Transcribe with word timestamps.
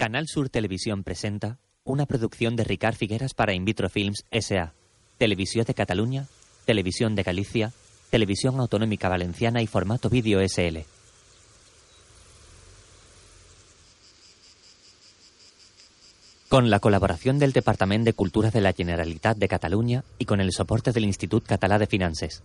Canal 0.00 0.28
Sur 0.28 0.48
Televisión 0.48 1.04
presenta 1.04 1.58
una 1.84 2.06
producción 2.06 2.56
de 2.56 2.64
Ricard 2.64 2.94
Figueras 2.94 3.34
para 3.34 3.52
In 3.52 3.66
Vitro 3.66 3.90
Films 3.90 4.24
S.A. 4.30 4.72
Televisión 5.18 5.66
de 5.66 5.74
Cataluña, 5.74 6.26
Televisión 6.64 7.14
de 7.14 7.22
Galicia, 7.22 7.74
Televisión 8.08 8.58
Autonómica 8.58 9.10
Valenciana 9.10 9.60
y 9.60 9.66
formato 9.66 10.08
vídeo 10.08 10.40
SL. 10.40 10.78
Con 16.48 16.70
la 16.70 16.80
colaboración 16.80 17.38
del 17.38 17.52
Departament 17.52 18.06
de 18.06 18.14
Cultura 18.14 18.50
de 18.50 18.62
la 18.62 18.72
Generalitat 18.72 19.36
de 19.36 19.48
Cataluña 19.48 20.04
y 20.18 20.24
con 20.24 20.40
el 20.40 20.52
soporte 20.52 20.92
del 20.92 21.04
Institut 21.04 21.44
Català 21.44 21.78
de 21.78 21.86
Finances. 21.86 22.42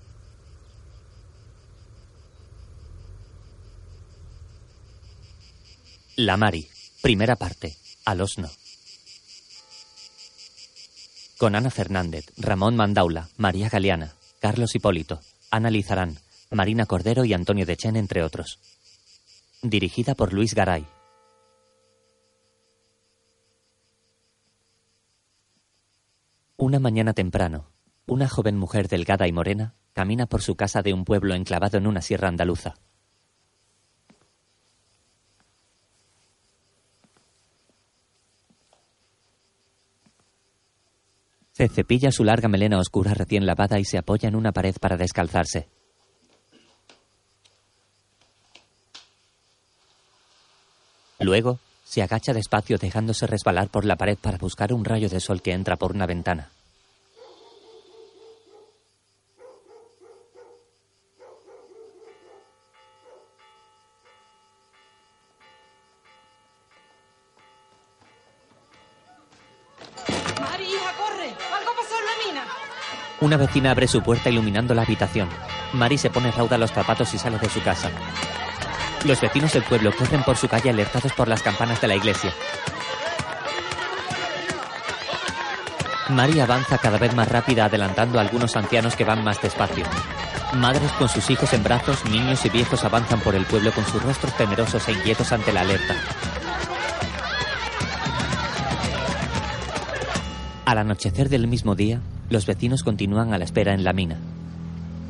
La 6.17 6.35
Mari, 6.35 6.67
primera 7.05 7.35
parte, 7.35 7.77
al 8.03 8.19
osno. 8.19 8.49
Con 11.37 11.53
Ana 11.53 11.69
Fernández, 11.69 12.25
Ramón 12.35 12.75
Mandaula, 12.75 13.29
María 13.37 13.69
Galeana, 13.69 14.15
Carlos 14.39 14.73
Hipólito, 14.73 15.21
Ana 15.51 15.69
Lizarán, 15.69 16.17
Marina 16.49 16.87
Cordero 16.87 17.23
y 17.23 17.33
Antonio 17.33 17.67
Dechen, 17.67 17.95
entre 17.95 18.23
otros. 18.23 18.57
Dirigida 19.61 20.15
por 20.15 20.33
Luis 20.33 20.55
Garay. 20.55 20.83
Una 26.57 26.79
mañana 26.79 27.13
temprano, 27.13 27.69
una 28.07 28.27
joven 28.27 28.57
mujer 28.57 28.87
delgada 28.87 29.27
y 29.27 29.31
morena 29.31 29.75
camina 29.93 30.25
por 30.25 30.41
su 30.41 30.55
casa 30.55 30.81
de 30.81 30.91
un 30.91 31.05
pueblo 31.05 31.35
enclavado 31.35 31.77
en 31.77 31.85
una 31.85 32.01
sierra 32.01 32.29
andaluza. 32.29 32.79
Se 41.55 41.69
cepilla 41.69 42.11
su 42.11 42.25
larga 42.25 42.49
melena 42.49 42.79
oscura 42.79 43.13
recién 43.13 43.45
lavada 43.45 43.79
y 43.79 43.85
se 43.85 43.97
apoya 43.97 44.27
en 44.27 44.35
una 44.35 44.51
pared 44.51 44.75
para 44.77 44.97
descalzarse. 44.97 45.69
Luego, 51.17 51.59
se 51.85 52.01
agacha 52.01 52.33
despacio 52.33 52.77
dejándose 52.77 53.25
resbalar 53.25 53.69
por 53.69 53.85
la 53.85 53.95
pared 53.95 54.17
para 54.17 54.37
buscar 54.37 54.73
un 54.73 54.83
rayo 54.83 55.07
de 55.07 55.21
sol 55.21 55.41
que 55.41 55.53
entra 55.53 55.77
por 55.77 55.93
una 55.93 56.05
ventana. 56.05 56.49
Una 73.25 73.37
vecina 73.37 73.71
abre 73.71 73.87
su 73.87 74.03
puerta 74.03 74.29
iluminando 74.29 74.75
la 74.75 74.83
habitación. 74.83 75.27
Mari 75.73 75.97
se 75.97 76.11
pone 76.11 76.29
rauda 76.29 76.59
los 76.59 76.71
zapatos 76.71 77.11
y 77.15 77.17
sale 77.17 77.39
de 77.39 77.49
su 77.49 77.59
casa. 77.63 77.89
Los 79.03 79.19
vecinos 79.19 79.51
del 79.51 79.63
pueblo 79.63 79.91
corren 79.97 80.21
por 80.21 80.37
su 80.37 80.47
calle 80.47 80.69
alertados 80.69 81.11
por 81.13 81.27
las 81.27 81.41
campanas 81.41 81.81
de 81.81 81.87
la 81.87 81.95
iglesia. 81.95 82.31
Mari 86.09 86.39
avanza 86.39 86.77
cada 86.77 86.99
vez 86.99 87.15
más 87.15 87.27
rápida 87.27 87.65
adelantando 87.65 88.19
a 88.19 88.21
algunos 88.21 88.55
ancianos 88.55 88.95
que 88.95 89.05
van 89.05 89.23
más 89.23 89.41
despacio. 89.41 89.85
Madres 90.53 90.91
con 90.91 91.09
sus 91.09 91.27
hijos 91.31 91.51
en 91.53 91.63
brazos, 91.63 92.05
niños 92.05 92.45
y 92.45 92.49
viejos 92.49 92.83
avanzan 92.83 93.21
por 93.21 93.33
el 93.33 93.47
pueblo 93.47 93.71
con 93.71 93.87
sus 93.87 94.03
rostros 94.03 94.37
temerosos 94.37 94.87
e 94.87 94.91
inquietos 94.91 95.31
ante 95.31 95.51
la 95.51 95.61
alerta. 95.61 95.95
Al 100.65 100.77
anochecer 100.77 101.27
del 101.29 101.47
mismo 101.47 101.73
día, 101.73 102.01
los 102.29 102.45
vecinos 102.45 102.83
continúan 102.83 103.33
a 103.33 103.37
la 103.37 103.43
espera 103.43 103.73
en 103.73 103.83
la 103.83 103.93
mina. 103.93 104.17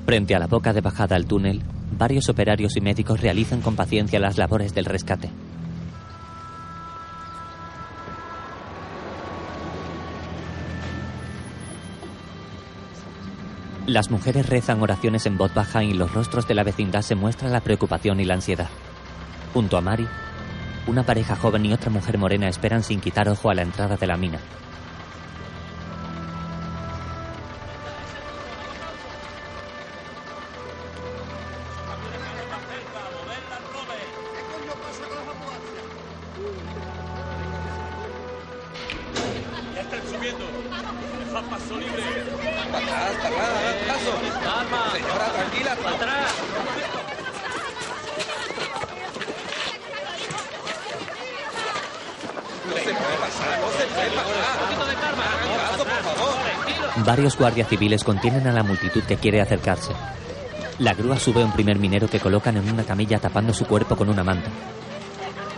Frente 0.06 0.36
a 0.36 0.40
la 0.40 0.48
boca 0.48 0.74
de 0.74 0.81
bajada 0.81 1.16
al 1.16 1.26
túnel, 1.26 1.62
varios 1.98 2.30
operarios 2.30 2.76
y 2.76 2.81
médicos 2.81 3.22
realizan 3.22 3.62
con 3.62 3.76
paciencia 3.76 4.20
las 4.20 4.38
labores 4.38 4.74
del 4.74 4.86
rescate. 4.86 5.30
Las 13.88 14.09
mujeres 14.09 14.50
rezan 14.50 14.82
oraciones 14.82 15.28
en 15.28 15.38
voz 15.38 15.53
baja 15.53 15.84
y 15.84 15.92
en 15.92 16.00
los 16.00 16.12
rostros 16.12 16.47
de 16.47 16.56
la 16.56 16.64
vecindad 16.64 17.03
se 17.03 17.14
muestra 17.14 17.50
la 17.50 17.62
preocupación 17.62 18.20
y 18.20 18.26
la 18.26 18.34
ansiedad. 18.34 18.70
Junto 19.53 19.78
a 19.78 19.82
Mari, 19.82 20.08
una 20.88 21.03
pareja 21.03 21.36
joven 21.36 21.66
y 21.68 21.74
otra 21.74 21.92
mujer 21.92 22.18
morena 22.18 22.50
esperan 22.50 22.82
sin 22.82 23.00
quitar 23.00 23.30
ojo 23.30 23.50
a 23.50 23.53
la 23.53 23.62
entrada 23.62 23.96
de 23.96 24.08
la 24.08 24.18
mina. 24.18 24.40
Guardias 57.46 57.70
civiles 57.70 58.04
contienen 58.04 58.48
a 58.48 58.52
la 58.52 58.64
multitud 58.64 59.04
que 59.04 59.18
quiere 59.18 59.40
acercarse. 59.40 59.92
La 60.80 60.96
grúa 60.96 61.20
sube 61.20 61.44
a 61.44 61.46
un 61.46 61.52
primer 61.52 61.78
minero 61.78 62.08
que 62.08 62.20
colocan 62.20 62.58
en 62.58 62.68
una 62.74 62.84
camilla 62.84 63.20
tapando 63.20 63.54
su 63.54 63.68
cuerpo 63.68 63.96
con 63.96 64.10
una 64.10 64.24
manta. 64.24 64.50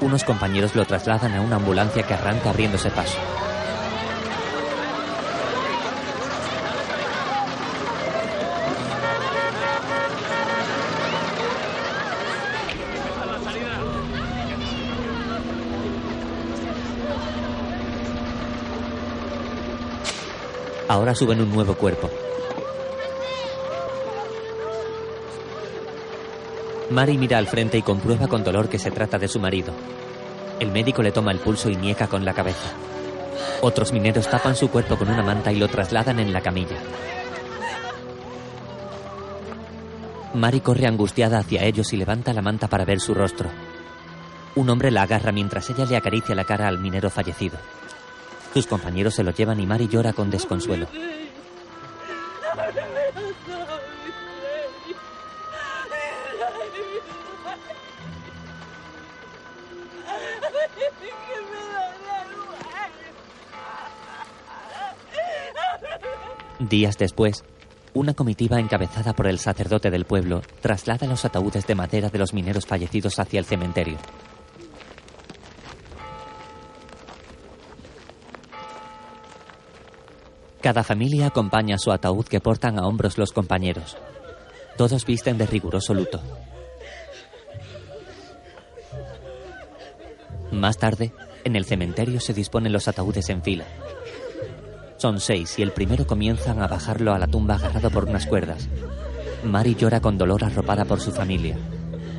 Unos 0.02 0.26
compañeros 0.26 0.76
lo 0.76 0.84
trasladan 0.84 1.34
a 1.36 1.40
una 1.40 1.56
ambulancia 1.56 2.04
que 2.04 2.14
arranca 2.14 2.50
abriéndose 2.50 2.90
paso. 2.90 3.18
Ahora 20.88 21.14
suben 21.14 21.42
un 21.42 21.54
nuevo 21.54 21.76
cuerpo. 21.76 22.10
Mari 26.90 27.18
mira 27.18 27.38
al 27.38 27.48
frente 27.48 27.78
y 27.78 27.82
comprueba 27.82 28.28
con 28.28 28.44
dolor 28.44 28.70
que 28.70 28.80
se 28.80 28.92
trata 28.92 29.18
de 29.18 29.28
su 29.28 29.40
marido. 29.40 29.74
El 30.60 30.72
médico 30.72 31.04
le 31.04 31.12
toma 31.12 31.32
el 31.32 31.40
pulso 31.40 31.70
y 31.70 31.76
niega 31.76 32.08
con 32.08 32.24
la 32.24 32.34
cabeza. 32.34 32.72
Otros 33.62 33.92
mineros 33.92 34.30
tapan 34.30 34.56
su 34.56 34.70
cuerpo 34.70 34.98
con 34.98 35.10
una 35.10 35.24
manta 35.24 35.52
y 35.52 35.58
lo 35.58 35.68
trasladan 35.68 36.20
en 36.20 36.32
la 36.32 36.42
camilla. 36.42 36.78
Mari 40.34 40.62
corre 40.62 40.88
angustiada 40.88 41.40
hacia 41.40 41.64
ellos 41.66 41.92
y 41.92 41.98
levanta 41.98 42.32
la 42.32 42.42
manta 42.42 42.68
para 42.68 42.86
ver 42.86 43.02
su 43.02 43.14
rostro. 43.14 43.50
Un 44.56 44.70
hombre 44.70 44.90
la 44.92 45.02
agarra 45.02 45.32
mientras 45.32 45.70
ella 45.70 45.86
le 45.86 45.98
acaricia 45.98 46.36
la 46.36 46.46
cara 46.46 46.68
al 46.68 46.80
minero 46.80 47.10
fallecido. 47.10 47.58
Sus 48.58 48.66
compañeros 48.66 49.14
se 49.14 49.24
lo 49.24 49.30
llevan 49.30 49.60
y 49.60 49.68
Mari 49.68 49.88
llora 49.88 50.14
con 50.14 50.32
desconsuelo. 50.32 50.88
Días 66.58 66.98
después, 66.98 67.46
una 67.94 68.16
comitiva 68.16 68.60
encabezada 68.60 69.14
por 69.14 69.28
el 69.28 69.38
sacerdote 69.38 69.92
del 69.92 70.06
pueblo 70.06 70.42
traslada 70.62 71.06
los 71.06 71.24
ataúdes 71.26 71.68
de 71.68 71.76
madera 71.76 72.10
de 72.10 72.18
los 72.18 72.34
mineros 72.34 72.66
fallecidos 72.66 73.20
hacia 73.20 73.38
el 73.38 73.46
cementerio. 73.46 73.98
Cada 80.68 80.84
familia 80.84 81.28
acompaña 81.28 81.78
su 81.78 81.94
ataúd 81.94 82.26
que 82.26 82.42
portan 82.42 82.78
a 82.78 82.86
hombros 82.86 83.18
los 83.18 83.32
compañeros. 83.32 83.96
Todos 84.76 85.06
visten 85.06 85.38
de 85.38 85.46
riguroso 85.46 85.94
luto. 85.94 86.20
Más 90.52 90.78
tarde, 90.78 91.14
en 91.46 91.56
el 91.56 91.64
cementerio 91.64 92.20
se 92.20 92.34
disponen 92.34 92.74
los 92.74 92.90
ataúdes 92.90 93.30
en 93.30 93.44
fila. 93.44 93.64
Son 94.98 95.22
seis 95.22 95.58
y 95.58 95.62
el 95.62 95.72
primero 95.72 96.06
comienzan 96.06 96.62
a 96.62 96.68
bajarlo 96.68 97.14
a 97.14 97.20
la 97.20 97.28
tumba 97.28 97.56
agarrado 97.56 97.90
por 97.90 98.04
unas 98.04 98.26
cuerdas. 98.26 98.68
Mari 99.46 99.74
llora 99.76 100.02
con 100.02 100.18
dolor 100.18 100.44
arropada 100.44 100.84
por 100.84 101.00
su 101.00 101.14
familia. 101.14 101.58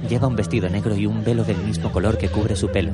Lleva 0.09 0.27
un 0.27 0.37
vestido 0.37 0.71
negro 0.71 0.97
y 0.97 1.05
un 1.05 1.23
velo 1.23 1.45
del 1.45 1.59
mismo 1.59 1.93
color 1.93 2.17
que 2.17 2.31
cubre 2.31 2.57
su 2.57 2.69
pelo. 2.69 2.93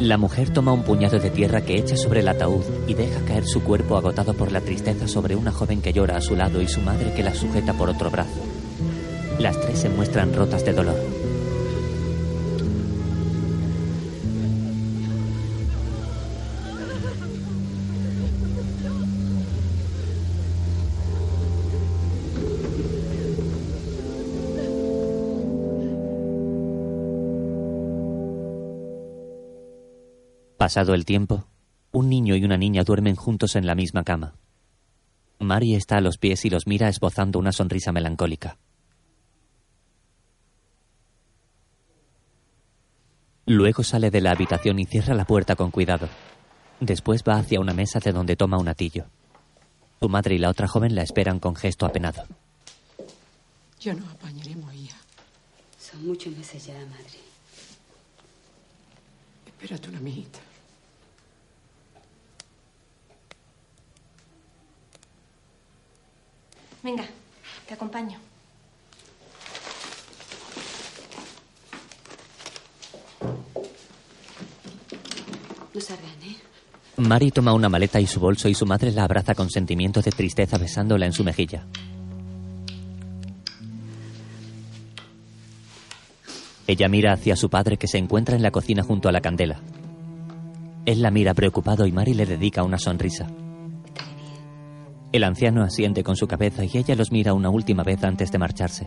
La 0.00 0.18
mujer 0.18 0.50
toma 0.50 0.74
un 0.74 0.82
puñado 0.82 1.18
de 1.18 1.30
tierra 1.30 1.62
que 1.62 1.78
echa 1.78 1.96
sobre 1.96 2.20
el 2.20 2.28
ataúd 2.28 2.62
y 2.86 2.92
deja 2.92 3.24
caer 3.24 3.46
su 3.46 3.62
cuerpo 3.62 3.96
agotado 3.96 4.34
por 4.34 4.52
la 4.52 4.60
tristeza 4.60 5.08
sobre 5.08 5.36
una 5.36 5.52
joven 5.52 5.80
que 5.80 5.94
llora 5.94 6.18
a 6.18 6.20
su 6.20 6.36
lado 6.36 6.60
y 6.60 6.68
su 6.68 6.82
madre 6.82 7.14
que 7.14 7.22
la 7.22 7.34
sujeta 7.34 7.72
por 7.72 7.88
otro 7.88 8.10
brazo. 8.10 8.38
Las 9.38 9.58
tres 9.58 9.78
se 9.78 9.88
muestran 9.88 10.34
rotas 10.34 10.66
de 10.66 10.74
dolor. 10.74 11.15
Pasado 30.66 30.94
el 30.94 31.04
tiempo, 31.04 31.44
un 31.92 32.08
niño 32.08 32.34
y 32.34 32.44
una 32.44 32.56
niña 32.56 32.82
duermen 32.82 33.14
juntos 33.14 33.54
en 33.54 33.68
la 33.68 33.76
misma 33.76 34.02
cama. 34.02 34.34
Mary 35.38 35.76
está 35.76 35.98
a 35.98 36.00
los 36.00 36.18
pies 36.18 36.44
y 36.44 36.50
los 36.50 36.66
mira 36.66 36.88
esbozando 36.88 37.38
una 37.38 37.52
sonrisa 37.52 37.92
melancólica. 37.92 38.58
Luego 43.46 43.84
sale 43.84 44.10
de 44.10 44.20
la 44.20 44.32
habitación 44.32 44.80
y 44.80 44.86
cierra 44.86 45.14
la 45.14 45.24
puerta 45.24 45.54
con 45.54 45.70
cuidado. 45.70 46.08
Después 46.80 47.22
va 47.22 47.36
hacia 47.36 47.60
una 47.60 47.72
mesa 47.72 48.00
de 48.00 48.10
donde 48.10 48.34
toma 48.34 48.58
un 48.58 48.66
atillo. 48.66 49.04
Su 50.00 50.08
madre 50.08 50.34
y 50.34 50.38
la 50.38 50.50
otra 50.50 50.66
joven 50.66 50.96
la 50.96 51.04
esperan 51.04 51.38
con 51.38 51.54
gesto 51.54 51.86
apenado. 51.86 52.24
Ya 53.78 53.94
no 53.94 54.10
apañaremos, 54.10 54.74
hija. 54.74 54.98
Son 55.78 56.04
muchos 56.04 56.36
meses 56.36 56.66
ya, 56.66 56.74
madre. 56.74 57.20
Espérate 59.46 59.90
una 59.90 60.00
mijita. 60.00 60.40
Venga, 66.86 67.04
te 67.66 67.74
acompaño. 67.74 68.16
No 75.74 75.80
salgan, 75.80 76.22
¿eh? 76.22 76.36
Mary 76.98 77.32
toma 77.32 77.54
una 77.54 77.68
maleta 77.68 77.98
y 77.98 78.06
su 78.06 78.20
bolso 78.20 78.48
y 78.48 78.54
su 78.54 78.66
madre 78.66 78.92
la 78.92 79.02
abraza 79.02 79.34
con 79.34 79.50
sentimiento 79.50 80.00
de 80.00 80.12
tristeza 80.12 80.58
besándola 80.58 81.06
en 81.06 81.12
su 81.12 81.24
mejilla. 81.24 81.66
Ella 86.68 86.88
mira 86.88 87.14
hacia 87.14 87.34
su 87.34 87.50
padre 87.50 87.78
que 87.78 87.88
se 87.88 87.98
encuentra 87.98 88.36
en 88.36 88.42
la 88.42 88.52
cocina 88.52 88.84
junto 88.84 89.08
a 89.08 89.12
la 89.12 89.20
candela. 89.20 89.60
Él 90.84 91.02
la 91.02 91.10
mira 91.10 91.34
preocupado 91.34 91.84
y 91.84 91.90
Mary 91.90 92.14
le 92.14 92.26
dedica 92.26 92.62
una 92.62 92.78
sonrisa. 92.78 93.26
El 95.16 95.24
anciano 95.24 95.62
asiente 95.62 96.04
con 96.04 96.14
su 96.14 96.28
cabeza 96.28 96.62
y 96.62 96.70
ella 96.74 96.94
los 96.94 97.10
mira 97.10 97.32
una 97.32 97.48
última 97.48 97.82
vez 97.82 98.04
antes 98.04 98.30
de 98.30 98.36
marcharse. 98.36 98.86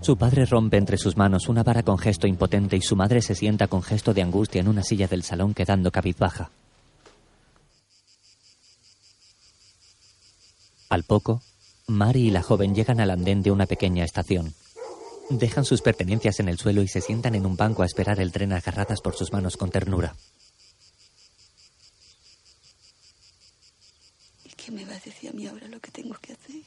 Su 0.00 0.16
padre 0.16 0.44
rompe 0.44 0.78
entre 0.78 0.98
sus 0.98 1.16
manos 1.16 1.48
una 1.48 1.62
vara 1.62 1.84
con 1.84 1.96
gesto 1.96 2.26
impotente 2.26 2.76
y 2.76 2.80
su 2.80 2.96
madre 2.96 3.22
se 3.22 3.36
sienta 3.36 3.68
con 3.68 3.84
gesto 3.84 4.14
de 4.14 4.22
angustia 4.22 4.60
en 4.60 4.66
una 4.66 4.82
silla 4.82 5.06
del 5.06 5.22
salón 5.22 5.54
quedando 5.54 5.92
cabizbaja. 5.92 6.50
Al 10.88 11.04
poco, 11.04 11.40
Mary 11.86 12.26
y 12.26 12.30
la 12.32 12.42
joven 12.42 12.74
llegan 12.74 12.98
al 12.98 13.12
andén 13.12 13.42
de 13.44 13.52
una 13.52 13.66
pequeña 13.66 14.02
estación. 14.02 14.52
Dejan 15.30 15.64
sus 15.64 15.80
pertenencias 15.80 16.40
en 16.40 16.48
el 16.48 16.58
suelo 16.58 16.82
y 16.82 16.88
se 16.88 17.00
sientan 17.00 17.34
en 17.34 17.46
un 17.46 17.56
banco 17.56 17.82
a 17.82 17.86
esperar 17.86 18.20
el 18.20 18.32
tren 18.32 18.52
agarradas 18.52 19.00
por 19.00 19.14
sus 19.16 19.32
manos 19.32 19.56
con 19.56 19.70
ternura. 19.70 20.14
¿Y 24.44 24.50
qué 24.50 24.70
me 24.70 24.84
va 24.84 24.92
a 24.92 24.98
decir 24.98 25.30
a 25.30 25.32
mí 25.32 25.46
ahora 25.46 25.68
lo 25.68 25.80
que 25.80 25.90
tengo 25.90 26.14
que 26.20 26.32
hacer? 26.34 26.62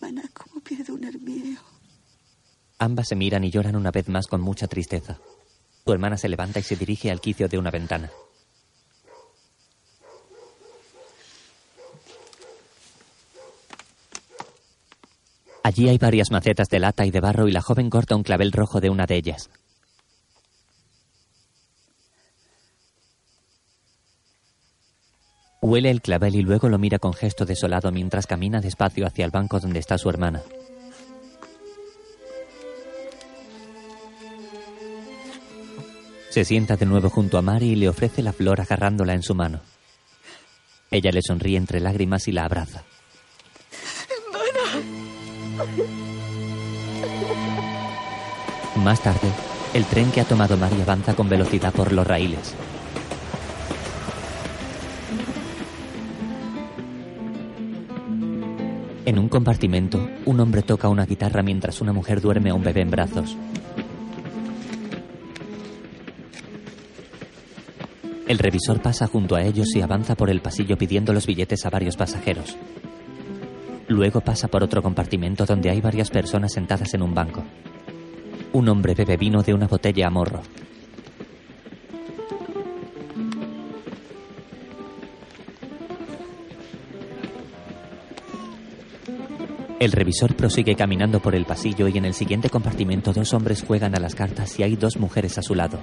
Maná, 0.00 0.22
¿cómo 0.34 0.60
pierdo 0.60 0.94
un 0.94 1.04
hermío? 1.04 1.58
Ambas 2.78 3.08
se 3.08 3.16
miran 3.16 3.44
y 3.44 3.50
lloran 3.50 3.76
una 3.76 3.90
vez 3.90 4.08
más 4.08 4.26
con 4.26 4.40
mucha 4.40 4.68
tristeza. 4.68 5.18
Su 5.84 5.92
hermana 5.92 6.16
se 6.16 6.28
levanta 6.28 6.60
y 6.60 6.62
se 6.62 6.76
dirige 6.76 7.10
al 7.10 7.20
quicio 7.20 7.48
de 7.48 7.58
una 7.58 7.70
ventana. 7.70 8.10
Allí 15.62 15.88
hay 15.88 15.98
varias 15.98 16.30
macetas 16.30 16.68
de 16.68 16.78
lata 16.78 17.04
y 17.04 17.10
de 17.10 17.20
barro 17.20 17.48
y 17.48 17.52
la 17.52 17.60
joven 17.60 17.90
corta 17.90 18.16
un 18.16 18.22
clavel 18.22 18.52
rojo 18.52 18.80
de 18.80 18.90
una 18.90 19.06
de 19.06 19.16
ellas. 19.16 19.50
Huele 25.60 25.90
el 25.90 26.00
clavel 26.00 26.36
y 26.36 26.42
luego 26.42 26.68
lo 26.68 26.78
mira 26.78 26.98
con 26.98 27.12
gesto 27.12 27.44
desolado 27.44 27.90
mientras 27.90 28.26
camina 28.26 28.60
despacio 28.60 29.06
hacia 29.06 29.24
el 29.24 29.30
banco 29.30 29.58
donde 29.58 29.80
está 29.80 29.98
su 29.98 30.08
hermana. 30.08 30.42
Se 36.30 36.44
sienta 36.44 36.76
de 36.76 36.86
nuevo 36.86 37.10
junto 37.10 37.36
a 37.36 37.42
Mary 37.42 37.70
y 37.70 37.76
le 37.76 37.88
ofrece 37.88 38.22
la 38.22 38.32
flor 38.32 38.60
agarrándola 38.60 39.14
en 39.14 39.22
su 39.22 39.34
mano. 39.34 39.60
Ella 40.90 41.10
le 41.10 41.20
sonríe 41.22 41.56
entre 41.56 41.80
lágrimas 41.80 42.28
y 42.28 42.32
la 42.32 42.44
abraza. 42.44 42.84
Más 48.76 49.00
tarde, 49.00 49.28
el 49.74 49.84
tren 49.84 50.10
que 50.12 50.20
ha 50.20 50.24
tomado 50.24 50.56
Mary 50.56 50.80
avanza 50.80 51.14
con 51.14 51.28
velocidad 51.28 51.72
por 51.72 51.92
los 51.92 52.06
raíles. 52.06 52.54
En 59.04 59.18
un 59.18 59.28
compartimento, 59.28 60.06
un 60.26 60.38
hombre 60.38 60.62
toca 60.62 60.88
una 60.88 61.06
guitarra 61.06 61.42
mientras 61.42 61.80
una 61.80 61.92
mujer 61.92 62.20
duerme 62.20 62.50
a 62.50 62.54
un 62.54 62.62
bebé 62.62 62.82
en 62.82 62.90
brazos. 62.90 63.36
El 68.28 68.38
revisor 68.38 68.82
pasa 68.82 69.06
junto 69.06 69.34
a 69.34 69.42
ellos 69.42 69.74
y 69.74 69.80
avanza 69.80 70.14
por 70.14 70.28
el 70.28 70.42
pasillo 70.42 70.76
pidiendo 70.76 71.14
los 71.14 71.26
billetes 71.26 71.64
a 71.64 71.70
varios 71.70 71.96
pasajeros. 71.96 72.56
Luego 73.88 74.20
pasa 74.20 74.48
por 74.48 74.62
otro 74.62 74.82
compartimento 74.82 75.46
donde 75.46 75.70
hay 75.70 75.80
varias 75.80 76.10
personas 76.10 76.52
sentadas 76.52 76.92
en 76.92 77.02
un 77.02 77.14
banco. 77.14 77.42
Un 78.52 78.68
hombre 78.68 78.94
bebe 78.94 79.16
vino 79.16 79.42
de 79.42 79.54
una 79.54 79.66
botella 79.66 80.06
a 80.06 80.10
morro. 80.10 80.42
El 89.80 89.92
revisor 89.92 90.34
prosigue 90.34 90.74
caminando 90.74 91.20
por 91.20 91.34
el 91.34 91.44
pasillo 91.44 91.88
y 91.88 91.96
en 91.96 92.04
el 92.04 92.12
siguiente 92.12 92.50
compartimento 92.50 93.12
dos 93.12 93.32
hombres 93.32 93.62
juegan 93.62 93.94
a 93.94 94.00
las 94.00 94.14
cartas 94.14 94.58
y 94.58 94.64
hay 94.64 94.76
dos 94.76 94.98
mujeres 94.98 95.38
a 95.38 95.42
su 95.42 95.54
lado. 95.54 95.78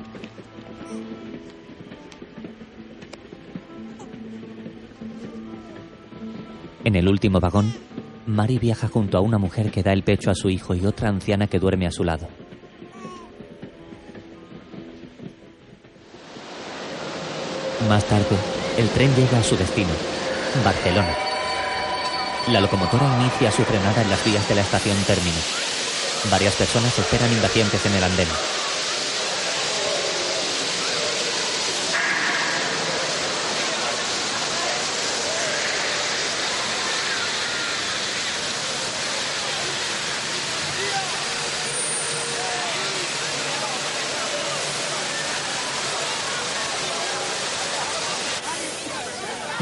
En 6.83 6.95
el 6.95 7.07
último 7.07 7.39
vagón, 7.39 7.73
Mary 8.25 8.57
viaja 8.57 8.87
junto 8.87 9.17
a 9.17 9.21
una 9.21 9.37
mujer 9.37 9.69
que 9.71 9.83
da 9.83 9.93
el 9.93 10.03
pecho 10.03 10.31
a 10.31 10.35
su 10.35 10.49
hijo 10.49 10.73
y 10.73 10.85
otra 10.85 11.09
anciana 11.09 11.47
que 11.47 11.59
duerme 11.59 11.85
a 11.85 11.91
su 11.91 12.03
lado. 12.03 12.27
Más 17.87 18.03
tarde, 18.05 18.35
el 18.77 18.89
tren 18.89 19.13
llega 19.15 19.37
a 19.37 19.43
su 19.43 19.55
destino, 19.55 19.91
Barcelona. 20.63 21.13
La 22.47 22.61
locomotora 22.61 23.05
inicia 23.19 23.51
su 23.51 23.63
frenada 23.63 24.01
en 24.01 24.09
las 24.09 24.23
vías 24.25 24.47
de 24.49 24.55
la 24.55 24.61
estación 24.61 24.97
término. 25.05 25.37
Varias 26.31 26.55
personas 26.55 26.97
esperan 26.97 27.31
impacientes 27.31 27.85
en 27.85 27.93
el 27.93 28.03
andén. 28.03 28.64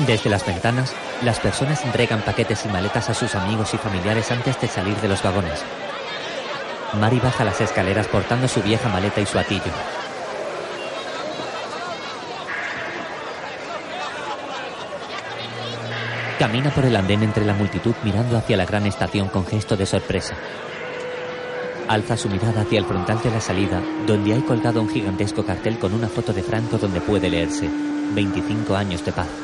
Desde 0.07 0.29
las 0.29 0.45
ventanas, 0.45 0.93
las 1.21 1.39
personas 1.39 1.83
entregan 1.85 2.21
paquetes 2.21 2.65
y 2.65 2.67
maletas 2.67 3.09
a 3.09 3.13
sus 3.13 3.35
amigos 3.35 3.73
y 3.73 3.77
familiares 3.77 4.31
antes 4.31 4.59
de 4.59 4.67
salir 4.67 4.97
de 4.97 5.07
los 5.07 5.23
vagones. 5.23 5.63
Mary 6.99 7.19
baja 7.19 7.45
las 7.45 7.61
escaleras 7.61 8.07
portando 8.07 8.47
su 8.49 8.61
vieja 8.61 8.89
maleta 8.89 9.21
y 9.21 9.25
su 9.25 9.39
atillo. 9.39 9.71
Camina 16.37 16.69
por 16.71 16.83
el 16.83 16.95
andén 16.97 17.23
entre 17.23 17.45
la 17.45 17.53
multitud 17.53 17.95
mirando 18.03 18.37
hacia 18.37 18.57
la 18.57 18.65
gran 18.65 18.85
estación 18.85 19.29
con 19.29 19.45
gesto 19.45 19.77
de 19.77 19.85
sorpresa. 19.85 20.35
Alza 21.87 22.17
su 22.17 22.27
mirada 22.27 22.61
hacia 22.61 22.79
el 22.79 22.85
frontal 22.85 23.21
de 23.23 23.31
la 23.31 23.39
salida, 23.39 23.81
donde 24.05 24.33
hay 24.33 24.41
colgado 24.41 24.81
un 24.81 24.89
gigantesco 24.89 25.45
cartel 25.45 25.79
con 25.79 25.93
una 25.93 26.09
foto 26.09 26.33
de 26.33 26.43
Franco 26.43 26.77
donde 26.77 26.99
puede 26.99 27.29
leerse 27.29 27.69
25 28.13 28.75
años 28.75 29.05
de 29.05 29.11
paz. 29.13 29.42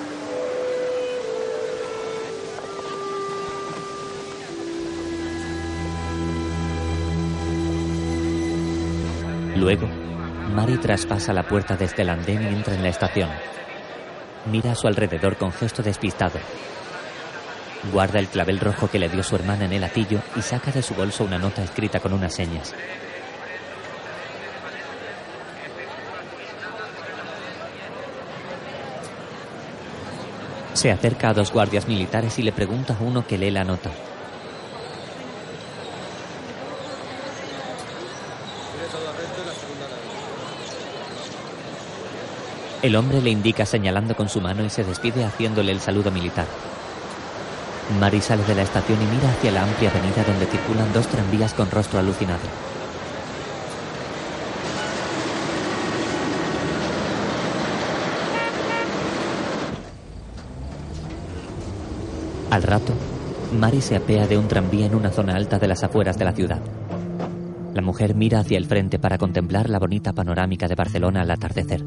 Luego, 9.59 9.89
Mari 10.55 10.77
traspasa 10.77 11.33
la 11.33 11.43
puerta 11.43 11.75
desde 11.75 12.03
el 12.03 12.09
andén 12.09 12.41
y 12.43 12.47
entra 12.47 12.75
en 12.75 12.81
la 12.81 12.87
estación. 12.87 13.29
Mira 14.49 14.71
a 14.71 14.75
su 14.75 14.87
alrededor 14.87 15.35
con 15.35 15.51
gesto 15.51 15.83
despistado. 15.83 16.39
Guarda 17.91 18.19
el 18.19 18.27
clavel 18.27 18.61
rojo 18.61 18.89
que 18.89 18.99
le 18.99 19.09
dio 19.09 19.21
su 19.21 19.35
hermana 19.35 19.65
en 19.65 19.73
el 19.73 19.83
atillo 19.83 20.21
y 20.37 20.41
saca 20.41 20.71
de 20.71 20.81
su 20.81 20.93
bolso 20.93 21.25
una 21.25 21.37
nota 21.37 21.61
escrita 21.61 21.99
con 21.99 22.13
unas 22.13 22.33
señas. 22.33 22.73
Se 30.71 30.89
acerca 30.89 31.31
a 31.31 31.33
dos 31.33 31.51
guardias 31.51 31.85
militares 31.85 32.39
y 32.39 32.43
le 32.43 32.53
pregunta 32.53 32.95
a 32.97 33.03
uno 33.03 33.27
que 33.27 33.37
lee 33.37 33.51
la 33.51 33.65
nota. 33.65 33.91
El 42.81 42.95
hombre 42.95 43.21
le 43.21 43.29
indica 43.29 43.65
señalando 43.65 44.15
con 44.15 44.29
su 44.29 44.39
mano 44.39 44.63
y 44.63 44.69
se 44.69 44.85
despide 44.85 45.25
haciéndole 45.25 45.73
el 45.73 45.81
saludo 45.81 46.11
militar. 46.11 46.47
Mari 47.99 48.21
sale 48.21 48.43
de 48.45 48.55
la 48.55 48.61
estación 48.61 49.01
y 49.01 49.05
mira 49.05 49.31
hacia 49.31 49.51
la 49.51 49.63
amplia 49.63 49.89
avenida 49.89 50.23
donde 50.23 50.45
circulan 50.45 50.93
dos 50.93 51.07
tranvías 51.07 51.53
con 51.53 51.69
rostro 51.69 51.99
alucinado. 51.99 52.39
Al 62.49 62.63
rato, 62.63 62.93
Mari 63.59 63.81
se 63.81 63.97
apea 63.97 64.25
de 64.25 64.37
un 64.37 64.47
tranvía 64.47 64.85
en 64.85 64.95
una 64.95 65.11
zona 65.11 65.35
alta 65.35 65.59
de 65.59 65.67
las 65.67 65.83
afueras 65.83 66.17
de 66.17 66.25
la 66.25 66.31
ciudad. 66.31 66.59
La 67.73 67.81
mujer 67.81 68.15
mira 68.15 68.39
hacia 68.39 68.57
el 68.57 68.65
frente 68.65 68.99
para 68.99 69.17
contemplar 69.17 69.69
la 69.69 69.79
bonita 69.79 70.13
panorámica 70.13 70.67
de 70.67 70.75
Barcelona 70.75 71.21
al 71.21 71.31
atardecer. 71.31 71.83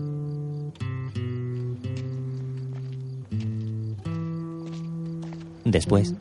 Después, 5.73 6.13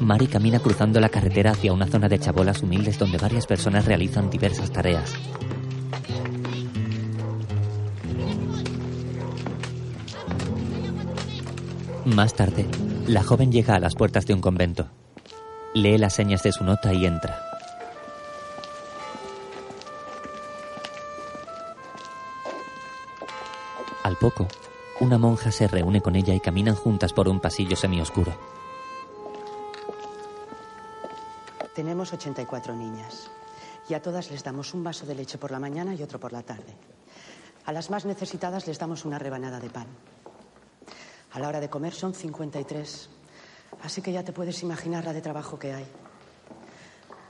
Mari 0.00 0.26
camina 0.28 0.60
cruzando 0.60 0.98
la 0.98 1.10
carretera 1.10 1.50
hacia 1.50 1.74
una 1.74 1.86
zona 1.86 2.08
de 2.08 2.18
chabolas 2.18 2.62
humildes 2.62 2.98
donde 2.98 3.18
varias 3.18 3.46
personas 3.46 3.84
realizan 3.84 4.30
diversas 4.30 4.70
tareas. 4.70 5.12
Más 12.06 12.32
tarde, 12.32 12.64
la 13.06 13.22
joven 13.22 13.52
llega 13.52 13.74
a 13.74 13.78
las 13.78 13.94
puertas 13.94 14.24
de 14.24 14.32
un 14.32 14.40
convento. 14.40 14.88
Lee 15.74 15.98
las 15.98 16.14
señas 16.14 16.42
de 16.42 16.52
su 16.52 16.64
nota 16.64 16.94
y 16.94 17.04
entra. 17.04 17.38
Al 24.02 24.16
poco, 24.16 24.48
una 25.00 25.18
monja 25.18 25.52
se 25.52 25.68
reúne 25.68 26.00
con 26.00 26.16
ella 26.16 26.32
y 26.32 26.40
caminan 26.40 26.74
juntas 26.74 27.12
por 27.12 27.28
un 27.28 27.40
pasillo 27.40 27.76
semioscuro. 27.76 28.63
Tenemos 32.04 32.20
84 32.20 32.76
niñas 32.76 33.30
y 33.88 33.94
a 33.94 34.02
todas 34.02 34.30
les 34.30 34.44
damos 34.44 34.74
un 34.74 34.84
vaso 34.84 35.06
de 35.06 35.14
leche 35.14 35.38
por 35.38 35.50
la 35.50 35.58
mañana 35.58 35.94
y 35.94 36.02
otro 36.02 36.20
por 36.20 36.34
la 36.34 36.42
tarde. 36.42 36.76
A 37.64 37.72
las 37.72 37.88
más 37.88 38.04
necesitadas 38.04 38.66
les 38.66 38.78
damos 38.78 39.06
una 39.06 39.18
rebanada 39.18 39.58
de 39.58 39.70
pan. 39.70 39.86
A 41.32 41.38
la 41.38 41.48
hora 41.48 41.60
de 41.60 41.70
comer 41.70 41.94
son 41.94 42.12
53, 42.12 43.08
así 43.82 44.02
que 44.02 44.12
ya 44.12 44.22
te 44.22 44.34
puedes 44.34 44.62
imaginar 44.62 45.06
la 45.06 45.14
de 45.14 45.22
trabajo 45.22 45.58
que 45.58 45.72
hay. 45.72 45.86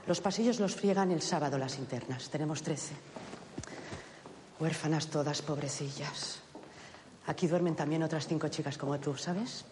Los 0.07 0.19
pasillos 0.19 0.59
los 0.59 0.75
friegan 0.75 1.09
el 1.11 1.21
sábado 1.21 1.57
las 1.57 1.79
internas. 1.79 2.29
Tenemos 2.29 2.61
13. 2.61 2.95
Huérfanas 4.59 5.07
todas, 5.07 5.41
pobrecillas. 5.41 6.41
Aquí 7.27 7.47
duermen 7.47 7.77
también 7.77 8.03
otras 8.03 8.27
cinco 8.27 8.49
chicas 8.49 8.77
como 8.77 8.99
tú, 8.99 9.15
¿sabes? 9.15 9.63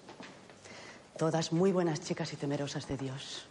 Todas 1.18 1.52
muy 1.52 1.74
buenas 1.74 2.00
chicas 2.00 2.32
y 2.32 2.38
temerosas 2.38 2.88
de 2.88 2.96
Dios. 2.96 3.48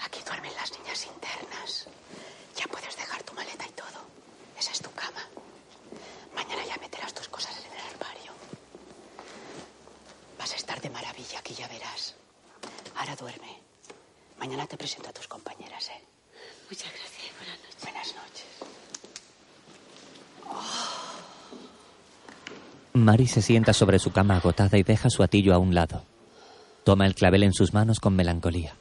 Aquí 0.00 0.20
duermen 0.24 0.54
las 0.54 0.70
niñas 0.78 1.06
internas. 1.06 1.86
Ya 2.56 2.66
puedes 2.66 2.96
dejar 2.96 3.22
tu 3.22 3.34
maleta 3.34 3.66
y 3.66 3.72
todo. 3.72 4.00
Esa 4.58 4.70
es 4.72 4.80
tu 4.80 4.90
cama. 4.92 5.20
Mañana 6.34 6.64
ya 6.66 6.76
meterás 6.78 7.12
tus 7.14 7.28
cosas 7.28 7.56
en 7.58 7.72
el 7.72 7.80
armario. 7.92 8.32
Vas 10.38 10.52
a 10.52 10.56
estar 10.56 10.80
de 10.80 10.90
maravilla 10.90 11.38
aquí, 11.40 11.54
ya 11.54 11.68
verás. 11.68 12.14
Ahora 12.96 13.16
duerme. 13.16 13.60
Mañana 14.38 14.66
te 14.66 14.76
presento 14.76 15.10
a 15.10 15.12
tus 15.12 15.26
compañeras, 15.28 15.88
¿eh? 15.88 16.02
Muchas 16.70 16.92
gracias. 16.92 17.32
Buenas 17.38 17.58
noches. 17.60 17.82
Buenas 17.82 18.14
noches. 18.14 18.46
Mari 23.14 23.28
se 23.28 23.42
sienta 23.42 23.72
sobre 23.72 24.00
su 24.00 24.10
cama 24.10 24.38
agotada 24.38 24.76
y 24.76 24.82
deja 24.82 25.08
su 25.08 25.22
atillo 25.22 25.54
a 25.54 25.58
un 25.58 25.72
lado. 25.72 26.02
Toma 26.82 27.06
el 27.06 27.14
clavel 27.14 27.44
en 27.44 27.52
sus 27.52 27.72
manos 27.72 28.00
con 28.00 28.16
melancolía. 28.16 28.74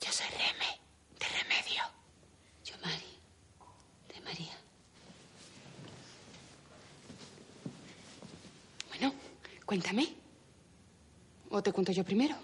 Yo 0.00 0.10
soy 0.10 0.26
Reme, 0.32 0.80
de 1.20 1.26
Remedio. 1.26 1.82
Yo 2.64 2.74
Mari, 2.82 3.04
de 4.12 4.20
María. 4.22 4.58
Bueno, 8.88 9.14
cuéntame. 9.64 10.08
¿O 11.50 11.62
te 11.62 11.70
cuento 11.70 11.92
yo 11.92 12.02
primero? 12.02 12.34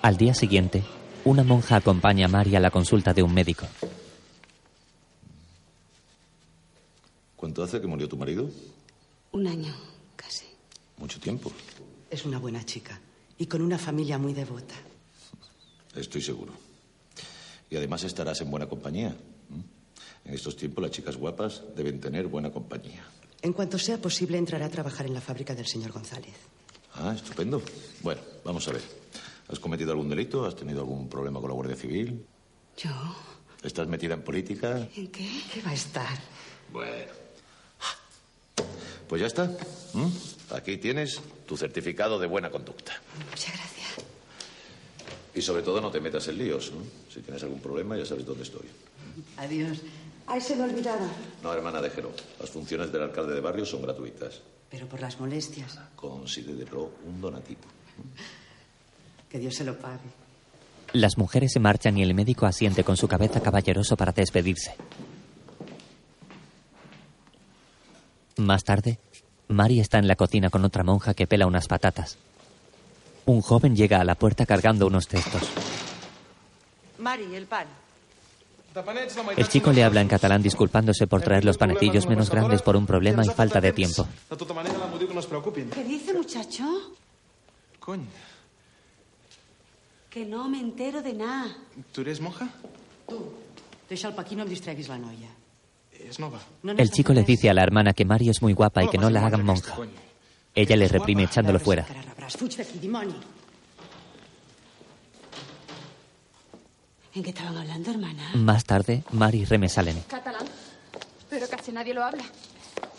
Al 0.00 0.16
día 0.16 0.34
siguiente, 0.34 0.82
una 1.24 1.44
monja 1.44 1.76
acompaña 1.76 2.26
a 2.26 2.28
Mari 2.28 2.56
a 2.56 2.60
la 2.60 2.72
consulta 2.72 3.14
de 3.14 3.22
un 3.22 3.32
médico. 3.32 3.68
¿Cuánto 7.42 7.64
hace 7.64 7.80
que 7.80 7.88
murió 7.88 8.08
tu 8.08 8.16
marido? 8.16 8.48
Un 9.32 9.48
año, 9.48 9.74
casi. 10.14 10.44
Mucho 10.96 11.18
tiempo. 11.18 11.50
Es 12.08 12.24
una 12.24 12.38
buena 12.38 12.64
chica 12.64 13.00
y 13.36 13.46
con 13.46 13.62
una 13.62 13.78
familia 13.78 14.16
muy 14.16 14.32
devota. 14.32 14.76
Estoy 15.96 16.22
seguro. 16.22 16.52
Y 17.68 17.74
además 17.74 18.04
estarás 18.04 18.40
en 18.42 18.48
buena 18.52 18.68
compañía. 18.68 19.08
¿m? 19.50 19.64
En 20.24 20.34
estos 20.34 20.54
tiempos 20.56 20.82
las 20.82 20.92
chicas 20.92 21.16
guapas 21.16 21.64
deben 21.74 21.98
tener 21.98 22.28
buena 22.28 22.52
compañía. 22.52 23.04
En 23.42 23.52
cuanto 23.52 23.76
sea 23.76 24.00
posible, 24.00 24.38
entrará 24.38 24.66
a 24.66 24.70
trabajar 24.70 25.06
en 25.06 25.14
la 25.14 25.20
fábrica 25.20 25.52
del 25.52 25.66
señor 25.66 25.90
González. 25.90 26.36
Ah, 26.94 27.12
estupendo. 27.12 27.60
Bueno, 28.02 28.20
vamos 28.44 28.68
a 28.68 28.72
ver. 28.72 28.82
¿Has 29.48 29.58
cometido 29.58 29.90
algún 29.90 30.08
delito? 30.08 30.46
¿Has 30.46 30.54
tenido 30.54 30.78
algún 30.78 31.08
problema 31.08 31.40
con 31.40 31.48
la 31.48 31.54
Guardia 31.56 31.74
Civil? 31.74 32.24
¿Yo? 32.76 32.92
¿Estás 33.64 33.88
metida 33.88 34.14
en 34.14 34.22
política? 34.22 34.88
¿En 34.94 35.08
qué? 35.08 35.28
¿Qué 35.52 35.60
va 35.60 35.70
a 35.70 35.74
estar? 35.74 36.16
Bueno. 36.72 37.21
Pues 39.12 39.20
ya 39.20 39.26
está. 39.26 39.44
¿m? 39.92 40.10
Aquí 40.56 40.78
tienes 40.78 41.20
tu 41.46 41.54
certificado 41.54 42.18
de 42.18 42.26
buena 42.26 42.48
conducta. 42.48 42.94
Muchas 43.28 43.52
gracias. 43.52 44.06
Y 45.34 45.42
sobre 45.42 45.60
todo 45.60 45.82
no 45.82 45.90
te 45.90 46.00
metas 46.00 46.28
en 46.28 46.38
líos. 46.38 46.72
¿no? 46.72 46.78
Si 47.12 47.20
tienes 47.20 47.42
algún 47.42 47.60
problema 47.60 47.94
ya 47.98 48.06
sabes 48.06 48.24
dónde 48.24 48.44
estoy. 48.44 48.64
Adiós. 49.36 49.82
Ay, 50.26 50.40
se 50.40 50.56
me 50.56 50.62
olvidaba. 50.62 51.06
No, 51.42 51.52
hermana, 51.52 51.82
déjelo. 51.82 52.10
Las 52.40 52.48
funciones 52.48 52.90
del 52.90 53.02
alcalde 53.02 53.34
de 53.34 53.42
barrio 53.42 53.66
son 53.66 53.82
gratuitas. 53.82 54.40
Pero 54.70 54.86
por 54.88 54.98
las 55.02 55.20
molestias, 55.20 55.78
Considérelo 55.94 56.92
un 57.06 57.20
donativo. 57.20 57.60
que 59.28 59.38
Dios 59.38 59.54
se 59.54 59.64
lo 59.64 59.76
pague. 59.78 60.08
Las 60.94 61.18
mujeres 61.18 61.52
se 61.52 61.60
marchan 61.60 61.98
y 61.98 62.02
el 62.02 62.14
médico 62.14 62.46
asiente 62.46 62.82
con 62.82 62.96
su 62.96 63.08
cabeza 63.08 63.42
caballeroso 63.42 63.94
para 63.94 64.12
despedirse. 64.12 64.74
Más 68.42 68.64
tarde, 68.64 68.98
Mari 69.48 69.78
está 69.78 69.98
en 69.98 70.08
la 70.08 70.16
cocina 70.16 70.50
con 70.50 70.64
otra 70.64 70.82
monja 70.82 71.14
que 71.14 71.28
pela 71.28 71.46
unas 71.46 71.68
patatas. 71.68 72.18
Un 73.24 73.40
joven 73.40 73.76
llega 73.76 74.00
a 74.00 74.04
la 74.04 74.16
puerta 74.16 74.46
cargando 74.46 74.86
unos 74.86 75.06
cestos. 75.06 75.42
Mari, 76.98 77.34
el 77.36 77.46
pan. 77.46 77.68
El 79.36 79.48
chico 79.48 79.70
le 79.70 79.84
habla 79.84 80.00
en 80.00 80.08
catalán 80.08 80.42
disculpándose 80.42 81.06
por 81.06 81.20
traer 81.22 81.44
los 81.44 81.58
panecillos 81.58 82.06
menos 82.06 82.30
grandes 82.30 82.62
por 82.62 82.74
un 82.74 82.86
problema 82.86 83.22
y 83.24 83.28
falta 83.28 83.60
de 83.60 83.72
tiempo. 83.72 84.08
¿Qué 85.74 85.84
dice, 85.84 86.14
muchacho? 86.14 86.64
Cony, 87.78 88.06
Que 90.10 90.24
no 90.24 90.48
me 90.48 90.58
entero 90.58 91.02
de 91.02 91.12
nada. 91.12 91.54
tu 91.92 92.00
eres 92.00 92.20
monja? 92.20 92.48
Tu, 93.08 93.18
deixa 93.88 94.08
el 94.08 94.14
pa 94.14 94.22
aquí, 94.22 94.36
no 94.36 94.44
em 94.44 94.48
distreguis 94.48 94.88
la 94.88 94.96
noia. 94.98 95.28
El 96.78 96.90
chico 96.90 97.12
le 97.12 97.22
dice 97.22 97.50
a 97.50 97.54
la 97.54 97.62
hermana 97.62 97.92
que 97.92 98.04
Mari 98.04 98.28
es 98.28 98.42
muy 98.42 98.52
guapa 98.52 98.84
y 98.84 98.88
que 98.88 98.98
no 98.98 99.10
la 99.10 99.26
hagan 99.26 99.44
monja. 99.44 99.76
Ella 100.54 100.76
le 100.76 100.88
reprime 100.88 101.24
echándolo 101.24 101.58
fuera. 101.58 101.86
¿En 107.14 107.22
qué 107.22 107.30
estaban 107.30 107.56
hablando, 107.56 107.90
hermana? 107.90 108.30
Más 108.34 108.64
tarde, 108.64 109.02
Mari 109.12 109.40
y 109.40 109.44
Reme 109.44 109.68
salen. 109.68 110.00
Catalán. 110.08 110.46
Pero 111.28 111.46
casi 111.48 111.70
nadie 111.72 111.92
lo 111.92 112.02
habla. 112.02 112.24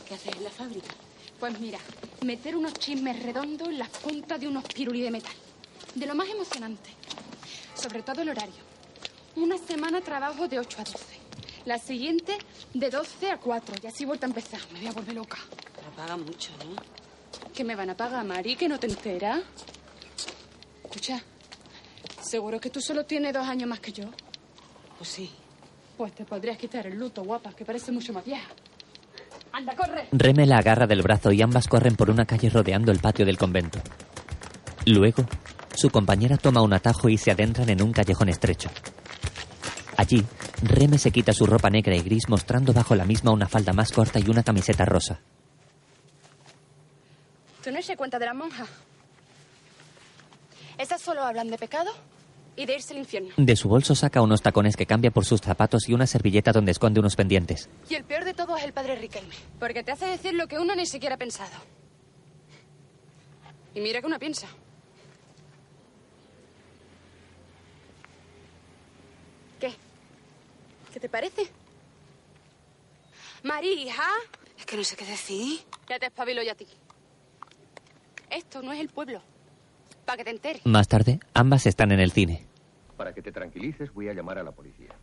¿Qué 0.07 0.15
haces 0.15 0.35
en 0.35 0.43
la 0.43 0.49
fábrica? 0.49 0.93
Pues 1.39 1.59
mira, 1.59 1.79
meter 2.23 2.55
unos 2.55 2.73
chismes 2.73 3.21
redondos 3.23 3.67
en 3.69 3.79
las 3.79 3.89
puntas 3.89 4.39
de 4.39 4.47
unos 4.47 4.63
pirulí 4.65 5.01
de 5.01 5.11
metal. 5.11 5.33
De 5.95 6.05
lo 6.05 6.15
más 6.15 6.27
emocionante. 6.29 6.89
Sobre 7.75 8.03
todo 8.03 8.21
el 8.21 8.29
horario. 8.29 8.63
Una 9.35 9.57
semana 9.57 9.99
trabajo 10.01 10.47
de 10.47 10.59
8 10.59 10.77
a 10.79 10.83
12. 10.83 11.22
La 11.65 11.77
siguiente 11.77 12.37
de 12.73 12.89
12 12.89 13.31
a 13.31 13.37
4. 13.37 13.75
Y 13.83 13.87
así 13.87 14.05
vuelta 14.05 14.25
a 14.25 14.29
empezar. 14.29 14.59
Me 14.73 14.79
voy 14.79 14.87
a 14.89 14.91
volver 14.91 15.15
loca. 15.15 15.37
Pero 15.75 15.91
paga 15.91 16.17
mucho, 16.17 16.51
¿no? 16.59 16.75
¿Que 17.53 17.63
me 17.63 17.75
van 17.75 17.89
a 17.89 17.95
pagar, 17.95 18.25
Mari? 18.25 18.55
¿Que 18.55 18.67
no 18.67 18.79
te 18.79 18.87
enteras? 18.87 19.41
Escucha, 20.83 21.21
seguro 22.21 22.59
que 22.59 22.69
tú 22.69 22.81
solo 22.81 23.05
tienes 23.05 23.33
dos 23.33 23.47
años 23.47 23.69
más 23.69 23.79
que 23.79 23.91
yo. 23.91 24.05
Pues 24.97 25.09
sí. 25.09 25.31
Pues 25.97 26.13
te 26.13 26.25
podrías 26.25 26.57
quitar 26.57 26.87
el 26.87 26.97
luto, 26.97 27.23
guapa, 27.23 27.53
que 27.53 27.65
parece 27.65 27.91
mucho 27.91 28.13
más 28.13 28.25
vieja. 28.25 28.49
¡Anda, 29.51 29.75
corre! 29.75 30.07
Reme 30.11 30.47
la 30.47 30.57
agarra 30.57 30.87
del 30.87 31.03
brazo 31.03 31.31
y 31.31 31.41
ambas 31.41 31.67
corren 31.67 31.95
por 31.95 32.09
una 32.09 32.25
calle 32.25 32.49
rodeando 32.49 32.91
el 32.91 32.99
patio 32.99 33.25
del 33.25 33.37
convento. 33.37 33.79
Luego, 34.87 35.23
su 35.75 35.89
compañera 35.91 36.37
toma 36.37 36.61
un 36.61 36.73
atajo 36.73 37.07
y 37.09 37.17
se 37.17 37.31
adentran 37.31 37.69
en 37.69 37.81
un 37.83 37.93
callejón 37.93 38.29
estrecho. 38.29 38.69
Allí, 40.03 40.21
Reme 40.61 40.97
se 40.97 41.11
quita 41.11 41.31
su 41.31 41.45
ropa 41.45 41.69
negra 41.69 41.95
y 41.95 42.01
gris 42.01 42.27
mostrando 42.27 42.73
bajo 42.73 42.93
la 42.93 43.05
misma 43.05 43.31
una 43.31 43.47
falda 43.47 43.71
más 43.71 43.93
corta 43.93 44.19
y 44.19 44.29
una 44.29 44.43
camiseta 44.43 44.83
rosa. 44.83 45.21
¿Tú 47.63 47.71
no 47.71 47.81
se 47.81 47.95
cuenta 47.95 48.19
de 48.19 48.25
la 48.25 48.33
monja? 48.33 48.65
Esas 50.77 51.01
solo 51.01 51.23
hablan 51.23 51.47
de 51.47 51.57
pecado 51.57 51.89
y 52.57 52.65
de 52.65 52.73
irse 52.73 52.91
al 52.91 52.99
infierno. 52.99 53.29
De 53.37 53.55
su 53.55 53.69
bolso 53.69 53.95
saca 53.95 54.21
unos 54.21 54.41
tacones 54.41 54.75
que 54.75 54.85
cambia 54.85 55.09
por 55.09 55.23
sus 55.23 55.39
zapatos 55.39 55.87
y 55.87 55.93
una 55.93 56.05
servilleta 56.05 56.51
donde 56.51 56.73
esconde 56.73 56.99
unos 56.99 57.15
pendientes. 57.15 57.69
Y 57.89 57.95
el 57.95 58.03
peor 58.03 58.25
de 58.25 58.33
todo 58.33 58.57
es 58.57 58.63
el 58.65 58.73
padre 58.73 58.97
Riquelme, 58.97 59.35
porque 59.57 59.83
te 59.83 59.93
hace 59.93 60.07
decir 60.07 60.33
lo 60.33 60.47
que 60.47 60.59
uno 60.59 60.75
ni 60.75 60.85
siquiera 60.85 61.15
ha 61.15 61.17
pensado. 61.17 61.53
Y 63.73 63.79
mira 63.79 64.01
que 64.01 64.07
uno 64.07 64.19
piensa. 64.19 64.47
¿Qué 70.93 70.99
te 70.99 71.09
parece? 71.09 71.47
Marija. 73.41 74.07
Es 74.57 74.65
que 74.65 74.77
no 74.77 74.83
sé 74.83 74.95
qué 74.95 75.05
decir. 75.05 75.59
Ya 75.89 75.97
te 75.97 76.05
espabilo 76.05 76.43
yo 76.43 76.51
a 76.51 76.55
ti. 76.55 76.67
Esto 78.29 78.61
no 78.61 78.71
es 78.71 78.79
el 78.79 78.89
pueblo. 78.89 79.21
Para 80.05 80.17
que 80.17 80.23
te 80.23 80.29
enteres. 80.29 80.65
Más 80.65 80.87
tarde, 80.87 81.19
ambas 81.33 81.65
están 81.65 81.91
en 81.91 81.99
el 81.99 82.11
cine. 82.11 82.45
Para 82.95 83.13
que 83.13 83.23
te 83.23 83.31
tranquilices, 83.31 83.91
voy 83.91 84.07
a 84.09 84.13
llamar 84.13 84.37
a 84.37 84.43
la 84.43 84.51
policía. 84.51 84.95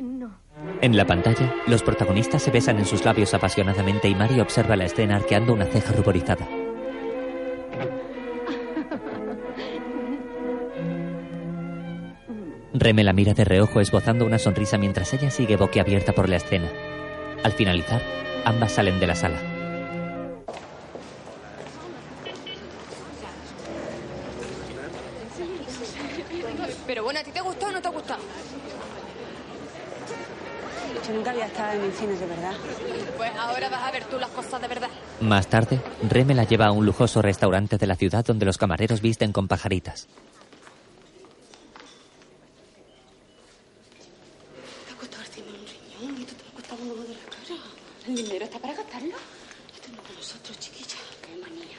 No. 0.00 0.38
En 0.80 0.96
la 0.96 1.06
pantalla, 1.06 1.54
los 1.66 1.82
protagonistas 1.82 2.42
se 2.42 2.52
besan 2.52 2.78
en 2.78 2.86
sus 2.86 3.04
labios 3.04 3.34
apasionadamente 3.34 4.08
y 4.08 4.14
Mari 4.14 4.40
observa 4.40 4.76
la 4.76 4.84
escena 4.84 5.16
arqueando 5.16 5.52
una 5.52 5.66
ceja 5.66 5.92
ruborizada. 5.92 6.48
Reme 12.74 13.04
la 13.04 13.12
mira 13.12 13.34
de 13.34 13.44
reojo 13.44 13.80
esbozando 13.80 14.24
una 14.24 14.38
sonrisa 14.38 14.78
mientras 14.78 15.12
ella 15.12 15.30
sigue 15.30 15.56
boquiabierta 15.56 16.12
por 16.12 16.28
la 16.28 16.36
escena. 16.36 16.68
Al 17.44 17.52
finalizar, 17.52 18.00
ambas 18.44 18.72
salen 18.72 18.98
de 18.98 19.06
la 19.06 19.14
sala. 19.14 19.36
Pero 26.86 27.04
bueno, 27.04 27.20
¿a 27.20 27.22
ti 27.22 27.30
te 27.30 27.40
gustó 27.40 27.66
o 27.66 27.72
no 27.72 27.80
te 27.80 27.88
ha 27.88 27.90
gustado? 27.90 28.20
Yo 31.06 31.14
nunca 31.14 31.30
había 31.30 31.46
estado 31.46 31.72
en 31.72 31.82
el 31.82 31.92
cine 31.92 32.12
de 32.14 32.26
verdad. 32.26 32.52
Pues 33.16 33.30
ahora 33.38 33.68
vas 33.68 33.82
a 33.82 33.90
ver 33.90 34.04
tú 34.04 34.18
las 34.18 34.30
cosas 34.30 34.60
de 34.60 34.68
verdad. 34.68 34.88
Más 35.20 35.46
tarde, 35.46 35.80
Reme 36.08 36.34
la 36.34 36.44
lleva 36.44 36.66
a 36.66 36.72
un 36.72 36.86
lujoso 36.86 37.20
restaurante 37.22 37.76
de 37.76 37.86
la 37.86 37.96
ciudad 37.96 38.24
donde 38.24 38.46
los 38.46 38.56
camareros 38.58 39.00
visten 39.00 39.32
con 39.32 39.48
pajaritas. 39.48 40.06
Te 44.86 44.92
ha 44.92 44.96
costado 44.96 45.22
encima 45.24 45.46
un 45.48 45.66
riñón 45.66 46.20
y 46.20 46.24
tú 46.24 46.34
te 46.34 46.44
has 46.46 46.52
costado 46.52 46.82
un 46.82 46.90
ojo 46.90 47.02
de 47.02 47.08
la 47.08 47.20
cara. 47.20 47.36
¿El 48.01 48.01
dinero 48.14 48.44
está 48.44 48.58
para 48.58 48.74
gastarlo? 48.74 49.14
Esto 49.74 49.88
no 49.88 49.96
es 49.96 50.02
para 50.02 50.14
nosotros, 50.14 50.58
chiquilla. 50.58 50.96
Qué 51.20 51.36
manía. 51.40 51.78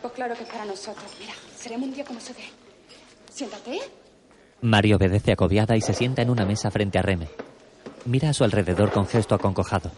Pues 0.00 0.12
claro 0.12 0.34
que 0.36 0.42
es 0.44 0.48
para 0.48 0.64
nosotros. 0.64 1.10
Mira, 1.18 1.34
seremos 1.56 1.88
un 1.88 1.94
día 1.94 2.04
como 2.04 2.20
se 2.20 2.32
ve. 2.32 2.44
Siéntate. 3.32 3.80
Mari 4.60 4.94
obedece 4.94 5.32
agobiada 5.32 5.76
y 5.76 5.80
se 5.80 5.92
sienta 5.94 6.22
en 6.22 6.30
una 6.30 6.44
mesa 6.46 6.70
frente 6.70 6.98
a 6.98 7.02
Reme. 7.02 7.28
Mira 8.06 8.30
a 8.30 8.34
su 8.34 8.44
alrededor 8.44 8.92
con 8.92 9.06
gesto 9.06 9.34
aconcojado. 9.34 9.90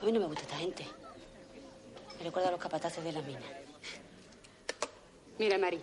A 0.00 0.04
mí 0.04 0.12
no 0.12 0.20
me 0.20 0.26
gusta 0.26 0.42
esta 0.42 0.56
gente. 0.56 0.86
Me 2.18 2.24
recuerda 2.24 2.48
a 2.48 2.52
los 2.52 2.60
capataces 2.60 3.02
de 3.02 3.12
la 3.12 3.22
mina. 3.22 3.40
Mira, 5.38 5.58
Mari. 5.58 5.80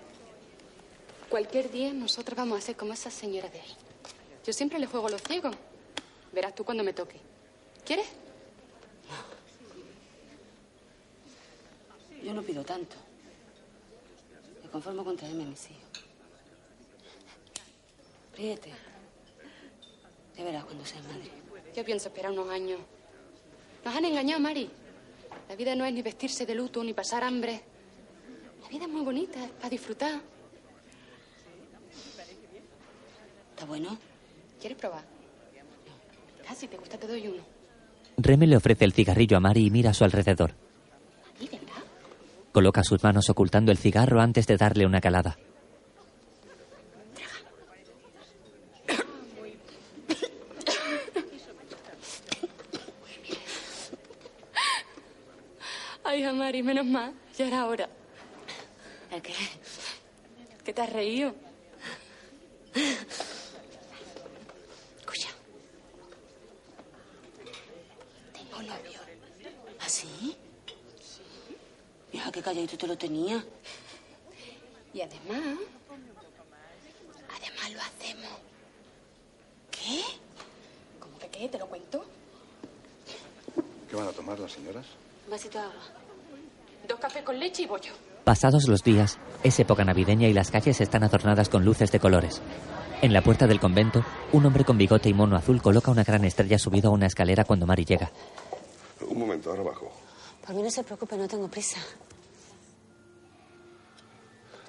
Cualquier 1.30 1.71
día 1.71 1.93
nosotros 1.93 2.38
vamos 2.38 2.58
a 2.60 2.62
ser 2.62 2.75
como 2.75 2.93
esas 2.93 3.13
señoras 3.13 3.51
de 3.51 3.62
ahí. 3.62 3.75
Yo 4.45 4.54
siempre 4.54 4.80
le 4.80 4.88
juego 4.88 5.10
los 5.10 5.21
ciegos. 5.21 5.56
Verás 6.32 6.56
tú 6.56 6.63
cuando 6.63 6.84
me 6.84 6.93
toque. 6.93 7.17
¿Quieres? 7.86 8.08
Yo 12.23 12.34
no 12.34 12.41
pido 12.43 12.63
tanto. 12.63 12.95
Me 14.63 14.69
conformo 14.69 15.04
con 15.04 15.17
traerme 15.17 15.43
a 15.43 15.47
mis 15.47 15.69
hijos. 15.69 15.82
Ríete. 18.38 18.71
Ya 20.38 20.43
verás 20.43 20.63
cuando 20.65 20.86
seas 20.86 21.04
madre. 21.04 21.30
Yo 21.75 21.84
pienso 21.84 22.10
esperar 22.10 22.32
unos 22.32 22.49
años. 22.49 22.80
Nos 23.84 23.95
han 23.95 24.06
engañado, 24.06 24.39
Mari. 24.39 24.69
La 25.49 25.56
vida 25.56 25.75
no 25.75 25.86
es 25.86 25.93
ni 25.93 26.01
vestirse 26.01 26.45
de 26.45 26.56
luto 26.56 26.84
ni 26.84 26.93
pasar 26.93 27.23
hambre. 27.23 27.62
La 28.62 28.67
vida 28.69 28.86
es 28.86 28.89
muy 28.89 29.01
bonita, 29.01 29.43
es 29.43 29.51
para 29.51 29.69
disfrutar. 29.69 30.21
¿Está 33.51 33.65
bueno? 33.65 33.97
¿Quieres 34.62 34.78
probar? 34.78 35.04
Ah, 36.47 36.56
si 36.56 36.67
te 36.67 36.78
gusta 36.78 36.97
te 36.97 37.08
doy 37.08 37.28
uno. 37.28 37.43
Reme 38.17 38.45
le 38.47 38.56
ofrece 38.56 38.86
el 38.86 38.93
cigarrillo 38.93 39.36
a 39.38 39.39
Mari 39.39 39.65
y 39.65 39.71
mira 39.71 39.89
a 39.89 39.93
su 39.93 40.04
alrededor. 40.04 40.54
¿Y 41.39 41.47
de 41.47 41.58
verdad? 41.58 41.84
Coloca 42.52 42.84
sus 42.84 43.04
manos 43.04 43.30
ocultando 43.30 43.71
el 43.71 43.78
cigarro 43.78 44.21
antes 44.21 44.45
de 44.47 44.58
darle 44.58 44.86
una 44.86 45.02
calada. 45.02 45.38
Ay, 56.04 56.19
hija 56.19 56.34
Mari, 56.34 56.62
menos 56.62 56.86
mal. 56.86 57.13
Ya 57.38 57.47
era 57.47 57.65
hora. 57.67 57.88
¿El 59.12 59.21
qué? 59.21 59.34
¿Qué 60.63 60.74
te 60.74 60.82
has 60.82 60.91
reído? 60.91 61.34
Escucha. 65.00 65.30
Tengo 68.34 68.62
novio. 68.62 69.00
¿Ah, 69.80 69.89
sí? 69.89 70.36
Mira, 72.32 72.39
qué 72.39 72.41
calladito 72.41 72.78
te 72.78 72.88
lo 72.88 72.98
tenía. 72.98 73.44
Y 74.94 75.02
además... 75.02 75.60
Además 77.36 77.72
lo 77.74 77.82
hacemos. 77.82 78.32
¿Qué? 79.70 80.02
¿Cómo 81.00 81.20
que 81.20 81.28
qué? 81.28 81.50
¿Te 81.50 81.58
lo 81.60 81.67
cuento? 81.67 82.06
¿Qué 83.89 83.96
van 83.98 84.08
a 84.08 84.12
tomar 84.12 84.39
las 84.39 84.54
señoras? 84.54 84.86
Un 85.26 85.32
vasito 85.32 85.58
de 85.58 85.65
agua. 85.65 85.82
Dos 86.88 87.00
cafés 87.00 87.24
con 87.24 87.38
leche 87.38 87.63
y 87.63 87.65
bollo. 87.65 87.91
Pasados 88.24 88.67
los 88.70 88.82
días, 88.82 89.20
es 89.44 89.60
época 89.60 89.84
navideña 89.84 90.30
y 90.30 90.34
las 90.34 90.52
calles 90.52 90.80
están 90.80 91.04
adornadas 91.04 91.50
con 91.50 91.65
luces 91.65 91.91
de 91.91 92.00
colores. 92.00 92.41
En 93.02 93.12
la 93.12 93.22
puerta 93.24 93.46
del 93.46 93.60
convento, 93.60 94.06
un 94.32 94.46
hombre 94.46 94.63
con 94.63 94.78
bigote 94.78 95.10
y 95.10 95.13
mono 95.13 95.36
azul 95.36 95.62
coloca 95.62 95.91
una 95.91 96.06
gran 96.06 96.24
estrella 96.24 96.58
subido 96.58 96.91
a 96.91 96.94
una 96.94 97.08
escalera 97.08 97.44
cuando 97.44 97.65
Mari 97.65 97.84
llega. 97.84 98.10
Un 99.06 99.20
momento, 99.20 99.50
ahora 99.50 99.63
bajo. 99.63 99.91
Por 100.46 100.56
mí 100.56 100.63
no 100.63 100.72
se 100.72 100.84
preocupe, 100.84 101.17
no 101.17 101.28
tengo 101.28 101.50
prisa. 101.50 101.80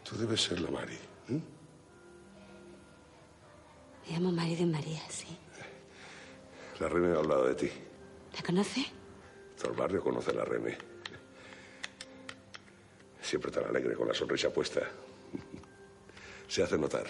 Tú 0.04 0.16
debes 0.16 0.42
ser 0.42 0.60
la 0.60 0.70
Mari. 0.70 0.94
¿eh? 0.94 1.40
Me 4.06 4.12
llamo 4.14 4.32
María 4.32 4.56
de 4.56 4.66
María, 4.66 5.00
sí. 5.08 5.36
La 6.80 6.88
me 6.88 7.14
ha 7.14 7.18
hablado 7.18 7.46
de 7.46 7.54
ti. 7.54 7.70
¿La 8.34 8.42
conoce? 8.42 8.84
Todo 9.56 9.70
el 9.70 9.76
barrio 9.78 10.02
conoce 10.02 10.30
a 10.30 10.34
la 10.34 10.44
Reme. 10.44 10.76
Siempre 13.20 13.52
tan 13.52 13.64
alegre 13.64 13.94
con 13.94 14.08
la 14.08 14.14
sonrisa 14.14 14.50
puesta. 14.50 14.80
Se 16.48 16.62
hace 16.62 16.76
notar. 16.76 17.06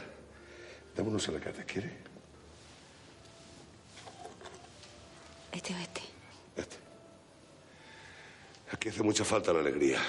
Dame 0.94 1.09
unos 1.09 1.26
alicates, 1.28 1.64
¿quiere? 1.64 1.96
Este 5.52 5.74
o 5.74 5.78
este. 5.78 6.02
Aquí 8.72 8.88
hace 8.88 9.02
mucha 9.02 9.24
falta 9.24 9.52
la 9.52 9.61
alegría. 9.61 10.00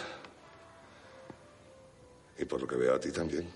Y 2.44 2.46
por 2.46 2.60
lo 2.60 2.68
que 2.68 2.76
veo 2.76 2.94
a 2.94 3.00
ti 3.00 3.10
también. 3.10 3.50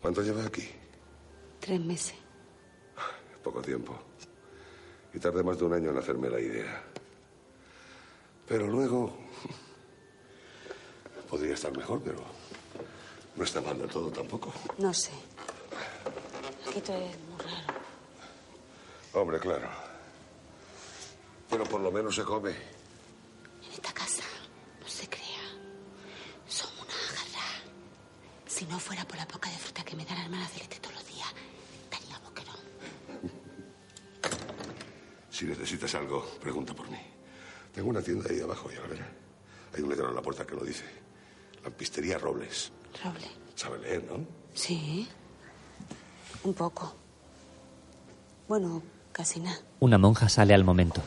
¿Cuánto 0.00 0.22
llevas 0.22 0.46
aquí? 0.46 0.70
Tres 1.58 1.80
meses. 1.80 2.14
Poco 3.42 3.60
tiempo. 3.60 3.98
Y 5.12 5.18
tardé 5.18 5.42
más 5.42 5.58
de 5.58 5.64
un 5.64 5.72
año 5.72 5.90
en 5.90 5.98
hacerme 5.98 6.30
la 6.30 6.38
idea. 6.38 6.84
Pero 8.46 8.68
luego... 8.68 9.12
Podría 11.28 11.54
estar 11.54 11.76
mejor, 11.76 12.00
pero 12.02 12.20
no 13.34 13.42
está 13.42 13.60
mal 13.60 13.76
del 13.76 13.90
todo 13.90 14.08
tampoco. 14.10 14.52
No 14.78 14.94
sé. 14.94 15.10
Aquí 16.68 16.80
todo 16.80 16.96
es 16.96 17.18
muy 17.28 17.38
raro. 17.38 17.74
Hombre, 19.14 19.40
claro. 19.40 19.68
Pero 21.50 21.64
por 21.64 21.80
lo 21.80 21.90
menos 21.90 22.14
se 22.14 22.22
come. 22.22 22.50
En 22.50 23.72
esta 23.72 23.92
casa 23.92 24.22
no 24.80 24.88
se 24.88 25.08
crea. 25.08 25.38
Somos 26.48 26.80
una 26.80 26.94
jarra. 26.94 27.62
Si 28.58 28.66
no 28.66 28.76
fuera 28.80 29.04
por 29.04 29.16
la 29.16 29.28
poca 29.28 29.48
de 29.48 29.56
fruta 29.56 29.84
que 29.84 29.94
me 29.94 30.04
da 30.04 30.16
la 30.16 30.24
hermana 30.24 30.48
Celeste 30.48 30.80
todos 30.80 30.96
los 30.96 31.06
días, 31.06 31.28
estaría 31.84 32.18
boquerón. 32.18 32.56
Si 35.30 35.44
necesitas 35.44 35.94
algo, 35.94 36.24
pregunta 36.40 36.74
por 36.74 36.90
mí. 36.90 36.98
Tengo 37.72 37.90
una 37.90 38.02
tienda 38.02 38.28
ahí 38.28 38.40
abajo, 38.40 38.68
ya 38.68 38.80
la 38.80 38.88
verás. 38.88 39.06
Hay 39.76 39.80
un 39.80 39.88
letrero 39.88 40.08
en 40.08 40.16
la 40.16 40.22
puerta 40.22 40.44
que 40.44 40.56
lo 40.56 40.64
dice. 40.64 40.82
Lampistería 41.62 42.18
Robles. 42.18 42.72
Roble. 43.04 43.28
Sabe 43.54 43.78
leer, 43.78 44.02
¿no? 44.02 44.26
Sí. 44.54 45.08
Un 46.42 46.54
poco. 46.54 46.96
Bueno, 48.48 48.82
casi 49.12 49.38
nada. 49.38 49.60
Una 49.78 49.98
monja 49.98 50.28
sale 50.28 50.52
al 50.52 50.64
momento. 50.64 51.00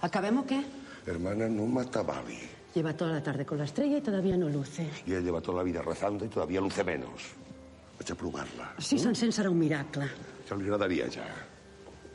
¿Acabemos 0.00 0.46
qué? 0.46 0.64
Hermana, 1.04 1.46
no 1.46 1.66
mata 1.66 2.00
Babi. 2.00 2.40
Lleva 2.74 2.96
toda 2.96 3.12
la 3.12 3.22
tarde 3.22 3.44
con 3.44 3.58
la 3.58 3.64
estrella 3.64 3.98
y 3.98 4.00
todavía 4.00 4.36
no 4.36 4.48
luce. 4.48 4.88
Y 5.06 5.10
ella 5.10 5.20
lleva 5.20 5.40
toda 5.40 5.58
la 5.58 5.64
vida 5.64 5.82
rezando 5.82 6.24
y 6.24 6.28
todavía 6.28 6.60
luce 6.60 6.84
menos. 6.84 7.34
Vaig 7.98 8.12
a 8.12 8.14
provar-la. 8.14 8.74
Si 8.78 8.98
Cent 8.98 9.16
serà 9.16 9.50
un 9.50 9.58
miracle. 9.58 10.06
Ja 10.48 10.56
li 10.56 10.64
agradaria, 10.64 11.08
ja. 11.12 11.26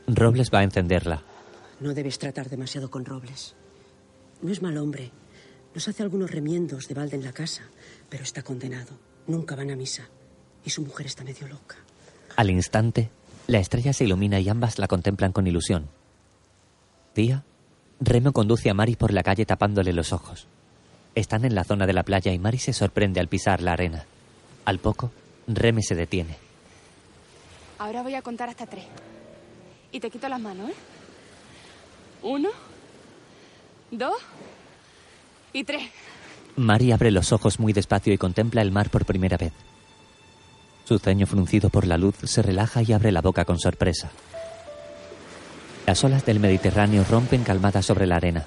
Robles 0.08 0.50
va 0.50 0.60
a 0.60 0.64
encenderla. 0.64 1.22
No 1.80 1.92
debes 1.94 2.18
tratar 2.18 2.48
demasiado 2.48 2.90
con 2.90 3.04
Robles. 3.04 3.54
No 4.42 4.50
es 4.50 4.62
mal 4.62 4.76
hombre. 4.78 5.10
Nos 5.74 5.86
hace 5.88 6.02
algunos 6.02 6.30
remiendos 6.30 6.88
de 6.88 6.94
balde 6.94 7.16
en 7.16 7.24
la 7.24 7.32
casa, 7.32 7.62
pero 8.08 8.24
está 8.24 8.42
condenado. 8.42 8.98
Nunca 9.26 9.54
van 9.54 9.70
a 9.70 9.76
misa. 9.76 10.08
Y 10.64 10.70
su 10.70 10.82
mujer 10.82 11.06
está 11.06 11.22
medio 11.22 11.46
loca. 11.46 11.76
Al 12.36 12.50
instante, 12.50 13.10
la 13.46 13.58
estrella 13.58 13.92
se 13.92 14.04
ilumina 14.04 14.40
y 14.40 14.48
ambas 14.48 14.78
la 14.78 14.88
contemplan 14.88 15.32
con 15.32 15.46
ilusión. 15.46 15.88
Día, 17.14 17.44
Remo 18.00 18.32
conduce 18.32 18.68
a 18.68 18.74
Mari 18.74 18.96
por 18.96 19.12
la 19.12 19.22
calle 19.22 19.46
tapándole 19.46 19.92
los 19.92 20.12
ojos. 20.12 20.46
Están 21.14 21.44
en 21.44 21.54
la 21.54 21.64
zona 21.64 21.86
de 21.86 21.94
la 21.94 22.02
playa 22.02 22.32
y 22.32 22.38
Mari 22.38 22.58
se 22.58 22.72
sorprende 22.72 23.20
al 23.20 23.28
pisar 23.28 23.62
la 23.62 23.72
arena. 23.72 24.04
Al 24.66 24.78
poco, 24.78 25.10
Reme 25.46 25.82
se 25.82 25.94
detiene. 25.94 26.36
Ahora 27.78 28.02
voy 28.02 28.14
a 28.14 28.22
contar 28.22 28.48
hasta 28.48 28.66
tres. 28.66 28.84
Y 29.92 30.00
te 30.00 30.10
quito 30.10 30.28
las 30.28 30.40
manos, 30.40 30.70
¿eh? 30.70 30.74
Uno, 32.22 32.50
dos 33.90 34.16
y 35.52 35.64
tres. 35.64 35.90
Mari 36.56 36.92
abre 36.92 37.10
los 37.10 37.32
ojos 37.32 37.58
muy 37.58 37.72
despacio 37.72 38.12
y 38.12 38.18
contempla 38.18 38.62
el 38.62 38.72
mar 38.72 38.90
por 38.90 39.04
primera 39.04 39.36
vez. 39.36 39.52
Su 40.84 40.98
ceño 40.98 41.26
fruncido 41.26 41.70
por 41.70 41.86
la 41.86 41.98
luz 41.98 42.16
se 42.24 42.42
relaja 42.42 42.82
y 42.82 42.92
abre 42.92 43.12
la 43.12 43.20
boca 43.20 43.44
con 43.44 43.58
sorpresa. 43.58 44.10
Las 45.86 46.02
olas 46.02 46.26
del 46.26 46.40
Mediterráneo 46.40 47.04
rompen 47.08 47.44
calmadas 47.44 47.86
sobre 47.86 48.08
la 48.08 48.16
arena. 48.16 48.44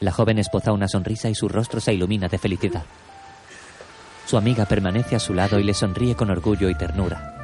La 0.00 0.10
joven 0.10 0.40
espoza 0.40 0.72
una 0.72 0.88
sonrisa 0.88 1.30
y 1.30 1.34
su 1.36 1.48
rostro 1.48 1.80
se 1.80 1.94
ilumina 1.94 2.26
de 2.26 2.38
felicidad. 2.38 2.82
Su 4.26 4.36
amiga 4.36 4.66
permanece 4.66 5.14
a 5.14 5.20
su 5.20 5.32
lado 5.32 5.60
y 5.60 5.62
le 5.62 5.74
sonríe 5.74 6.16
con 6.16 6.28
orgullo 6.28 6.68
y 6.68 6.74
ternura. 6.74 7.34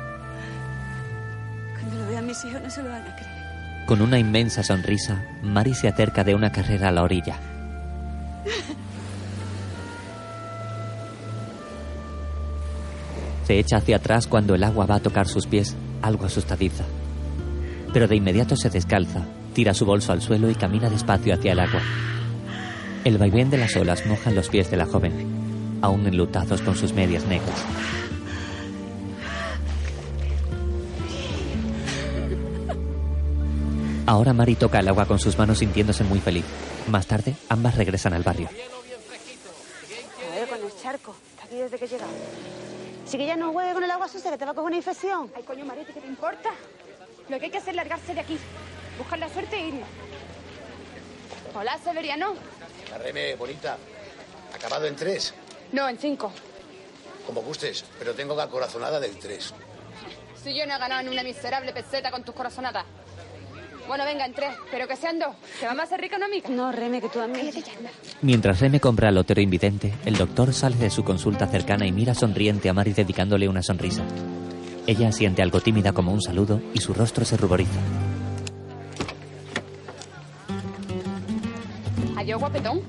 Cuando 1.74 1.98
lo 1.98 2.10
vean 2.10 2.26
mis 2.26 2.44
hijos 2.44 2.60
no 2.60 2.68
se 2.68 2.82
lo 2.82 2.88
van 2.88 3.02
a 3.02 3.14
creer. 3.14 3.86
Con 3.86 4.02
una 4.02 4.18
inmensa 4.18 4.64
sonrisa, 4.64 5.24
Mari 5.42 5.74
se 5.74 5.86
acerca 5.86 6.24
de 6.24 6.34
una 6.34 6.50
carrera 6.50 6.88
a 6.88 6.92
la 6.92 7.04
orilla. 7.04 7.38
Se 13.44 13.56
echa 13.58 13.76
hacia 13.76 13.96
atrás 13.96 14.26
cuando 14.26 14.56
el 14.56 14.64
agua 14.64 14.86
va 14.86 14.96
a 14.96 15.00
tocar 15.00 15.28
sus 15.28 15.46
pies, 15.46 15.76
algo 16.00 16.26
asustadiza. 16.26 16.84
Pero 17.92 18.08
de 18.08 18.16
inmediato 18.16 18.56
se 18.56 18.70
descalza, 18.70 19.26
tira 19.52 19.74
su 19.74 19.84
bolso 19.84 20.12
al 20.12 20.22
suelo 20.22 20.50
y 20.50 20.54
camina 20.54 20.88
despacio 20.88 21.34
hacia 21.34 21.52
el 21.52 21.60
agua. 21.60 21.82
El 23.04 23.18
vaivén 23.18 23.50
de 23.50 23.58
las 23.58 23.76
olas 23.76 24.06
moja 24.06 24.30
los 24.30 24.48
pies 24.48 24.70
de 24.70 24.76
la 24.76 24.86
joven, 24.86 25.78
aún 25.82 26.06
enlutados 26.06 26.62
con 26.62 26.76
sus 26.76 26.92
medias 26.92 27.24
negras. 27.26 27.64
Ahora 34.06 34.32
Mari 34.32 34.56
toca 34.56 34.80
el 34.80 34.88
agua 34.88 35.06
con 35.06 35.18
sus 35.18 35.38
manos 35.38 35.58
sintiéndose 35.58 36.04
muy 36.04 36.18
feliz. 36.18 36.44
Más 36.88 37.06
tarde, 37.06 37.34
ambas 37.48 37.76
regresan 37.76 38.12
al 38.14 38.22
barrio. 38.22 38.48
Joder, 40.28 40.48
con 40.48 40.58
el 40.60 40.76
charco. 40.82 41.14
Está 41.30 41.44
aquí 41.44 41.56
desde 41.56 41.78
que 41.78 41.84
he 41.84 41.88
llegado. 41.88 42.10
Si 43.04 43.16
que 43.16 43.26
ya 43.26 43.36
no 43.36 43.52
juegue 43.52 43.74
con 43.74 43.84
el 43.84 43.90
agua 43.90 44.08
sucia, 44.08 44.30
que 44.30 44.38
te 44.38 44.44
va 44.44 44.52
a 44.52 44.54
coger 44.54 44.68
una 44.68 44.76
infección. 44.76 45.30
Ay, 45.36 45.42
coño, 45.44 45.64
Marete, 45.64 45.92
¿qué 45.92 46.00
te 46.00 46.06
importa? 46.06 46.50
Lo 47.32 47.38
que 47.38 47.46
hay 47.46 47.50
que 47.50 47.56
hacer 47.56 47.70
es 47.70 47.76
largarse 47.76 48.12
de 48.12 48.20
aquí. 48.20 48.36
Buscar 48.98 49.18
la 49.18 49.26
suerte 49.26 49.56
e 49.56 49.68
irnos. 49.68 49.88
Hola, 51.54 51.78
Severiano. 51.82 52.34
La 52.90 52.98
reme, 52.98 53.36
bonita. 53.36 53.78
Acabado 54.54 54.84
en 54.84 54.94
tres. 54.94 55.32
No, 55.72 55.88
en 55.88 55.96
cinco. 55.96 56.30
Como 57.26 57.40
gustes, 57.40 57.86
pero 57.98 58.12
tengo 58.12 58.36
la 58.36 58.48
corazonada 58.48 59.00
del 59.00 59.16
tres. 59.16 59.54
Si 60.44 60.54
yo 60.54 60.66
no 60.66 60.76
he 60.76 60.78
ganado 60.78 61.04
ni 61.04 61.08
una 61.08 61.22
miserable 61.22 61.72
peseta 61.72 62.10
con 62.10 62.22
tus 62.22 62.34
corazonadas. 62.34 62.84
Bueno, 63.88 64.04
venga, 64.04 64.26
en 64.26 64.34
tres, 64.34 64.54
pero 64.70 64.86
que 64.86 64.96
sean 64.96 65.18
dos. 65.18 65.34
¿Te 65.58 65.64
vamos 65.64 65.80
a 65.80 65.84
hacer 65.84 66.02
rica, 66.02 66.18
no, 66.18 66.26
amiga? 66.26 66.50
No, 66.50 66.70
Reme, 66.70 67.00
que 67.00 67.08
tú 67.08 67.18
a 67.18 67.28
mí... 67.28 67.50
Mientras 68.20 68.60
Reme 68.60 68.78
compra 68.78 69.08
al 69.08 69.14
lotero 69.14 69.40
invidente, 69.40 69.94
el 70.04 70.18
doctor 70.18 70.52
sale 70.52 70.76
de 70.76 70.90
su 70.90 71.02
consulta 71.02 71.46
cercana 71.46 71.86
y 71.86 71.92
mira 71.92 72.14
sonriente 72.14 72.68
a 72.68 72.74
Mari 72.74 72.92
dedicándole 72.92 73.48
una 73.48 73.62
sonrisa. 73.62 74.02
Ella 74.86 75.12
siente 75.12 75.42
algo 75.42 75.60
tímida 75.60 75.92
como 75.92 76.12
un 76.12 76.20
saludo 76.20 76.60
y 76.74 76.80
su 76.80 76.92
rostro 76.92 77.24
se 77.24 77.36
ruboriza. 77.36 77.78
Adiós, 82.16 82.38
guapetón. 82.40 82.80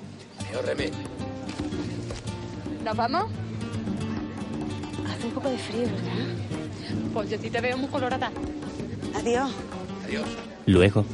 Adiós, 0.48 0.66
reme. 0.66 0.92
¿Nos 2.84 2.96
vamos? 2.98 3.26
Hace 5.08 5.26
un 5.28 5.34
poco 5.34 5.50
de 5.50 5.58
frío, 5.58 5.82
¿verdad? 5.84 6.36
Pues 7.14 7.30
yo 7.30 7.38
sí 7.40 7.50
te 7.50 7.62
veo 7.62 7.78
muy 7.78 7.90
colorada. 7.90 8.32
Adiós. 9.16 9.52
Adiós. 10.06 10.28
Luego, 10.66 11.06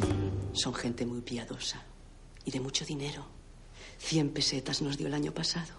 Son 0.54 0.74
gente 0.74 1.06
muy 1.06 1.22
piadosa 1.22 1.82
y 2.44 2.52
de 2.52 2.60
mucho 2.60 2.84
dinero. 2.86 3.26
Cien 3.98 4.30
pesetas 4.30 4.82
nos 4.82 4.98
dio 4.98 5.08
el 5.08 5.14
año 5.14 5.32
pasado. 5.32 5.79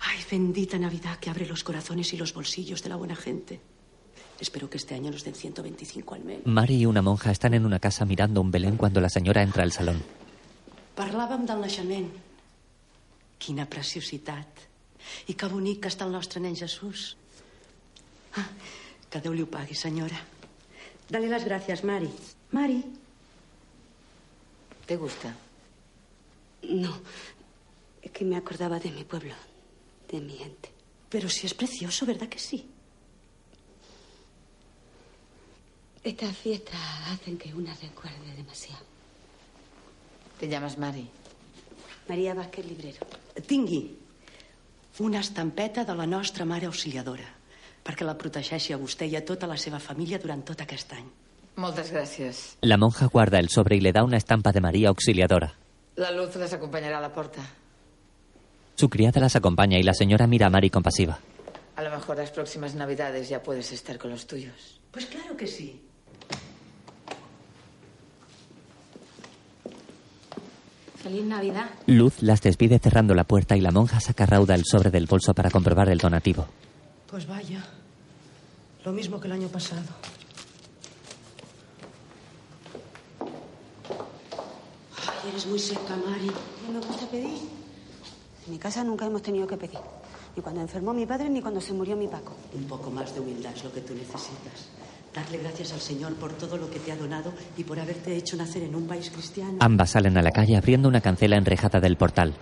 Ay, 0.00 0.18
bendita 0.30 0.78
Navidad 0.78 1.18
que 1.18 1.30
abre 1.30 1.46
los 1.46 1.62
corazones 1.62 2.12
y 2.12 2.16
los 2.16 2.32
bolsillos 2.32 2.82
de 2.82 2.88
la 2.88 2.96
buena 2.96 3.16
gente. 3.16 3.60
Espero 4.40 4.70
que 4.70 4.78
este 4.78 4.94
año 4.94 5.10
nos 5.10 5.22
den 5.24 5.34
125 5.34 6.14
al 6.14 6.24
menos. 6.24 6.46
Mari 6.46 6.76
y 6.76 6.86
una 6.86 7.02
monja 7.02 7.30
están 7.30 7.52
en 7.52 7.66
una 7.66 7.78
casa 7.78 8.06
mirando 8.06 8.40
un 8.40 8.50
Belén 8.50 8.76
cuando 8.76 9.00
la 9.00 9.10
señora 9.10 9.42
entra 9.42 9.62
al 9.62 9.72
salón. 9.72 10.00
Parlàvem 10.96 11.46
del 11.48 11.60
naixement. 11.60 12.08
Quina 13.40 13.64
preciositat. 13.68 14.66
I 15.28 15.34
que 15.34 15.48
bonic 15.48 15.80
que 15.84 15.88
està 15.88 16.04
el 16.04 16.12
nostre 16.12 16.40
nen 16.44 16.56
Jesús. 16.56 17.16
Ah, 18.36 18.48
que 19.08 19.20
Déu 19.20 19.32
li 19.32 19.44
ho 19.44 19.48
pagui, 19.48 19.74
senyora. 19.74 20.18
Dale 21.08 21.28
las 21.28 21.44
gracias, 21.44 21.84
Mari. 21.84 22.10
Mari. 22.52 22.82
¿Te 24.86 24.96
gusta? 24.96 25.34
No. 26.68 26.92
Es 28.02 28.10
que 28.10 28.24
me 28.24 28.36
acordaba 28.36 28.78
de 28.78 28.90
mi 28.90 29.04
pueblo, 29.04 29.34
de 30.10 30.20
mi 30.20 30.36
gente. 30.36 30.70
Pero 31.08 31.28
si 31.28 31.46
es 31.46 31.54
precioso, 31.54 32.06
¿verdad 32.06 32.28
que 32.28 32.38
sí? 32.38 32.66
Estas 36.02 36.36
fiestas 36.36 36.80
hacen 37.08 37.36
que 37.36 37.52
una 37.52 37.74
recuerde 37.74 38.34
demasiado. 38.36 38.84
¿Te 40.38 40.48
llamas 40.48 40.78
Mari? 40.78 41.08
María 42.08 42.34
Vázquez 42.34 42.64
Librero. 42.64 43.06
Tingui 43.46 43.98
una 44.98 45.20
estampeta 45.20 45.84
de 45.84 45.94
la 45.94 46.06
nostra 46.06 46.44
mare 46.44 46.66
auxiliadora 46.66 47.28
perquè 47.84 48.04
la 48.04 48.16
protegeixi 48.18 48.74
a 48.74 48.78
vostè 48.80 49.06
i 49.08 49.16
a 49.16 49.24
tota 49.24 49.48
la 49.48 49.56
seva 49.56 49.78
família 49.80 50.18
durant 50.20 50.42
tot 50.44 50.60
aquest 50.60 50.92
any. 50.92 51.06
Moltes 51.56 51.90
gràcies. 51.92 52.42
La 52.62 52.76
monja 52.76 53.06
guarda 53.06 53.38
el 53.38 53.48
sobre 53.48 53.76
y 53.76 53.80
le 53.80 53.92
da 53.92 54.04
una 54.04 54.16
estampa 54.16 54.52
de 54.52 54.60
María 54.60 54.88
Auxiliadora. 54.88 55.54
La 55.96 56.10
luz 56.10 56.36
les 56.36 56.52
acompañará 56.52 56.98
a 56.98 57.00
la 57.00 57.12
porta. 57.12 57.42
Su 58.80 58.88
criada 58.88 59.20
las 59.20 59.36
acompaña 59.36 59.78
y 59.78 59.82
la 59.82 59.92
señora 59.92 60.26
mira 60.26 60.46
a 60.46 60.48
Mari 60.48 60.70
compasiva. 60.70 61.18
A 61.76 61.82
lo 61.82 61.90
mejor 61.90 62.16
las 62.16 62.30
próximas 62.30 62.74
navidades 62.74 63.28
ya 63.28 63.42
puedes 63.42 63.72
estar 63.72 63.98
con 63.98 64.10
los 64.10 64.26
tuyos. 64.26 64.80
Pues 64.90 65.04
claro 65.04 65.36
que 65.36 65.46
sí. 65.46 65.82
Feliz 70.96 71.24
Navidad. 71.26 71.68
Luz 71.84 72.22
las 72.22 72.40
despide 72.40 72.78
cerrando 72.78 73.14
la 73.14 73.24
puerta 73.24 73.54
y 73.54 73.60
la 73.60 73.70
monja 73.70 74.00
saca 74.00 74.24
rauda 74.24 74.54
el 74.54 74.64
sobre 74.64 74.90
del 74.90 75.04
bolso 75.04 75.34
para 75.34 75.50
comprobar 75.50 75.90
el 75.90 75.98
donativo. 75.98 76.46
Pues 77.06 77.26
vaya. 77.26 77.62
Lo 78.82 78.92
mismo 78.92 79.20
que 79.20 79.26
el 79.26 79.32
año 79.32 79.48
pasado. 79.48 79.90
Ay, 83.20 85.28
eres 85.28 85.44
muy 85.44 85.58
seca, 85.58 85.96
Mari. 85.96 86.30
No 86.66 86.72
me 86.72 86.86
gusta 86.86 87.06
pedir. 87.10 87.60
En 88.50 88.54
mi 88.54 88.58
casa 88.58 88.82
nunca 88.82 89.06
hemos 89.06 89.22
tenido 89.22 89.46
que 89.46 89.56
pedir. 89.56 89.78
Ni 90.34 90.42
cuando 90.42 90.60
enfermó 90.60 90.92
mi 90.92 91.06
padre 91.06 91.30
ni 91.30 91.40
cuando 91.40 91.60
se 91.60 91.72
murió 91.72 91.94
mi 91.94 92.08
Paco. 92.08 92.34
Un 92.52 92.64
poco 92.64 92.90
más 92.90 93.14
de 93.14 93.20
humildad 93.20 93.52
es 93.54 93.62
lo 93.62 93.72
que 93.72 93.80
tú 93.80 93.94
necesitas. 93.94 94.70
Darle 95.14 95.38
gracias 95.38 95.72
al 95.72 95.78
Señor 95.78 96.16
por 96.16 96.32
todo 96.32 96.56
lo 96.56 96.68
que 96.68 96.80
te 96.80 96.90
ha 96.90 96.96
donado 96.96 97.32
y 97.56 97.62
por 97.62 97.78
haberte 97.78 98.16
hecho 98.16 98.36
nacer 98.36 98.64
en 98.64 98.74
un 98.74 98.88
país 98.88 99.08
cristiano. 99.10 99.58
Ambas 99.60 99.90
salen 99.90 100.18
a 100.18 100.22
la 100.22 100.32
calle 100.32 100.56
abriendo 100.56 100.88
una 100.88 101.00
cancela 101.00 101.36
enrejada 101.36 101.78
del 101.78 101.96
portal. 101.96 102.34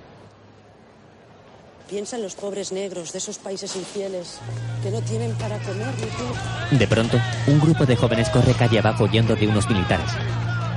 Piensa 1.90 2.16
en 2.16 2.22
los 2.22 2.34
pobres 2.36 2.72
negros 2.72 3.12
de 3.12 3.18
esos 3.18 3.36
países 3.36 3.76
infieles 3.76 4.38
que 4.82 4.90
no 4.90 5.02
tienen 5.02 5.32
para 5.34 5.58
comer 5.58 5.88
ni 6.00 6.06
tú. 6.06 6.78
De 6.78 6.86
pronto, 6.86 7.18
un 7.48 7.60
grupo 7.60 7.84
de 7.84 7.96
jóvenes 7.96 8.30
corre 8.30 8.54
calle 8.54 8.78
abajo 8.78 9.04
huyendo 9.04 9.36
de 9.36 9.46
unos 9.46 9.68
militares. 9.68 10.08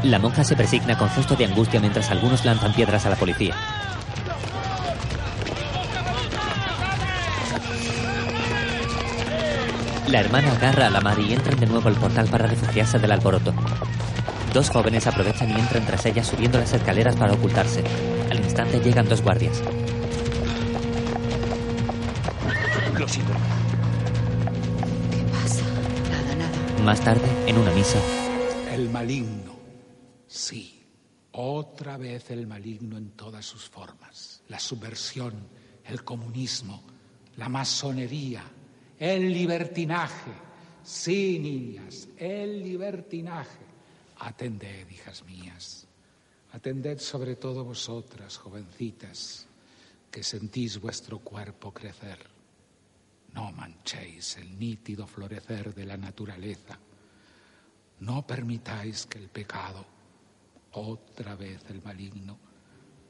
La 0.04 0.20
monja 0.20 0.44
se 0.44 0.58
presigna 0.58 0.98
con 0.98 1.08
gesto 1.08 1.38
de 1.38 1.46
angustia 1.46 1.80
mientras 1.80 2.12
algunos 2.12 2.44
lanzan 2.44 2.74
piedras 2.74 3.06
a 3.06 3.12
la 3.12 3.16
policía. 3.16 3.56
La 10.12 10.20
hermana 10.20 10.52
agarra 10.52 10.88
a 10.88 10.90
la 10.90 11.00
Mari 11.00 11.24
y 11.24 11.34
entran 11.34 11.58
de 11.58 11.66
nuevo 11.68 11.88
al 11.88 11.96
portal 11.96 12.28
para 12.28 12.46
refugiarse 12.46 13.00
del 13.00 13.14
alboroto. 13.14 13.54
Dos 14.54 14.70
jóvenes 14.70 15.08
aprovechan 15.08 15.50
y 15.52 15.54
entran 15.54 15.86
tras 15.86 16.06
ella 16.06 16.22
subiendo 16.22 16.60
las 16.60 16.74
escaleras 16.74 17.16
para 17.16 17.32
ocultarse. 17.32 17.82
Al 18.30 18.38
instante 18.44 18.82
llegan 18.82 19.08
dos 19.08 19.22
guardias. 19.22 19.64
Lo 23.00 23.08
siento. 23.08 23.32
¿Qué 25.12 25.24
pasa? 25.32 25.64
Nada, 26.10 26.36
nada. 26.36 26.84
Más 26.84 27.00
tarde, 27.00 27.28
en 27.48 27.58
una 27.58 27.72
misa, 27.72 28.00
El 28.70 28.90
maligno. 28.90 29.56
Sí. 30.28 30.84
Otra 31.32 31.96
vez 31.96 32.32
el 32.32 32.48
maligno 32.48 32.98
en 32.98 33.12
todas 33.12 33.46
sus 33.46 33.70
formas. 33.70 34.44
La 34.50 34.60
subversión, 34.60 35.48
el 35.86 36.04
comunismo, 36.04 36.84
la 37.38 37.48
masonería, 37.48 38.44
el 39.02 39.34
libertinaje. 39.34 40.32
Sí, 40.84 41.40
niñas, 41.40 42.08
el 42.18 42.62
libertinaje. 42.62 43.66
Atended, 44.20 44.88
hijas 44.92 45.24
mías. 45.24 45.88
Atended 46.52 47.00
sobre 47.00 47.36
todo 47.36 47.64
vosotras, 47.64 48.38
jovencitas, 48.38 49.48
que 50.12 50.22
sentís 50.22 50.80
vuestro 50.80 51.18
cuerpo 51.18 51.74
crecer. 51.74 52.20
No 53.34 53.52
manchéis 53.52 54.38
el 54.38 54.60
nítido 54.60 55.08
florecer 55.08 55.74
de 55.74 55.86
la 55.88 55.98
naturaleza. 55.98 56.78
No 58.02 58.28
permitáis 58.28 59.08
que 59.08 59.18
el 59.18 59.30
pecado, 59.30 59.84
otra 60.74 61.36
vez 61.36 61.64
el 61.70 61.82
maligno, 61.82 62.38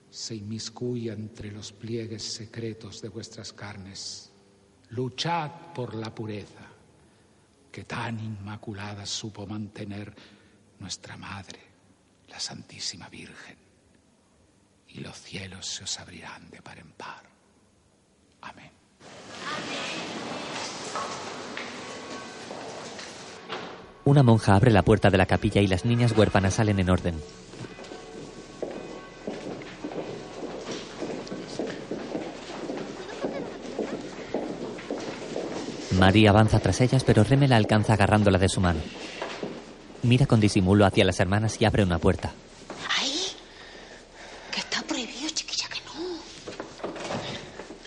se 0.10 0.36
inmiscuya 0.36 1.12
entre 1.12 1.52
los 1.52 1.74
pliegues 1.74 2.24
secretos 2.24 3.02
de 3.02 3.10
vuestras 3.10 3.52
carnes. 3.52 4.31
Luchad 4.92 5.52
por 5.74 5.96
la 5.96 6.14
pureza 6.14 6.68
que 7.72 7.84
tan 7.84 8.20
inmaculada 8.20 9.06
supo 9.06 9.48
mantener 9.48 10.14
nuestra 10.80 11.18
Madre, 11.18 11.60
la 12.28 12.40
Santísima 12.40 13.08
Virgen. 13.10 13.58
Y 14.90 15.00
los 15.00 15.18
cielos 15.18 15.66
se 15.66 15.86
os 15.86 16.00
abrirán 16.00 16.50
de 16.50 16.62
par 16.62 16.80
en 16.80 16.92
par. 16.92 17.24
Amén. 18.42 18.72
una 24.12 24.24
monja 24.24 24.56
abre 24.56 24.72
la 24.72 24.84
puerta 24.84 25.10
de 25.10 25.18
la 25.18 25.26
capilla 25.26 25.62
y 25.62 25.68
las 25.68 25.86
niñas 25.86 26.12
huérfanas 26.18 26.56
salen 26.56 26.80
en 26.80 26.90
orden. 26.90 27.16
María 36.00 36.30
avanza 36.30 36.60
tras 36.60 36.82
ellas, 36.82 37.04
pero 37.04 37.24
Reme 37.24 37.48
la 37.48 37.58
alcanza 37.58 37.94
agarrándola 37.94 38.38
de 38.38 38.50
su 38.50 38.62
mano. 38.62 38.80
Mira 40.04 40.26
con 40.26 40.40
disimulo 40.40 40.86
hacia 40.86 41.06
las 41.06 41.20
hermanas 41.20 41.58
y 41.60 41.66
abre 41.66 41.84
una 41.84 42.00
puerta. 42.00 42.32
Ahí. 42.98 43.14
Que 44.52 44.60
está 44.62 44.82
prohibido, 44.84 45.30
chiquilla, 45.34 45.68
que 45.70 45.80
no. 45.86 46.20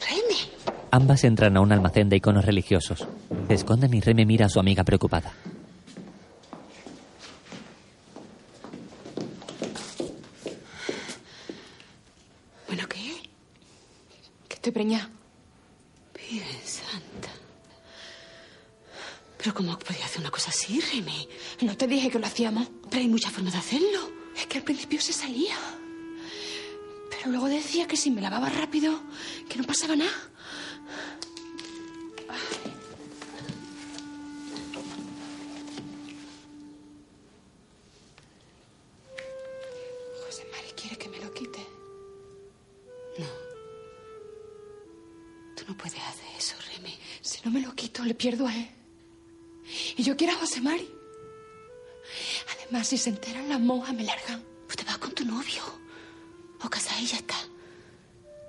Reme. 0.07 0.75
Ambas 0.91 1.25
entran 1.25 1.57
a 1.57 1.61
un 1.61 1.73
almacén 1.73 2.09
de 2.09 2.17
iconos 2.17 2.45
religiosos. 2.45 3.07
Se 3.49 3.55
esconden 3.55 3.93
y 3.95 4.01
Reme 4.01 4.25
mira 4.27 4.47
a 4.47 4.49
su 4.49 4.61
amiga 4.61 4.85
preocupada. 4.85 5.33
Bueno, 12.69 12.89
¿qué? 12.89 13.13
Que 14.49 14.55
estoy 14.55 14.73
preñada. 14.73 15.11
Virgen 16.15 16.61
Santa. 16.65 17.29
¿Pero 19.45 19.57
cómo 19.57 19.79
podía 19.79 20.07
hacer 20.07 20.23
una 20.23 20.31
cosa 20.31 20.49
así, 20.49 20.81
Reme? 20.81 21.29
No 21.61 21.77
te 21.77 21.87
dije 21.87 22.09
que 22.09 22.19
lo 22.19 22.25
hacíamos. 22.25 22.67
Pero 22.89 23.03
hay 23.03 23.09
muchas 23.09 23.31
formas 23.31 23.53
de 23.53 23.59
hacerlo. 23.59 24.11
Es 24.35 24.47
que 24.47 24.57
al 24.57 24.65
principio 24.65 24.99
se 25.03 25.13
salía. 25.13 25.55
Pero 27.11 27.31
luego 27.31 27.47
decía 27.49 27.87
que 27.87 27.99
si 27.99 28.11
me 28.11 28.23
lavaba 28.23 28.49
rápido, 28.49 28.99
que 29.47 29.59
no 29.59 29.65
pasaba 29.65 29.97
nada. 29.97 30.11
José 40.25 40.47
Mari 40.53 40.73
quiere 40.75 40.97
que 40.97 41.09
me 41.11 41.19
lo 41.19 41.31
quite. 41.35 41.67
No. 43.19 43.27
Tú 45.55 45.65
no 45.69 45.77
puedes 45.77 45.99
hacer 46.01 46.29
eso, 46.39 46.57
Reme. 46.73 46.97
Si 47.21 47.43
no 47.45 47.51
me 47.51 47.61
lo 47.61 47.75
quito, 47.75 48.03
le 48.05 48.15
pierdo 48.15 48.47
a 48.47 48.57
él. 48.57 48.84
Y 49.97 50.03
yo 50.03 50.17
quiero 50.17 50.33
a 50.35 50.37
José 50.37 50.61
Mari. 50.61 50.89
Además, 52.57 52.89
si 52.89 52.99
se 52.99 53.11
enteran 53.11 53.49
las 53.49 53.61
monjas, 53.61 53.95
me 53.95 54.05
largan. 54.05 54.45
Pues 54.67 54.77
te 54.77 54.85
vas 54.85 54.99
con 54.99 55.13
tu 55.13 55.25
novio. 55.25 55.63
O 56.63 56.71
casada 56.71 57.01
y 57.01 57.07
ya 57.07 57.17
está. 57.17 57.37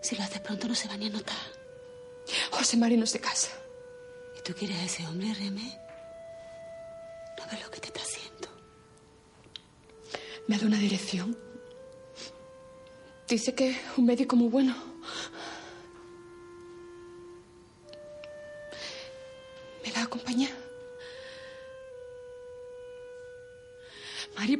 Si 0.01 0.15
lo 0.15 0.23
haces 0.23 0.39
pronto 0.41 0.67
no 0.67 0.75
se 0.75 0.87
va 0.87 0.97
ni 0.97 1.07
a 1.07 1.09
notar. 1.09 1.35
José 2.51 2.77
Mari 2.77 2.97
no 2.97 3.05
se 3.05 3.19
casa. 3.19 3.51
¿Y 4.37 4.41
tú 4.41 4.53
quieres 4.53 4.77
a 4.77 4.85
ese 4.85 5.05
hombre, 5.07 5.33
Reme? 5.33 5.77
No 7.37 7.45
ves 7.51 7.61
lo 7.61 7.71
que 7.71 7.79
te 7.79 7.87
está 7.87 8.01
haciendo. 8.01 8.47
Me 10.47 10.55
ha 10.55 10.57
dado 10.57 10.67
una 10.67 10.79
dirección. 10.79 11.37
Dice 13.27 13.55
que 13.55 13.71
es 13.71 13.77
un 13.97 14.05
médico 14.05 14.35
muy 14.35 14.47
bueno. 14.47 14.94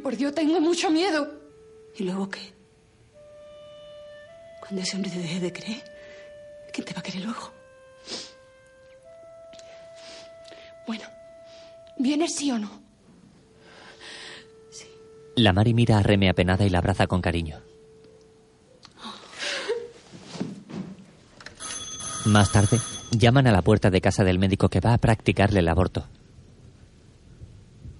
Por 0.06 0.16
Dios, 0.16 0.32
tengo 0.36 0.60
mucho 0.60 0.88
miedo. 0.88 1.28
¿Y 1.96 2.04
luego 2.04 2.30
qué? 2.30 2.52
Cuando 4.60 4.80
ese 4.80 4.94
hombre 4.94 5.10
te 5.10 5.18
deje 5.18 5.40
de 5.40 5.52
creer, 5.52 5.82
¿quién 6.72 6.86
te 6.86 6.94
va 6.94 7.00
a 7.00 7.02
querer 7.02 7.24
luego? 7.24 7.50
Bueno, 10.86 11.02
¿vienes 11.98 12.36
sí 12.36 12.52
o 12.52 12.58
no? 12.60 12.70
La 15.34 15.52
Mari 15.52 15.74
mira 15.74 15.98
a 15.98 16.04
Reme 16.04 16.30
apenada 16.30 16.64
y 16.64 16.70
la 16.70 16.78
abraza 16.78 17.08
con 17.08 17.20
cariño. 17.20 17.60
Más 22.26 22.52
tarde, 22.52 22.78
llaman 23.10 23.48
a 23.48 23.50
la 23.50 23.62
puerta 23.62 23.90
de 23.90 24.00
casa 24.00 24.22
del 24.22 24.38
médico 24.38 24.68
que 24.68 24.78
va 24.78 24.94
a 24.94 24.98
practicarle 24.98 25.58
el 25.58 25.68
aborto. 25.68 26.06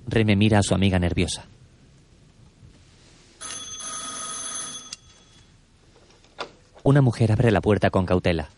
Reme 0.06 0.36
mira 0.36 0.60
a 0.60 0.62
su 0.62 0.72
amiga 0.72 1.00
nerviosa. 1.00 1.48
Una 6.86 7.02
mujer 7.02 7.32
abre 7.32 7.50
la 7.50 7.60
puerta 7.60 7.90
con 7.90 8.06
cautela. 8.06 8.48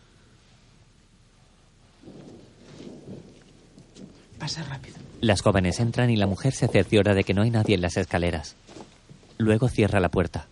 Pasa 4.37 4.61
rápido. 4.61 4.97
Las 5.19 5.41
jóvenes 5.41 5.79
entran 5.79 6.11
y 6.11 6.15
la 6.15 6.27
mujer 6.27 6.53
se 6.53 6.67
cerciora 6.67 7.15
de 7.15 7.23
que 7.23 7.33
no 7.33 7.41
hay 7.41 7.49
nadie 7.49 7.73
en 7.73 7.81
las 7.81 7.97
escaleras. 7.97 8.55
Luego 9.39 9.67
cierra 9.67 9.99
la 9.99 10.09
puerta. 10.09 10.45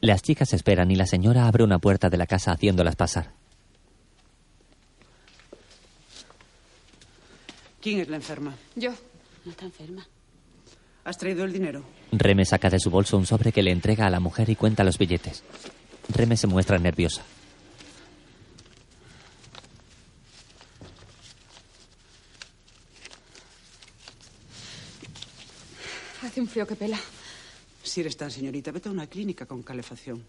Las 0.00 0.22
chicas 0.22 0.54
esperan 0.54 0.90
y 0.90 0.94
la 0.94 1.04
señora 1.04 1.46
abre 1.46 1.62
una 1.62 1.78
puerta 1.78 2.08
de 2.08 2.16
la 2.16 2.26
casa 2.26 2.52
haciéndolas 2.52 2.96
pasar. 2.96 3.32
¿Quién 7.82 8.00
es 8.00 8.08
la 8.08 8.16
enferma? 8.16 8.54
Yo. 8.76 8.92
No 9.44 9.50
está 9.50 9.66
enferma. 9.66 10.06
¿Has 11.04 11.18
traído 11.18 11.44
el 11.44 11.52
dinero? 11.52 11.84
Reme 12.12 12.46
saca 12.46 12.70
de 12.70 12.80
su 12.80 12.88
bolso 12.88 13.18
un 13.18 13.26
sobre 13.26 13.52
que 13.52 13.62
le 13.62 13.72
entrega 13.72 14.06
a 14.06 14.10
la 14.10 14.20
mujer 14.20 14.48
y 14.48 14.56
cuenta 14.56 14.84
los 14.84 14.96
billetes. 14.96 15.44
Reme 16.12 16.36
se 16.36 16.46
muestra 16.46 16.78
nerviosa. 16.78 17.22
Hace 26.22 26.40
un 26.40 26.48
frío 26.48 26.66
que 26.66 26.76
pela. 26.76 26.98
Si 27.82 28.00
eres 28.00 28.16
tan 28.16 28.30
señorita, 28.30 28.70
vete 28.70 28.88
a 28.88 28.92
una 28.92 29.06
clínica 29.06 29.46
con 29.46 29.62
calefacción. 29.62 30.24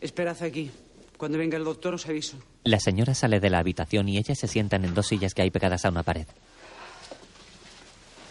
Esperad 0.00 0.42
aquí. 0.42 0.70
Cuando 1.16 1.36
venga 1.36 1.56
el 1.56 1.64
doctor 1.64 1.94
os 1.94 2.06
aviso. 2.06 2.36
La 2.64 2.78
señora 2.78 3.14
sale 3.14 3.40
de 3.40 3.50
la 3.50 3.58
habitación 3.58 4.08
y 4.08 4.18
ellas 4.18 4.38
se 4.38 4.46
sientan 4.46 4.84
en 4.84 4.94
dos 4.94 5.08
sillas 5.08 5.34
que 5.34 5.42
hay 5.42 5.50
pegadas 5.50 5.84
a 5.84 5.90
una 5.90 6.04
pared. 6.04 6.26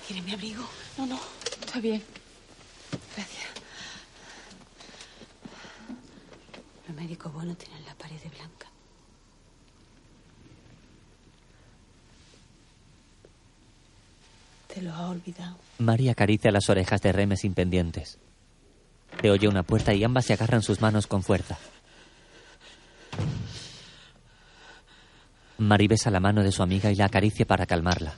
¿Quiere 0.07 0.21
mi 0.21 0.31
abrigo? 0.33 0.63
No, 0.97 1.05
no. 1.05 1.19
Está 1.65 1.79
bien. 1.81 2.01
Gracias. 3.15 3.36
Los 6.87 6.95
médicos 6.95 7.33
buenos 7.33 7.57
tienen 7.57 7.83
la 7.85 7.93
pared 7.95 8.15
blanca. 8.33 8.67
Te 14.73 14.81
lo 14.81 14.93
ha 14.93 15.09
olvidado. 15.09 15.57
María 15.79 16.13
acaricia 16.13 16.51
las 16.51 16.69
orejas 16.69 17.01
de 17.01 17.11
Reme 17.11 17.35
sin 17.35 17.53
pendientes. 17.53 18.19
Se 19.21 19.29
oye 19.29 19.47
una 19.47 19.63
puerta 19.63 19.93
y 19.93 20.03
ambas 20.03 20.25
se 20.25 20.33
agarran 20.33 20.61
sus 20.61 20.79
manos 20.79 21.07
con 21.07 21.23
fuerza. 21.23 21.57
Mari 25.57 25.87
besa 25.87 26.11
la 26.11 26.19
mano 26.19 26.43
de 26.43 26.51
su 26.51 26.61
amiga 26.61 26.91
y 26.91 26.95
la 26.95 27.05
acaricia 27.05 27.45
para 27.45 27.65
calmarla. 27.65 28.13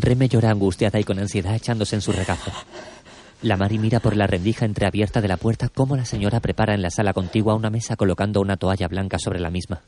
Reme 0.00 0.28
llora 0.28 0.50
angustiada 0.50 1.00
y 1.00 1.04
con 1.04 1.18
ansiedad 1.18 1.54
echándose 1.54 1.96
en 1.96 2.02
su 2.02 2.12
regazo. 2.12 2.52
La 3.42 3.56
Mari 3.56 3.78
mira 3.78 4.00
por 4.00 4.16
la 4.16 4.26
rendija 4.26 4.64
entreabierta 4.64 5.20
de 5.20 5.28
la 5.28 5.36
puerta 5.36 5.68
cómo 5.68 5.96
la 5.96 6.04
señora 6.04 6.40
prepara 6.40 6.74
en 6.74 6.82
la 6.82 6.90
sala 6.90 7.12
contigua 7.12 7.54
una 7.54 7.70
mesa 7.70 7.96
colocando 7.96 8.40
una 8.40 8.56
toalla 8.56 8.88
blanca 8.88 9.18
sobre 9.18 9.40
la 9.40 9.50
misma. 9.50 9.80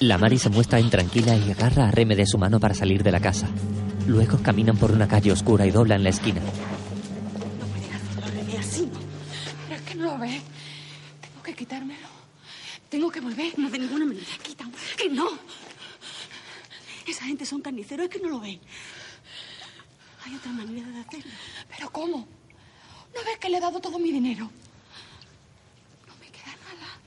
La 0.00 0.16
Mari 0.16 0.38
se 0.38 0.48
muestra 0.48 0.78
intranquila 0.78 1.36
y 1.36 1.50
agarra 1.50 1.88
a 1.88 1.90
Reme 1.90 2.14
de 2.14 2.26
su 2.26 2.38
mano 2.38 2.60
para 2.60 2.74
salir 2.74 3.02
de 3.02 3.10
la 3.10 3.20
casa. 3.20 3.48
Luego 4.06 4.38
caminan 4.42 4.76
por 4.76 4.92
una 4.92 5.08
calle 5.08 5.32
oscura 5.32 5.66
y 5.66 5.72
doblan 5.72 6.04
la 6.04 6.10
esquina. 6.10 6.40
Reme, 8.32 8.58
así 8.58 8.82
no. 8.82 8.98
Pero 9.68 9.74
es 9.76 9.82
que 9.82 9.94
no 9.96 10.04
lo 10.04 10.18
ve. 10.18 10.40
Tengo 11.20 11.42
que 11.42 11.54
quitármelo. 11.54 11.97
Tengo 12.88 13.10
que 13.10 13.20
volver. 13.20 13.58
No, 13.58 13.68
de 13.70 13.78
ninguna 13.78 14.06
manera. 14.06 14.26
Quita. 14.42 14.64
Que 14.96 15.08
no. 15.08 15.28
Esa 17.06 17.24
gente 17.24 17.46
son 17.46 17.60
carniceros, 17.60 18.04
es 18.04 18.10
que 18.10 18.20
no 18.20 18.28
lo 18.28 18.40
ven. 18.40 18.60
Hay 20.24 20.34
otra 20.34 20.52
manera 20.52 20.86
de 20.88 21.00
hacerlo. 21.00 21.32
¿Pero 21.74 21.90
cómo? 21.90 22.28
¿No 23.14 23.24
ves 23.24 23.38
que 23.38 23.48
le 23.48 23.58
he 23.58 23.60
dado 23.60 23.80
todo 23.80 23.98
mi 23.98 24.12
dinero? 24.12 24.50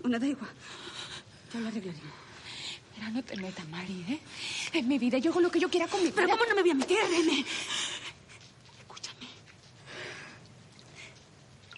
Bueno, 0.02 0.18
da 0.18 0.26
igual. 0.26 0.50
Ya 1.54 1.60
lo 1.60 1.68
arreglaremos. 1.68 2.14
Mira, 2.96 3.10
no 3.12 3.24
te 3.24 3.38
metas, 3.38 3.68
Mari, 3.70 4.06
¿eh? 4.10 4.20
Es 4.74 4.84
mi 4.84 4.98
vida. 4.98 5.20
Yo 5.20 5.30
hago 5.32 5.42
lo 5.42 5.52
que 5.52 5.60
yo 5.60 5.70
quiera 5.70 5.88
con 5.88 6.00
mi 6.00 6.08
vida. 6.08 6.16
Pero 6.16 6.30
¿cómo 6.30 6.46
no 6.46 6.56
me 6.56 6.62
voy 6.62 6.72
a 6.72 6.74
meter, 6.74 6.98
Reme? 7.08 7.46
Escúchame. 8.80 9.28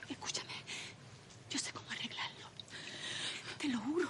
Escúchame. 0.07 0.53
Yo 1.49 1.59
sé 1.59 1.73
cómo 1.73 1.91
arreglarlo. 1.91 2.47
Te 3.57 3.67
lo 3.67 3.79
juro. 3.79 4.09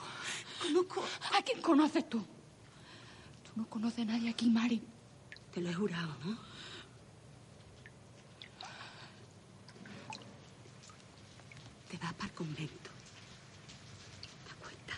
¿A 0.80 1.42
quién 1.44 1.62
conoces 1.62 2.10
tú? 2.10 2.20
Tú 2.20 3.52
no 3.56 3.66
conoces 3.68 4.00
a 4.00 4.06
nadie 4.06 4.30
aquí, 4.30 4.50
Mari. 4.50 4.82
Te 5.54 5.62
lo 5.62 5.70
he 5.70 5.74
jurado, 5.74 6.16
¿no? 6.26 6.38
Te 11.90 11.98
vas 11.98 12.14
para 12.14 12.26
el 12.28 12.34
convento. 12.34 12.90
¿Te 14.46 14.52
acuerdas? 14.52 14.98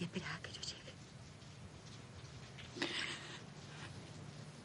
Y 0.00 0.04
esperas 0.04 0.30
a 0.36 0.42
que 0.42 0.52
yo 0.52 0.60
llegue. 0.60 0.92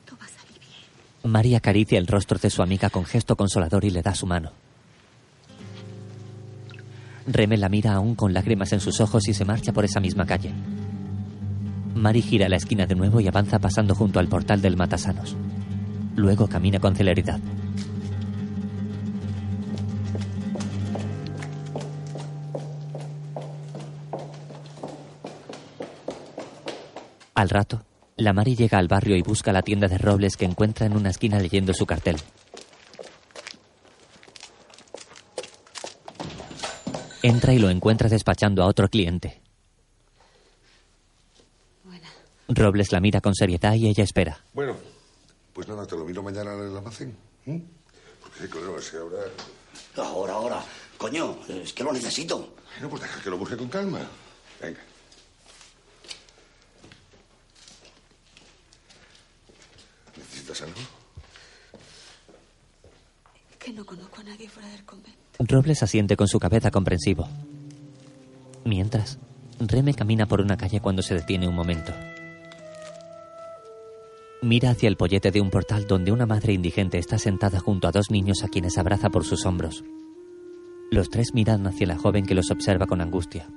Todo 0.06 0.18
va 0.18 0.26
a 0.26 0.28
salir 0.28 0.60
bien. 0.60 1.32
Mari 1.32 1.56
acaricia 1.56 1.98
el 1.98 2.08
rostro 2.08 2.38
de 2.38 2.50
su 2.50 2.62
amiga 2.62 2.90
con 2.90 3.06
gesto 3.06 3.38
consolador 3.38 3.86
y 3.86 3.92
le 3.92 4.02
da 4.02 4.14
su 4.14 4.26
mano. 4.26 4.52
Reme 7.26 7.58
la 7.58 7.70
mira 7.70 7.94
aún 7.94 8.16
con 8.16 8.34
lágrimas 8.34 8.74
en 8.74 8.80
sus 8.80 9.00
ojos 9.00 9.28
y 9.28 9.34
se 9.34 9.46
marcha 9.46 9.72
por 9.72 9.86
esa 9.86 10.00
misma 10.00 10.26
calle. 10.26 10.52
Mari 11.96 12.22
gira 12.22 12.50
la 12.50 12.58
esquina 12.58 12.86
de 12.86 12.96
nuevo 12.96 13.22
y 13.22 13.28
avanza 13.28 13.60
pasando 13.60 13.96
junto 13.96 14.20
al 14.20 14.28
portal 14.28 14.62
del 14.62 14.76
Matasanos. 14.76 15.36
Luego 16.16 16.48
camina 16.48 16.80
con 16.80 16.96
celeridad. 16.96 17.40
Al 27.36 27.50
rato, 27.50 27.84
la 28.18 28.34
Mari 28.34 28.56
llega 28.56 28.78
al 28.78 28.88
barrio 28.88 29.16
y 29.16 29.22
busca 29.22 29.52
la 29.54 29.64
tienda 29.64 29.88
de 29.88 29.98
robles 29.98 30.38
que 30.38 30.46
encuentra 30.46 30.86
en 30.86 30.96
una 30.96 31.10
esquina 31.10 31.40
leyendo 31.40 31.74
su 31.74 31.86
cartel. 31.86 32.18
Entra 37.24 37.54
y 37.54 37.58
lo 37.58 37.70
encuentra 37.70 38.10
despachando 38.10 38.62
a 38.64 38.68
otro 38.68 38.90
cliente. 38.90 39.42
Robles 42.50 42.92
la 42.92 43.00
mira 43.00 43.22
con 43.22 43.34
seriedad 43.34 43.74
y 43.76 43.88
ella 43.88 44.04
espera. 44.04 44.44
Bueno, 44.54 44.76
pues 45.54 45.70
nada, 45.70 45.88
te 45.88 45.96
lo 45.96 46.04
miro 46.04 46.22
mañana 46.22 46.54
en 46.54 46.60
el 46.60 46.76
almacén. 46.76 47.16
¿m? 47.46 47.64
Porque, 48.22 48.50
claro, 48.50 48.76
que 48.76 48.98
ahora... 48.98 49.24
Ahora, 49.96 50.34
ahora. 50.34 50.66
Coño, 50.98 51.38
es 51.48 51.72
que 51.72 51.86
lo 51.86 51.94
necesito. 51.94 52.56
No, 52.82 52.90
pues 52.90 53.04
deja 53.04 53.22
que 53.22 53.30
lo 53.30 53.38
busque 53.38 53.56
con 53.56 53.70
calma. 53.70 54.02
Venga. 54.62 54.82
¿Necesitas 60.18 60.62
algo? 60.62 60.82
Que 63.58 63.72
no 63.72 63.86
conozco 63.86 64.20
a 64.20 64.24
nadie 64.26 64.50
fuera 64.50 64.68
del 64.68 64.84
convento. 64.84 65.23
Robles 65.40 65.84
asiente 65.84 66.16
con 66.16 66.28
su 66.28 66.40
cabeza 66.40 66.72
comprensivo. 66.72 67.28
Mientras, 68.66 69.20
Reme 69.60 69.94
camina 69.94 70.26
por 70.26 70.42
una 70.42 70.58
calle 70.58 70.80
cuando 70.80 71.02
se 71.02 71.16
detiene 71.16 71.48
un 71.48 71.56
momento. 71.56 71.92
Mira 74.42 74.72
hacia 74.72 74.90
el 74.90 74.98
pollete 74.98 75.32
de 75.32 75.42
un 75.42 75.50
portal 75.50 75.88
donde 75.88 76.12
una 76.12 76.26
madre 76.26 76.54
indigente 76.54 76.98
está 76.98 77.18
sentada 77.18 77.60
junto 77.60 77.88
a 77.88 77.92
dos 77.92 78.12
niños 78.12 78.44
a 78.44 78.50
quienes 78.50 78.78
abraza 78.78 79.10
por 79.10 79.24
sus 79.26 79.46
hombros. 79.46 79.84
Los 80.92 81.10
tres 81.10 81.34
miran 81.34 81.66
hacia 81.66 81.88
la 81.88 81.98
joven 81.98 82.26
que 82.26 82.36
los 82.36 82.52
observa 82.52 82.86
con 82.86 83.02
angustia. 83.02 83.48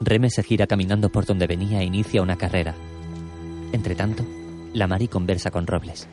Reme 0.00 0.30
se 0.30 0.42
gira 0.44 0.66
caminando 0.66 1.10
por 1.10 1.26
donde 1.26 1.46
venía 1.46 1.80
e 1.80 1.84
inicia 1.84 2.22
una 2.22 2.36
carrera. 2.36 2.74
Entretanto, 3.72 4.24
la 4.72 4.86
Mari 4.86 5.08
conversa 5.08 5.50
con 5.50 5.66
Robles. 5.66 6.08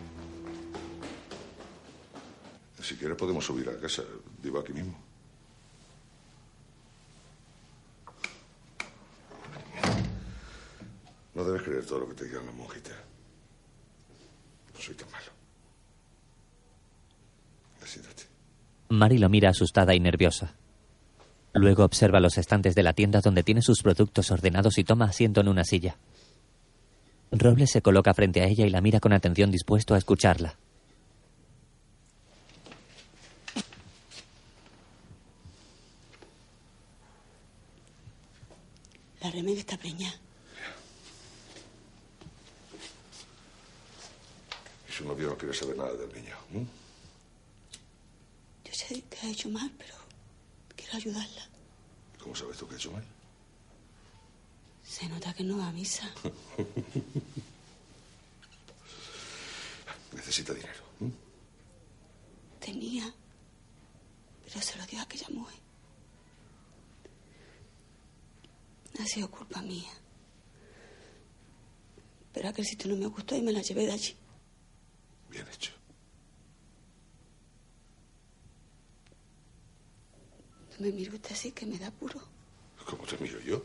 Si 2.86 2.96
quieres 2.98 3.18
podemos 3.18 3.44
subir 3.44 3.68
a 3.68 3.80
casa. 3.80 4.04
Digo 4.44 4.60
aquí 4.60 4.72
mismo. 4.72 4.96
No 11.34 11.44
debes 11.44 11.64
creer 11.64 11.84
todo 11.84 12.02
lo 12.02 12.10
que 12.10 12.14
te 12.14 12.26
digan 12.26 12.46
las 12.46 12.54
monjitas. 12.54 12.94
No 14.72 14.80
soy 14.80 14.94
tan 14.94 15.10
malo. 15.10 15.32
Siéntate. 17.84 18.24
Mari 18.90 19.18
lo 19.18 19.30
mira 19.30 19.50
asustada 19.50 19.96
y 19.96 20.00
nerviosa. 20.00 20.54
Luego 21.54 21.86
observa 21.86 22.20
los 22.20 22.38
estantes 22.38 22.76
de 22.76 22.84
la 22.84 22.94
tienda 22.94 23.20
donde 23.20 23.42
tiene 23.42 23.64
sus 23.64 23.82
productos 23.82 24.30
ordenados 24.30 24.78
y 24.78 24.84
toma 24.84 25.06
asiento 25.06 25.42
en 25.42 25.48
una 25.48 25.64
silla. 25.64 25.98
Robles 27.32 27.72
se 27.72 27.82
coloca 27.82 28.14
frente 28.14 28.42
a 28.42 28.46
ella 28.46 28.68
y 28.68 28.70
la 28.70 28.82
mira 28.82 29.00
con 29.00 29.12
atención 29.12 29.50
dispuesto 29.50 29.96
a 29.96 29.98
escucharla. 29.98 30.60
La 39.26 39.32
remedio 39.32 39.62
está 39.62 39.76
preñada. 39.76 40.20
Y 44.88 44.92
su 44.92 45.04
novio 45.04 45.30
no 45.30 45.36
quiere 45.36 45.52
saber 45.52 45.76
nada 45.76 45.96
del 45.96 46.14
niño. 46.14 46.38
Yo 48.64 48.72
sé 48.72 49.02
que 49.10 49.18
ha 49.26 49.30
hecho 49.32 49.50
mal, 49.50 49.72
pero 49.80 49.96
quiero 50.76 50.98
ayudarla. 50.98 51.50
¿Cómo 52.22 52.36
sabes 52.36 52.56
tú 52.56 52.68
que 52.68 52.76
ha 52.76 52.78
hecho 52.78 52.92
mal? 52.92 53.04
Se 54.84 55.10
nota 55.10 55.34
que 55.34 55.44
no 55.44 55.58
va 55.58 55.70
a 55.70 55.72
misa. 55.72 56.08
Necesita 60.14 60.54
dinero. 60.54 60.84
Tenía, 62.60 63.12
pero 64.46 64.62
se 64.62 64.78
lo 64.78 64.86
dio 64.86 65.00
a 65.00 65.02
aquella 65.02 65.30
mujer. 65.30 65.65
Ha 69.00 69.06
sido 69.06 69.30
culpa 69.30 69.62
mía. 69.62 69.92
Pero 72.34 72.50
aquel 72.50 72.66
sitio 72.66 72.90
no 72.90 72.98
me 72.98 73.08
gustó 73.08 73.36
y 73.36 73.42
me 73.42 73.52
la 73.52 73.62
llevé 73.62 73.86
de 73.86 73.92
allí. 73.94 74.16
Bien 75.30 75.48
hecho. 75.48 75.72
No 80.72 80.86
me 80.86 80.92
mire 80.92 81.16
usted 81.16 81.32
así 81.32 81.52
que 81.52 81.66
me 81.66 81.78
da 81.78 81.92
puro. 81.92 82.20
¿Cómo 82.86 83.04
te 83.04 83.18
miro 83.18 83.40
yo? 83.40 83.64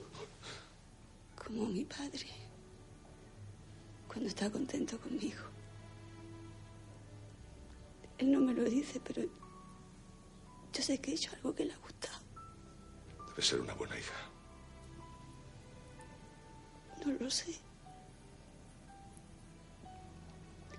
Como 1.35 1.66
mi 1.66 1.85
padre. 1.85 2.26
Cuando 4.07 4.28
está 4.28 4.51
contento 4.51 5.01
conmigo. 5.01 5.43
Él 8.18 8.31
no 8.31 8.41
me 8.41 8.55
lo 8.55 8.64
dice, 8.64 9.01
pero 9.01 9.22
yo 10.72 10.83
sé 10.83 11.01
que 11.01 11.11
he 11.11 11.14
hecho 11.14 11.33
algo 11.35 11.55
que 11.55 11.64
le 11.64 11.72
ha 11.72 11.78
gustado. 11.78 12.18
Debe 13.28 13.43
ser 13.43 13.61
una 13.61 13.74
buena 13.74 13.99
hija. 13.99 14.30
No 17.05 17.12
lo 17.18 17.30
sé. 17.30 17.55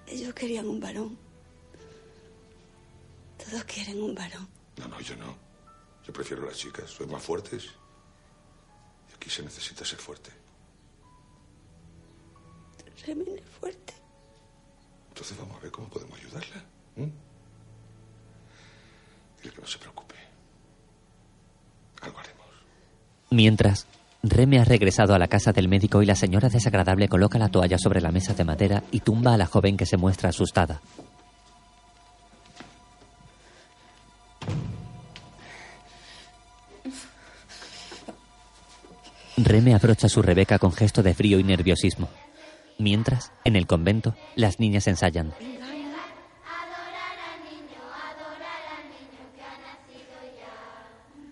Ellos 0.07 0.33
querían 0.33 0.67
un 0.67 0.79
varón. 0.79 1.17
Todos 3.37 3.63
quieren 3.63 4.01
un 4.01 4.13
varón. 4.13 4.47
No, 4.77 4.87
no, 4.87 4.99
yo 4.99 5.15
no. 5.15 5.35
Yo 6.05 6.13
prefiero 6.13 6.45
las 6.45 6.57
chicas. 6.57 6.89
Soy 6.89 7.07
más 7.07 7.23
fuertes. 7.23 7.69
Y 9.09 9.15
aquí 9.15 9.29
se 9.29 9.43
necesita 9.43 9.85
ser 9.85 9.99
fuerte. 9.99 10.31
Remen 13.05 13.37
es 13.37 13.49
fuerte. 13.59 13.93
Entonces 15.09 15.37
vamos 15.37 15.57
a 15.57 15.59
ver 15.61 15.71
cómo 15.71 15.89
podemos 15.89 16.19
ayudarla. 16.19 16.63
Dile 16.95 17.11
que 19.55 19.61
no 19.61 19.67
se 19.67 19.79
preocupe. 19.79 20.15
Algo 22.01 22.19
haremos. 22.19 22.45
Mientras, 23.31 23.87
Reme 24.23 24.59
ha 24.59 24.63
regresado 24.63 25.15
a 25.15 25.19
la 25.19 25.27
casa 25.27 25.51
del 25.51 25.67
médico 25.67 26.01
y 26.01 26.05
la 26.05 26.15
señora 26.15 26.49
desagradable 26.49 27.07
coloca 27.07 27.39
la 27.39 27.49
toalla 27.49 27.77
sobre 27.77 28.01
la 28.01 28.11
mesa 28.11 28.33
de 28.33 28.43
madera 28.43 28.83
y 28.91 28.99
tumba 28.99 29.33
a 29.33 29.37
la 29.37 29.47
joven 29.47 29.77
que 29.77 29.85
se 29.85 29.97
muestra 29.97 30.29
asustada. 30.29 30.81
Reme 39.37 39.73
abrocha 39.73 40.07
su 40.07 40.21
Rebeca 40.21 40.59
con 40.59 40.71
gesto 40.71 41.01
de 41.01 41.15
frío 41.15 41.39
y 41.39 41.43
nerviosismo. 41.43 42.09
Mientras, 42.77 43.31
en 43.43 43.55
el 43.55 43.65
convento, 43.65 44.15
las 44.35 44.59
niñas 44.59 44.87
ensayan. 44.87 45.33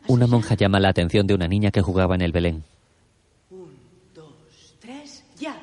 Una 0.08 0.26
monja 0.26 0.56
llama 0.56 0.80
la 0.80 0.90
atención 0.90 1.28
de 1.28 1.36
una 1.36 1.48
niña 1.48 1.70
que 1.70 1.82
jugaba 1.82 2.16
en 2.16 2.22
el 2.22 2.32
Belén. 2.32 2.64
Tres, 4.80 5.24
ya. 5.38 5.56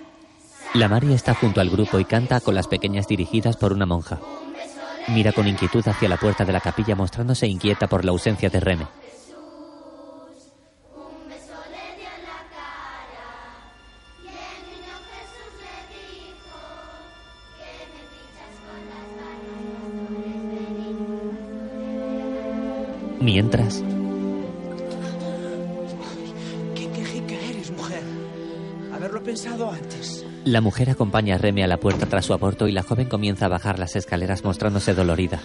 La 0.76 0.88
Mari 0.88 1.14
está 1.14 1.32
junto 1.32 1.62
al 1.62 1.70
grupo 1.70 1.98
y 1.98 2.04
canta 2.04 2.38
con 2.40 2.54
las 2.54 2.68
pequeñas 2.68 3.08
dirigidas 3.08 3.56
por 3.56 3.72
una 3.72 3.86
monja. 3.86 4.20
Mira 5.08 5.32
con 5.32 5.48
inquietud 5.48 5.82
hacia 5.88 6.06
la 6.06 6.18
puerta 6.18 6.44
de 6.44 6.52
la 6.52 6.60
capilla 6.60 6.94
mostrándose 6.94 7.46
inquieta 7.46 7.86
por 7.86 8.04
la 8.04 8.10
ausencia 8.10 8.50
de 8.50 8.60
Reme. 8.60 8.86
Mientras, 23.18 23.82
¿Qué 26.74 26.90
quejica 26.90 27.34
eres, 27.34 27.70
mujer? 27.70 28.02
Haberlo 28.92 29.22
pensado 29.22 29.70
antes. 29.70 30.15
La 30.46 30.60
mujer 30.60 30.90
acompaña 30.90 31.34
a 31.34 31.38
Reme 31.38 31.64
a 31.64 31.66
la 31.66 31.78
puerta 31.78 32.06
tras 32.06 32.24
su 32.24 32.32
aborto 32.32 32.68
y 32.68 32.72
la 32.72 32.84
joven 32.84 33.08
comienza 33.08 33.46
a 33.46 33.48
bajar 33.48 33.80
las 33.80 33.96
escaleras 33.96 34.44
mostrándose 34.44 34.94
dolorida. 34.94 35.42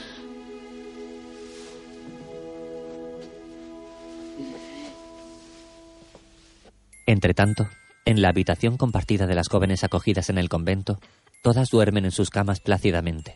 Entretanto, 7.08 7.68
en 8.06 8.22
la 8.22 8.30
habitación 8.30 8.78
compartida 8.78 9.26
de 9.26 9.34
las 9.34 9.50
jóvenes 9.50 9.84
acogidas 9.84 10.30
en 10.30 10.38
el 10.38 10.50
convento, 10.50 11.00
todas 11.42 11.70
duermen 11.72 12.06
en 12.06 12.12
sus 12.12 12.30
camas 12.30 12.60
plácidamente. 12.60 13.36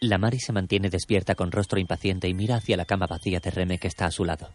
La 0.00 0.18
Mari 0.18 0.40
se 0.40 0.52
mantiene 0.52 0.90
despierta 0.90 1.36
con 1.36 1.52
rostro 1.52 1.78
impaciente 1.78 2.28
y 2.28 2.34
mira 2.34 2.56
hacia 2.56 2.76
la 2.76 2.84
cama 2.84 3.06
vacía 3.06 3.38
de 3.38 3.52
Reme 3.52 3.78
que 3.78 3.86
está 3.86 4.06
a 4.06 4.10
su 4.10 4.24
lado. 4.24 4.48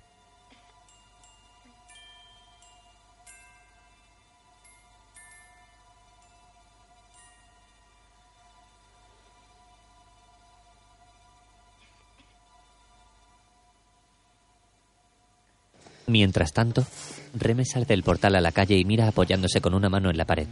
Mientras 16.09 16.53
tanto, 16.53 16.87
Reme 17.35 17.65
sale 17.65 17.85
del 17.85 18.01
portal 18.01 18.35
a 18.35 18.41
la 18.41 18.51
calle 18.51 18.75
y 18.75 18.83
mira 18.83 19.07
apoyándose 19.07 19.61
con 19.61 19.75
una 19.75 19.89
mano 19.89 20.09
en 20.09 20.17
la 20.17 20.25
pared. 20.25 20.47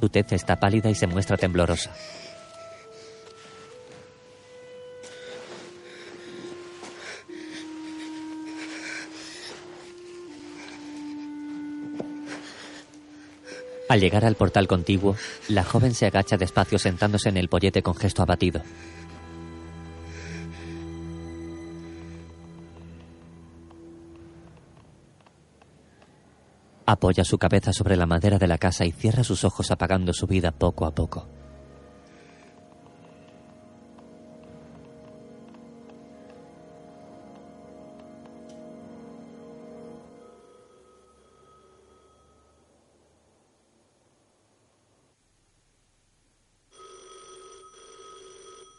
Su 0.00 0.08
tez 0.08 0.32
está 0.32 0.58
pálida 0.58 0.88
y 0.88 0.94
se 0.94 1.06
muestra 1.06 1.36
temblorosa. 1.36 1.92
Al 13.90 14.00
llegar 14.00 14.24
al 14.24 14.36
portal 14.36 14.66
contiguo, 14.66 15.14
la 15.48 15.62
joven 15.62 15.92
se 15.92 16.06
agacha 16.06 16.38
despacio 16.38 16.78
sentándose 16.78 17.28
en 17.28 17.36
el 17.36 17.48
pollete 17.48 17.82
con 17.82 17.96
gesto 17.96 18.22
abatido. 18.22 18.62
Apoya 26.90 27.22
su 27.22 27.38
cabeza 27.38 27.72
sobre 27.72 27.96
la 27.96 28.04
madera 28.04 28.36
de 28.36 28.48
la 28.48 28.58
casa 28.58 28.84
y 28.84 28.90
cierra 28.90 29.22
sus 29.22 29.44
ojos 29.44 29.70
apagando 29.70 30.12
su 30.12 30.26
vida 30.26 30.50
poco 30.50 30.86
a 30.86 30.90
poco. 30.90 31.28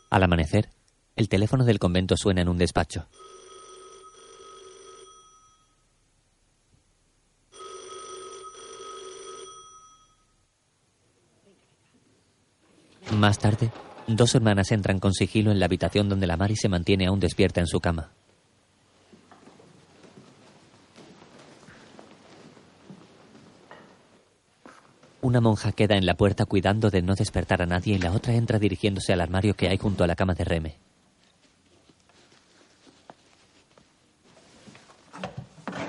Al 0.09 0.23
amanecer, 0.23 0.67
el 1.15 1.29
teléfono 1.29 1.63
del 1.63 1.79
convento 1.79 2.17
suena 2.17 2.41
en 2.41 2.49
un 2.49 2.57
despacho. 2.57 3.07
Más 13.21 13.37
tarde, 13.37 13.69
dos 14.07 14.33
hermanas 14.33 14.71
entran 14.71 14.99
con 14.99 15.13
sigilo 15.13 15.51
en 15.51 15.59
la 15.59 15.67
habitación 15.67 16.09
donde 16.09 16.25
la 16.25 16.37
Mari 16.37 16.55
se 16.55 16.69
mantiene 16.69 17.05
aún 17.05 17.19
despierta 17.19 17.59
en 17.59 17.67
su 17.67 17.79
cama. 17.79 18.09
Una 25.21 25.39
monja 25.39 25.71
queda 25.71 25.97
en 25.97 26.07
la 26.07 26.15
puerta 26.15 26.45
cuidando 26.45 26.89
de 26.89 27.03
no 27.03 27.13
despertar 27.13 27.61
a 27.61 27.67
nadie 27.67 27.93
y 27.93 27.99
la 27.99 28.11
otra 28.11 28.33
entra 28.33 28.57
dirigiéndose 28.57 29.13
al 29.13 29.21
armario 29.21 29.53
que 29.53 29.69
hay 29.69 29.77
junto 29.77 30.03
a 30.03 30.07
la 30.07 30.15
cama 30.15 30.33
de 30.33 30.43
Reme. 30.43 30.77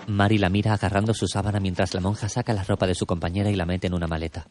Mari 0.07 0.37
la 0.37 0.51
mira 0.51 0.75
agarrando 0.75 1.15
su 1.15 1.27
sábana 1.27 1.61
mientras 1.61 1.95
la 1.95 2.01
monja 2.03 2.29
saca 2.29 2.53
la 2.53 2.65
ropa 2.65 2.87
de 2.87 2.95
su 2.95 3.07
compañera 3.07 3.51
y 3.51 3.57
la 3.57 3.65
mete 3.65 3.87
en 3.87 3.95
una 3.95 4.07
maleta. 4.07 4.49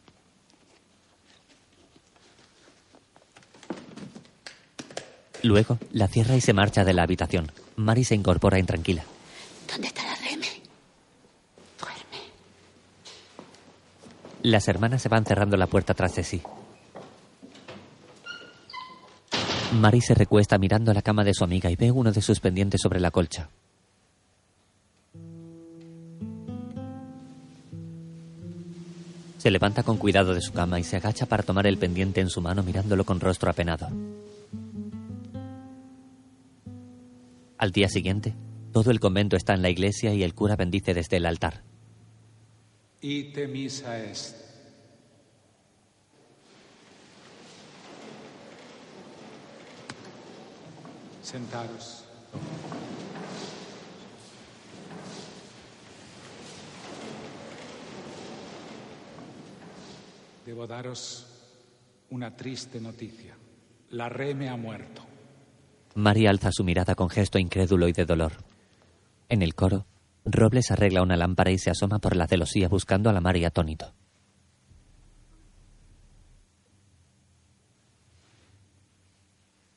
Luego 5.42 5.78
la 5.92 6.08
cierra 6.08 6.36
y 6.36 6.40
se 6.40 6.52
marcha 6.52 6.84
de 6.84 6.94
la 6.94 7.02
habitación. 7.02 7.50
Mari 7.76 8.04
se 8.04 8.14
incorpora 8.14 8.58
intranquila. 8.58 9.04
¿Dónde 9.70 9.88
está 9.88 10.02
la 10.04 10.14
Reme? 10.14 10.46
Las 14.42 14.66
hermanas 14.66 15.02
se 15.02 15.08
van 15.08 15.24
cerrando 15.24 15.56
la 15.56 15.66
puerta 15.66 15.94
tras 15.94 16.16
de 16.16 16.24
sí. 16.24 16.42
Mari 19.72 20.00
se 20.00 20.14
recuesta 20.14 20.58
mirando 20.58 20.92
la 20.92 21.02
cama 21.02 21.24
de 21.24 21.32
su 21.32 21.44
amiga 21.44 21.70
y 21.70 21.76
ve 21.76 21.90
uno 21.90 22.12
de 22.12 22.20
sus 22.20 22.40
pendientes 22.40 22.80
sobre 22.80 23.00
la 23.00 23.10
colcha. 23.10 23.48
Se 29.38 29.50
levanta 29.50 29.82
con 29.82 29.96
cuidado 29.96 30.34
de 30.34 30.40
su 30.40 30.52
cama 30.52 30.78
y 30.78 30.84
se 30.84 30.96
agacha 30.96 31.26
para 31.26 31.42
tomar 31.42 31.66
el 31.66 31.78
pendiente 31.78 32.20
en 32.20 32.28
su 32.28 32.40
mano 32.40 32.62
mirándolo 32.62 33.04
con 33.04 33.18
rostro 33.18 33.50
apenado. 33.50 33.88
Al 37.62 37.70
día 37.70 37.88
siguiente, 37.88 38.34
todo 38.72 38.90
el 38.90 38.98
convento 38.98 39.36
está 39.36 39.54
en 39.54 39.62
la 39.62 39.70
iglesia 39.70 40.12
y 40.12 40.24
el 40.24 40.34
cura 40.34 40.56
bendice 40.56 40.94
desde 40.94 41.18
el 41.18 41.26
altar. 41.26 41.62
Ite 43.00 43.46
misa 43.46 44.00
est. 44.00 44.34
Sentaros. 51.22 52.04
Debo 60.44 60.66
daros 60.66 61.28
una 62.10 62.36
triste 62.36 62.80
noticia. 62.80 63.36
La 63.90 64.08
reme 64.08 64.48
ha 64.48 64.56
muerto. 64.56 65.11
Mari 65.94 66.26
alza 66.26 66.50
su 66.52 66.64
mirada 66.64 66.94
con 66.94 67.10
gesto 67.10 67.38
incrédulo 67.38 67.86
y 67.86 67.92
de 67.92 68.06
dolor. 68.06 68.32
En 69.28 69.42
el 69.42 69.54
coro, 69.54 69.86
Robles 70.24 70.70
arregla 70.70 71.02
una 71.02 71.16
lámpara 71.16 71.50
y 71.50 71.58
se 71.58 71.70
asoma 71.70 71.98
por 71.98 72.16
la 72.16 72.26
celosía 72.26 72.68
buscando 72.68 73.10
a 73.10 73.12
la 73.12 73.20
Mari 73.20 73.44
atónito. 73.44 73.92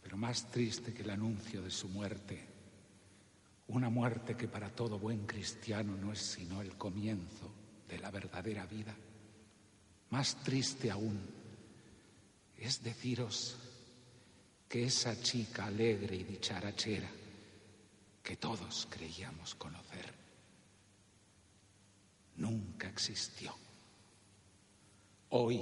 Pero 0.04 0.18
más 0.18 0.50
triste 0.52 0.94
que 0.94 1.02
el 1.02 1.10
anuncio 1.10 1.62
de 1.62 1.72
su 1.72 1.90
muerte, 1.90 2.48
una 3.68 3.90
muerte 3.90 4.36
que 4.36 4.48
para 4.48 4.70
todo 4.70 5.00
buen 5.00 5.26
cristiano 5.26 5.98
no 5.98 6.14
es 6.14 6.20
sino 6.20 6.62
el 6.62 6.78
comienzo 6.78 7.52
de 7.90 8.00
la 8.00 8.12
verdadera 8.12 8.66
vida, 8.66 8.96
más 10.12 10.36
triste 10.44 10.92
aún 10.92 11.20
es 12.58 12.82
deciros 12.82 13.58
que 14.68 14.86
esa 14.86 15.20
chica 15.22 15.66
alegre 15.66 16.16
y 16.16 16.24
dicharachera 16.24 17.10
que 18.24 18.36
todos 18.38 18.88
creíamos 18.90 19.56
conocer 19.56 20.14
nunca 22.38 22.88
existió. 22.88 23.54
Hoy, 25.30 25.62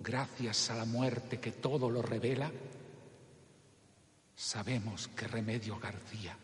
gracias 0.00 0.70
a 0.70 0.76
la 0.76 0.84
muerte 0.84 1.38
que 1.38 1.52
todo 1.52 1.90
lo 1.90 2.02
revela, 2.02 2.50
sabemos 4.34 5.08
que 5.08 5.26
Remedio 5.28 5.78
García 5.78 6.36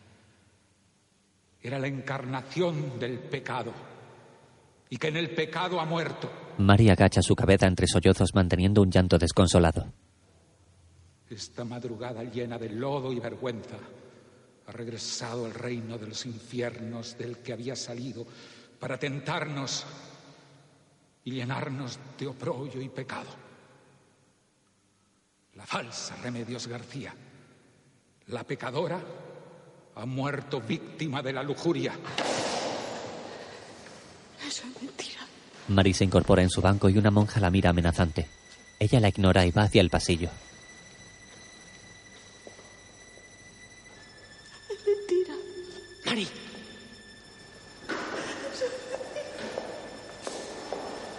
era 1.61 1.77
la 1.77 1.87
encarnación 1.87 2.99
del 2.99 3.19
pecado 3.19 3.71
y 4.89 4.97
que 4.97 5.07
en 5.07 5.17
el 5.17 5.33
pecado 5.33 5.79
ha 5.79 5.85
muerto. 5.85 6.29
Mari 6.57 6.89
agacha 6.89 7.21
su 7.21 7.35
cabeza 7.35 7.67
entre 7.67 7.87
sollozos 7.87 8.33
manteniendo 8.33 8.81
un 8.81 8.91
llanto 8.91 9.17
desconsolado. 9.17 9.93
Esta 11.31 11.63
madrugada 11.63 12.25
llena 12.25 12.57
de 12.57 12.67
lodo 12.69 13.13
y 13.13 13.19
vergüenza 13.21 13.77
ha 14.67 14.71
regresado 14.73 15.45
al 15.45 15.53
reino 15.53 15.97
de 15.97 16.07
los 16.07 16.25
infiernos 16.25 17.17
del 17.17 17.37
que 17.37 17.53
había 17.53 17.73
salido 17.73 18.25
para 18.77 18.99
tentarnos 18.99 19.85
y 21.23 21.31
llenarnos 21.31 21.97
de 22.19 22.27
oprobio 22.27 22.81
y 22.81 22.89
pecado. 22.89 23.29
La 25.55 25.65
falsa 25.65 26.17
Remedios 26.17 26.67
García, 26.67 27.15
la 28.27 28.43
pecadora, 28.43 29.01
ha 29.95 30.05
muerto 30.05 30.59
víctima 30.59 31.21
de 31.21 31.31
la 31.31 31.43
lujuria. 31.43 31.93
Eso 34.45 34.63
es 34.67 34.83
mentira. 34.83 35.21
Mari 35.69 35.93
se 35.93 36.03
incorpora 36.03 36.41
en 36.41 36.49
su 36.49 36.61
banco 36.61 36.89
y 36.89 36.97
una 36.97 37.09
monja 37.09 37.39
la 37.39 37.49
mira 37.49 37.69
amenazante. 37.69 38.27
Ella 38.79 38.99
la 38.99 39.07
ignora 39.07 39.45
y 39.45 39.51
va 39.51 39.63
hacia 39.63 39.79
el 39.79 39.89
pasillo. 39.89 40.29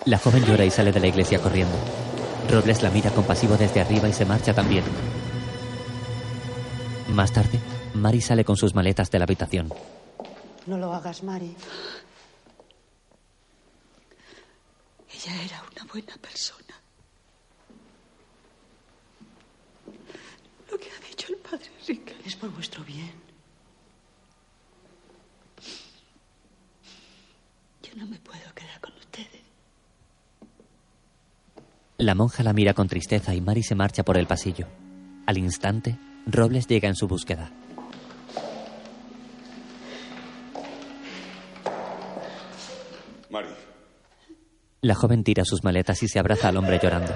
La 0.04 0.18
joven 0.18 0.44
llora 0.44 0.64
y 0.64 0.70
sale 0.70 0.90
de 0.92 1.00
la 1.00 1.06
iglesia 1.06 1.40
corriendo. 1.40 1.76
Robles 2.50 2.82
la 2.82 2.90
mira 2.90 3.10
compasivo 3.10 3.56
desde 3.56 3.80
arriba 3.80 4.08
y 4.08 4.12
se 4.12 4.24
marcha 4.24 4.52
también. 4.52 4.84
Más 7.08 7.32
tarde, 7.32 7.60
Mari 7.94 8.20
sale 8.20 8.44
con 8.44 8.56
sus 8.56 8.74
maletas 8.74 9.10
de 9.10 9.18
la 9.18 9.24
habitación. 9.24 9.72
No 10.66 10.76
lo 10.78 10.92
hagas, 10.92 11.22
Mari. 11.22 11.54
Ella 15.14 15.42
era 15.44 15.62
una 15.70 15.92
buena 15.92 16.14
persona. 16.20 16.74
Lo 20.70 20.78
que 20.78 20.88
ha 20.90 21.08
dicho 21.08 21.28
el 21.28 21.36
padre 21.36 21.66
Enrique. 21.80 22.16
Es 22.24 22.34
por 22.34 22.50
vuestro 22.50 22.82
bien. 22.84 23.12
Yo 27.82 27.94
no 27.96 28.06
me 28.06 28.18
puedo 28.18 28.52
quedar 28.54 28.80
con 28.80 28.92
ustedes. 28.94 29.41
La 31.98 32.14
monja 32.14 32.42
la 32.42 32.52
mira 32.52 32.74
con 32.74 32.88
tristeza 32.88 33.34
y 33.34 33.40
Mari 33.40 33.62
se 33.62 33.74
marcha 33.74 34.02
por 34.02 34.16
el 34.16 34.26
pasillo. 34.26 34.66
Al 35.26 35.38
instante, 35.38 35.98
Robles 36.26 36.66
llega 36.66 36.88
en 36.88 36.96
su 36.96 37.06
búsqueda. 37.06 37.52
Mari, 43.30 43.48
La 44.82 44.94
joven 44.94 45.22
tira 45.24 45.44
sus 45.44 45.62
maletas 45.64 46.02
y 46.02 46.08
se 46.08 46.18
abraza 46.18 46.48
al 46.48 46.56
hombre 46.56 46.78
llorando. 46.82 47.12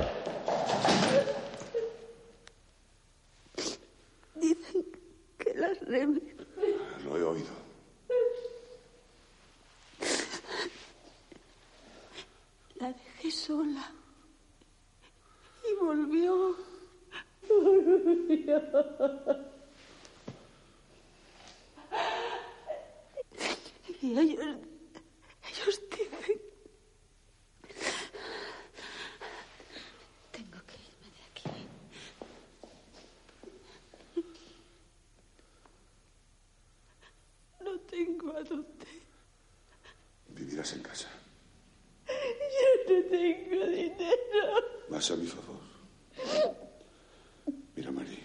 Dicen 4.36 4.84
que 5.38 5.54
las 5.54 5.78
remes 5.80 6.22
lo 7.04 7.16
he 7.16 7.22
oído. 7.22 7.56
la 12.76 12.92
dejé 12.92 13.30
sola. 13.30 13.90
Y 16.26 16.28
volvió. 16.28 16.56
Y 24.02 24.18
ellos, 24.18 24.56
ellos 25.48 25.80
dicen... 25.90 26.40
Tengo 30.32 30.58
que 30.66 30.76
irme 30.86 31.08
de 31.16 31.22
aquí. 31.30 31.50
No 37.60 37.72
tengo 37.80 38.36
a 38.36 38.42
dónde. 38.42 38.86
Vivirás 40.28 40.72
en 40.72 40.82
casa. 40.82 41.08
Yo 42.06 42.14
no 42.94 43.00
tengo 43.10 43.66
dinero. 43.66 44.64
Más 44.88 45.10
a 45.10 45.16
mi 45.16 45.26
favor. 45.26 45.56
Mira, 47.74 47.90
Mari. 47.90 48.18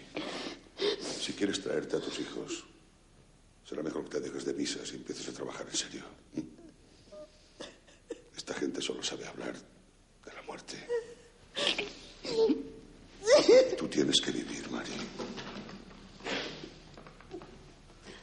Si 1.19 1.33
quieres 1.33 1.61
traerte 1.61 1.97
a 1.97 1.99
tus 1.99 2.19
hijos, 2.19 2.63
será 3.67 3.83
mejor 3.83 4.03
que 4.05 4.11
te 4.11 4.21
dejes 4.21 4.45
de 4.45 4.53
misas 4.53 4.91
y 4.91 4.95
empieces 4.95 5.27
a 5.27 5.33
trabajar 5.33 5.67
en 5.69 5.75
serio. 5.75 6.03
Esta 8.35 8.53
gente 8.53 8.81
solo 8.81 9.03
sabe 9.03 9.27
hablar 9.27 9.53
de 9.53 10.33
la 10.33 10.41
muerte. 10.43 10.87
Tú 13.77 13.87
tienes 13.87 14.19
que 14.21 14.31
vivir, 14.31 14.69
Mari. 14.71 14.91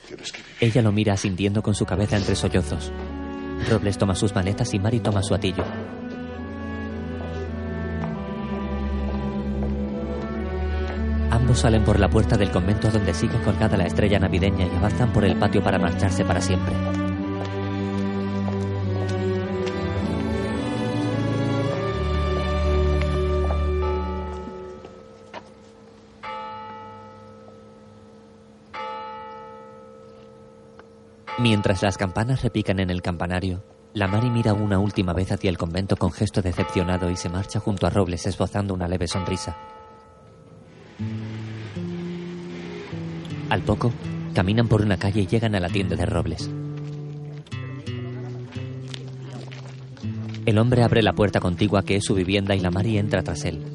Tienes 0.06 0.32
que 0.32 0.42
vivir. 0.42 0.57
Ella 0.68 0.82
lo 0.82 0.92
mira 0.92 1.14
asintiendo 1.14 1.62
con 1.62 1.74
su 1.74 1.86
cabeza 1.86 2.18
entre 2.18 2.36
sollozos. 2.36 2.92
Robles 3.70 3.96
toma 3.96 4.14
sus 4.14 4.34
maletas 4.34 4.74
y 4.74 4.78
Mari 4.78 5.00
toma 5.00 5.22
su 5.22 5.34
atillo. 5.34 5.64
Ambos 11.30 11.60
salen 11.60 11.84
por 11.84 11.98
la 11.98 12.10
puerta 12.10 12.36
del 12.36 12.50
convento 12.50 12.90
donde 12.90 13.14
sigue 13.14 13.40
colgada 13.40 13.78
la 13.78 13.86
estrella 13.86 14.18
navideña 14.18 14.66
y 14.66 14.76
avanzan 14.76 15.10
por 15.10 15.24
el 15.24 15.36
patio 15.36 15.62
para 15.62 15.78
marcharse 15.78 16.22
para 16.26 16.42
siempre. 16.42 16.74
Mientras 31.59 31.82
las 31.82 31.98
campanas 31.98 32.42
repican 32.42 32.78
en 32.78 32.88
el 32.88 33.02
campanario, 33.02 33.64
la 33.92 34.06
Mari 34.06 34.30
mira 34.30 34.54
una 34.54 34.78
última 34.78 35.12
vez 35.12 35.32
hacia 35.32 35.50
el 35.50 35.59
convento 35.59 35.96
con 35.96 36.12
gesto 36.12 36.40
decepcionado 36.40 37.11
y 37.11 37.16
se 37.16 37.28
marcha 37.28 37.59
junto 37.59 37.84
a 37.84 37.90
Robles 37.90 38.26
esbozando 38.26 38.74
una 38.74 38.86
leve 38.86 39.09
sonrisa. 39.09 39.56
Al 43.50 43.62
poco, 43.62 43.92
caminan 44.34 44.68
por 44.68 44.82
una 44.82 44.98
calle 44.98 45.22
y 45.22 45.26
llegan 45.26 45.56
a 45.56 45.61
la 45.61 45.68
tienda 45.68 45.96
de 45.96 46.06
Robles. 46.06 46.48
El 50.46 50.59
hombre 50.59 50.84
abre 50.84 51.02
la 51.02 51.14
puerta 51.14 51.40
contigua 51.40 51.82
que 51.82 51.96
es 51.96 52.04
su 52.04 52.14
vivienda 52.14 52.54
y 52.54 52.61
la 52.61 52.70
Mari 52.70 52.98
entra 52.98 53.24
tras 53.24 53.44
él. 53.44 53.67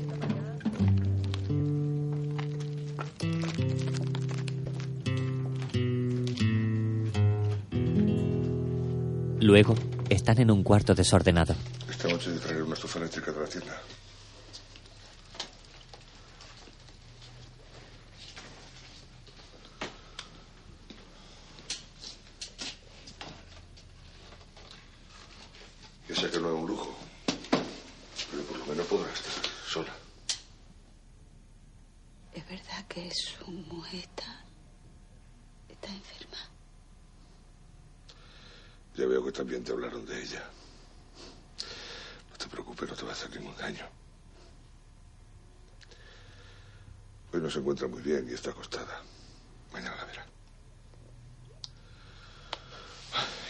Están 10.34 10.50
en 10.50 10.52
un 10.52 10.64
cuarto 10.64 10.96
desordenado. 10.96 11.56
Esta 11.88 12.08
noche 12.08 12.32
te 12.32 12.40
traeré 12.40 12.64
una 12.64 12.74
estufa 12.74 12.98
eléctrica 12.98 13.32
de 13.32 13.40
la 13.40 13.48
tienda. 13.48 13.82
Ya 26.10 26.16
sé 26.16 26.32
que 26.32 26.40
no 26.40 26.48
es 26.48 26.62
un 26.62 26.68
lujo, 26.68 26.96
pero 28.32 28.44
por 28.44 28.58
lo 28.58 28.66
menos 28.66 28.88
podrás 28.88 29.14
estar 29.14 29.52
sola. 29.68 29.94
¿Es 32.34 32.48
verdad 32.50 32.88
que 32.88 33.12
su 33.12 33.52
mujer 33.52 34.00
está, 34.00 34.44
está 35.70 35.88
enferma? 35.90 36.38
Ya 38.96 39.08
veo 39.08 39.26
que 39.26 39.32
también 39.32 39.64
te 39.64 39.72
hablaron 39.72 40.06
de 40.06 40.22
ella. 40.22 40.44
No 42.30 42.38
te 42.38 42.48
preocupes, 42.48 42.90
no 42.90 42.96
te 42.96 43.04
va 43.04 43.10
a 43.10 43.14
hacer 43.14 43.32
ningún 43.36 43.56
daño. 43.58 43.86
Hoy 47.34 47.42
no 47.42 47.50
se 47.50 47.58
encuentra 47.60 47.88
muy 47.88 48.04
bien 48.04 48.28
y 48.30 48.34
está 48.34 48.52
acostada. 48.52 49.02
Mañana 49.72 49.96
la 49.96 50.06
verá. 50.06 50.26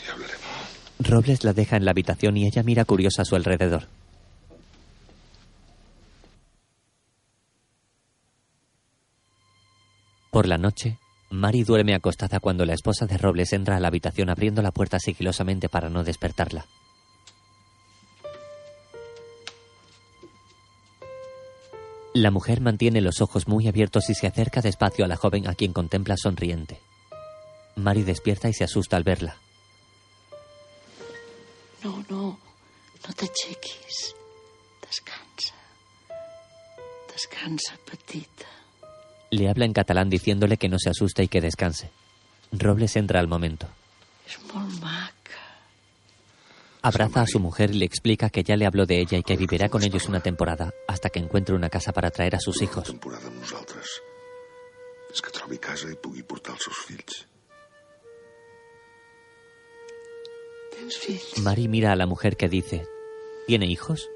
Y 0.05 0.09
hablaremos. 0.09 0.49
Robles 1.23 1.45
la 1.45 1.53
deja 1.53 1.77
en 1.77 1.85
la 1.85 1.91
habitación 1.91 2.35
y 2.35 2.45
ella 2.45 2.63
mira 2.63 2.83
curiosa 2.83 3.21
a 3.21 3.25
su 3.25 3.37
alrededor. 3.37 3.87
Por 10.31 10.47
la 10.47 10.57
noche, 10.57 10.97
Mari 11.29 11.63
duerme 11.63 11.95
acostada 11.95 12.41
cuando 12.41 12.65
la 12.65 12.73
esposa 12.73 13.05
de 13.05 13.17
Robles 13.17 13.53
entra 13.53 13.77
a 13.77 13.79
la 13.79 13.87
habitación 13.87 14.29
abriendo 14.29 14.61
la 14.61 14.71
puerta 14.71 14.99
sigilosamente 14.99 15.69
para 15.69 15.89
no 15.89 16.03
despertarla. 16.03 16.65
La 22.13 22.31
mujer 22.31 22.59
mantiene 22.59 22.99
los 22.99 23.21
ojos 23.21 23.47
muy 23.47 23.69
abiertos 23.69 24.09
y 24.09 24.13
se 24.13 24.27
acerca 24.27 24.59
despacio 24.59 25.05
a 25.05 25.07
la 25.07 25.15
joven 25.15 25.47
a 25.47 25.55
quien 25.55 25.71
contempla 25.71 26.17
sonriente. 26.17 26.81
Mari 27.77 28.03
despierta 28.03 28.49
y 28.49 28.53
se 28.53 28.65
asusta 28.65 28.97
al 28.97 29.03
verla. 29.03 29.42
Le 39.33 39.49
habla 39.49 39.65
en 39.65 39.73
catalán 39.73 40.11
diciéndole 40.11 40.57
que 40.57 40.69
no 40.69 40.77
se 40.77 40.91
asuste 40.91 41.23
y 41.23 41.27
que 41.27 41.41
descanse. 41.41 41.89
Robles 42.51 42.95
entra 42.95 43.19
al 43.19 43.27
momento. 43.27 43.67
Maca. 44.79 45.57
Abraza 46.83 47.21
a 47.21 47.25
su 47.25 47.39
mujer 47.39 47.71
y 47.71 47.79
le 47.79 47.85
explica 47.85 48.29
que 48.29 48.43
ya 48.43 48.55
le 48.55 48.67
habló 48.67 48.85
de 48.85 48.99
ella 48.99 49.17
y 49.17 49.23
que 49.23 49.35
vivirá 49.35 49.69
con 49.69 49.83
ellos 49.83 50.07
una 50.07 50.19
temporada 50.19 50.71
hasta 50.87 51.09
que 51.09 51.17
encuentre 51.17 51.55
una 51.55 51.69
casa 51.69 51.91
para 51.93 52.11
traer 52.11 52.35
a 52.35 52.39
sus 52.39 52.61
hijos. 52.61 52.83
temporada 52.85 53.25
amb 53.25 53.41
nosaltres 53.41 53.97
és 55.09 55.21
que 55.21 55.33
trobi 55.33 55.57
casa 55.57 55.89
i 55.89 55.97
pugui 55.97 56.21
portar 56.21 56.53
els 56.53 56.69
seus 56.69 56.85
fills. 56.85 57.25
Tens 60.77 60.97
fills? 61.01 61.39
Mari 61.41 61.67
mira 61.67 61.91
a 61.91 61.95
la 61.95 62.05
mujer 62.05 62.37
que 62.37 62.49
dice, 62.49 62.85
¿tiene 63.47 63.65
hijos? 63.65 64.09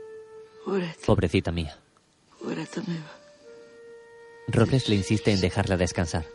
Pobrecita 1.07 1.51
mía. 1.51 1.79
pobreta 2.39 2.83
meva. 2.85 3.26
Robles 4.47 4.87
le 4.87 4.95
insiste 4.95 5.31
en 5.31 5.41
dejarla 5.41 5.77
descansar. 5.77 6.25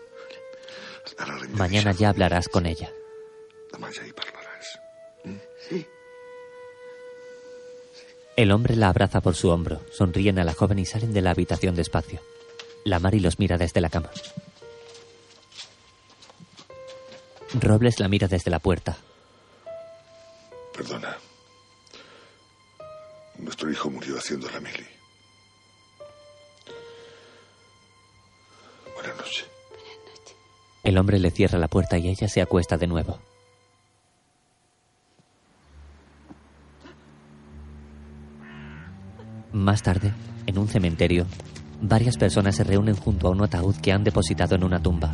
Mañana 1.54 1.92
ya 1.92 2.10
hablarás 2.10 2.48
con 2.48 2.66
ella. 2.66 2.90
El 8.36 8.50
hombre 8.50 8.76
la 8.76 8.88
abraza 8.88 9.20
por 9.20 9.34
su 9.34 9.50
hombro, 9.50 9.82
sonríen 9.92 10.38
a 10.38 10.44
la 10.44 10.54
joven 10.54 10.78
y 10.78 10.86
salen 10.86 11.12
de 11.12 11.20
la 11.20 11.30
habitación 11.30 11.74
despacio. 11.74 12.20
La 12.84 12.98
Mari 12.98 13.20
los 13.20 13.38
mira 13.38 13.58
desde 13.58 13.80
la 13.80 13.90
cama. 13.90 14.10
Robles 17.54 18.00
la 18.00 18.08
mira 18.08 18.28
desde 18.28 18.50
la 18.50 18.58
puerta. 18.58 18.96
Perdona. 20.74 21.18
Nuestro 23.38 23.70
hijo 23.70 23.90
murió 23.90 24.16
haciendo 24.16 24.48
la 24.50 24.60
mili. 24.60 24.86
Buenas 29.02 29.18
noches. 29.18 29.50
El 30.84 30.96
hombre 30.96 31.18
le 31.18 31.32
cierra 31.32 31.58
la 31.58 31.66
puerta 31.66 31.98
y 31.98 32.08
ella 32.08 32.28
se 32.28 32.40
acuesta 32.40 32.76
de 32.76 32.86
nuevo. 32.86 33.18
Más 39.52 39.82
tarde, 39.82 40.12
en 40.46 40.56
un 40.56 40.68
cementerio, 40.68 41.26
varias 41.80 42.16
personas 42.16 42.54
se 42.54 42.62
reúnen 42.62 42.94
junto 42.94 43.26
a 43.26 43.30
un 43.30 43.42
ataúd 43.42 43.74
que 43.76 43.92
han 43.92 44.04
depositado 44.04 44.54
en 44.54 44.62
una 44.62 44.80
tumba. 44.80 45.10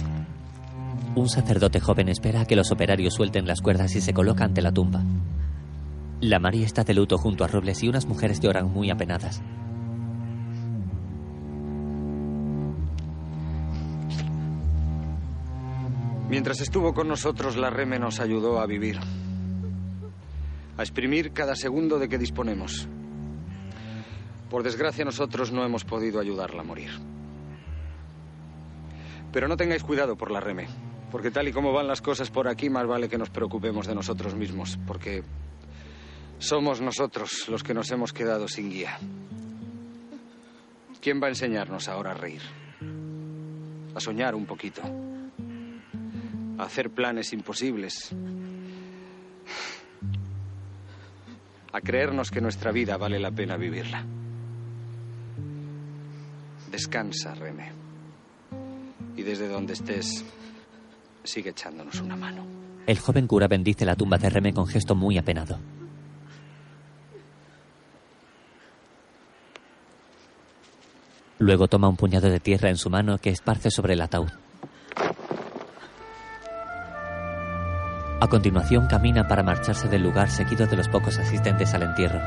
Un 1.15 1.31
sacerdote 1.31 1.81
joven 1.81 2.11
espera 2.11 2.43
a 2.43 2.45
que 2.45 2.57
los 2.57 2.71
operarios 2.71 3.15
suelten 3.15 3.47
las 3.47 3.63
cuerdas 3.63 3.95
y 3.97 4.03
se 4.03 4.13
coloca 4.13 4.45
ante 4.45 4.61
la 4.61 4.73
tumba. 4.73 5.03
La 6.21 6.39
María 6.39 6.67
está 6.67 6.85
de 6.85 6.93
luto 6.93 7.17
junto 7.17 7.43
a 7.43 7.49
Robles 7.49 7.83
y 7.83 7.89
unas 7.89 8.05
mujeres 8.05 8.41
lloran 8.41 8.71
muy 8.71 8.91
apenadas. 8.91 9.41
Mientras 16.29 16.61
estuvo 16.61 16.93
con 16.93 17.09
nosotros, 17.09 17.57
la 17.57 17.71
Reme 17.71 17.99
nos 17.99 18.21
ayudó 18.21 18.61
a 18.61 18.67
vivir. 18.67 18.99
A 20.77 20.83
exprimir 20.83 21.33
cada 21.33 21.57
segundo 21.57 21.99
de 21.99 22.07
que 22.09 22.19
disponemos. 22.19 22.87
Por 24.51 24.63
desgracia, 24.63 25.07
nosotros 25.07 25.53
no 25.53 25.65
hemos 25.65 25.85
podido 25.85 26.21
ayudarla 26.21 26.61
a 26.61 26.65
morir. 26.65 26.91
Pero 29.33 29.49
no 29.49 29.57
tengáis 29.57 29.83
cuidado 29.83 30.17
por 30.17 30.31
la 30.31 30.41
Reme, 30.41 30.69
porque 31.11 31.31
tal 31.31 31.49
y 31.49 31.53
como 31.53 31.73
van 31.73 31.89
las 31.89 32.03
cosas 32.03 32.31
por 32.31 32.47
aquí, 32.47 32.69
más 32.69 32.87
vale 32.87 33.09
que 33.09 33.19
nos 33.19 33.31
preocupemos 33.31 33.87
de 33.87 33.95
nosotros 33.95 34.35
mismos, 34.35 34.79
porque 34.87 35.23
somos 36.39 36.83
nosotros 36.83 37.49
los 37.49 37.63
que 37.63 37.73
nos 37.73 37.91
hemos 37.91 38.13
quedado 38.13 38.49
sin 38.49 38.69
guía. 38.69 38.99
¿Quién 41.01 41.23
va 41.23 41.29
a 41.29 41.31
enseñarnos 41.31 41.89
ahora 41.89 42.11
a 42.11 42.15
reír? 42.15 42.43
A 43.95 44.01
soñar 44.01 44.35
un 44.35 44.45
poquito. 44.45 45.08
Hacer 46.59 46.91
planes 46.91 47.33
imposibles. 47.33 48.11
A 51.73 51.81
creernos 51.81 52.31
que 52.31 52.41
nuestra 52.41 52.73
vida 52.73 52.97
vale 52.97 53.19
la 53.21 53.31
pena 53.31 53.57
vivirla. 53.57 54.05
Descansa, 56.71 57.35
Reme. 57.35 57.73
Y 59.17 59.23
desde 59.23 59.49
donde 59.49 59.75
estés, 59.75 60.25
sigue 61.25 61.51
echándonos 61.51 62.01
una 62.01 62.17
mano. 62.17 62.45
El 62.87 62.99
joven 62.99 63.27
cura 63.27 63.47
bendice 63.47 63.85
la 63.85 63.95
tumba 63.95 64.19
de 64.19 64.31
Reme 64.31 64.53
con 64.53 64.67
gesto 64.67 64.95
muy 64.95 65.19
apenado. 65.19 65.59
Luego 71.39 71.69
toma 71.69 71.89
un 71.89 71.97
puñado 71.97 72.29
de 72.29 72.41
tierra 72.41 72.69
en 72.69 72.77
su 72.77 72.91
mano 72.91 73.19
que 73.19 73.31
esparce 73.31 73.71
sobre 73.71 73.95
el 73.95 74.01
ataúd. 74.01 74.31
A 78.21 78.27
continuación 78.27 78.89
camina 78.89 79.29
para 79.29 79.45
marcharse 79.45 79.89
del 79.89 80.03
lugar 80.03 80.29
seguido 80.29 80.67
de 80.67 80.77
los 80.77 80.89
pocos 80.89 81.19
asistentes 81.19 81.73
al 81.73 81.85
entierro. 81.85 82.21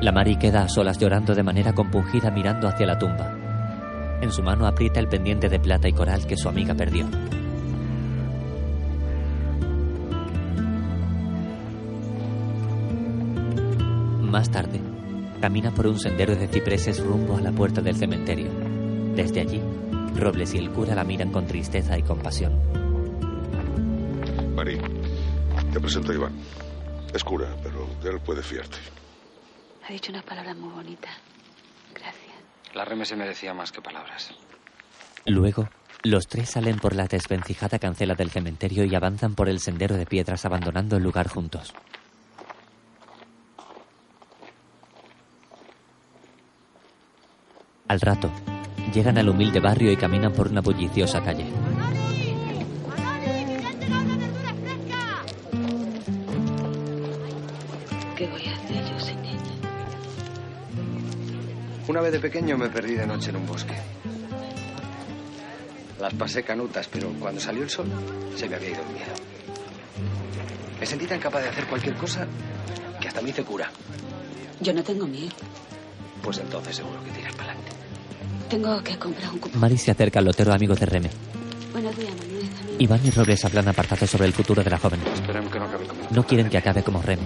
La 0.00 0.12
Mari 0.12 0.36
queda 0.36 0.62
a 0.62 0.68
solas 0.68 0.96
llorando 0.96 1.34
de 1.34 1.42
manera 1.42 1.74
compungida 1.74 2.30
mirando 2.30 2.68
hacia 2.68 2.86
la 2.86 2.98
tumba. 2.98 3.34
En 4.22 4.32
su 4.32 4.42
mano 4.42 4.66
aprieta 4.66 4.98
el 4.98 5.08
pendiente 5.08 5.50
de 5.50 5.60
plata 5.60 5.88
y 5.88 5.92
coral 5.92 6.26
que 6.26 6.38
su 6.38 6.48
amiga 6.48 6.74
perdió. 6.74 7.06
Más 14.22 14.50
tarde, 14.50 14.80
camina 15.40 15.70
por 15.70 15.86
un 15.86 15.98
sendero 15.98 16.34
de 16.34 16.48
cipreses 16.48 17.04
rumbo 17.04 17.36
a 17.36 17.40
la 17.42 17.52
puerta 17.52 17.82
del 17.82 17.96
cementerio. 17.96 18.48
Desde 19.14 19.40
allí, 19.40 19.60
Robles 20.16 20.54
y 20.54 20.58
el 20.58 20.70
cura 20.70 20.94
la 20.94 21.04
miran 21.04 21.30
con 21.30 21.46
tristeza 21.46 21.96
y 21.98 22.02
compasión. 22.02 22.60
Mari, 24.54 24.78
te 25.72 25.80
presento 25.80 26.12
a 26.12 26.14
Iván. 26.14 26.32
Es 27.14 27.22
cura, 27.24 27.54
pero 27.62 27.86
de 28.02 28.10
él 28.10 28.20
puedes 28.20 28.44
fiarte. 28.46 28.76
Ha 29.88 29.92
dicho 29.92 30.12
una 30.12 30.22
palabra 30.22 30.54
muy 30.54 30.70
bonita. 30.72 31.08
Gracias. 31.94 32.34
La 32.74 32.84
Reme 32.84 33.04
se 33.04 33.16
merecía 33.16 33.54
más 33.54 33.72
que 33.72 33.80
palabras. 33.80 34.34
Luego, 35.26 35.68
Los 36.04 36.28
tres 36.28 36.50
salen 36.50 36.78
por 36.78 36.94
la 36.94 37.06
desvencijada 37.06 37.78
cancela 37.78 38.14
del 38.14 38.30
cementerio 38.30 38.84
y 38.84 38.94
avanzan 38.94 39.34
por 39.34 39.48
el 39.48 39.58
sendero 39.60 39.96
de 39.96 40.06
piedras 40.06 40.44
abandonando 40.44 40.96
el 40.96 41.02
lugar 41.02 41.28
juntos. 41.28 41.74
Al 47.88 48.00
rato, 48.00 48.30
llegan 48.92 49.18
al 49.18 49.28
humilde 49.28 49.60
barrio 49.60 49.92
y 49.92 49.96
caminan 49.96 50.32
por 50.32 50.48
una 50.48 50.60
bulliciosa 50.60 51.22
calle. 51.22 51.46
¿Qué 58.16 58.26
voy 58.26 58.46
a 58.46 58.54
hacer 58.54 58.84
yo 58.90 59.00
sin 59.00 59.18
ella? 59.24 59.38
Una 61.88 62.00
vez 62.00 62.12
de 62.12 62.20
pequeño 62.20 62.58
me 62.58 62.68
perdí 62.68 62.94
de 62.94 63.06
noche 63.06 63.30
en 63.30 63.36
un 63.36 63.46
bosque. 63.46 63.74
Las 66.00 66.14
pasé 66.14 66.42
canutas, 66.42 66.88
pero 66.88 67.10
cuando 67.18 67.40
salió 67.40 67.62
el 67.62 67.70
sol 67.70 67.86
se 68.36 68.48
me 68.48 68.56
había 68.56 68.70
ido 68.70 68.82
el 68.82 68.88
miedo. 68.88 69.12
Me 70.78 70.86
sentí 70.86 71.06
tan 71.06 71.18
capaz 71.18 71.40
de 71.40 71.48
hacer 71.48 71.66
cualquier 71.66 71.94
cosa 71.94 72.26
que 73.00 73.08
hasta 73.08 73.20
me 73.20 73.30
hice 73.30 73.42
cura. 73.44 73.70
Yo 74.60 74.72
no 74.72 74.82
tengo 74.82 75.06
miedo. 75.06 75.34
Pues 76.22 76.38
entonces 76.38 76.76
seguro 76.76 77.02
que 77.04 77.10
tiras 77.10 77.34
para 77.34 77.52
adelante. 77.52 77.77
Tengo 78.48 78.82
que 78.82 78.98
comprar 78.98 79.30
un 79.32 79.38
cupón. 79.38 79.60
Mari 79.60 79.76
se 79.76 79.90
acerca 79.90 80.18
al 80.20 80.24
lotero 80.24 80.52
amigo 80.52 80.74
de 80.74 80.86
Reme. 80.86 81.10
Buenos 81.72 81.96
días, 81.96 82.12
Manuel. 82.16 82.48
Iván 82.78 83.00
y 83.04 83.10
Robles 83.10 83.44
hablan 83.44 83.68
apartados 83.68 84.08
sobre 84.08 84.26
el 84.26 84.32
futuro 84.32 84.62
de 84.62 84.70
la 84.70 84.78
joven. 84.78 85.00
Esperemos 85.14 85.52
que 85.52 85.58
no 85.58 85.64
acabe 85.66 85.86
como... 85.86 86.00
No 86.10 86.26
quieren 86.26 86.48
que 86.48 86.58
acabe 86.58 86.82
como 86.82 87.02
Reme. 87.02 87.22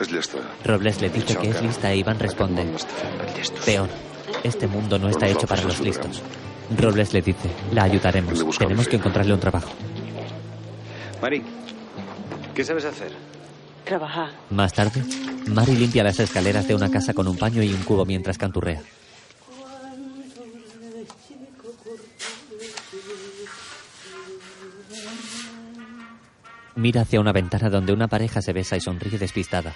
Es 0.00 0.10
lista. 0.12 0.38
Robles 0.64 1.00
le 1.00 1.08
dice 1.08 1.36
que 1.36 1.48
es 1.50 1.62
lista 1.62 1.90
e 1.90 1.96
Iván 1.98 2.18
responde. 2.18 2.66
Peor. 3.64 3.88
Este 4.42 4.66
mundo 4.66 4.98
no 4.98 5.08
está 5.08 5.26
hecho 5.26 5.46
para 5.46 5.62
los 5.62 5.80
listos. 5.80 6.22
Robles 6.76 7.14
le 7.14 7.22
dice, 7.22 7.48
la 7.72 7.84
ayudaremos. 7.84 8.44
Tenemos 8.58 8.88
que 8.88 8.96
encontrarle 8.96 9.32
un 9.32 9.40
trabajo. 9.40 9.70
Mari, 11.22 11.42
¿qué 12.54 12.62
sabes 12.64 12.84
hacer? 12.84 13.12
Trabajar. 13.84 14.30
Más 14.50 14.72
tarde, 14.72 15.02
Mari 15.46 15.76
limpia 15.76 16.04
las 16.04 16.18
escaleras 16.20 16.68
de 16.68 16.74
una 16.74 16.90
casa 16.90 17.14
con 17.14 17.26
un 17.28 17.38
paño 17.38 17.62
y 17.62 17.72
un 17.72 17.82
cubo 17.84 18.04
mientras 18.04 18.36
canturrea. 18.36 18.82
Mira 26.76 27.02
hacia 27.02 27.20
una 27.20 27.32
ventana 27.32 27.70
donde 27.70 27.92
una 27.92 28.06
pareja 28.06 28.42
se 28.42 28.52
besa 28.52 28.76
y 28.76 28.80
sonríe 28.80 29.18
despistada. 29.18 29.74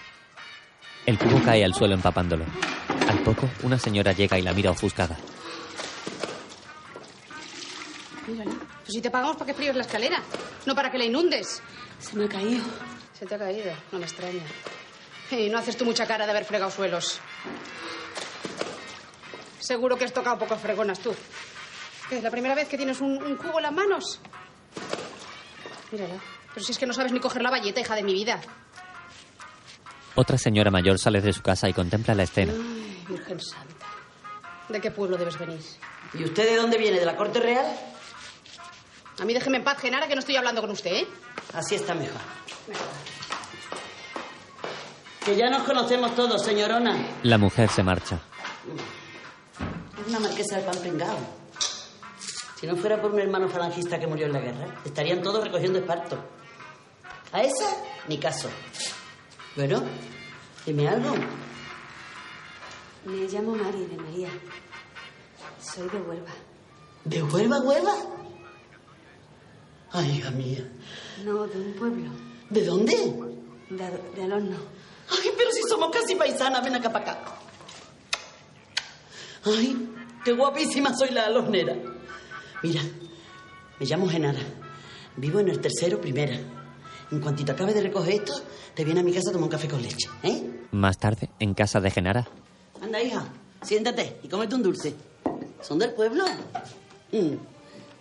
El 1.06 1.18
cubo 1.18 1.42
cae 1.42 1.64
al 1.64 1.74
suelo 1.74 1.94
empapándolo. 1.94 2.44
Al 3.08 3.18
poco, 3.20 3.48
una 3.62 3.78
señora 3.78 4.12
llega 4.12 4.38
y 4.38 4.42
la 4.42 4.52
mira 4.52 4.70
ofuscada. 4.70 5.16
Mírala. 8.26 8.50
Pues 8.50 8.92
si 8.92 9.00
te 9.00 9.10
pagamos 9.10 9.36
para 9.36 9.46
que 9.46 9.54
fríes 9.54 9.74
la 9.74 9.82
escalera, 9.82 10.22
no 10.66 10.74
para 10.74 10.90
que 10.90 10.98
la 10.98 11.04
inundes. 11.04 11.62
Se 11.98 12.16
me 12.16 12.24
ha 12.26 12.28
caído. 12.28 12.64
Se 13.18 13.24
te 13.26 13.34
ha 13.34 13.38
caído, 13.38 13.72
no 13.92 13.98
me 13.98 14.04
extraña. 14.04 14.42
Y 15.30 15.48
no 15.48 15.58
haces 15.58 15.76
tú 15.76 15.84
mucha 15.84 16.06
cara 16.06 16.26
de 16.26 16.30
haber 16.32 16.44
fregado 16.44 16.70
suelos. 16.70 17.18
Seguro 19.58 19.96
que 19.96 20.04
has 20.04 20.12
tocado 20.12 20.38
pocas 20.38 20.60
fregonas 20.60 20.98
tú. 21.00 21.14
¿Qué, 22.08 22.18
¿Es 22.18 22.22
la 22.22 22.30
primera 22.30 22.54
vez 22.54 22.68
que 22.68 22.76
tienes 22.76 23.00
un, 23.00 23.22
un 23.22 23.36
cubo 23.36 23.58
en 23.58 23.62
las 23.62 23.72
manos? 23.72 24.20
Mírala. 25.92 26.20
Pero 26.54 26.66
si 26.66 26.72
es 26.72 26.78
que 26.78 26.86
no 26.86 26.92
sabes 26.92 27.12
ni 27.12 27.20
coger 27.20 27.42
la 27.42 27.50
valleta, 27.50 27.80
hija 27.80 27.94
de 27.94 28.02
mi 28.02 28.12
vida. 28.12 28.40
Otra 30.14 30.36
señora 30.36 30.70
mayor 30.70 30.98
sale 30.98 31.20
de 31.20 31.32
su 31.32 31.42
casa 31.42 31.68
y 31.68 31.72
contempla 31.72 32.14
la 32.14 32.24
escena. 32.24 32.52
Ay, 32.52 33.04
Virgen 33.08 33.40
Santa. 33.40 33.86
¿De 34.68 34.80
qué 34.80 34.90
pueblo 34.90 35.16
debes 35.16 35.38
venir? 35.38 35.60
¿Y 36.14 36.24
usted 36.24 36.48
de 36.48 36.56
dónde 36.56 36.78
viene? 36.78 36.98
¿De 36.98 37.06
la 37.06 37.16
corte 37.16 37.40
real? 37.40 37.66
A 39.20 39.24
mí 39.24 39.34
déjeme 39.34 39.58
en 39.58 39.64
paz, 39.64 39.78
Genara, 39.78 40.08
que 40.08 40.14
no 40.14 40.20
estoy 40.20 40.36
hablando 40.36 40.60
con 40.60 40.70
usted, 40.70 40.92
¿eh? 40.92 41.06
Así 41.54 41.74
está 41.74 41.94
mejor. 41.94 42.20
Que 45.24 45.36
ya 45.36 45.50
nos 45.50 45.62
conocemos 45.64 46.14
todos, 46.14 46.42
señorona. 46.42 46.96
La 47.22 47.36
mujer 47.38 47.68
se 47.68 47.82
marcha. 47.82 48.20
Es 50.00 50.08
una 50.08 50.20
marquesa 50.20 50.56
del 50.56 50.64
pan 50.64 50.78
pringao. 50.78 51.18
Si 52.58 52.66
no 52.66 52.76
fuera 52.76 53.00
por 53.00 53.12
un 53.12 53.20
hermano 53.20 53.48
falangista 53.48 53.98
que 53.98 54.06
murió 54.06 54.26
en 54.26 54.32
la 54.32 54.40
guerra, 54.40 54.66
estarían 54.84 55.22
todos 55.22 55.44
recogiendo 55.44 55.78
esparto. 55.78 56.18
A 57.32 57.42
esa, 57.42 57.76
ni 58.08 58.18
caso. 58.18 58.48
Bueno, 59.56 59.82
dime 60.66 60.88
algo. 60.88 61.14
Me 63.04 63.26
llamo 63.28 63.54
Mari 63.54 63.86
de 63.86 63.96
María. 63.96 64.28
Soy 65.62 65.88
de 65.88 65.98
Huelva. 65.98 66.30
¿De 67.04 67.22
Huelva, 67.22 67.60
Huelva? 67.60 67.94
Ay, 69.92 70.18
hija 70.18 70.30
mía. 70.30 70.68
No, 71.24 71.46
de 71.46 71.58
un 71.58 71.72
pueblo. 71.74 72.10
¿De 72.50 72.64
dónde? 72.64 72.94
De, 73.70 74.12
de 74.16 74.22
Alorno. 74.22 74.56
Ay, 75.10 75.30
pero 75.36 75.50
si 75.52 75.62
somos 75.68 75.90
casi 75.90 76.14
paisanas, 76.14 76.62
ven 76.64 76.76
acá 76.76 76.92
para 76.92 77.12
acá. 77.12 77.34
Ay, 79.44 79.88
qué 80.24 80.32
guapísima 80.32 80.94
soy 80.96 81.10
la 81.10 81.26
alornera. 81.26 81.76
Mira, 82.62 82.82
me 83.78 83.86
llamo 83.86 84.08
Genara. 84.08 84.40
Vivo 85.16 85.40
en 85.40 85.48
el 85.48 85.60
tercero 85.60 86.00
primera. 86.00 86.38
En 87.10 87.20
cuantito 87.20 87.52
acabe 87.52 87.74
de 87.74 87.80
recoger 87.82 88.14
esto, 88.14 88.32
te 88.74 88.84
viene 88.84 89.00
a 89.00 89.02
mi 89.02 89.12
casa 89.12 89.30
a 89.30 89.32
tomar 89.32 89.46
un 89.46 89.50
café 89.50 89.68
con 89.68 89.82
leche, 89.82 90.08
¿eh? 90.22 90.66
Más 90.70 90.98
tarde, 90.98 91.28
en 91.40 91.54
casa 91.54 91.80
de 91.80 91.90
Genara, 91.90 92.28
Anda, 92.80 93.02
hija, 93.02 93.24
siéntate 93.62 94.20
y 94.22 94.28
cómete 94.28 94.54
un 94.54 94.62
dulce. 94.62 94.94
¿Son 95.60 95.78
del 95.78 95.92
pueblo? 95.92 96.24
Mm. 97.12 97.34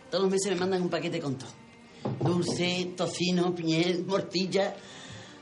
Todos 0.09 0.23
los 0.23 0.31
meses 0.31 0.53
me 0.53 0.59
mandan 0.59 0.81
un 0.83 0.89
paquete 0.89 1.19
con 1.19 1.35
todo. 1.35 1.49
Dulce, 2.21 2.93
tocino, 2.95 3.53
piñel, 3.53 4.05
morcilla. 4.05 4.73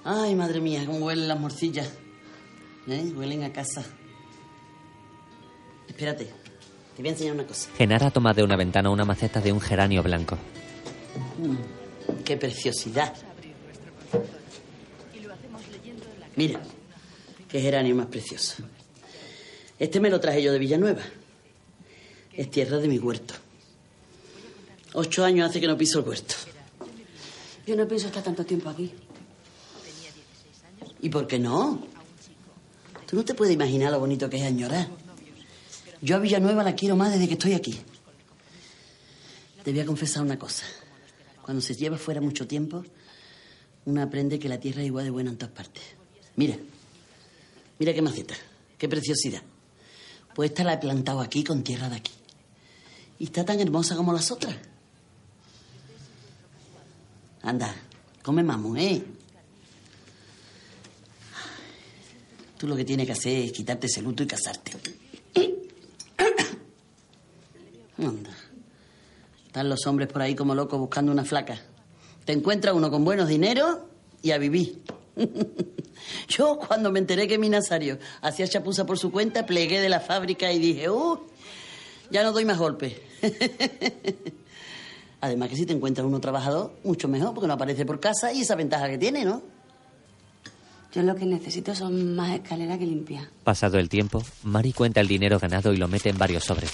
Ay, 0.04 0.34
madre 0.34 0.60
mía, 0.60 0.84
cómo 0.86 1.06
huelen 1.06 1.28
las 1.28 1.40
morcillas. 1.40 1.92
¿Eh? 2.88 3.14
Huelen 3.16 3.44
a 3.44 3.54
casa. 3.54 3.84
Espérate, 5.88 6.26
te 6.96 7.02
voy 7.02 7.10
a 7.10 7.12
enseñar 7.12 7.36
una 7.36 7.46
cosa. 7.46 7.70
Genara 7.78 8.10
toma 8.10 8.34
de 8.34 8.44
una 8.44 8.56
ventana 8.56 8.90
una 8.90 9.06
maceta 9.06 9.40
de 9.40 9.52
un 9.52 9.62
geranio 9.62 10.02
blanco. 10.02 10.38
Mm, 11.38 12.24
¡Qué 12.24 12.38
preciosidad! 12.38 13.14
Mira, 16.38 16.62
qué 17.50 17.60
geranio 17.60 17.96
más 17.96 18.06
precioso. 18.06 18.64
Este 19.80 20.00
me 20.00 20.12
lo 20.12 20.20
traje 20.20 20.44
yo 20.44 20.54
de 20.54 20.60
Villanueva. 20.60 21.02
Es 22.32 22.52
tierra 22.52 22.78
de 22.78 22.88
mi 22.88 23.00
huerto. 23.00 23.34
Ocho 24.94 25.26
años 25.26 25.50
hace 25.50 25.60
que 25.60 25.66
no 25.66 25.76
piso 25.76 26.00
el 26.00 26.08
huerto. 26.08 26.36
Yo 27.66 27.76
no 27.76 27.88
pienso 27.88 28.06
estar 28.06 28.24
tanto 28.24 28.46
tiempo 28.46 28.70
aquí. 28.70 28.94
¿Y 31.02 31.10
por 31.10 31.26
qué 31.26 31.40
no? 31.40 31.84
Tú 33.08 33.16
no 33.16 33.26
te 33.26 33.34
puedes 33.34 33.56
imaginar 33.56 33.92
lo 33.92 34.00
bonito 34.00 34.30
que 34.30 34.38
es 34.38 34.44
añorar. 34.44 34.88
Yo 36.02 36.18
a 36.18 36.20
Villanueva 36.20 36.64
la 36.64 36.76
quiero 36.76 36.96
más 36.96 37.12
desde 37.12 37.28
que 37.28 37.34
estoy 37.34 37.54
aquí. 37.54 37.80
Te 39.64 39.72
voy 39.72 39.80
a 39.80 39.86
confesar 39.88 40.22
una 40.22 40.38
cosa. 40.38 40.66
Cuando 41.42 41.62
se 41.62 41.74
lleva 41.74 41.98
fuera 41.98 42.22
mucho 42.22 42.46
tiempo, 42.46 42.84
uno 43.86 44.04
aprende 44.04 44.38
que 44.38 44.50
la 44.50 44.60
tierra 44.60 44.82
es 44.82 44.88
igual 44.88 45.06
de 45.06 45.12
buena 45.12 45.32
en 45.32 45.38
todas 45.38 45.56
partes. 45.56 45.97
Mira, 46.38 46.56
mira 47.80 47.94
qué 47.94 48.02
maceta, 48.02 48.36
qué 48.78 48.88
preciosidad. 48.88 49.42
Pues 50.36 50.52
esta 50.52 50.64
la 50.64 50.74
he 50.74 50.78
plantado 50.78 51.20
aquí 51.20 51.44
con 51.44 51.64
tierra 51.64 51.90
de 51.90 51.98
aquí. 51.98 52.14
Y 53.20 53.26
está 53.26 53.44
tan 53.44 53.60
hermosa 53.60 53.96
como 53.96 54.14
las 54.14 54.30
otras. 54.32 54.56
Anda, 57.42 57.74
come 58.22 58.44
mamu, 58.44 58.76
¿eh? 58.78 59.04
Tú 62.60 62.68
lo 62.68 62.76
que 62.76 62.86
tienes 62.86 63.08
que 63.08 63.14
hacer 63.14 63.46
es 63.46 63.52
quitarte 63.52 63.88
ese 63.88 64.02
luto 64.04 64.22
y 64.22 64.28
casarte. 64.28 64.74
Anda. 67.98 68.30
Están 69.48 69.70
los 69.70 69.88
hombres 69.88 70.08
por 70.08 70.22
ahí 70.22 70.36
como 70.36 70.54
locos 70.54 70.80
buscando 70.80 71.12
una 71.12 71.26
flaca. 71.26 71.60
Te 72.26 72.34
encuentras 72.34 72.76
uno 72.76 72.92
con 72.92 73.04
buenos 73.04 73.28
dineros 73.28 73.80
y 74.22 74.32
a 74.32 74.38
vivir. 74.38 74.84
Yo, 76.28 76.58
cuando 76.58 76.92
me 76.92 77.00
enteré 77.00 77.28
que 77.28 77.38
mi 77.38 77.50
Nazario 77.50 78.00
hacía 78.22 78.48
chapuza 78.48 78.86
por 78.86 78.98
su 78.98 79.12
cuenta, 79.12 79.46
plegué 79.46 79.82
de 79.82 79.90
la 79.90 80.00
fábrica 80.00 80.52
y 80.52 80.60
dije, 80.60 80.90
¡uh! 80.90 81.20
Ya 82.10 82.24
no 82.24 82.32
doy 82.32 82.46
más 82.46 82.58
golpes. 82.58 82.94
Además 85.22 85.50
que 85.50 85.56
si 85.56 85.66
te 85.66 85.74
encuentras 85.74 86.06
uno 86.06 86.20
trabajador, 86.20 86.74
mucho 86.84 87.08
mejor, 87.08 87.34
porque 87.34 87.48
no 87.48 87.54
aparece 87.54 87.86
por 87.86 88.00
casa 88.00 88.32
y 88.32 88.42
esa 88.42 88.56
ventaja 88.56 88.88
que 88.88 88.98
tiene, 88.98 89.26
¿no? 89.26 89.42
Yo 90.94 91.02
lo 91.04 91.16
que 91.16 91.26
necesito 91.26 91.76
son 91.76 92.16
más 92.16 92.34
escaleras 92.34 92.78
que 92.78 92.86
limpiar. 92.86 93.28
Pasado 93.44 93.78
el 93.78 93.90
tiempo, 93.90 94.24
Mari 94.44 94.74
cuenta 94.74 95.02
el 95.02 95.08
dinero 95.08 95.38
ganado 95.40 95.74
y 95.74 95.78
lo 95.78 95.88
mete 95.88 96.10
en 96.10 96.18
varios 96.18 96.46
sobres. 96.46 96.72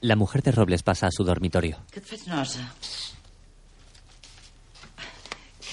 La 0.00 0.16
mujer 0.16 0.42
de 0.42 0.50
Robles 0.50 0.82
pasa 0.82 1.06
a 1.06 1.10
su 1.12 1.22
dormitorio. 1.22 1.78
Et 1.94 2.04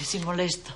Que 0.00 0.04
si 0.04 0.18
molesto. 0.20 0.72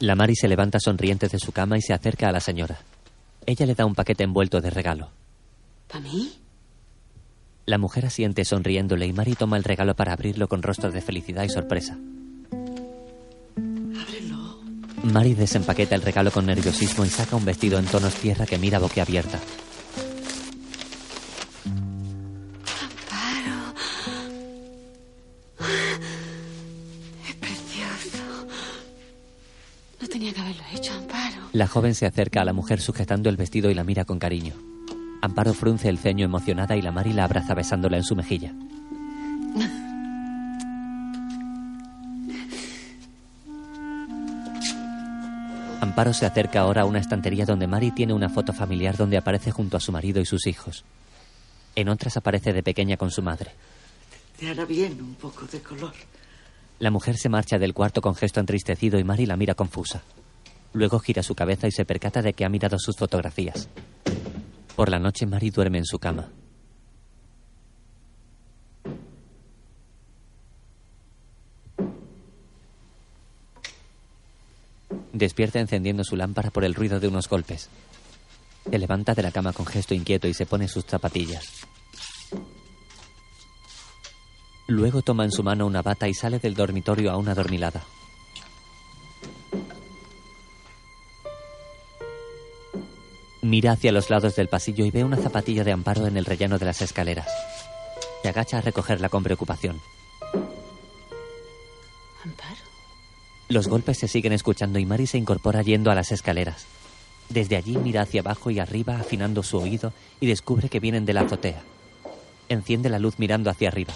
La 0.00 0.16
Mari 0.16 0.34
se 0.34 0.48
levanta 0.48 0.80
sonriente 0.80 1.28
de 1.28 1.38
su 1.38 1.52
cama 1.52 1.78
y 1.78 1.82
se 1.82 1.94
acerca 1.94 2.28
a 2.28 2.32
la 2.32 2.40
señora. 2.40 2.78
Ella 3.46 3.66
le 3.66 3.74
da 3.74 3.86
un 3.86 3.94
paquete 3.94 4.24
envuelto 4.24 4.60
de 4.60 4.70
regalo. 4.70 5.10
¿Para 5.86 6.00
mí? 6.00 6.32
La 7.66 7.78
mujer 7.78 8.06
asiente 8.06 8.44
sonriéndole 8.44 9.06
y 9.06 9.12
Mari 9.12 9.34
toma 9.34 9.56
el 9.56 9.64
regalo 9.64 9.94
para 9.94 10.12
abrirlo 10.12 10.48
con 10.48 10.62
rostro 10.62 10.90
de 10.90 11.00
felicidad 11.00 11.44
y 11.44 11.48
sorpresa. 11.48 11.96
Ábrelo. 12.52 14.60
Mari 15.04 15.34
desempaqueta 15.34 15.94
el 15.94 16.02
regalo 16.02 16.30
con 16.30 16.46
nerviosismo 16.46 17.04
y 17.04 17.08
saca 17.08 17.36
un 17.36 17.44
vestido 17.44 17.78
en 17.78 17.86
tonos 17.86 18.14
tierra 18.14 18.46
que 18.46 18.58
mira 18.58 18.78
boquiabierta. 18.78 19.38
Amparo. 19.38 19.63
La 31.54 31.68
joven 31.68 31.94
se 31.94 32.04
acerca 32.04 32.42
a 32.42 32.44
la 32.44 32.52
mujer 32.52 32.80
sujetando 32.80 33.30
el 33.30 33.36
vestido 33.36 33.70
y 33.70 33.74
la 33.74 33.84
mira 33.84 34.04
con 34.04 34.18
cariño. 34.18 34.54
Amparo 35.22 35.54
frunce 35.54 35.88
el 35.88 35.98
ceño 35.98 36.24
emocionada 36.24 36.76
y 36.76 36.82
la 36.82 36.90
Mari 36.90 37.12
la 37.12 37.22
abraza 37.22 37.54
besándola 37.54 37.96
en 37.96 38.02
su 38.02 38.16
mejilla. 38.16 38.52
Amparo 45.80 46.12
se 46.12 46.26
acerca 46.26 46.58
ahora 46.58 46.82
a 46.82 46.86
una 46.86 46.98
estantería 46.98 47.46
donde 47.46 47.68
Mari 47.68 47.92
tiene 47.92 48.14
una 48.14 48.30
foto 48.30 48.52
familiar 48.52 48.96
donde 48.96 49.16
aparece 49.16 49.52
junto 49.52 49.76
a 49.76 49.80
su 49.80 49.92
marido 49.92 50.20
y 50.20 50.26
sus 50.26 50.48
hijos. 50.48 50.84
En 51.76 51.88
otras 51.88 52.16
aparece 52.16 52.52
de 52.52 52.64
pequeña 52.64 52.96
con 52.96 53.12
su 53.12 53.22
madre. 53.22 53.52
Te 54.40 54.50
hará 54.50 54.64
bien 54.64 55.00
un 55.00 55.14
poco 55.14 55.46
de 55.46 55.60
color. 55.60 55.94
La 56.80 56.90
mujer 56.90 57.16
se 57.16 57.28
marcha 57.28 57.60
del 57.60 57.74
cuarto 57.74 58.02
con 58.02 58.16
gesto 58.16 58.40
entristecido 58.40 58.98
y 58.98 59.04
Mari 59.04 59.26
la 59.26 59.36
mira 59.36 59.54
confusa. 59.54 60.02
Luego 60.74 60.98
gira 60.98 61.22
su 61.22 61.36
cabeza 61.36 61.68
y 61.68 61.70
se 61.70 61.84
percata 61.84 62.20
de 62.20 62.32
que 62.32 62.44
ha 62.44 62.48
mirado 62.48 62.78
sus 62.80 62.96
fotografías. 62.96 63.68
Por 64.74 64.90
la 64.90 64.98
noche 64.98 65.24
Mari 65.24 65.50
duerme 65.50 65.78
en 65.78 65.86
su 65.86 66.00
cama. 66.00 66.28
Despierta 75.12 75.60
encendiendo 75.60 76.02
su 76.02 76.16
lámpara 76.16 76.50
por 76.50 76.64
el 76.64 76.74
ruido 76.74 76.98
de 76.98 77.06
unos 77.06 77.28
golpes. 77.28 77.70
Se 78.68 78.76
levanta 78.76 79.14
de 79.14 79.22
la 79.22 79.30
cama 79.30 79.52
con 79.52 79.66
gesto 79.66 79.94
inquieto 79.94 80.26
y 80.26 80.34
se 80.34 80.44
pone 80.44 80.66
sus 80.66 80.84
zapatillas. 80.84 81.46
Luego 84.66 85.02
toma 85.02 85.24
en 85.24 85.30
su 85.30 85.44
mano 85.44 85.66
una 85.66 85.82
bata 85.82 86.08
y 86.08 86.14
sale 86.14 86.40
del 86.40 86.54
dormitorio 86.54 87.12
a 87.12 87.16
una 87.16 87.34
dormilada. 87.34 87.84
Mira 93.44 93.72
hacia 93.72 93.92
los 93.92 94.08
lados 94.08 94.36
del 94.36 94.48
pasillo 94.48 94.86
y 94.86 94.90
ve 94.90 95.04
una 95.04 95.18
zapatilla 95.18 95.64
de 95.64 95.72
amparo 95.72 96.06
en 96.06 96.16
el 96.16 96.24
relleno 96.24 96.58
de 96.58 96.64
las 96.64 96.80
escaleras. 96.80 97.28
Se 98.22 98.30
agacha 98.30 98.56
a 98.56 98.62
recogerla 98.62 99.10
con 99.10 99.22
preocupación. 99.22 99.82
¿Amparo? 102.24 102.62
Los 103.50 103.68
golpes 103.68 103.98
se 103.98 104.08
siguen 104.08 104.32
escuchando 104.32 104.78
y 104.78 104.86
Mari 104.86 105.06
se 105.06 105.18
incorpora 105.18 105.60
yendo 105.60 105.90
a 105.90 105.94
las 105.94 106.10
escaleras. 106.10 106.64
Desde 107.28 107.56
allí 107.56 107.76
mira 107.76 108.00
hacia 108.00 108.22
abajo 108.22 108.50
y 108.50 108.60
arriba 108.60 108.98
afinando 108.98 109.42
su 109.42 109.58
oído 109.58 109.92
y 110.20 110.26
descubre 110.26 110.70
que 110.70 110.80
vienen 110.80 111.04
de 111.04 111.12
la 111.12 111.20
azotea. 111.20 111.60
Enciende 112.48 112.88
la 112.88 112.98
luz 112.98 113.18
mirando 113.18 113.50
hacia 113.50 113.68
arriba. 113.68 113.92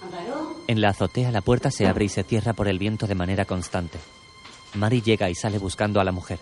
¿Amparo? 0.00 0.54
En 0.68 0.80
la 0.80 0.90
azotea 0.90 1.32
la 1.32 1.40
puerta 1.40 1.72
se 1.72 1.88
abre 1.88 2.04
y 2.04 2.08
se 2.08 2.22
cierra 2.22 2.52
por 2.52 2.68
el 2.68 2.78
viento 2.78 3.08
de 3.08 3.16
manera 3.16 3.44
constante. 3.44 3.98
Mari 4.74 5.02
llega 5.02 5.30
y 5.30 5.34
sale 5.34 5.58
buscando 5.58 6.00
a 6.00 6.04
la 6.04 6.12
mujer. 6.12 6.38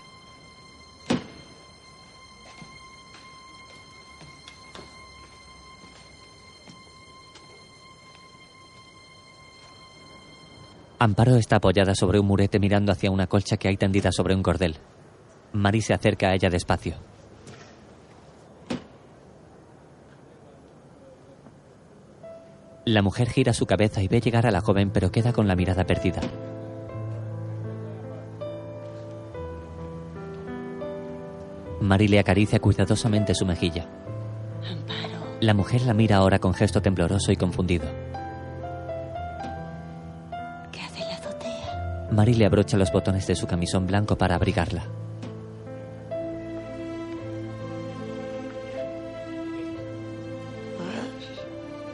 Amparo 10.98 11.34
está 11.34 11.56
apoyada 11.56 11.94
sobre 11.96 12.20
un 12.20 12.26
murete 12.26 12.60
mirando 12.60 12.92
hacia 12.92 13.10
una 13.10 13.26
colcha 13.26 13.56
que 13.56 13.68
hay 13.68 13.76
tendida 13.76 14.12
sobre 14.12 14.36
un 14.36 14.42
cordel. 14.42 14.76
Mari 15.52 15.82
se 15.82 15.94
acerca 15.94 16.28
a 16.28 16.34
ella 16.34 16.48
despacio. 16.48 16.94
La 22.84 23.02
mujer 23.02 23.28
gira 23.28 23.52
su 23.52 23.66
cabeza 23.66 24.00
y 24.00 24.08
ve 24.08 24.20
llegar 24.20 24.46
a 24.46 24.50
la 24.50 24.60
joven 24.60 24.90
pero 24.90 25.10
queda 25.10 25.32
con 25.32 25.48
la 25.48 25.56
mirada 25.56 25.84
perdida. 25.84 26.20
Mari 31.82 32.06
le 32.06 32.20
acaricia 32.20 32.60
cuidadosamente 32.60 33.34
su 33.34 33.44
mejilla. 33.44 33.84
La 35.40 35.52
mujer 35.52 35.82
la 35.82 35.92
mira 35.92 36.18
ahora 36.18 36.38
con 36.38 36.54
gesto 36.54 36.80
tembloroso 36.80 37.32
y 37.32 37.36
confundido. 37.36 37.86
¿Qué 40.70 40.80
hace 40.80 41.00
la 41.00 41.14
azotea? 41.14 42.08
Mari 42.12 42.34
le 42.34 42.46
abrocha 42.46 42.76
los 42.76 42.92
botones 42.92 43.26
de 43.26 43.34
su 43.34 43.48
camisón 43.48 43.88
blanco 43.88 44.16
para 44.16 44.36
abrigarla. 44.36 44.84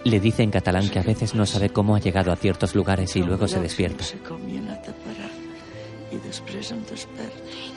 Le 0.05 0.20
dice 0.20 0.43
en 0.43 0.51
catalán 0.51 0.91
que 0.91 0.99
a 0.99 1.03
veces 1.03 1.34
no 1.34 1.47
sabe 1.47 1.70
cómo 1.70 1.97
ha 1.97 2.01
llegado 2.01 2.30
a 2.30 2.36
ciertos 2.36 2.74
lugares 2.74 3.16
y 3.16 3.22
luego 3.22 3.49
se 3.49 3.59
despierta. 3.59 4.05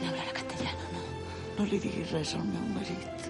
No 0.02 0.08
hablarà 0.08 0.32
castellano, 0.34 0.80
no. 0.94 1.11
No 1.62 1.68
li 1.70 1.78
diguis 1.78 2.10
res 2.10 2.30
al 2.34 2.46
meu 2.50 2.62
marit. 2.74 3.26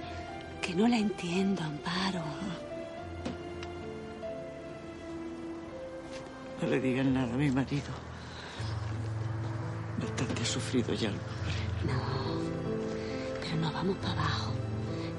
Que 0.64 0.74
no 0.74 0.86
la 0.88 0.96
entiendo, 1.04 1.64
Amparo. 1.66 2.22
No 6.62 6.70
le 6.70 6.80
digan 6.80 7.14
nada 7.14 7.34
a 7.34 7.36
mi 7.36 7.50
marido. 7.52 7.92
Bastante 10.00 10.44
ha 10.44 10.46
sufrido 10.46 10.94
ya 10.94 11.10
el 11.10 11.16
pobre. 11.16 11.60
No. 11.92 12.00
Pero 13.42 13.56
no 13.58 13.72
vamos 13.74 13.98
para 13.98 14.14
abajo, 14.14 14.54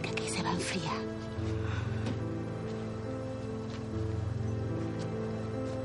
que 0.01 0.09
aquí 0.09 0.31
se 0.31 0.43
va 0.43 0.49
a 0.49 0.55
enfriar. 0.55 1.03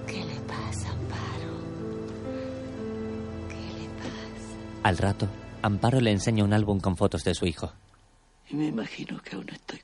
¿Qué 0.07 0.23
le 0.23 0.39
pasa, 0.53 0.91
Amparo? 0.91 1.51
¿Qué 3.49 3.65
le 3.79 3.89
pasa? 3.99 4.49
Al 4.83 4.97
rato, 4.97 5.27
Amparo 5.67 5.99
le 5.99 6.11
enseña 6.11 6.45
un 6.45 6.53
álbum 6.53 6.79
con 6.79 6.95
fotos 6.95 7.25
de 7.25 7.35
su 7.35 7.45
hijo. 7.45 7.73
Y 8.49 8.55
me 8.55 8.67
imagino 8.67 9.21
que 9.21 9.35
aún 9.35 9.49
estoy 9.49 9.79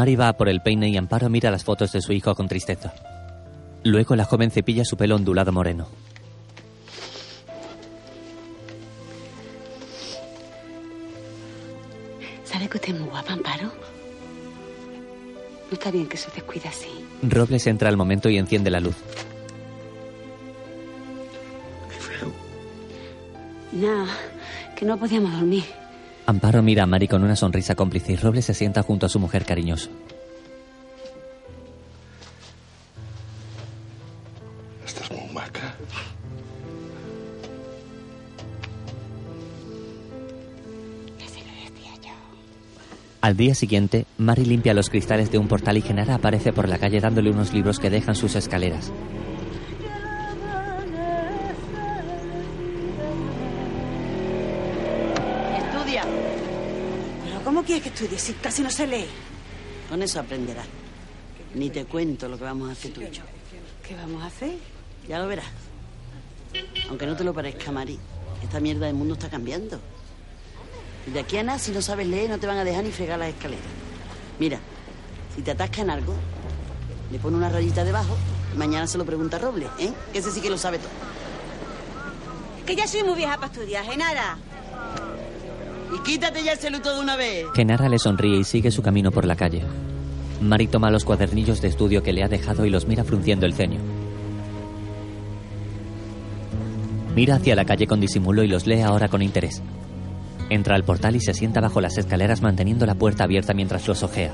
Mari 0.00 0.16
va 0.16 0.32
por 0.32 0.48
el 0.48 0.62
peine 0.62 0.88
y 0.88 0.96
Amparo 0.96 1.28
mira 1.28 1.50
las 1.50 1.62
fotos 1.62 1.92
de 1.92 2.00
su 2.00 2.14
hijo 2.14 2.34
con 2.34 2.48
tristeza. 2.48 2.94
Luego 3.84 4.16
la 4.16 4.24
joven 4.24 4.50
cepilla 4.50 4.82
su 4.82 4.96
pelo 4.96 5.14
ondulado 5.14 5.52
moreno. 5.52 5.88
¿Sabe 12.44 12.66
que 12.66 12.78
usted 12.78 12.94
es 12.94 12.98
muy 12.98 13.10
guapa, 13.10 13.34
Amparo? 13.34 13.64
No 13.64 15.72
está 15.72 15.90
bien 15.90 16.06
que 16.06 16.16
se 16.16 16.30
descuide 16.30 16.70
así. 16.70 16.88
Robles 17.20 17.66
entra 17.66 17.90
al 17.90 17.98
momento 17.98 18.30
y 18.30 18.38
enciende 18.38 18.70
la 18.70 18.80
luz. 18.80 18.96
No, 23.72 24.06
que 24.74 24.86
no 24.86 24.96
podíamos 24.96 25.30
dormir. 25.30 25.79
Amparo 26.30 26.62
mira 26.62 26.84
a 26.84 26.86
Mari 26.86 27.08
con 27.08 27.24
una 27.24 27.34
sonrisa 27.34 27.74
cómplice 27.74 28.12
y 28.12 28.16
Robles 28.16 28.44
se 28.44 28.54
sienta 28.54 28.84
junto 28.84 29.04
a 29.04 29.08
su 29.08 29.18
mujer 29.18 29.44
cariñoso. 29.44 29.90
Estás 34.86 35.10
muy 35.10 35.28
maca. 35.34 35.74
Al 43.20 43.36
día 43.36 43.56
siguiente, 43.56 44.06
Mari 44.16 44.44
limpia 44.44 44.72
los 44.72 44.88
cristales 44.88 45.32
de 45.32 45.38
un 45.38 45.48
portal 45.48 45.78
y 45.78 45.82
Genara 45.82 46.14
aparece 46.14 46.52
por 46.52 46.68
la 46.68 46.78
calle 46.78 47.00
dándole 47.00 47.32
unos 47.32 47.52
libros 47.52 47.80
que 47.80 47.90
dejan 47.90 48.14
sus 48.14 48.36
escaleras. 48.36 48.92
Estudie 58.00 58.18
si 58.18 58.32
casi 58.34 58.62
no 58.62 58.70
se 58.70 58.86
lee? 58.86 59.06
Con 59.88 60.02
eso 60.02 60.20
aprenderás. 60.20 60.66
Ni 61.54 61.68
te 61.68 61.84
cuento 61.84 62.28
lo 62.28 62.38
que 62.38 62.44
vamos 62.44 62.70
a 62.70 62.72
hacer 62.72 62.92
tú 62.92 63.02
y 63.02 63.10
yo. 63.10 63.22
¿Qué 63.86 63.94
vamos 63.94 64.22
a 64.22 64.26
hacer? 64.26 64.56
Ya 65.06 65.18
lo 65.18 65.26
verás. 65.26 65.46
Aunque 66.88 67.06
no 67.06 67.16
te 67.16 67.24
lo 67.24 67.34
parezca, 67.34 67.70
Mari, 67.70 67.98
esta 68.42 68.58
mierda 68.60 68.86
del 68.86 68.94
mundo 68.94 69.14
está 69.14 69.28
cambiando. 69.28 69.78
Y 71.06 71.10
de 71.10 71.20
aquí 71.20 71.36
a 71.36 71.42
nada, 71.42 71.58
si 71.58 71.72
no 71.72 71.82
sabes 71.82 72.06
leer, 72.06 72.30
no 72.30 72.38
te 72.38 72.46
van 72.46 72.56
a 72.56 72.64
dejar 72.64 72.84
ni 72.84 72.90
fregar 72.90 73.18
las 73.18 73.28
escaleras. 73.28 73.64
Mira, 74.38 74.60
si 75.34 75.42
te 75.42 75.50
atasca 75.50 75.82
en 75.82 75.90
algo, 75.90 76.14
le 77.10 77.18
pone 77.18 77.36
una 77.36 77.48
rayita 77.48 77.84
debajo 77.84 78.16
y 78.54 78.56
mañana 78.56 78.86
se 78.86 78.96
lo 78.96 79.04
pregunta 79.04 79.36
a 79.36 79.40
Robles, 79.40 79.68
¿eh? 79.78 79.92
Que 80.12 80.20
ese 80.20 80.30
sí 80.30 80.40
que 80.40 80.50
lo 80.50 80.56
sabe 80.56 80.78
todo. 80.78 80.90
Que 82.64 82.76
ya 82.76 82.86
soy 82.86 83.02
muy 83.02 83.16
vieja 83.16 83.34
para 83.34 83.52
estudiar, 83.52 83.84
Genara. 83.84 84.38
Y 85.94 85.98
quítate 86.00 86.42
ya 86.44 86.52
el 86.52 86.58
celuto 86.58 86.94
de 86.94 87.00
una 87.00 87.16
vez. 87.16 87.46
Genara 87.54 87.88
le 87.88 87.98
sonríe 87.98 88.38
y 88.38 88.44
sigue 88.44 88.70
su 88.70 88.82
camino 88.82 89.10
por 89.10 89.24
la 89.24 89.36
calle. 89.36 89.62
Mari 90.40 90.68
toma 90.68 90.90
los 90.90 91.04
cuadernillos 91.04 91.60
de 91.60 91.68
estudio 91.68 92.02
que 92.02 92.12
le 92.12 92.22
ha 92.22 92.28
dejado 92.28 92.64
y 92.64 92.70
los 92.70 92.86
mira 92.86 93.04
frunciendo 93.04 93.46
el 93.46 93.54
ceño. 93.54 93.80
Mira 97.14 97.36
hacia 97.36 97.56
la 97.56 97.64
calle 97.64 97.86
con 97.86 98.00
disimulo 98.00 98.42
y 98.44 98.48
los 98.48 98.66
lee 98.66 98.80
ahora 98.80 99.08
con 99.08 99.20
interés. 99.20 99.62
Entra 100.48 100.76
al 100.76 100.84
portal 100.84 101.16
y 101.16 101.20
se 101.20 101.34
sienta 101.34 101.60
bajo 101.60 101.80
las 101.80 101.98
escaleras 101.98 102.40
manteniendo 102.40 102.86
la 102.86 102.94
puerta 102.94 103.24
abierta 103.24 103.52
mientras 103.52 103.86
los 103.86 104.02
ojea. 104.02 104.32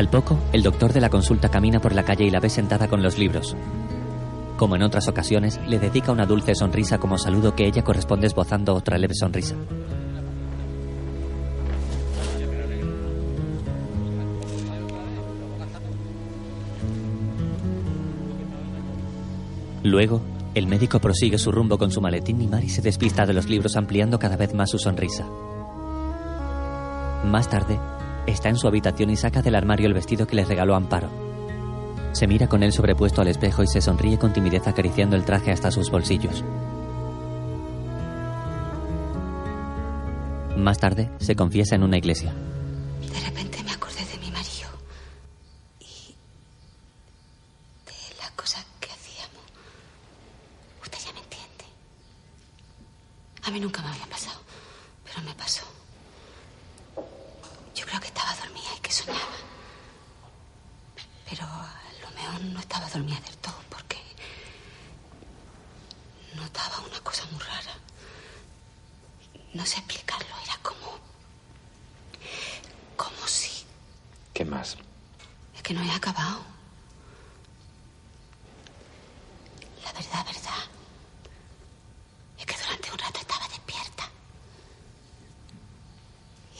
Al 0.00 0.08
poco, 0.08 0.38
el 0.54 0.62
doctor 0.62 0.94
de 0.94 1.00
la 1.02 1.10
consulta 1.10 1.50
camina 1.50 1.78
por 1.78 1.94
la 1.94 2.04
calle 2.04 2.24
y 2.24 2.30
la 2.30 2.40
ve 2.40 2.48
sentada 2.48 2.88
con 2.88 3.02
los 3.02 3.18
libros. 3.18 3.54
Como 4.56 4.74
en 4.74 4.82
otras 4.82 5.08
ocasiones, 5.08 5.60
le 5.68 5.78
dedica 5.78 6.10
una 6.10 6.24
dulce 6.24 6.54
sonrisa 6.54 6.96
como 6.96 7.18
saludo 7.18 7.54
que 7.54 7.66
ella 7.66 7.84
corresponde 7.84 8.26
esbozando 8.26 8.74
otra 8.74 8.96
leve 8.96 9.12
sonrisa. 9.14 9.56
Luego, 19.82 20.22
el 20.54 20.66
médico 20.66 20.98
prosigue 20.98 21.36
su 21.36 21.52
rumbo 21.52 21.76
con 21.76 21.90
su 21.90 22.00
maletín 22.00 22.40
y 22.40 22.46
Mari 22.46 22.70
se 22.70 22.80
despista 22.80 23.26
de 23.26 23.34
los 23.34 23.50
libros 23.50 23.76
ampliando 23.76 24.18
cada 24.18 24.38
vez 24.38 24.54
más 24.54 24.70
su 24.70 24.78
sonrisa. 24.78 25.26
Más 27.26 27.50
tarde, 27.50 27.78
está 28.26 28.48
en 28.48 28.56
su 28.56 28.66
habitación 28.68 29.10
y 29.10 29.16
saca 29.16 29.42
del 29.42 29.54
armario 29.54 29.86
el 29.86 29.94
vestido 29.94 30.26
que 30.26 30.36
le 30.36 30.44
regaló 30.44 30.74
Amparo. 30.74 31.10
Se 32.12 32.26
mira 32.26 32.48
con 32.48 32.62
él 32.62 32.72
sobrepuesto 32.72 33.20
al 33.20 33.28
espejo 33.28 33.62
y 33.62 33.66
se 33.68 33.80
sonríe 33.80 34.18
con 34.18 34.32
timidez 34.32 34.66
acariciando 34.66 35.16
el 35.16 35.24
traje 35.24 35.52
hasta 35.52 35.70
sus 35.70 35.90
bolsillos. 35.90 36.44
Más 40.56 40.78
tarde, 40.78 41.10
se 41.18 41.36
confiesa 41.36 41.74
en 41.76 41.84
una 41.84 41.96
iglesia. 41.96 42.34
De 42.34 43.20
repente 43.20 43.62
me 43.62 43.72
acordé 43.72 44.04
de 44.04 44.18
mi 44.18 44.30
marido 44.30 44.68
y 45.78 46.14
de 47.86 48.16
las 48.18 48.30
cosas 48.32 48.66
que 48.80 48.90
hacíamos. 48.90 49.42
Usted 50.82 50.98
ya 51.06 51.12
me 51.14 51.20
entiende. 51.20 51.64
A 53.44 53.50
mí 53.50 53.60
nunca 53.60 53.80
me 53.82 53.88
había 53.88 54.06
pasado, 54.06 54.40
pero 55.04 55.22
me 55.22 55.34
pasó. 55.34 55.64
Yo 57.74 57.86
creo 57.86 58.00
que 58.00 58.08
estaba 58.08 58.34
dormida 58.36 58.68
y 58.76 58.80
que 58.80 58.92
soñaba. 58.92 59.38
Pero 61.30 61.44
a 61.44 61.72
lo 62.02 62.10
mejor 62.20 62.42
no 62.52 62.60
estaba 62.60 62.86
dormida 62.90 63.20
del 63.20 63.36
todo 63.38 63.56
porque 63.70 63.96
notaba 66.36 66.80
una 66.86 67.00
cosa 67.00 67.24
muy 67.30 67.40
rara. 67.40 67.78
No 69.52 69.66
sé 69.66 69.78
explicarlo, 69.78 70.28
era 70.44 70.56
como... 70.62 70.98
como 72.96 73.26
si... 73.26 73.64
¿Qué 74.32 74.44
más? 74.44 74.76
Es 75.56 75.62
que 75.62 75.74
no 75.74 75.82
he 75.82 75.90
acabado. 75.90 76.40
La 79.84 79.92
verdad, 79.92 80.24
verdad, 80.24 80.64
es 82.38 82.46
que 82.46 82.54
durante 82.62 82.92
un 82.92 82.98
rato 82.98 83.18
estaba 83.20 83.48
despierta. 83.48 84.08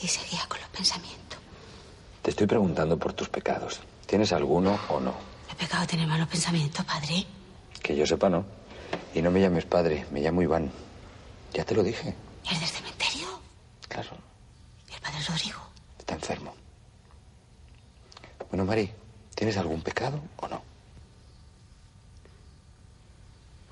Y 0.03 0.09
seguía 0.09 0.45
con 0.49 0.61
los 0.61 0.69
pensamientos. 0.71 1.39
Te 2.23 2.31
estoy 2.31 2.47
preguntando 2.49 2.99
por 2.99 3.13
tus 3.13 3.29
pecados. 3.29 3.81
¿Tienes 4.07 4.33
alguno 4.33 4.79
o 4.89 4.99
no? 4.99 5.15
He 5.51 5.55
pecado 5.55 5.87
tener 5.87 6.09
malos 6.09 6.27
pensamientos, 6.27 6.85
padre. 6.85 7.25
Que 7.81 7.95
yo 7.97 8.00
sepa, 8.11 8.29
no. 8.29 8.45
Y 9.15 9.23
no 9.23 9.31
me 9.31 9.41
llames 9.41 9.65
padre, 9.65 10.05
me 10.11 10.21
llamo 10.21 10.43
Iván. 10.43 10.71
Ya 11.55 11.65
te 11.65 11.75
lo 11.75 11.83
dije. 11.83 12.15
¿El 12.51 12.59
del 12.61 12.69
cementerio? 12.69 13.29
Claro, 13.89 14.11
¿Y 14.89 14.95
el 14.95 15.01
padre 15.01 15.19
Rodrigo? 15.27 15.61
está 15.99 16.15
enfermo. 16.15 16.55
Bueno, 18.51 18.65
Mari, 18.65 18.93
¿tienes 19.35 19.57
algún 19.57 19.81
pecado 19.83 20.21
o 20.39 20.49
no? 20.49 20.63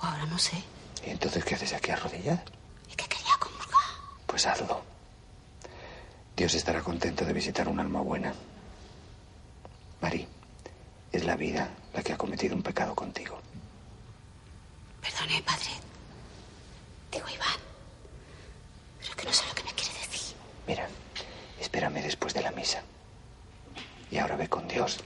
Ahora 0.01 0.24
no 0.26 0.39
sé. 0.39 0.62
¿Y 1.07 1.11
entonces 1.11 1.45
qué 1.45 1.55
haces 1.57 1.72
aquí 1.72 1.91
arrodillada? 1.91 2.43
Es 2.89 2.97
que 2.97 3.07
quería 3.07 3.32
comulgar. 3.41 3.80
Pues 4.26 4.47
hazlo. 4.47 4.82
Dios 6.36 6.55
estará 6.55 6.80
contento 6.82 7.24
de 7.24 7.32
visitar 7.32 7.68
un 7.68 7.80
alma 7.80 8.01
buena. 8.01 8.32
Mari, 10.01 10.26
es 11.11 11.24
la 11.24 11.34
vida 11.34 11.68
la 11.93 12.03
que 12.03 12.12
ha 12.12 12.16
cometido 12.18 12.55
un 12.55 12.62
pecado 12.62 12.95
contigo. 12.95 13.41
Perdone, 15.01 15.42
padre. 15.42 15.70
Digo, 17.12 17.26
Iván. 17.34 17.59
Pero 18.99 19.11
es 19.11 19.16
que 19.16 19.24
no 19.26 19.32
sé 19.32 19.44
lo 19.49 19.55
que 19.55 19.62
me 19.64 19.72
quiere 19.72 19.92
decir. 19.94 20.36
Mira, 20.66 20.88
espérame 21.61 22.03
después 22.03 22.34
de 22.34 22.42
la 22.42 22.51
misa. 22.53 22.82
Y 24.11 24.18
ahora 24.18 24.36
ve 24.36 24.49
con 24.49 24.66
Dios 24.68 24.99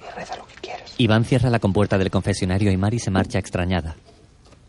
y 0.00 0.14
reza 0.14 0.36
lo 0.36 0.46
que 0.46 0.54
quieras. 0.54 0.94
Iván 0.98 1.24
cierra 1.24 1.50
la 1.50 1.58
compuerta 1.58 1.98
del 1.98 2.10
confesionario 2.10 2.70
y 2.70 2.76
Mari 2.76 2.98
se 2.98 3.10
marcha 3.10 3.38
extrañada. 3.38 3.96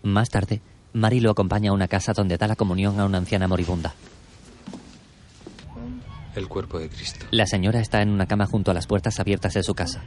Más 0.03 0.29
tarde, 0.29 0.61
Mari 0.93 1.19
lo 1.19 1.31
acompaña 1.31 1.71
a 1.71 1.73
una 1.73 1.87
casa 1.87 2.13
donde 2.13 2.37
da 2.37 2.47
la 2.47 2.55
comunión 2.55 2.99
a 2.99 3.05
una 3.05 3.17
anciana 3.17 3.47
moribunda. 3.47 3.93
El 6.35 6.47
cuerpo 6.47 6.79
de 6.79 6.89
Cristo. 6.89 7.25
La 7.31 7.45
señora 7.47 7.79
está 7.79 8.01
en 8.01 8.09
una 8.09 8.27
cama 8.27 8.45
junto 8.45 8.71
a 8.71 8.73
las 8.73 8.87
puertas 8.87 9.19
abiertas 9.19 9.53
de 9.53 9.63
su 9.63 9.73
casa. 9.73 10.03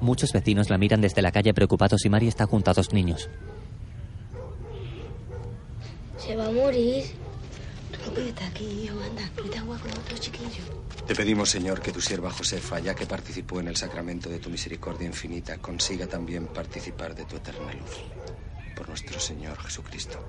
Muchos 0.00 0.32
vecinos 0.32 0.70
la 0.70 0.78
miran 0.78 1.02
desde 1.02 1.20
la 1.20 1.32
calle 1.32 1.52
preocupados 1.52 2.04
y 2.04 2.08
Mari 2.08 2.28
está 2.28 2.46
junto 2.46 2.70
a 2.70 2.74
dos 2.74 2.92
niños. 2.94 3.28
Se 6.30 6.36
va 6.36 6.46
a 6.46 6.52
morir. 6.52 7.02
Tú 8.04 8.12
no 8.12 8.20
estar 8.20 8.46
aquí, 8.46 8.84
hijo. 8.84 9.00
Anda, 9.02 9.28
vete 9.42 9.58
a 9.58 9.62
jugar 9.62 9.80
con 9.80 9.90
otro 9.90 10.16
chiquillo. 10.16 10.62
Te 11.04 11.12
pedimos, 11.16 11.50
Señor, 11.50 11.80
que 11.80 11.90
tu 11.90 12.00
sierva 12.00 12.30
Josefa, 12.30 12.78
ya 12.78 12.94
que 12.94 13.04
participó 13.04 13.58
en 13.58 13.66
el 13.66 13.76
sacramento 13.76 14.28
de 14.28 14.38
tu 14.38 14.48
misericordia 14.48 15.08
infinita, 15.08 15.58
consiga 15.58 16.06
también 16.06 16.46
participar 16.46 17.16
de 17.16 17.24
tu 17.24 17.34
eterna 17.34 17.72
luz. 17.72 17.96
Por 18.76 18.88
nuestro 18.88 19.18
Señor 19.18 19.58
Jesucristo. 19.58 20.24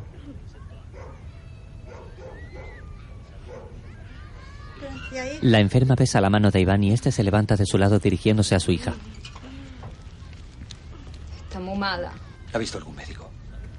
La 5.42 5.60
enferma 5.60 5.94
besa 5.94 6.20
la 6.20 6.32
mano 6.32 6.50
de 6.50 6.62
Iván 6.62 6.84
y 6.84 6.94
este 6.94 7.12
se 7.12 7.24
levanta 7.24 7.56
de 7.56 7.68
su 7.68 7.78
lado 7.78 8.00
dirigiéndose 8.00 8.56
a 8.56 8.60
su 8.60 8.72
hija. 8.72 8.96
Está 11.44 11.60
muy 11.60 11.78
mala. 11.78 12.12
¿Ha 12.54 12.58
visto 12.58 12.80
algún 12.80 12.96
médico? 12.96 13.30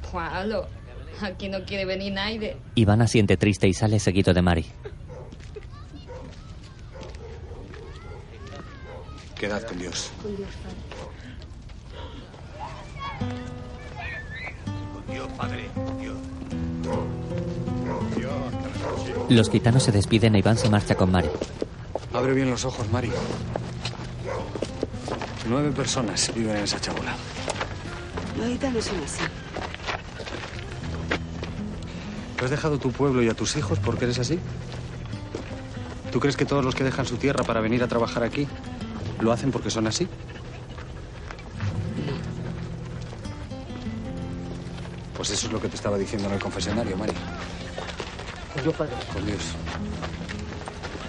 Claro. 0.08 0.68
Aquí 1.20 1.48
no 1.48 1.64
quiere 1.64 1.84
venir 1.84 2.12
nadie. 2.12 2.56
Iván 2.74 3.02
asiente 3.02 3.36
triste 3.36 3.68
y 3.68 3.74
sale 3.74 3.98
seguido 3.98 4.32
de 4.32 4.42
Mari. 4.42 4.66
Quedad 9.38 9.62
con 9.66 9.78
Dios. 9.78 10.10
Dios, 15.10 15.28
Padre, 15.36 15.68
Dios. 16.00 16.16
Los 19.28 19.50
gitanos 19.50 19.82
se 19.82 19.92
despiden 19.92 20.34
e 20.36 20.38
Iván 20.38 20.56
se 20.56 20.70
marcha 20.70 20.94
con 20.94 21.10
Mari. 21.10 21.28
Abre 22.12 22.34
bien 22.34 22.50
los 22.50 22.64
ojos, 22.64 22.88
Mari. 22.92 23.10
Nueve 25.48 25.72
personas 25.72 26.32
viven 26.34 26.56
en 26.56 26.64
esa 26.64 26.80
chabola. 26.80 27.16
Los 28.38 28.48
gitanos 28.48 28.84
son 28.84 29.02
así. 29.02 29.22
¿Tú 32.42 32.46
has 32.46 32.50
dejado 32.50 32.76
tu 32.76 32.90
pueblo 32.90 33.22
y 33.22 33.28
a 33.28 33.34
tus 33.34 33.54
hijos 33.54 33.78
porque 33.78 34.04
eres 34.04 34.18
así? 34.18 34.36
¿Tú 36.10 36.18
crees 36.18 36.36
que 36.36 36.44
todos 36.44 36.64
los 36.64 36.74
que 36.74 36.82
dejan 36.82 37.06
su 37.06 37.16
tierra 37.16 37.44
para 37.44 37.60
venir 37.60 37.84
a 37.84 37.86
trabajar 37.86 38.24
aquí 38.24 38.48
lo 39.20 39.30
hacen 39.30 39.52
porque 39.52 39.70
son 39.70 39.86
así? 39.86 40.08
Pues 45.16 45.30
eso 45.30 45.46
es 45.46 45.52
lo 45.52 45.60
que 45.60 45.68
te 45.68 45.76
estaba 45.76 45.96
diciendo 45.96 46.26
en 46.26 46.34
el 46.34 46.40
confesionario, 46.40 46.96
Mari. 46.96 47.12
Pues 48.54 48.64
yo, 48.64 48.72
padre. 48.72 48.94
Con 49.12 49.24
Dios. 49.24 49.42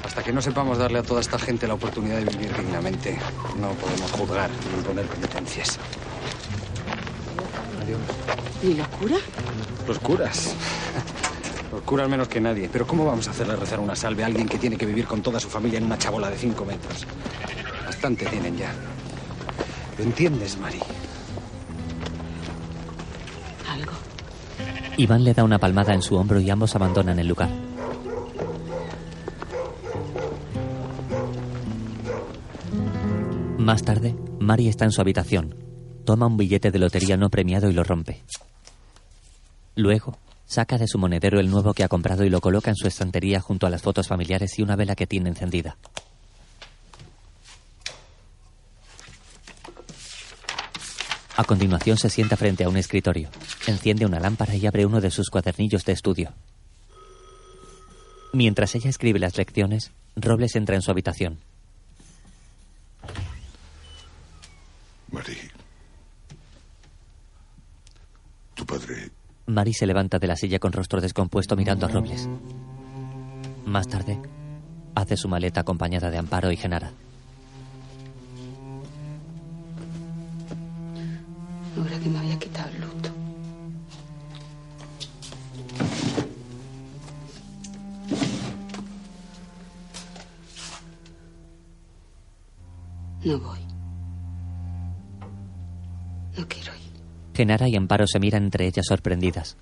Hasta 0.06 0.22
que 0.22 0.32
no 0.32 0.40
sepamos 0.40 0.78
darle 0.78 1.00
a 1.00 1.04
toda 1.04 1.20
esta 1.20 1.40
gente 1.40 1.68
la 1.68 1.74
oportunidad 1.74 2.18
de 2.18 2.26
vivir 2.26 2.56
dignamente, 2.56 3.18
no 3.60 3.72
podemos 3.72 4.12
juzgar 4.12 4.52
ni 4.70 4.78
imponer 4.78 5.08
penitencias. 5.08 5.80
Adiós. 7.82 8.00
¿Y 8.62 8.76
los 8.76 8.88
curas? 8.90 9.22
Los 9.88 9.98
curas. 9.98 10.56
Los 11.74 11.82
curas 11.82 12.08
menos 12.08 12.28
que 12.28 12.40
nadie. 12.40 12.70
Pero 12.72 12.86
¿cómo 12.86 13.04
vamos 13.04 13.28
a 13.28 13.32
hacerle 13.32 13.56
rezar 13.56 13.80
una 13.80 13.96
salve 13.96 14.22
a 14.22 14.28
alguien 14.28 14.48
que 14.48 14.60
tiene 14.60 14.78
que 14.78 14.86
vivir 14.86 15.08
con 15.08 15.24
toda 15.24 15.40
su 15.40 15.50
familia 15.50 15.80
en 15.80 15.86
una 15.86 15.98
chabola 15.98 16.30
de 16.30 16.38
cinco 16.38 16.64
metros? 16.66 17.08
Bastante 17.84 18.28
tienen 18.28 18.56
ya. 18.56 18.72
¿Lo 19.98 20.04
entiendes, 20.04 20.56
Mari? 20.60 20.78
Algo. 23.68 23.92
Iván 24.98 25.24
le 25.24 25.34
da 25.34 25.44
una 25.44 25.58
palmada 25.58 25.96
en 25.96 26.04
su 26.04 26.16
hombro 26.16 26.40
y 26.40 26.48
ambos 26.52 26.76
abandonan 26.76 27.18
el 27.18 27.28
lugar. 27.28 27.50
Más 33.58 33.82
tarde, 33.82 34.16
Mari 34.40 34.68
está 34.68 34.86
en 34.86 34.92
su 34.92 35.02
habitación. 35.02 35.56
Toma 36.06 36.28
un 36.28 36.38
billete 36.38 36.70
de 36.70 36.78
lotería 36.78 37.18
no 37.18 37.32
premiado 37.32 37.68
y 37.68 37.74
lo 37.74 37.84
rompe. 37.84 38.22
Luego, 39.76 40.20
saca 40.46 40.78
de 40.78 40.88
su 40.88 40.98
monedero 40.98 41.40
el 41.40 41.50
nuevo 41.50 41.74
que 41.74 41.84
ha 41.84 41.88
comprado 41.88 42.24
y 42.24 42.30
lo 42.30 42.42
coloca 42.42 42.70
en 42.70 42.76
su 42.76 42.88
estantería 42.88 43.40
junto 43.40 43.68
a 43.68 43.70
las 43.70 43.82
fotos 43.82 44.08
familiares 44.08 44.58
y 44.60 44.62
una 44.62 44.76
vela 44.76 44.96
que 44.96 45.08
tiene 45.08 45.30
encendida. 45.30 45.78
A 51.36 51.44
continuación 51.46 51.98
se 51.98 52.10
sienta 52.10 52.38
frente 52.38 52.64
a 52.64 52.70
un 52.70 52.78
escritorio, 52.78 53.30
enciende 53.66 54.06
una 54.06 54.20
lámpara 54.20 54.56
y 54.56 54.68
abre 54.68 54.86
uno 54.86 55.02
de 55.02 55.10
sus 55.10 55.30
cuadernillos 55.30 55.84
de 55.84 55.94
estudio. 55.94 56.34
Mientras 58.34 58.76
ella 58.76 58.90
escribe 58.90 59.20
las 59.20 59.38
lecciones, 59.38 59.92
Robles 60.16 60.56
entra 60.56 60.76
en 60.76 60.84
su 60.84 60.92
habitación. 60.92 61.40
Mari. 65.12 65.38
Tu 68.56 68.66
padre. 68.66 69.12
Mari 69.46 69.74
se 69.74 69.86
levanta 69.86 70.20
de 70.20 70.28
la 70.28 70.38
silla 70.38 70.60
con 70.60 70.72
rostro 70.72 71.02
descompuesto 71.02 71.56
mirando 71.56 71.86
a 71.86 71.90
Robles. 71.90 72.30
Más 73.66 73.88
tarde, 73.88 74.18
hace 74.96 75.18
su 75.18 75.28
maleta 75.28 75.62
acompañada 75.62 76.10
de 76.10 76.18
Amparo 76.18 76.52
y 76.52 76.56
Genara. 76.56 76.92
Ahora 81.78 82.00
que 82.00 82.10
me 82.10 82.20
había 82.20 82.40
quitado 82.40 82.70
el 82.70 82.82
luto. 82.82 83.10
No 93.26 93.40
voy. 93.40 93.60
No 96.38 96.48
quiero 96.48 96.76
ir. 96.76 96.83
Genara 97.34 97.68
y 97.68 97.76
Amparo 97.76 98.06
se 98.08 98.20
miran 98.20 98.44
entre 98.46 98.68
ellas 98.68 98.86
sorprendidas. 98.88 99.58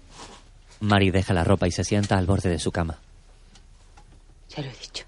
Mari 0.79 1.11
deja 1.11 1.33
la 1.33 1.43
ropa 1.43 1.67
y 1.67 1.71
se 1.71 1.83
sienta 1.83 2.17
al 2.17 2.25
borde 2.25 2.49
de 2.49 2.59
su 2.59 2.71
cama. 2.71 2.97
Ya 4.49 4.63
lo 4.63 4.69
he 4.69 4.75
dicho. 4.75 5.05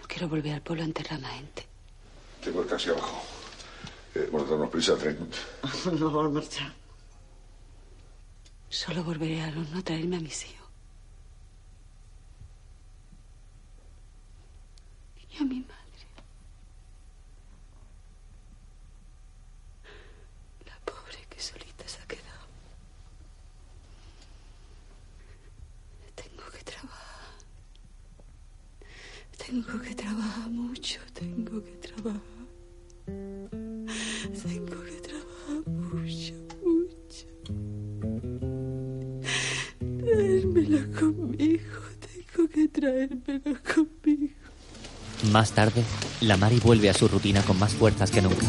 No 0.00 0.06
quiero 0.08 0.28
volver 0.28 0.54
al 0.54 0.62
pueblo 0.62 0.82
a 0.82 0.86
enterrar 0.86 1.20
más 1.20 1.32
gente. 1.32 1.66
Tengo 2.42 2.62
el 2.62 2.68
taxi 2.68 2.90
abajo. 2.90 3.22
Eh, 4.14 4.28
bueno, 4.32 4.46
darnos 4.48 4.70
prisa, 4.70 4.96
tren. 4.96 5.16
no 5.98 6.10
vamos 6.10 6.26
a 6.26 6.34
marchar. 6.40 6.72
Solo 8.68 9.04
volveré 9.04 9.42
a 9.42 9.50
no 9.50 9.82
traerme 9.84 10.16
a 10.16 10.20
mis 10.20 10.44
hijos. 10.44 10.68
Y 15.32 15.36
a 15.36 15.44
mi 15.44 15.60
madre. 15.60 15.76
La 20.66 20.76
pobre 20.84 21.18
que 21.28 21.40
solita 21.40 21.86
se 21.86 22.00
ha 22.00 22.06
quedado. 22.06 22.46
Tengo 26.14 26.44
que 26.50 26.62
trabajar. 26.64 27.34
Tengo 29.50 29.82
que 29.82 29.94
trabajar 29.96 30.48
mucho. 30.48 31.00
Tengo 31.12 31.60
que 31.64 31.72
trabajar. 31.72 32.22
Tengo 33.04 34.84
que 34.84 35.00
trabajar 35.08 35.66
mucho, 35.66 36.34
mucho. 36.62 37.26
Traérmela 40.04 40.86
conmigo. 40.96 41.80
Tengo 41.98 42.48
que 42.48 42.68
traérmela 42.68 43.60
conmigo. 43.74 44.34
Más 45.32 45.50
tarde, 45.50 45.82
la 46.20 46.36
Mari 46.36 46.60
vuelve 46.60 46.88
a 46.88 46.94
su 46.94 47.08
rutina 47.08 47.42
con 47.42 47.58
más 47.58 47.74
fuerzas 47.74 48.12
que 48.12 48.22
nunca. 48.22 48.46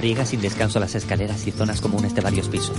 Riega 0.00 0.24
sin 0.24 0.40
descanso 0.40 0.80
las 0.80 0.94
escaleras 0.94 1.46
y 1.46 1.50
zonas 1.50 1.82
comunes 1.82 2.14
de 2.14 2.22
varios 2.22 2.48
pisos. 2.48 2.78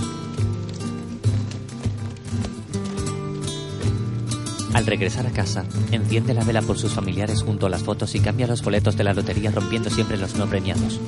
Al 4.74 4.86
regresar 4.86 5.24
a 5.24 5.30
casa, 5.30 5.64
enciende 5.92 6.34
la 6.34 6.42
vela 6.42 6.60
por 6.60 6.76
sus 6.76 6.92
familiares 6.92 7.42
junto 7.42 7.66
a 7.66 7.70
las 7.70 7.84
fotos 7.84 8.12
y 8.16 8.20
cambia 8.20 8.48
los 8.48 8.60
boletos 8.60 8.96
de 8.96 9.04
la 9.04 9.14
lotería 9.14 9.52
rompiendo 9.52 9.88
siempre 9.88 10.16
los 10.16 10.34
no 10.34 10.46
premiados. 10.46 11.00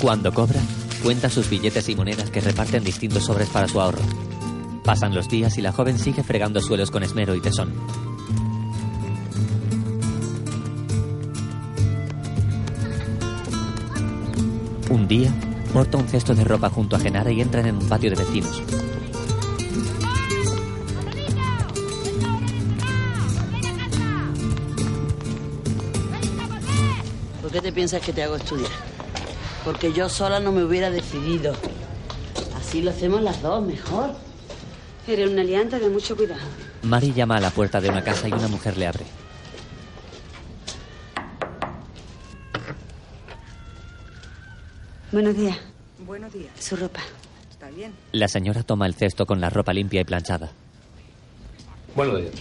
Cuando 0.00 0.32
cobra, 0.32 0.62
cuenta 1.02 1.28
sus 1.28 1.50
billetes 1.50 1.86
y 1.90 1.94
monedas 1.94 2.30
que 2.30 2.40
reparten 2.40 2.82
distintos 2.82 3.24
sobres 3.26 3.50
para 3.50 3.68
su 3.68 3.78
ahorro. 3.78 4.00
Pasan 4.90 5.14
los 5.14 5.28
días 5.28 5.56
y 5.56 5.62
la 5.62 5.70
joven 5.70 5.96
sigue 6.00 6.24
fregando 6.24 6.60
suelos 6.60 6.90
con 6.90 7.04
esmero 7.04 7.36
y 7.36 7.40
tesón. 7.40 7.72
Un 14.90 15.06
día, 15.06 15.32
porta 15.72 15.96
un 15.96 16.08
cesto 16.08 16.34
de 16.34 16.42
ropa 16.42 16.70
junto 16.70 16.96
a 16.96 16.98
Genara 16.98 17.30
y 17.30 17.40
entran 17.40 17.66
en 17.66 17.76
un 17.76 17.88
patio 17.88 18.10
de 18.10 18.16
vecinos. 18.16 18.60
¿Por 27.40 27.52
qué 27.52 27.60
te 27.60 27.72
piensas 27.72 28.02
que 28.02 28.12
te 28.12 28.24
hago 28.24 28.34
estudiar? 28.34 28.72
Porque 29.64 29.92
yo 29.92 30.08
sola 30.08 30.40
no 30.40 30.50
me 30.50 30.64
hubiera 30.64 30.90
decidido. 30.90 31.54
Así 32.56 32.82
lo 32.82 32.90
hacemos 32.90 33.22
las 33.22 33.40
dos, 33.40 33.64
mejor. 33.64 34.29
Eres 35.10 35.28
una 35.28 35.42
lianta 35.42 35.80
de 35.80 35.90
mucho 35.90 36.16
cuidado. 36.16 36.40
Mari 36.82 37.12
llama 37.12 37.38
a 37.38 37.40
la 37.40 37.50
puerta 37.50 37.80
de 37.80 37.88
una 37.88 38.04
casa 38.04 38.28
y 38.28 38.32
una 38.32 38.46
mujer 38.46 38.76
le 38.76 38.86
abre. 38.86 39.04
Buenos 45.10 45.36
días. 45.36 45.58
Buenos 46.06 46.32
días. 46.32 46.52
Su 46.60 46.76
ropa. 46.76 47.00
¿Está 47.50 47.70
bien? 47.70 47.92
La 48.12 48.28
señora 48.28 48.62
toma 48.62 48.86
el 48.86 48.94
cesto 48.94 49.26
con 49.26 49.40
la 49.40 49.50
ropa 49.50 49.72
limpia 49.72 50.00
y 50.00 50.04
planchada. 50.04 50.52
Buenos 51.96 52.20
días. 52.20 52.34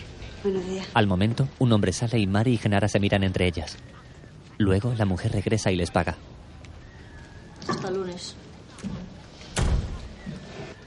Buenos 0.43 0.63
días. 0.67 0.87
Al 0.93 1.07
momento, 1.07 1.47
un 1.57 1.71
hombre 1.71 1.91
sale 1.91 2.19
y 2.19 2.27
Mari 2.27 2.53
y 2.53 2.57
Genara 2.57 2.87
se 2.87 2.99
miran 2.99 3.23
entre 3.23 3.47
ellas. 3.47 3.77
Luego, 4.59 4.93
la 4.95 5.05
mujer 5.05 5.31
regresa 5.31 5.71
y 5.71 5.75
les 5.75 5.89
paga. 5.89 6.17
Hasta 7.67 7.89
lunes. 7.89 8.35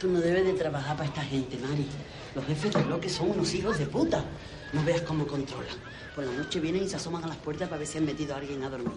Tú 0.03 0.09
no 0.09 0.21
debes 0.21 0.45
de 0.45 0.55
trabajar 0.55 0.97
para 0.97 1.09
esta 1.09 1.23
gente, 1.23 1.57
Mari. 1.59 1.87
Los 2.35 2.45
jefes 2.45 2.75
de 2.75 2.83
bloque 2.83 3.09
son 3.09 3.31
unos 3.31 3.55
hijos 3.55 3.79
de 3.79 3.87
puta. 3.87 4.25
No 4.73 4.83
veas 4.83 5.03
cómo 5.03 5.25
controlan. 5.29 5.77
Por 6.17 6.25
la 6.25 6.33
noche 6.33 6.59
vienen 6.59 6.83
y 6.83 6.89
se 6.89 6.97
asoman 6.97 7.23
a 7.23 7.29
las 7.29 7.37
puertas 7.37 7.69
para 7.69 7.79
ver 7.79 7.87
si 7.87 7.99
han 7.99 8.05
metido 8.05 8.35
a 8.35 8.39
alguien 8.39 8.65
a 8.65 8.69
dormir. 8.69 8.97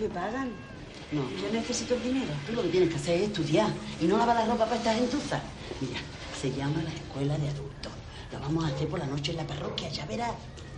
¿Me 0.00 0.08
pagan? 0.08 0.48
No. 1.12 1.20
Yo 1.42 1.52
necesito 1.52 1.96
el 1.96 2.02
dinero. 2.02 2.32
Tú 2.46 2.54
lo 2.54 2.62
que 2.62 2.68
tienes 2.70 2.88
que 2.88 2.96
hacer 2.96 3.20
es 3.20 3.26
estudiar 3.26 3.68
y 4.00 4.06
no 4.06 4.16
lavar 4.16 4.36
la 4.36 4.46
ropa 4.46 4.64
para 4.64 4.76
estas 4.76 4.96
gentuzas. 4.96 5.42
Mira, 5.82 6.00
se 6.40 6.50
llama 6.50 6.82
la 6.82 6.90
escuela 6.90 7.36
de 7.36 7.48
adultos. 7.50 7.92
Lo 8.32 8.40
vamos 8.40 8.64
a 8.64 8.68
hacer 8.68 8.88
por 8.88 9.00
la 9.00 9.06
noche 9.06 9.32
en 9.32 9.36
la 9.36 9.46
parroquia, 9.46 9.90
ya 9.90 10.06
verás. 10.06 10.32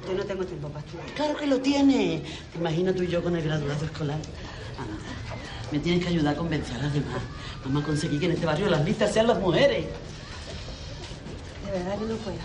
Yo 0.04 0.14
no 0.14 0.24
tengo 0.24 0.44
tiempo 0.44 0.66
para 0.66 0.84
estudiar. 0.84 1.06
Claro 1.14 1.36
que 1.36 1.46
lo 1.46 1.60
tiene. 1.60 2.24
Te 2.52 2.58
imaginas 2.58 2.96
tú 2.96 3.04
y 3.04 3.06
yo 3.06 3.22
con 3.22 3.36
el 3.36 3.44
graduado 3.44 3.84
escolar. 3.84 4.18
Me 5.70 5.78
tienes 5.78 6.02
que 6.02 6.08
ayudar 6.08 6.34
a 6.34 6.36
convencer 6.36 6.74
a 6.74 6.82
las 6.82 6.92
demás. 6.92 7.22
Vamos 7.64 7.82
a 7.82 7.86
conseguir 7.86 8.20
que 8.20 8.26
en 8.26 8.32
este 8.32 8.46
barrio 8.46 8.68
las 8.68 8.84
listas 8.84 9.12
sean 9.12 9.26
las 9.26 9.38
mujeres. 9.38 9.86
De 11.66 11.72
verdad 11.72 11.98
que 11.98 12.04
no 12.06 12.16
puedo. 12.16 12.36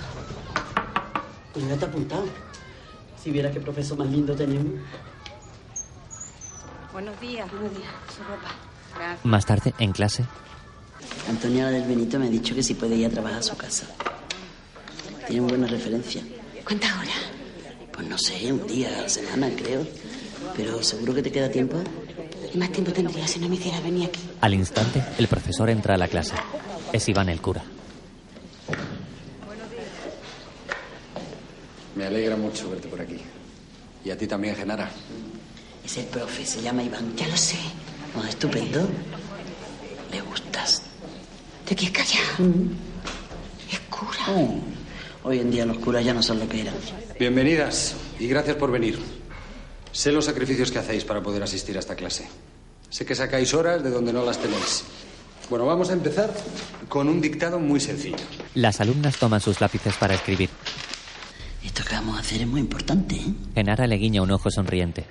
Pues 1.54 1.68
ya 1.68 1.76
te 1.78 1.86
he 1.86 1.88
apuntado. 1.88 2.26
Si 3.24 3.32
viera 3.32 3.52
qué 3.52 3.60
profesor 3.60 3.98
más 3.98 4.10
lindo 4.10 4.36
tenemos. 4.36 4.74
Buenos 6.92 7.20
días. 7.20 7.50
Buenos 7.52 7.72
días. 7.72 7.90
Su 8.16 8.24
ropa. 8.24 8.54
Gracias. 8.96 9.26
Más 9.26 9.46
tarde, 9.46 9.74
en 9.80 9.92
clase, 9.92 10.26
Antonia 11.30 11.68
del 11.68 11.84
Benito 11.84 12.20
me 12.20 12.28
ha 12.28 12.30
dicho 12.30 12.54
que 12.56 12.64
si 12.64 12.76
puede 12.76 12.96
ir 12.96 13.08
a 13.08 13.10
trabajar 13.10 13.40
a 13.40 13.44
su 13.44 13.58
casa. 13.58 13.88
Tiene 15.28 15.42
muy 15.42 15.50
buena 15.52 15.68
referencia. 15.68 16.22
¿Cuántas 16.64 16.92
horas? 16.92 17.32
Pues 17.92 18.08
no 18.08 18.18
sé, 18.18 18.54
un 18.54 18.68
día 18.68 19.00
a 19.00 19.02
la 19.02 19.10
semana, 19.10 19.50
creo. 19.56 19.86
Pero 20.56 20.82
seguro 20.84 21.14
que 21.14 21.24
te 21.24 21.32
queda 21.32 21.50
tiempo. 21.50 21.78
Y 22.56 22.58
más 22.58 22.72
tiempo 22.72 22.94
tendría 22.94 23.28
si 23.28 23.38
no 23.38 23.50
me 23.50 23.56
hiciera 23.56 23.82
venir 23.82 24.08
aquí. 24.08 24.22
al 24.40 24.54
instante, 24.54 25.04
el 25.18 25.28
profesor 25.28 25.70
entra 25.70 25.96
a 25.96 25.98
la 25.98 26.08
clase. 26.08 26.36
Es 26.94 27.10
Iván 27.10 27.28
el 27.28 27.42
cura. 27.42 27.62
Me 31.96 32.06
alegra 32.06 32.38
mucho 32.38 32.70
verte 32.70 32.88
por 32.88 33.02
aquí. 33.02 33.18
Y 34.06 34.10
a 34.10 34.18
ti 34.18 34.26
también, 34.26 34.56
Genara. 34.56 34.90
Es 35.84 35.98
el 35.98 36.06
profe, 36.06 36.46
se 36.46 36.62
llama 36.62 36.82
Iván. 36.82 37.14
Ya 37.18 37.28
lo 37.28 37.36
sé. 37.36 37.58
Oh, 38.18 38.24
estupendo. 38.24 38.88
Le 40.14 40.22
gustas. 40.22 40.84
¿Te 41.66 41.76
quieres 41.76 41.98
callar? 41.98 42.40
Mm. 42.40 42.72
Es 43.70 43.80
cura. 43.90 44.26
Oh, 44.30 44.60
Hoy 45.26 45.40
en 45.40 45.52
día 45.52 45.66
los 45.66 45.80
curas 45.80 46.06
ya 46.06 46.14
no 46.14 46.24
son 46.24 46.40
lo 46.40 46.48
que 46.48 46.62
eran. 46.62 46.76
Bienvenidas 47.20 47.96
y 48.18 48.30
gracias 48.30 48.56
por 48.56 48.72
venir. 48.72 48.98
Sé 49.96 50.12
los 50.12 50.26
sacrificios 50.26 50.72
que 50.74 50.80
hacéis 50.80 51.06
para 51.06 51.24
poder 51.24 51.42
asistir 51.42 51.78
a 51.78 51.80
esta 51.80 51.96
clase. 51.96 52.28
Sé 52.90 53.06
que 53.06 53.16
sacáis 53.16 53.54
horas 53.54 53.82
de 53.82 53.90
donde 53.90 54.12
no 54.12 54.26
las 54.26 54.38
tenéis. 54.38 54.84
Bueno, 55.50 55.66
vamos 55.66 55.90
a 55.90 55.94
empezar 55.94 56.30
con 56.90 57.08
un 57.08 57.22
dictado 57.22 57.60
muy 57.60 57.80
sencillo. 57.80 58.18
Las 58.56 58.82
alumnas 58.82 59.16
toman 59.16 59.40
sus 59.40 59.62
lápices 59.62 59.96
para 59.96 60.16
escribir. 60.16 60.50
Esto 61.64 61.82
que 61.88 61.96
vamos 61.96 62.18
a 62.18 62.20
hacer 62.20 62.42
es 62.42 62.48
muy 62.48 62.60
importante, 62.60 63.16
¿eh? 63.16 63.34
Genara 63.54 63.88
le 63.88 63.96
guiña 63.96 64.22
un 64.22 64.32
ojo 64.32 64.52
sonriente. 64.52 65.06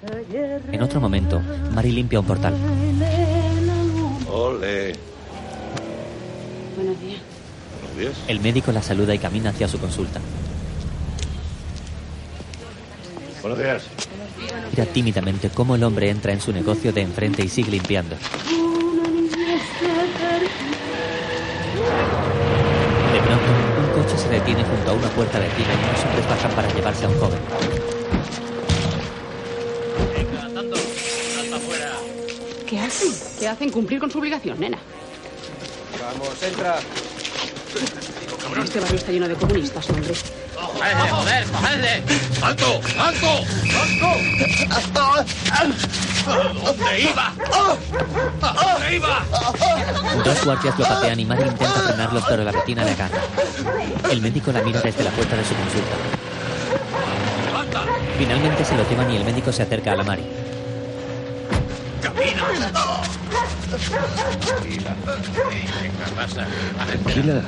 En 0.71 0.83
otro 0.83 1.01
momento, 1.01 1.41
Mari 1.73 1.91
limpia 1.91 2.21
un 2.21 2.27
portal. 2.27 2.55
Ole. 4.29 4.93
Buenos 6.77 7.01
días. 7.01 7.21
Buenos 7.81 7.99
días. 7.99 8.17
El 8.29 8.41
médico 8.41 8.71
la 8.71 8.83
saluda 8.83 9.15
y 9.15 9.19
camina 9.19 9.49
hacia 9.49 9.67
su 9.67 9.79
consulta. 9.79 10.21
Buenos 13.41 13.59
días. 13.59 13.83
Mira 14.71 14.87
tímidamente 14.87 15.51
cómo 15.51 15.77
el 15.77 15.85
hombre 15.85 16.11
entra 16.11 16.33
en 16.33 16.41
su 16.41 16.53
negocio 16.53 16.93
de 16.93 17.03
enfrente 17.03 17.45
y 17.45 17.49
sigue 17.49 17.71
limpiando. 17.71 18.17
De 23.13 23.21
pronto, 23.21 23.45
un 23.79 24.03
coche 24.03 24.19
se 24.19 24.29
detiene 24.29 24.65
junto 24.65 24.91
a 24.91 24.95
una 24.95 25.09
puerta 25.11 25.39
de 25.39 25.49
fila 25.51 25.69
y 25.69 25.85
unos 25.89 26.05
hombres 26.05 26.29
bajan 26.29 26.51
para 26.53 26.73
llevarse 26.75 27.05
a 27.05 27.09
un 27.09 27.19
joven. 27.19 27.39
¿Qué 32.67 32.81
hacen? 32.81 33.13
¿Qué 33.39 33.49
hacen? 33.49 33.71
Cumplir 33.71 34.01
con 34.01 34.11
su 34.11 34.19
obligación, 34.19 34.59
nena. 34.59 34.79
Vamos, 36.01 36.43
entra. 36.43 36.81
Este 38.63 38.79
barrio 38.81 38.97
está 38.97 39.13
lleno 39.13 39.29
de 39.29 39.35
comunistas, 39.35 39.89
hombre. 39.91 40.15
¡Cogedle, 40.55 41.11
joder, 41.11 41.45
cogedle! 41.47 42.03
¡Alto, 42.43 42.81
alto, 42.99 43.45
alto! 43.81 44.09
¿Dónde 46.65 47.01
iba? 47.01 47.33
¿Dónde 48.41 48.97
iba? 48.97 49.25
Dos 50.25 50.45
guardias 50.45 50.79
lo 50.79 50.85
patean 50.87 51.21
y 51.21 51.25
Mari 51.25 51.43
intenta 51.43 51.81
frenarlos, 51.81 52.25
pero 52.29 52.45
la 52.45 52.53
vecina 52.53 52.85
le 52.85 52.93
agarra. 52.93 53.19
El 54.11 54.21
médico 54.23 54.53
la 54.53 54.63
mira 54.63 54.81
desde 54.81 55.03
la 55.05 55.11
puerta 55.11 55.37
de 55.37 55.45
su 55.45 55.55
consulta. 55.55 55.97
Finalmente 58.19 58.65
se 58.65 58.77
lo 58.77 58.89
llevan 58.89 59.11
y 59.11 59.17
el 59.17 59.25
médico 59.25 59.53
se 59.53 59.63
acerca 59.63 59.93
a 59.93 59.97
la 59.97 60.05
Mari. 60.05 60.23
Tranquila. 62.01 62.55
¿Qué 66.05 66.11
pasa? 66.17 66.47
Tranquila. 66.87 67.43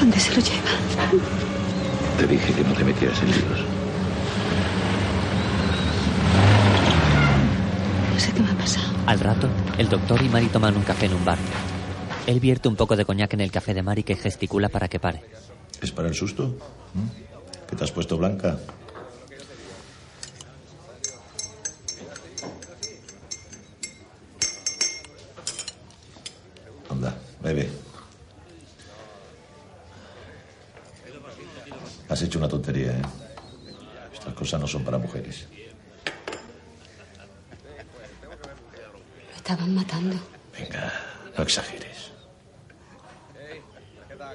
¿Dónde 0.00 0.18
se 0.18 0.34
lo 0.34 0.40
lleva? 0.40 0.70
Te 2.16 2.26
dije 2.26 2.54
que 2.54 2.64
no 2.64 2.72
te 2.72 2.84
metieras 2.84 3.20
en 3.20 3.26
líos. 3.32 3.60
No 8.14 8.18
sé 8.18 8.32
qué 8.32 8.40
me 8.40 8.50
ha 8.50 8.54
pasado. 8.54 8.86
Al 9.04 9.20
rato, 9.20 9.48
el 9.76 9.90
doctor 9.90 10.22
y 10.22 10.28
Mari 10.30 10.46
toman 10.46 10.74
un 10.74 10.84
café 10.84 11.04
en 11.04 11.12
un 11.12 11.24
bar. 11.24 11.36
Él 12.26 12.40
vierte 12.40 12.68
un 12.68 12.76
poco 12.76 12.96
de 12.96 13.04
coñac 13.04 13.34
en 13.34 13.42
el 13.42 13.50
café 13.50 13.74
de 13.74 13.82
Mari 13.82 14.02
que 14.02 14.16
gesticula 14.16 14.70
para 14.70 14.88
que 14.88 14.98
pare. 14.98 15.22
¿Es 15.82 15.92
para 15.92 16.08
el 16.08 16.14
susto? 16.14 16.56
¿Mm? 16.94 17.68
¿Que 17.68 17.76
te 17.76 17.84
has 17.84 17.92
puesto 17.92 18.16
blanca? 18.16 18.58
Anda, 26.88 27.14
bebe. 27.42 27.89
Has 32.10 32.22
hecho 32.22 32.38
una 32.38 32.48
tontería, 32.48 32.90
¿eh? 32.90 33.02
Estas 34.12 34.34
cosas 34.34 34.60
no 34.60 34.66
son 34.66 34.82
para 34.82 34.98
mujeres. 34.98 35.46
Lo 39.28 39.36
estaban 39.36 39.72
matando. 39.76 40.16
Venga, 40.58 40.92
no 41.38 41.44
exageres. 41.44 42.10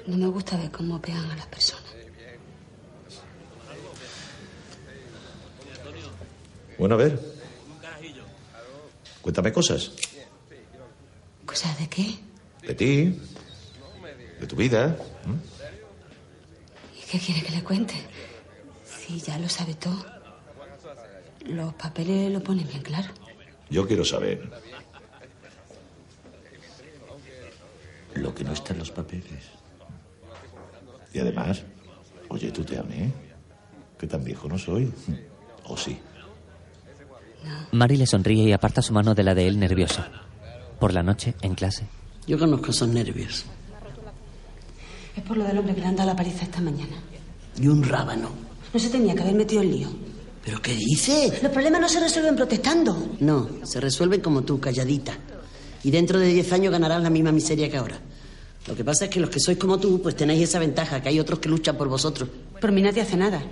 No 0.06 0.16
me 0.16 0.26
gusta 0.28 0.56
ver 0.56 0.70
cómo 0.70 1.00
pegan 1.02 1.30
a 1.30 1.36
las 1.36 1.46
personas. 1.48 1.84
Bueno, 6.78 6.94
a 6.94 6.98
ver. 6.98 7.20
Cuéntame 9.20 9.52
cosas. 9.52 9.92
¿Cosas 11.44 11.78
de 11.78 11.88
qué? 11.88 12.18
De 12.62 12.74
ti. 12.74 13.20
De 14.40 14.46
tu 14.46 14.56
vida. 14.56 14.96
¿Mm? 15.26 15.55
¿Y 17.06 17.10
qué 17.10 17.18
quiere 17.18 17.42
que 17.42 17.52
le 17.52 17.62
cuente? 17.62 17.94
Si 18.84 19.20
ya 19.20 19.38
lo 19.38 19.48
sabe 19.48 19.74
todo. 19.74 20.04
Los 21.46 21.72
papeles 21.74 22.32
lo 22.32 22.42
ponen 22.42 22.66
bien 22.66 22.82
claro. 22.82 23.08
Yo 23.70 23.86
quiero 23.86 24.04
saber. 24.04 24.50
Lo 28.14 28.34
que 28.34 28.42
no 28.44 28.52
está 28.52 28.72
en 28.72 28.80
los 28.80 28.90
papeles. 28.90 29.50
Y 31.12 31.20
además, 31.20 31.62
oye, 32.28 32.50
tú 32.50 32.64
te 32.64 32.78
amé. 32.78 33.12
Que 33.98 34.06
tan 34.06 34.24
viejo 34.24 34.48
no 34.48 34.58
soy. 34.58 34.92
¿O 35.64 35.76
sí? 35.76 35.98
Mari 37.72 37.96
le 37.96 38.06
sonríe 38.06 38.44
y 38.44 38.52
aparta 38.52 38.82
su 38.82 38.92
mano 38.92 39.14
de 39.14 39.22
la 39.22 39.34
de 39.34 39.46
él 39.46 39.58
nerviosa. 39.60 40.10
Por 40.80 40.92
la 40.92 41.02
noche, 41.02 41.34
en 41.40 41.54
clase, 41.54 41.86
Yo 42.26 42.38
conozco 42.38 42.70
esos 42.70 42.88
nervios. 42.88 43.46
Es 45.16 45.22
por 45.22 45.36
lo 45.38 45.44
del 45.44 45.56
hombre 45.58 45.74
que 45.74 45.80
le 45.80 45.86
han 45.86 45.96
dado 45.96 46.10
la 46.10 46.16
paliza 46.16 46.44
esta 46.44 46.60
mañana. 46.60 46.96
Y 47.58 47.66
un 47.68 47.82
rábano. 47.82 48.28
No 48.72 48.78
se 48.78 48.90
tenía 48.90 49.14
que 49.14 49.22
haber 49.22 49.34
metido 49.34 49.62
en 49.62 49.70
lío. 49.70 49.88
¿Pero 50.44 50.60
qué 50.60 50.74
dice? 50.74 51.40
Los 51.42 51.50
problemas 51.50 51.80
no 51.80 51.88
se 51.88 52.00
resuelven 52.00 52.36
protestando. 52.36 53.14
No, 53.20 53.48
se 53.64 53.80
resuelven 53.80 54.20
como 54.20 54.42
tú, 54.42 54.60
calladita. 54.60 55.14
Y 55.82 55.90
dentro 55.90 56.18
de 56.18 56.26
10 56.26 56.52
años 56.52 56.72
ganarás 56.72 57.02
la 57.02 57.10
misma 57.10 57.32
miseria 57.32 57.70
que 57.70 57.78
ahora. 57.78 57.98
Lo 58.66 58.76
que 58.76 58.84
pasa 58.84 59.06
es 59.06 59.10
que 59.10 59.20
los 59.20 59.30
que 59.30 59.40
sois 59.40 59.56
como 59.56 59.78
tú, 59.78 60.02
pues 60.02 60.14
tenéis 60.16 60.42
esa 60.42 60.58
ventaja, 60.58 61.00
que 61.00 61.08
hay 61.08 61.18
otros 61.18 61.38
que 61.38 61.48
luchan 61.48 61.76
por 61.76 61.88
vosotros. 61.88 62.28
Por 62.60 62.70
mí 62.72 62.82
nadie 62.82 63.00
hace 63.00 63.16
nada. 63.16 63.42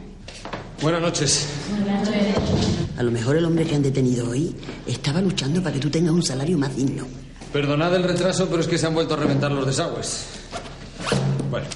Buenas 0.82 1.01
noches. 1.01 1.47
A 2.99 3.03
lo 3.03 3.11
mejor 3.11 3.36
el 3.36 3.45
hombre 3.45 3.65
que 3.65 3.74
han 3.74 3.82
detenido 3.82 4.28
hoy 4.28 4.55
estaba 4.86 5.20
luchando 5.23 5.62
para 5.62 5.74
que 5.74 5.81
tú 5.81 5.89
tengas 5.89 6.12
un 6.12 6.23
salario 6.23 6.59
más 6.59 6.77
digno. 6.77 7.07
Perdonad 7.53 7.95
el 7.95 8.03
retraso, 8.03 8.49
pero 8.49 8.61
es 8.61 8.69
que 8.69 8.77
se 8.77 8.86
han 8.86 8.95
vuelto 8.95 9.15
a 9.15 9.16
reventar 9.16 9.51
los 9.51 9.65
desagües. 9.65 10.27
Bueno, 11.55 11.68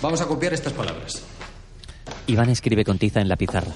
vamos 0.00 0.22
a 0.22 0.26
copiar 0.26 0.54
estas 0.54 0.72
palabras. 0.72 1.22
Iván 2.28 2.48
escribe 2.48 2.82
con 2.82 2.96
tiza 2.96 3.20
en 3.20 3.28
la 3.28 3.36
pizarra. 3.36 3.70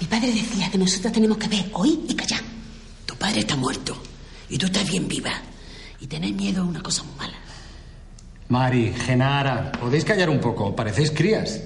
Mi 0.00 0.06
padre 0.08 0.32
decía 0.32 0.68
que 0.68 0.78
nosotros 0.78 1.12
tenemos 1.12 1.38
que 1.38 1.46
ver, 1.46 1.66
oír 1.74 2.00
y 2.08 2.16
callar. 2.16 2.40
Tu 3.06 3.14
padre 3.14 3.38
está 3.38 3.54
muerto 3.54 3.96
y 4.48 4.58
tú 4.58 4.66
estás 4.66 4.90
bien 4.90 5.06
viva. 5.06 5.30
Y 6.00 6.08
tener 6.08 6.34
miedo 6.34 6.64
es 6.64 6.68
una 6.68 6.82
cosa 6.82 7.04
muy 7.04 7.14
mala. 7.18 7.36
Mari, 8.48 8.92
Genara, 8.92 9.70
¿podéis 9.78 10.04
callar 10.04 10.28
un 10.28 10.40
poco? 10.40 10.74
Parecéis 10.74 11.12
crías. 11.12 11.60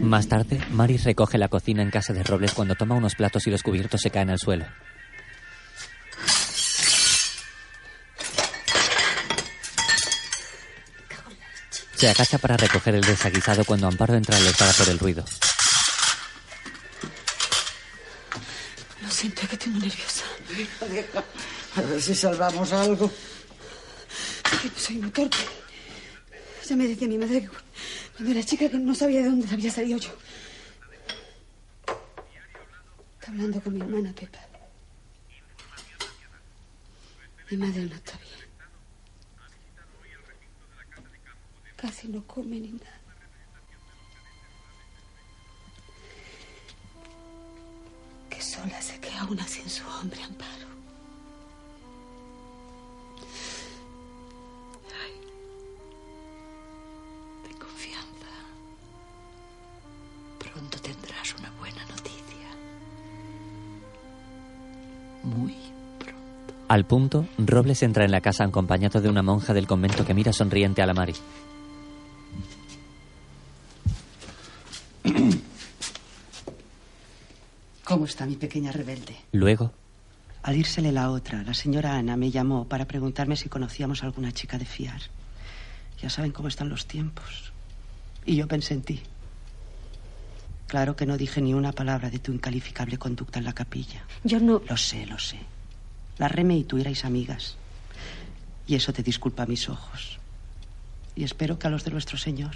Más 0.00 0.28
tarde, 0.28 0.58
Mari 0.70 0.96
recoge 0.96 1.36
la 1.36 1.48
cocina 1.48 1.82
en 1.82 1.90
casa 1.90 2.14
de 2.14 2.22
Robles 2.22 2.54
cuando 2.54 2.74
toma 2.74 2.94
unos 2.94 3.16
platos 3.16 3.46
y 3.46 3.50
los 3.50 3.62
cubiertos 3.62 4.00
se 4.00 4.08
caen 4.08 4.30
al 4.30 4.38
suelo. 4.38 4.64
Se 11.98 12.08
agacha 12.08 12.38
para 12.38 12.56
recoger 12.56 12.94
el 12.94 13.00
desaguisado 13.00 13.64
cuando 13.64 13.88
Amparo 13.88 14.14
entra 14.14 14.36
alertada 14.36 14.72
por 14.72 14.88
el 14.88 15.00
ruido. 15.00 15.24
Lo 19.02 19.10
siento, 19.10 19.42
es 19.42 19.48
que 19.48 19.56
estoy 19.56 19.72
muy 19.72 19.80
nerviosa. 19.80 20.22
Deja, 20.56 20.86
deja. 20.86 21.24
A 21.74 21.80
ver 21.80 22.00
si 22.00 22.14
salvamos 22.14 22.72
algo. 22.72 23.10
Soy 24.76 24.98
muy 24.98 25.10
torpe. 25.10 25.38
Ya 26.68 26.76
me 26.76 26.86
decía 26.86 27.08
mi 27.08 27.18
madre 27.18 27.40
que 27.40 27.48
cuando 28.16 28.30
era 28.30 28.44
chica 28.44 28.68
que 28.68 28.78
no 28.78 28.94
sabía 28.94 29.22
de 29.22 29.30
dónde 29.30 29.52
había 29.52 29.72
salido 29.72 29.98
yo. 29.98 30.16
Está 33.18 33.32
hablando 33.32 33.60
con 33.60 33.74
mi 33.74 33.80
hermana 33.80 34.12
Pepa. 34.12 34.38
Mi 37.50 37.56
madre 37.56 37.86
no 37.86 37.96
está 37.96 38.12
bien. 38.18 38.47
Casi 41.80 42.08
no 42.08 42.24
come 42.26 42.58
ni 42.58 42.72
nada. 42.72 42.98
Que 48.28 48.42
sola 48.42 48.82
se 48.82 48.98
queda 48.98 49.24
una 49.30 49.46
sin 49.46 49.70
su 49.70 49.86
hombre 49.86 50.20
amparo. 50.24 50.66
Ay, 55.04 55.12
ten 57.44 57.56
confianza. 57.58 58.32
Pronto 60.40 60.78
tendrás 60.80 61.32
una 61.38 61.50
buena 61.60 61.84
noticia. 61.86 62.48
Muy 65.22 65.54
Al 66.66 66.84
punto, 66.86 67.24
Robles 67.38 67.84
entra 67.84 68.04
en 68.04 68.10
la 68.10 68.20
casa 68.20 68.42
acompañado 68.42 69.00
de 69.00 69.08
una 69.08 69.22
monja 69.22 69.54
del 69.54 69.68
convento 69.68 70.04
que 70.04 70.14
mira 70.14 70.32
sonriente 70.32 70.82
a 70.82 70.86
la 70.86 70.94
Mari. 70.94 71.14
¿Cómo 77.88 78.04
está 78.04 78.26
mi 78.26 78.36
pequeña 78.36 78.70
rebelde? 78.70 79.16
Luego, 79.32 79.72
Al 80.42 80.56
írsele 80.56 80.92
la 80.92 81.10
otra, 81.10 81.42
la 81.42 81.54
señora 81.54 81.96
Ana 81.96 82.18
me 82.18 82.30
llamó 82.30 82.68
para 82.68 82.84
preguntarme 82.86 83.34
si 83.34 83.48
conocíamos 83.48 84.02
alguna 84.02 84.30
chica 84.30 84.58
de 84.58 84.66
fiar. 84.66 85.00
Ya 85.98 86.10
saben 86.10 86.32
cómo 86.32 86.48
están 86.48 86.68
los 86.68 86.84
tiempos. 86.86 87.50
Y 88.26 88.36
yo 88.36 88.46
pensé 88.46 88.74
en 88.74 88.82
ti. 88.82 89.00
Claro 90.66 90.96
que 90.96 91.06
no 91.06 91.16
dije 91.16 91.40
ni 91.40 91.54
una 91.54 91.72
palabra 91.72 92.10
de 92.10 92.18
tu 92.18 92.30
incalificable 92.30 92.98
conducta 92.98 93.38
en 93.38 93.46
la 93.46 93.54
capilla. 93.54 94.04
Yo 94.22 94.38
no. 94.38 94.60
Lo 94.68 94.76
sé, 94.76 95.06
lo 95.06 95.18
sé. 95.18 95.38
La 96.18 96.28
Reme 96.28 96.58
y 96.58 96.64
tú 96.64 96.76
erais 96.76 97.06
amigas. 97.06 97.56
Y 98.66 98.74
eso 98.74 98.92
te 98.92 99.02
disculpa 99.02 99.44
a 99.44 99.46
mis 99.46 99.66
ojos. 99.70 100.18
Y 101.16 101.24
espero 101.24 101.58
que 101.58 101.68
a 101.68 101.70
los 101.70 101.84
de 101.84 101.92
nuestro 101.92 102.18
Señor. 102.18 102.54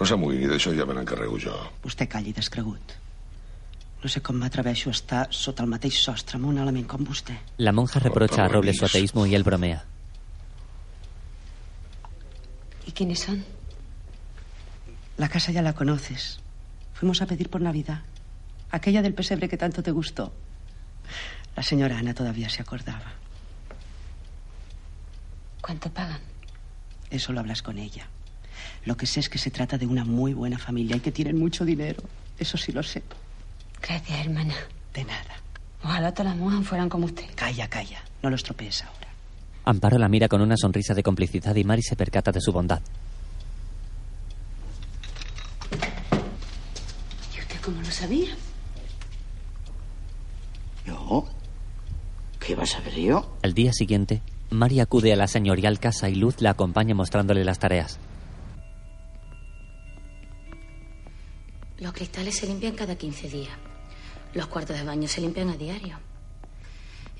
No 0.00 0.06
s'amoïni, 0.06 0.42
ni 0.42 0.50
d'això 0.50 0.74
ja 0.74 0.82
me 0.84 0.94
n'encarrego 0.98 1.38
jo. 1.38 1.54
Vostè 1.84 2.08
calli, 2.10 2.32
descregut. 2.34 3.01
No 4.02 4.10
sé 4.10 4.20
com 4.20 4.34
m'atreveixo 4.34 4.90
a 4.90 4.96
estar 4.96 5.22
sota 5.30 5.62
el 5.62 5.70
mateix 5.70 6.00
sostre 6.02 6.38
amb 6.38 6.48
un 6.50 6.58
element 6.58 6.86
com 6.90 7.04
vostè. 7.06 7.36
la 7.58 7.72
monja 7.72 8.00
reprocha 8.00 8.44
a 8.44 8.48
Robles 8.48 8.78
su 8.78 8.84
ateísmo 8.84 9.26
y 9.26 9.34
él 9.34 9.44
bromea. 9.44 9.84
¿Y 12.86 12.92
quiénes 12.92 13.20
son? 13.20 13.44
La 15.18 15.28
casa 15.28 15.52
ya 15.52 15.62
la 15.62 15.74
conoces. 15.74 16.40
Fuimos 16.94 17.22
a 17.22 17.26
pedir 17.26 17.48
por 17.48 17.60
Navidad. 17.60 18.02
Aquella 18.70 19.02
del 19.02 19.14
pesebre 19.14 19.48
que 19.48 19.56
tanto 19.56 19.82
te 19.82 19.92
gustó. 19.92 20.32
La 21.54 21.62
señora 21.62 21.98
Ana 21.98 22.14
todavía 22.14 22.48
se 22.48 22.62
acordaba. 22.62 23.12
¿Cuánto 25.60 25.90
pagan? 25.90 26.20
Eso 27.10 27.32
lo 27.32 27.40
hablas 27.40 27.62
con 27.62 27.78
ella. 27.78 28.08
Lo 28.84 28.96
que 28.96 29.06
sé 29.06 29.20
es 29.20 29.28
que 29.28 29.38
se 29.38 29.50
trata 29.50 29.78
de 29.78 29.86
una 29.86 30.04
muy 30.04 30.32
buena 30.34 30.58
familia 30.58 30.96
y 30.96 31.00
que 31.00 31.12
tienen 31.12 31.38
mucho 31.38 31.64
dinero. 31.64 32.02
Eso 32.38 32.56
sí 32.56 32.72
lo 32.72 32.82
sé. 32.82 33.02
Gracias, 33.82 34.20
hermana. 34.20 34.54
De 34.94 35.04
nada. 35.04 35.36
Ojalá 35.84 36.12
todas 36.12 36.32
las 36.32 36.36
monjas 36.36 36.66
fueran 36.66 36.88
como 36.88 37.06
usted. 37.06 37.24
Calla, 37.34 37.68
calla. 37.68 38.02
No 38.22 38.30
lo 38.30 38.36
estropees 38.36 38.82
ahora. 38.84 39.08
Amparo 39.64 39.98
la 39.98 40.08
mira 40.08 40.28
con 40.28 40.40
una 40.40 40.56
sonrisa 40.56 40.94
de 40.94 41.02
complicidad 41.02 41.54
y 41.56 41.64
Mari 41.64 41.82
se 41.82 41.96
percata 41.96 42.32
de 42.32 42.40
su 42.40 42.52
bondad. 42.52 42.80
¿Y 47.34 47.40
usted 47.40 47.60
cómo 47.64 47.80
lo 47.80 47.90
sabía? 47.90 48.30
¿Yo? 50.86 51.26
¿Qué 52.40 52.54
vas 52.54 52.74
a 52.76 52.80
ver 52.80 52.94
yo? 52.94 53.36
Al 53.42 53.54
día 53.54 53.72
siguiente, 53.72 54.20
Mari 54.50 54.80
acude 54.80 55.12
a 55.12 55.16
la 55.16 55.28
señorial 55.28 55.78
casa 55.78 56.08
y 56.08 56.14
Luz 56.16 56.40
la 56.40 56.50
acompaña 56.50 56.94
mostrándole 56.94 57.44
las 57.44 57.58
tareas. 57.58 57.98
Los 61.78 61.92
cristales 61.92 62.36
se 62.36 62.46
limpian 62.46 62.74
cada 62.74 62.96
15 62.96 63.28
días. 63.28 63.71
Los 64.34 64.46
cuartos 64.46 64.76
de 64.76 64.84
baño 64.84 65.08
se 65.08 65.20
limpian 65.20 65.50
a 65.50 65.56
diario. 65.56 65.98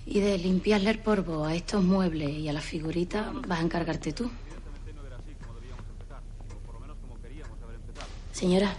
Y 0.06 0.20
de 0.20 0.38
limpiarle 0.38 0.90
el 0.90 0.98
polvo 0.98 1.44
a 1.44 1.54
estos 1.54 1.82
muebles 1.82 2.30
y 2.30 2.48
a 2.48 2.52
las 2.52 2.64
figuritas 2.64 3.26
vas 3.46 3.60
a 3.60 3.62
encargarte 3.62 4.12
tú. 4.12 4.30
Señora. 8.32 8.74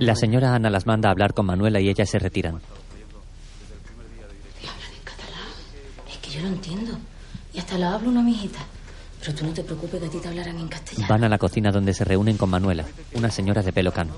La 0.00 0.14
señora 0.14 0.54
Ana 0.54 0.70
las 0.70 0.86
manda 0.86 1.08
a 1.08 1.12
hablar 1.12 1.32
con 1.32 1.46
Manuela 1.46 1.80
y 1.80 1.88
ellas 1.88 2.08
se 2.08 2.18
retiran. 2.18 2.60
Es 6.08 6.18
que 6.18 6.30
yo 6.30 6.42
lo 6.42 6.48
entiendo. 6.48 6.98
Y 7.54 7.58
hasta 7.58 7.78
lo 7.78 7.86
hablo 7.86 8.10
una 8.10 8.22
mijita. 8.22 8.58
Pero 9.20 9.34
tú 9.34 9.46
no 9.46 9.52
te 9.52 9.64
preocupes 9.64 9.98
que 10.00 10.06
a 10.06 10.10
ti 10.10 10.18
te 10.18 10.28
hablarán 10.28 10.58
en 10.58 10.68
castellano. 10.68 11.08
Van 11.08 11.24
a 11.24 11.28
la 11.28 11.38
cocina 11.38 11.72
donde 11.72 11.94
se 11.94 12.04
reúnen 12.04 12.36
con 12.36 12.50
Manuela, 12.50 12.84
una 13.14 13.30
señora 13.30 13.62
de 13.62 13.72
pelo 13.72 13.92
cano. 13.92 14.12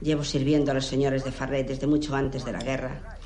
Llevo 0.00 0.24
sirviendo 0.24 0.70
a 0.70 0.74
los 0.74 0.86
señores 0.86 1.24
de 1.24 1.32
Farret 1.32 1.66
desde 1.66 1.86
mucho 1.86 2.14
antes 2.14 2.44
de 2.44 2.52
la 2.52 2.60
guerra 2.60 3.18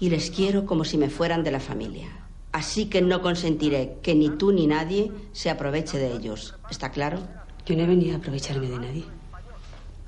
y 0.00 0.08
les 0.08 0.30
quiero 0.30 0.64
como 0.64 0.84
si 0.84 0.96
me 0.96 1.10
fueran 1.10 1.44
de 1.44 1.50
la 1.50 1.60
familia. 1.60 2.08
Así 2.52 2.86
que 2.86 3.02
no 3.02 3.22
consentiré 3.22 3.98
que 4.02 4.14
ni 4.14 4.30
tú 4.30 4.50
ni 4.50 4.66
nadie 4.66 5.12
se 5.32 5.50
aproveche 5.50 5.98
de 5.98 6.12
ellos. 6.12 6.56
¿Está 6.70 6.90
claro? 6.90 7.20
Yo 7.66 7.76
no 7.76 7.82
he 7.82 7.86
venido 7.86 8.14
a 8.14 8.18
aprovecharme 8.18 8.68
de 8.68 8.78
nadie. 8.78 9.04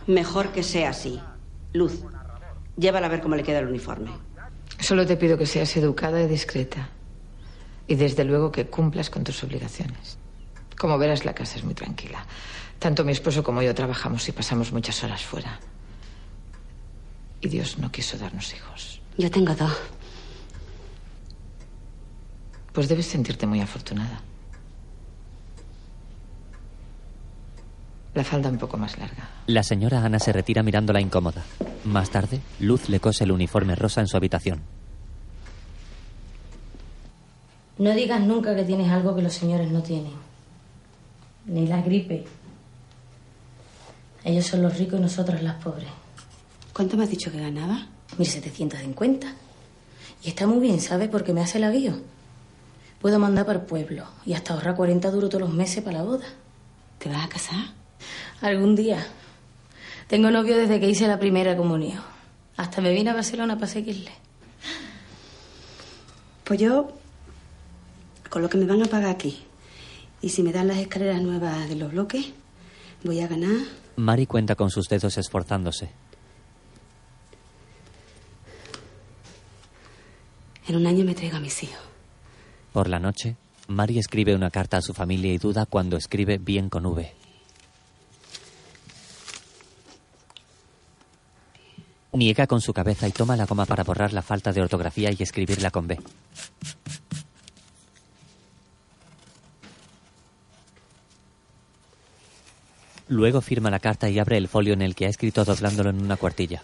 Mejor 0.06 0.50
que 0.50 0.62
sea 0.62 0.90
así. 0.90 1.20
Luz, 1.72 2.02
llévala 2.76 3.06
a 3.06 3.10
ver 3.10 3.20
cómo 3.20 3.36
le 3.36 3.44
queda 3.44 3.60
el 3.60 3.68
uniforme. 3.68 4.10
Solo 4.80 5.06
te 5.06 5.16
pido 5.16 5.38
que 5.38 5.46
seas 5.46 5.76
educada 5.76 6.20
y 6.20 6.26
discreta. 6.26 6.88
Y 7.86 7.94
desde 7.94 8.24
luego 8.24 8.50
que 8.50 8.66
cumplas 8.66 9.10
con 9.10 9.22
tus 9.22 9.44
obligaciones. 9.44 10.18
Como 10.76 10.98
verás, 10.98 11.24
la 11.24 11.34
casa 11.34 11.58
es 11.58 11.64
muy 11.64 11.74
tranquila. 11.74 12.26
Tanto 12.78 13.04
mi 13.04 13.12
esposo 13.12 13.44
como 13.44 13.62
yo 13.62 13.74
trabajamos 13.74 14.28
y 14.28 14.32
pasamos 14.32 14.72
muchas 14.72 15.04
horas 15.04 15.22
fuera. 15.22 15.60
Y 17.42 17.48
Dios 17.48 17.78
no 17.78 17.90
quiso 17.90 18.16
darnos 18.16 18.54
hijos. 18.54 19.00
Yo 19.18 19.30
tengo 19.30 19.54
dos. 19.54 19.76
Pues 22.72 22.88
debes 22.88 23.06
sentirte 23.06 23.46
muy 23.46 23.60
afortunada. 23.60 24.22
La 28.14 28.24
falda 28.24 28.48
un 28.48 28.58
poco 28.58 28.76
más 28.76 28.96
larga. 28.98 29.28
La 29.46 29.62
señora 29.62 30.04
Ana 30.04 30.18
se 30.18 30.32
retira 30.32 30.62
mirándola 30.62 31.00
incómoda. 31.00 31.42
Más 31.84 32.10
tarde, 32.10 32.40
Luz 32.60 32.88
le 32.88 33.00
cose 33.00 33.24
el 33.24 33.32
uniforme 33.32 33.74
rosa 33.74 34.00
en 34.00 34.06
su 34.06 34.16
habitación. 34.16 34.60
No 37.78 37.92
digas 37.94 38.20
nunca 38.20 38.54
que 38.54 38.64
tienes 38.64 38.90
algo 38.90 39.16
que 39.16 39.22
los 39.22 39.32
señores 39.32 39.70
no 39.70 39.82
tienen. 39.82 40.12
Ni 41.46 41.66
la 41.66 41.82
gripe. 41.82 42.24
Ellos 44.24 44.46
son 44.46 44.62
los 44.62 44.78
ricos 44.78 45.00
y 45.00 45.02
nosotros 45.02 45.42
las 45.42 45.56
pobres. 45.56 45.88
¿Cuánto 46.72 46.96
me 46.96 47.04
has 47.04 47.10
dicho 47.10 47.30
que 47.30 47.40
ganaba? 47.40 47.86
1750. 48.18 49.26
Y 50.24 50.28
está 50.28 50.46
muy 50.46 50.60
bien, 50.60 50.80
¿sabes? 50.80 51.08
Porque 51.08 51.32
me 51.32 51.40
hace 51.40 51.58
el 51.58 51.64
avío. 51.64 51.94
Puedo 53.00 53.18
mandar 53.18 53.44
para 53.44 53.58
el 53.58 53.64
pueblo 53.64 54.06
y 54.24 54.34
hasta 54.34 54.54
ahorrar 54.54 54.76
40 54.76 55.10
duros 55.10 55.30
todos 55.30 55.42
los 55.42 55.52
meses 55.52 55.82
para 55.82 55.98
la 55.98 56.04
boda. 56.04 56.26
¿Te 56.98 57.08
vas 57.08 57.24
a 57.24 57.28
casar? 57.28 57.64
Algún 58.40 58.76
día. 58.76 59.04
Tengo 60.06 60.30
novio 60.30 60.56
desde 60.56 60.78
que 60.78 60.88
hice 60.88 61.08
la 61.08 61.18
primera 61.18 61.56
comunión. 61.56 62.00
Hasta 62.56 62.80
me 62.80 62.92
vine 62.92 63.10
a 63.10 63.14
Barcelona 63.14 63.56
para 63.56 63.66
seguirle. 63.66 64.12
Pues 66.44 66.60
yo, 66.60 66.92
con 68.30 68.42
lo 68.42 68.48
que 68.48 68.58
me 68.58 68.66
van 68.66 68.82
a 68.82 68.86
pagar 68.86 69.10
aquí, 69.10 69.42
y 70.20 70.28
si 70.28 70.42
me 70.42 70.52
dan 70.52 70.68
las 70.68 70.78
escaleras 70.78 71.20
nuevas 71.22 71.68
de 71.68 71.76
los 71.76 71.92
bloques, 71.92 72.26
voy 73.02 73.20
a 73.20 73.26
ganar. 73.26 73.56
Mari 73.96 74.26
cuenta 74.26 74.54
con 74.54 74.70
sus 74.70 74.88
dedos 74.88 75.18
esforzándose. 75.18 75.90
En 80.72 80.78
un 80.78 80.86
año 80.86 81.04
me 81.04 81.14
traigo 81.14 81.36
a 81.36 81.40
mis. 81.40 81.68
Por 82.72 82.88
la 82.88 82.98
noche, 82.98 83.36
Mari 83.68 83.98
escribe 83.98 84.34
una 84.34 84.48
carta 84.48 84.78
a 84.78 84.80
su 84.80 84.94
familia 84.94 85.30
y 85.30 85.36
duda 85.36 85.66
cuando 85.66 85.98
escribe 85.98 86.38
bien 86.38 86.70
con 86.70 86.86
V. 86.86 87.12
Niega 92.14 92.46
con 92.46 92.62
su 92.62 92.72
cabeza 92.72 93.06
y 93.06 93.12
toma 93.12 93.36
la 93.36 93.44
goma 93.44 93.66
para 93.66 93.84
borrar 93.84 94.14
la 94.14 94.22
falta 94.22 94.50
de 94.50 94.62
ortografía 94.62 95.10
y 95.10 95.22
escribirla 95.22 95.70
con 95.70 95.88
B. 95.88 95.98
Luego 103.08 103.42
firma 103.42 103.68
la 103.68 103.78
carta 103.78 104.08
y 104.08 104.18
abre 104.18 104.38
el 104.38 104.48
folio 104.48 104.72
en 104.72 104.80
el 104.80 104.94
que 104.94 105.04
ha 105.04 105.10
escrito 105.10 105.44
doblándolo 105.44 105.90
en 105.90 106.00
una 106.00 106.16
cuartilla. 106.16 106.62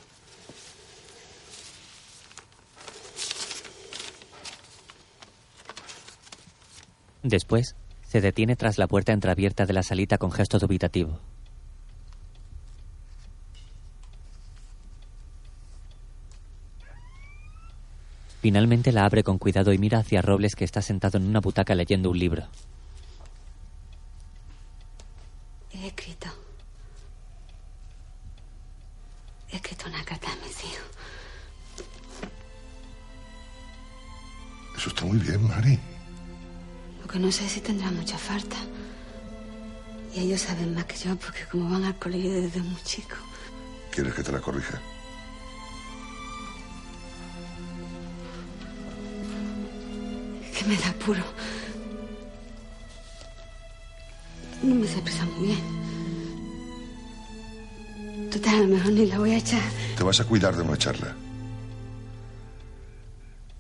Después, 7.29 7.77
se 8.07 8.23
detiene 8.23 8.57
tras 8.57 8.79
la 8.79 8.87
puerta 8.87 9.13
entreabierta 9.13 9.67
de 9.67 9.75
la 9.75 9.83
salita 9.83 10.17
con 10.17 10.33
gesto 10.33 10.59
dubitativo. 10.59 11.21
Finalmente 18.41 18.93
la 18.93 19.05
abre 19.05 19.23
con 19.23 19.37
cuidado 19.37 19.75
y 19.75 19.79
mira 19.79 19.99
hacia 19.99 20.23
Robles 20.23 20.55
que 20.55 20.65
está 20.65 20.81
sentado 20.81 21.19
en 21.19 21.27
una 21.27 21.41
butaca 21.41 21.75
leyendo 21.75 22.11
un 22.11 22.19
libro. 22.19 22.47
He 25.71 25.89
escrito. 25.89 26.29
He 29.51 29.57
escrito 29.57 29.87
una 29.87 30.03
carta 30.03 30.33
a 30.33 30.37
mis 30.37 30.65
hijos. 30.65 30.87
Eso 34.79 34.89
está 34.89 35.05
muy 35.05 35.19
bien, 35.19 35.47
Mari. 35.47 35.79
Lo 37.09 37.15
que 37.15 37.21
no 37.21 37.33
sé 37.33 37.49
si 37.49 37.63
tendrá 37.63 37.91
mucha 37.91 38.19
falta. 38.19 38.59
Y 40.15 40.21
ellos 40.21 40.43
saben 40.43 40.75
más 40.75 40.85
que 40.85 40.95
yo 40.95 41.17
porque 41.17 41.47
como 41.51 41.71
van 41.71 41.85
al 41.85 41.99
colegio 41.99 42.31
desde 42.31 42.61
muy 42.61 42.83
chico. 42.83 43.17
¿Quieres 43.91 44.13
que 44.13 44.23
te 44.23 44.31
la 44.31 44.41
corrija? 44.41 44.79
Es 50.45 50.59
que 50.59 50.65
me 50.67 50.77
da 50.77 50.93
puro. 51.03 51.23
No 54.63 54.75
me 54.75 54.87
sé 54.87 54.99
expresar 54.99 55.27
muy 55.29 55.47
bien. 55.47 55.63
Total, 58.31 58.55
a 58.55 58.61
lo 58.61 58.67
mejor 58.67 58.93
ni 58.93 59.07
la 59.07 59.19
voy 59.19 59.31
a 59.31 59.39
echar. 59.39 59.63
Te 59.97 60.05
vas 60.05 60.21
a 60.21 60.27
cuidar 60.27 60.55
de 60.55 60.63
no 60.63 60.75
echarla. 60.75 61.17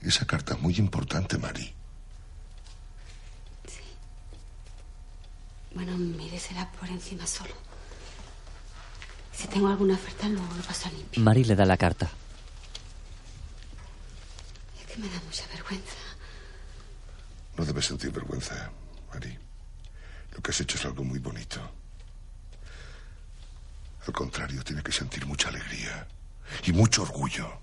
Esa 0.03 0.27
carta 0.27 0.53
es 0.53 0.61
muy 0.61 0.75
importante, 0.77 1.39
Mari. 1.39 1.78
Bueno, 5.79 5.97
míresela 5.97 6.69
por 6.73 6.89
encima 6.89 7.25
solo. 7.25 7.55
Si 9.33 9.47
tengo 9.47 9.69
alguna 9.69 9.95
oferta, 9.95 10.29
luego 10.29 10.53
lo 10.57 10.63
paso 10.65 10.89
a 10.89 10.91
limpiar. 10.91 11.25
Mari 11.25 11.45
le 11.45 11.55
da 11.55 11.65
la 11.65 11.77
carta. 11.77 12.11
Es 14.81 14.87
que 14.87 15.01
me 15.01 15.09
da 15.09 15.21
mucha 15.25 15.47
vergüenza. 15.47 15.95
No 17.57 17.65
debes 17.65 17.87
sentir 17.87 18.11
vergüenza, 18.11 18.73
Mari. 19.15 19.39
Lo 20.33 20.43
que 20.43 20.51
has 20.51 20.61
hecho 20.61 20.79
es 20.79 20.85
algo 20.85 21.05
muy 21.05 21.21
bonito. 21.21 21.61
Al 24.05 24.13
contrario, 24.13 24.65
tiene 24.65 24.83
que 24.83 24.91
sentir 24.91 25.27
mucha 25.27 25.49
alegría 25.49 26.09
y 26.65 26.73
mucho 26.73 27.03
orgullo. 27.03 27.61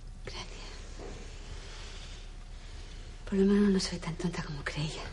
Por 3.25 3.33
lo 3.33 3.45
menos 3.45 3.69
no 3.71 3.79
soy 3.81 3.99
tan 3.99 4.15
tonta 4.15 4.41
como 4.41 4.63
creía. 4.63 5.03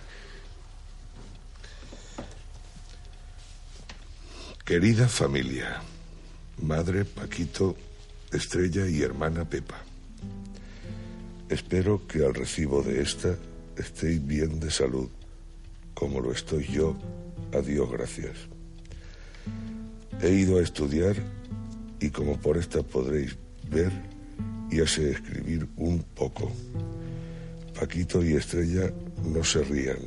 Querida 4.64 5.08
familia, 5.08 5.82
madre 6.62 7.04
Paquito, 7.04 7.76
Estrella 8.30 8.86
y 8.88 9.02
hermana 9.02 9.44
Pepa. 9.44 9.82
Espero 11.48 12.06
que 12.06 12.24
al 12.24 12.32
recibo 12.32 12.80
de 12.80 13.02
esta 13.02 13.36
estéis 13.76 14.24
bien 14.24 14.60
de 14.60 14.70
salud, 14.70 15.08
como 15.94 16.20
lo 16.20 16.30
estoy 16.30 16.64
yo. 16.68 16.96
A 17.52 17.60
Dios 17.60 17.90
gracias. 17.90 18.36
He 20.22 20.30
ido 20.30 20.58
a 20.58 20.62
estudiar 20.62 21.16
y 21.98 22.10
como 22.10 22.38
por 22.38 22.56
esta 22.56 22.84
podréis 22.84 23.36
ver, 23.68 23.90
ya 24.70 24.86
sé 24.86 25.10
escribir 25.10 25.66
un 25.76 26.04
poco. 26.14 26.52
Paquito 27.74 28.24
y 28.24 28.34
Estrella 28.34 28.92
no 29.24 29.42
se 29.42 29.64
rían. 29.64 29.98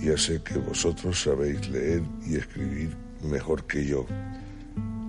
Ya 0.00 0.16
sé 0.16 0.40
que 0.40 0.56
vosotros 0.56 1.20
sabéis 1.20 1.68
leer 1.68 2.02
y 2.24 2.36
escribir 2.36 2.99
mejor 3.22 3.64
que 3.64 3.86
yo. 3.86 4.06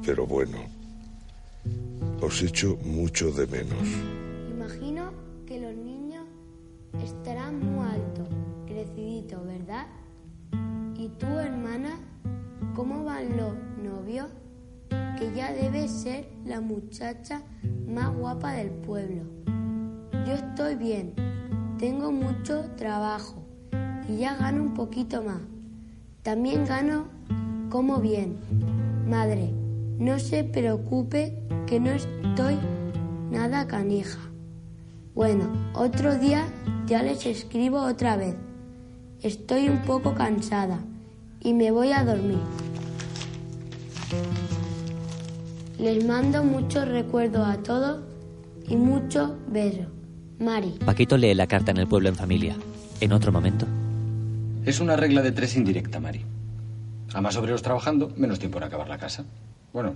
Pero 0.05 0.25
bueno, 0.25 0.57
os 2.21 2.41
echo 2.41 2.77
mucho 2.83 3.31
de 3.31 3.47
menos. 3.47 3.87
Imagino 4.49 5.11
que 5.45 5.59
los 5.59 5.75
niños 5.75 6.25
estarán 7.03 7.59
muy 7.59 7.85
altos, 7.87 8.27
creciditos, 8.65 9.45
¿verdad? 9.45 9.87
¿Y 10.97 11.09
tú, 11.09 11.27
hermana, 11.27 11.99
cómo 12.75 13.03
van 13.03 13.37
los 13.37 13.53
novios? 13.83 14.27
Que 15.17 15.31
ya 15.35 15.51
debe 15.51 15.87
ser 15.87 16.27
la 16.45 16.61
muchacha 16.61 17.43
más 17.87 18.15
guapa 18.15 18.53
del 18.53 18.69
pueblo. 18.69 19.23
Yo 20.25 20.33
estoy 20.33 20.75
bien, 20.75 21.13
tengo 21.77 22.11
mucho 22.11 22.69
trabajo 22.75 23.43
y 24.07 24.17
ya 24.17 24.35
gano 24.35 24.63
un 24.63 24.73
poquito 24.73 25.23
más. 25.23 25.41
También 26.23 26.65
gano 26.65 27.05
como 27.71 27.99
bien. 27.99 28.35
Madre, 29.07 29.49
no 29.97 30.19
se 30.19 30.43
preocupe 30.43 31.41
que 31.65 31.79
no 31.79 31.89
estoy 31.89 32.59
nada 33.31 33.65
canija. 33.65 34.19
Bueno, 35.15 35.49
otro 35.73 36.15
día 36.19 36.45
ya 36.85 37.01
les 37.01 37.25
escribo 37.25 37.81
otra 37.81 38.17
vez. 38.17 38.35
Estoy 39.21 39.69
un 39.69 39.79
poco 39.83 40.13
cansada 40.13 40.79
y 41.39 41.53
me 41.53 41.71
voy 41.71 41.91
a 41.93 42.03
dormir. 42.03 42.39
Les 45.79 46.05
mando 46.05 46.43
muchos 46.43 46.87
recuerdos 46.87 47.47
a 47.47 47.57
todos 47.57 48.01
y 48.67 48.75
muchos 48.75 49.31
besos. 49.47 49.87
Mari. 50.39 50.75
Paquito 50.85 51.17
lee 51.17 51.33
la 51.33 51.47
carta 51.47 51.71
en 51.71 51.77
el 51.77 51.87
pueblo 51.87 52.09
en 52.09 52.15
familia. 52.15 52.55
En 52.99 53.13
otro 53.13 53.31
momento. 53.31 53.65
Es 54.65 54.79
una 54.79 54.95
regla 54.95 55.21
de 55.21 55.31
tres 55.31 55.55
indirecta, 55.55 55.99
Mari. 55.99 56.25
A 57.13 57.21
más 57.21 57.35
obreros 57.35 57.61
trabajando, 57.61 58.11
menos 58.15 58.39
tiempo 58.39 58.57
en 58.57 58.63
acabar 58.63 58.87
la 58.87 58.97
casa. 58.97 59.23
Bueno, 59.73 59.95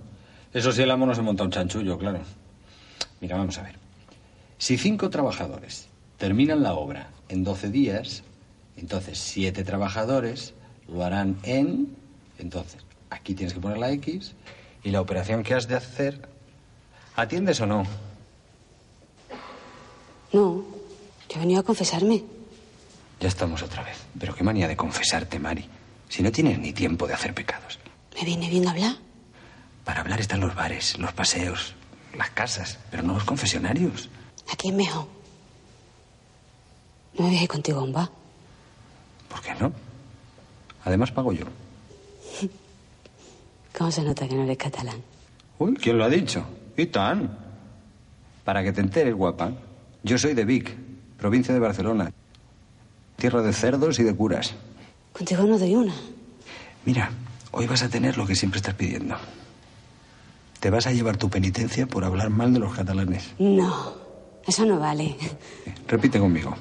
eso 0.53 0.71
sí 0.71 0.81
el 0.81 0.91
amo 0.91 1.05
no 1.05 1.15
se 1.15 1.21
monta 1.21 1.43
un 1.43 1.51
chanchullo, 1.51 1.97
claro. 1.97 2.19
Mira, 3.21 3.37
vamos 3.37 3.57
a 3.57 3.63
ver. 3.63 3.75
Si 4.57 4.77
cinco 4.77 5.09
trabajadores 5.09 5.87
terminan 6.17 6.63
la 6.63 6.73
obra 6.73 7.09
en 7.29 7.43
12 7.43 7.69
días, 7.69 8.23
entonces 8.77 9.17
siete 9.17 9.63
trabajadores 9.63 10.53
lo 10.87 11.03
harán 11.03 11.37
en... 11.43 11.95
Entonces, 12.37 12.81
aquí 13.09 13.33
tienes 13.33 13.53
que 13.53 13.59
poner 13.59 13.77
la 13.77 13.91
X 13.91 14.33
y 14.83 14.91
la 14.91 15.01
operación 15.01 15.43
que 15.43 15.53
has 15.53 15.67
de 15.67 15.75
hacer... 15.75 16.27
¿Atiendes 17.15 17.61
o 17.61 17.65
no? 17.65 17.83
No, 20.33 20.65
yo 21.29 21.35
he 21.35 21.39
venido 21.39 21.61
a 21.61 21.63
confesarme. 21.63 22.23
Ya 23.21 23.29
estamos 23.29 23.63
otra 23.63 23.83
vez. 23.83 23.97
Pero 24.19 24.35
qué 24.35 24.43
manía 24.43 24.67
de 24.67 24.75
confesarte, 24.75 25.39
Mari. 25.39 25.65
Si 26.09 26.23
no 26.23 26.31
tienes 26.31 26.59
ni 26.59 26.71
tiempo 26.73 27.07
de 27.07 27.13
hacer 27.13 27.33
pecados. 27.33 27.79
¿Me 28.15 28.23
viene 28.23 28.49
bien 28.49 28.67
hablar? 28.67 28.95
Para 29.83 30.01
hablar 30.01 30.19
están 30.19 30.39
los 30.39 30.55
bares, 30.55 30.97
los 30.97 31.13
paseos, 31.13 31.75
las 32.17 32.29
casas, 32.31 32.79
pero 32.89 33.03
no 33.03 33.13
los 33.13 33.23
confesionarios. 33.23 34.09
Aquí 34.51 34.69
es 34.69 34.73
mejor. 34.73 35.07
No 37.13 37.23
me 37.23 37.29
voy 37.29 37.37
a 37.37 37.43
ir 37.43 37.47
contigo 37.49 37.79
a 37.79 37.83
un 37.83 37.93
bar. 37.93 38.09
¿Por 39.29 39.41
qué 39.41 39.53
no? 39.55 39.71
Además 40.83 41.11
pago 41.11 41.33
yo. 41.33 41.45
¿Cómo 43.77 43.91
se 43.91 44.03
nota 44.03 44.27
que 44.27 44.35
no 44.35 44.43
eres 44.43 44.57
catalán? 44.57 45.01
Uy, 45.59 45.75
¿quién 45.75 45.97
lo 45.97 46.05
ha 46.05 46.09
dicho? 46.09 46.45
¿Y 46.77 46.85
tan? 46.87 47.37
Para 48.43 48.63
que 48.63 48.71
te 48.71 48.81
enteres, 48.81 49.13
guapa. 49.13 49.51
Yo 50.03 50.17
soy 50.17 50.33
de 50.33 50.45
Vic, 50.45 50.75
provincia 51.17 51.53
de 51.53 51.59
Barcelona. 51.59 52.11
Tierra 53.17 53.41
de 53.41 53.53
cerdos 53.53 53.99
y 53.99 54.03
de 54.03 54.15
curas. 54.15 54.53
Contigo 55.15 55.43
no 55.43 55.57
doy 55.57 55.75
una. 55.75 55.93
Mira, 56.85 57.09
hoy 57.51 57.67
vas 57.67 57.83
a 57.83 57.89
tener 57.89 58.17
lo 58.17 58.25
que 58.27 58.35
siempre 58.35 58.57
estás 58.57 58.73
pidiendo. 58.75 59.15
Te 60.59 60.69
vas 60.69 60.87
a 60.87 60.91
llevar 60.91 61.17
tu 61.17 61.29
penitencia 61.29 61.85
por 61.87 62.03
hablar 62.03 62.29
mal 62.29 62.53
de 62.53 62.59
los 62.59 62.73
catalanes. 62.75 63.23
No, 63.39 63.93
eso 64.47 64.65
no 64.65 64.79
vale. 64.79 65.15
Repite 65.87 66.19
conmigo. 66.19 66.55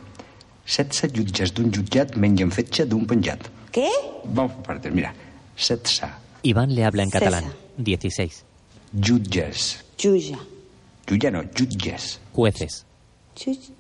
Setze 0.66 1.08
jutges 1.12 1.52
d'un 1.52 1.70
jutjat 1.72 2.14
mengen 2.16 2.50
fetge 2.50 2.86
d'un 2.86 3.04
penjat. 3.06 3.40
¿Qué? 3.70 3.88
Vamos 4.24 4.52
por 4.52 4.62
partes, 4.62 4.92
mira. 4.92 5.12
Setze 5.56 6.06
Iván 6.42 6.74
le 6.74 6.84
habla 6.84 7.02
en 7.02 7.10
catalán. 7.10 7.52
16. 7.76 8.44
jutges. 8.92 9.84
Chuya. 9.96 10.38
Yuya 11.06 11.30
no, 11.30 11.42
jutges. 11.54 12.20
Jueces. 12.32 12.84
Chuch- 13.36 13.72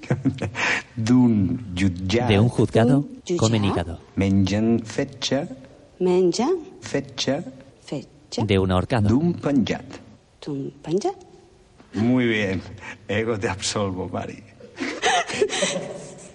De 2.28 2.40
un 2.40 2.48
juzgado, 2.48 3.06
comen 3.36 3.64
hígado. 3.64 4.00
Mengen 4.16 4.82
fetge, 4.84 5.48
Menja. 6.00 6.48
fetge 6.80 7.42
Fetge. 7.82 8.44
De 8.44 8.58
un 8.58 8.70
ahorcado. 8.70 9.08
Muy 11.94 12.26
bien. 12.26 12.60
Ego 13.08 13.38
te 13.38 13.48
absolvo, 13.48 14.08
Mari. 14.08 14.42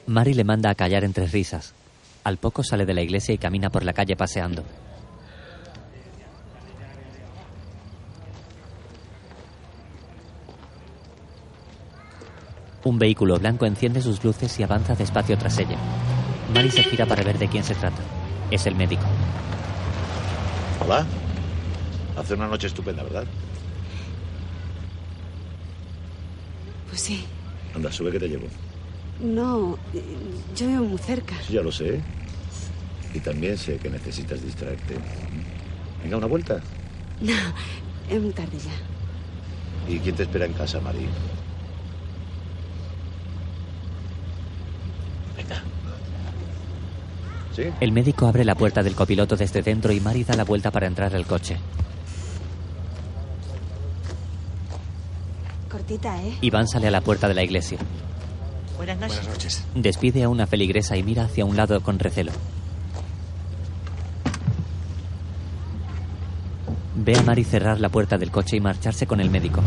Mari 0.07 0.33
le 0.33 0.43
manda 0.43 0.69
a 0.69 0.75
callar 0.75 1.03
entre 1.03 1.27
risas. 1.27 1.73
Al 2.23 2.37
poco 2.37 2.63
sale 2.63 2.85
de 2.85 2.93
la 2.93 3.01
iglesia 3.01 3.33
y 3.33 3.37
camina 3.37 3.69
por 3.69 3.83
la 3.83 3.93
calle 3.93 4.15
paseando. 4.15 4.63
Un 12.83 12.97
vehículo 12.97 13.37
blanco 13.39 13.65
enciende 13.65 14.01
sus 14.01 14.23
luces 14.23 14.57
y 14.59 14.63
avanza 14.63 14.95
despacio 14.95 15.37
tras 15.37 15.57
ella. 15.57 15.77
Mari 16.53 16.71
se 16.71 16.83
gira 16.83 17.05
para 17.05 17.23
ver 17.23 17.37
de 17.37 17.47
quién 17.49 17.63
se 17.63 17.75
trata. 17.75 18.01
Es 18.51 18.65
el 18.65 18.75
médico. 18.75 19.03
Hola. 20.83 21.05
Hace 22.17 22.33
una 22.35 22.47
noche 22.47 22.67
estupenda, 22.67 23.03
¿verdad? 23.03 23.25
Pues 26.87 27.01
sí. 27.01 27.25
Anda, 27.75 27.91
sube 27.91 28.11
que 28.11 28.19
te 28.19 28.27
llevo. 28.29 28.47
No, 29.19 29.77
yo 30.55 30.67
vivo 30.67 30.85
muy 30.85 30.97
cerca. 30.97 31.35
Sí, 31.45 31.53
ya 31.53 31.61
lo 31.61 31.71
sé. 31.71 32.01
Y 33.13 33.19
también 33.19 33.57
sé 33.57 33.77
que 33.77 33.89
necesitas 33.89 34.41
distraerte. 34.41 34.95
Venga, 36.01 36.17
una 36.17 36.27
vuelta. 36.27 36.61
No, 37.19 37.33
es 38.09 38.21
muy 38.21 38.31
tarde 38.31 38.57
ya. 38.57 39.93
¿Y 39.93 39.99
quién 39.99 40.15
te 40.15 40.23
espera 40.23 40.45
en 40.45 40.53
casa, 40.53 40.79
Mari? 40.79 41.07
El 47.79 47.91
médico 47.91 48.27
abre 48.27 48.45
la 48.45 48.55
puerta 48.55 48.83
del 48.83 48.95
copiloto 48.95 49.35
desde 49.35 49.61
dentro 49.61 49.91
y 49.91 49.99
Mari 49.99 50.23
da 50.23 50.35
la 50.35 50.45
vuelta 50.45 50.71
para 50.71 50.87
entrar 50.87 51.13
al 51.15 51.25
coche. 51.25 51.57
Cortita, 55.69 56.21
¿eh? 56.21 56.37
Iván 56.41 56.67
sale 56.67 56.87
a 56.87 56.91
la 56.91 57.01
puerta 57.01 57.27
de 57.27 57.33
la 57.33 57.43
iglesia. 57.43 57.77
Buenas 58.77 58.97
noches. 58.99 59.65
Despide 59.75 60.23
a 60.23 60.29
una 60.29 60.47
feligresa 60.47 60.95
y 60.95 61.03
mira 61.03 61.25
hacia 61.25 61.43
un 61.43 61.57
lado 61.57 61.81
con 61.81 61.99
recelo. 61.99 62.31
Ve 66.95 67.17
a 67.17 67.23
Mari 67.23 67.43
cerrar 67.43 67.79
la 67.79 67.89
puerta 67.89 68.17
del 68.17 68.31
coche 68.31 68.55
y 68.55 68.61
marcharse 68.61 69.05
con 69.05 69.19
el 69.19 69.29
médico. 69.29 69.61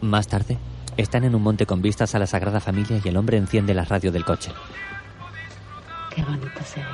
Más 0.00 0.26
tarde, 0.28 0.58
están 0.96 1.24
en 1.24 1.34
un 1.34 1.42
monte 1.42 1.66
con 1.66 1.82
vistas 1.82 2.14
a 2.14 2.18
la 2.18 2.26
Sagrada 2.26 2.60
Familia 2.60 3.00
y 3.02 3.08
el 3.08 3.16
hombre 3.16 3.36
enciende 3.36 3.74
la 3.74 3.84
radio 3.84 4.12
del 4.12 4.24
coche. 4.24 4.50
Qué 6.14 6.22
bonito 6.22 6.62
se 6.64 6.80
ve. 6.80 6.86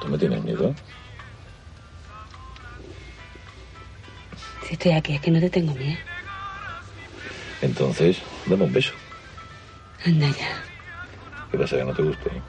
¿Tú 0.00 0.08
me 0.08 0.18
tienes 0.18 0.42
miedo? 0.42 0.74
Si 4.66 4.74
estoy 4.74 4.92
aquí 4.92 5.14
es 5.14 5.20
que 5.20 5.30
no 5.30 5.40
te 5.40 5.50
tengo 5.50 5.74
miedo. 5.74 5.98
Entonces, 7.60 8.18
dame 8.46 8.64
un 8.64 8.72
beso. 8.72 8.92
Anda 10.06 10.28
ya. 10.28 10.62
¿Qué 11.50 11.58
pasa 11.58 11.76
que 11.76 11.84
no 11.84 11.92
te 11.92 12.02
gusta? 12.02 12.30
eh? 12.30 12.40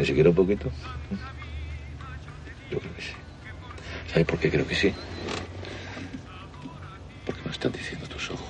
¿Ni 0.00 0.06
siquiera 0.06 0.30
un 0.30 0.34
poquito? 0.34 0.72
Yo 2.70 2.78
creo 2.78 2.94
que 2.94 3.02
sí. 3.02 3.12
¿Sabes 4.10 4.26
por 4.26 4.38
qué 4.38 4.50
creo 4.50 4.66
que 4.66 4.74
sí? 4.74 4.94
Porque 7.26 7.42
me 7.42 7.48
lo 7.48 7.52
están 7.52 7.70
diciendo 7.72 8.06
tus 8.06 8.30
ojos. 8.30 8.48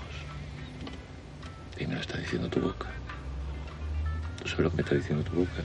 Y 1.77 1.89
me 1.89 1.97
lo 1.97 2.01
está 2.01 2.18
diciendo 2.18 2.48
tu 2.48 2.60
boca. 2.60 2.86
¿Tú 4.40 4.48
sabes 4.48 4.60
lo 4.62 4.70
que 4.70 4.77
me 4.77 4.82
está 4.82 4.94
diciendo 4.94 5.24
tu 5.24 5.39
boca? 5.39 5.64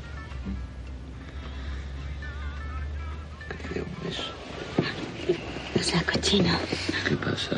Que 3.48 3.68
te 3.68 3.74
dé 3.76 3.82
un 3.84 3.96
beso. 4.04 4.32
No 5.76 5.84
seas 5.84 6.04
cochino. 6.04 6.58
¿Qué 7.08 7.16
pasa? 7.16 7.58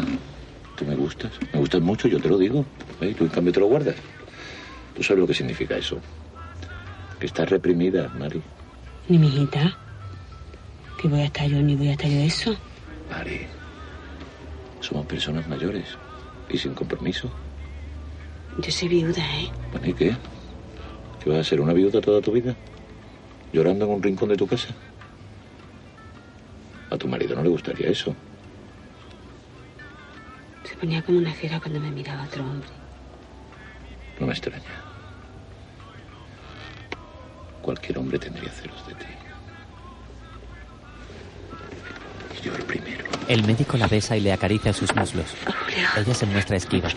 ¿Tú 0.76 0.84
me 0.84 0.96
gustas? 0.96 1.32
Me 1.54 1.60
gustas 1.60 1.80
mucho, 1.80 2.10
yo 2.10 2.20
te 2.20 2.28
lo 2.28 2.38
digo. 2.38 2.66
¿Eh? 3.00 3.16
Tú 3.18 3.24
en 3.24 3.30
cambio 3.30 3.54
te 3.54 3.62
lo 3.62 3.68
guardas. 3.68 3.96
¿Tú 4.98 5.02
sabes 5.02 5.22
lo 5.22 5.28
que 5.28 5.34
significa 5.34 5.78
eso? 5.78 6.02
Que 7.20 7.26
estás 7.26 7.50
reprimida, 7.50 8.10
Mari. 8.20 8.42
Ni 9.10 9.18
mi 9.18 9.28
hijita. 9.28 9.78
Que 11.02 11.08
voy 11.08 11.22
a 11.22 11.26
estar 11.26 11.48
yo, 11.48 11.62
ni 11.62 11.76
voy 11.76 11.90
a 11.90 11.92
estar 11.92 12.10
yo 12.10 12.20
eso. 12.20 12.56
Mari, 13.10 13.48
somos 14.82 15.06
personas 15.06 15.48
mayores 15.48 15.98
y 16.50 16.58
sin 16.58 16.74
compromiso. 16.74 17.30
Yo 18.60 18.72
soy 18.72 18.88
viuda, 18.88 19.24
¿eh? 19.40 19.50
Bueno, 19.72 19.88
¿y 19.88 19.94
qué? 19.94 20.16
¿Que 21.24 21.30
vas 21.30 21.40
a 21.40 21.44
ser 21.44 21.62
una 21.62 21.74
viuda 21.74 22.02
toda 22.02 22.22
tu 22.22 22.32
vida? 22.32 22.56
¿Llorando 23.54 23.86
en 23.86 23.92
un 23.92 24.04
rincón 24.04 24.30
de 24.30 24.36
tu 24.36 24.48
casa? 24.48 24.70
A 26.90 26.98
tu 26.98 27.08
marido 27.08 27.36
no 27.36 27.44
le 27.44 27.50
gustaría 27.50 27.90
eso. 27.90 28.16
Se 30.64 30.76
ponía 30.76 31.02
como 31.02 31.18
una 31.18 31.34
fiera 31.34 31.60
cuando 31.60 31.80
me 31.80 31.92
miraba 31.92 32.24
otro 32.24 32.44
hombre. 32.44 32.68
No 34.20 34.28
me 34.28 34.34
extraña. 34.34 34.64
Cualquier 37.68 38.00
hombre 38.00 38.18
tendría 38.18 38.50
celos 38.50 38.88
de 38.88 38.94
ti. 38.96 39.06
Y 42.40 42.46
yo 42.46 42.56
el 42.56 42.64
primero. 42.64 43.04
El 43.28 43.44
médico 43.46 43.76
la 43.76 43.88
besa 43.88 44.16
y 44.16 44.22
le 44.22 44.32
acaricia 44.32 44.72
sus 44.72 44.96
muslos. 44.96 45.26
Ella 45.98 46.14
se 46.14 46.26
muestra 46.28 46.56
esquiva. 46.56 46.88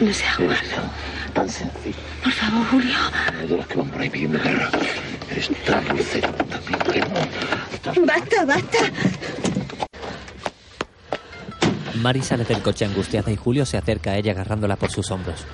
No 0.00 0.14
seas 0.14 0.38
guarro. 0.38 0.90
Tan 1.34 1.46
sencillo. 1.50 1.96
Por 2.22 2.32
favor, 2.32 2.66
Julio. 2.68 2.96
No 3.34 3.48
de 3.48 3.56
los 3.58 3.66
que 3.66 3.76
van 3.76 3.90
por 3.90 4.00
ahí 4.00 4.08
pidiendo 4.08 4.38
guerra. 4.42 4.70
Eres 5.30 5.50
tan 5.66 5.88
dulce, 5.88 6.22
también 6.22 6.78
que 6.90 7.00
no. 7.00 8.06
Basta, 8.06 8.44
basta. 8.46 8.78
Mari 11.96 12.22
sale 12.22 12.44
del 12.44 12.62
coche 12.62 12.86
angustiada 12.86 13.30
y 13.30 13.36
Julio 13.36 13.66
se 13.66 13.76
acerca 13.76 14.12
a 14.12 14.16
ella 14.16 14.32
agarrándola 14.32 14.76
por 14.76 14.90
sus 14.90 15.10
hombros. 15.10 15.44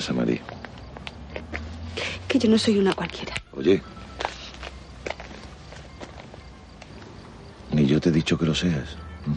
Pasa? 0.00 0.14
Que 2.28 2.38
yo 2.38 2.48
no 2.48 2.58
soy 2.58 2.78
una 2.78 2.94
cualquiera. 2.94 3.34
Oye. 3.52 3.82
Ni 7.72 7.86
yo 7.86 8.00
te 8.00 8.08
he 8.08 8.12
dicho 8.12 8.38
que 8.38 8.46
lo 8.46 8.54
seas. 8.54 8.96
¿m? 9.26 9.36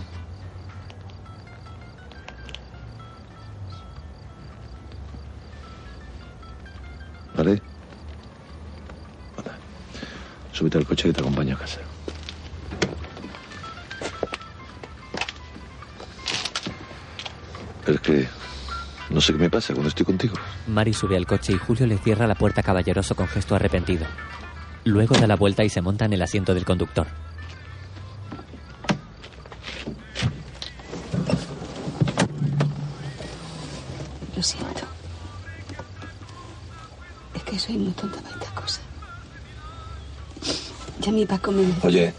¿Vale? 7.35 7.61
Anda. 9.38 9.57
Súbete 10.52 10.77
al 10.77 10.85
coche 10.85 11.10
y 11.10 11.14
te 11.14 11.19
acompaño 11.19 11.56
a 11.56 11.60
casa. 11.60 11.80
Es 17.88 17.99
que 17.99 18.27
no 19.14 19.22
sé 19.22 19.31
qué 19.31 19.40
me 19.40 19.49
pasa 19.49 19.73
cuando 19.73 19.90
estoy 19.90 20.06
contigo. 20.06 20.34
Mari 20.68 20.94
sube 20.94 21.15
al 21.15 21.27
coche 21.27 21.53
y 21.53 21.57
Julio 21.57 21.85
le 21.85 21.99
cierra 21.99 22.26
la 22.26 22.34
puerta 22.34 22.64
caballeroso 22.64 23.15
con 23.15 23.27
gesto 23.27 23.56
arrepentido. 23.56 24.07
Luego 24.85 25.15
da 25.15 25.27
la 25.27 25.35
vuelta 25.35 25.64
y 25.64 25.69
se 25.69 25.81
monta 25.81 26.06
en 26.06 26.14
el 26.14 26.22
asiento 26.22 26.53
del 26.56 26.65
conductor. 26.65 27.06
Lo 34.35 34.41
siento. 34.41 34.81
Es 37.35 37.44
que 37.44 37.60
soy 37.60 37.77
muy 37.77 37.94
tonta 37.94 38.19
para 38.19 38.34
estas 38.35 38.52
cosas. 38.52 38.81
Ya 41.02 41.11
mi 41.11 41.26
Paco 41.26 41.52
me... 41.52 41.72
Oye, 41.84 42.14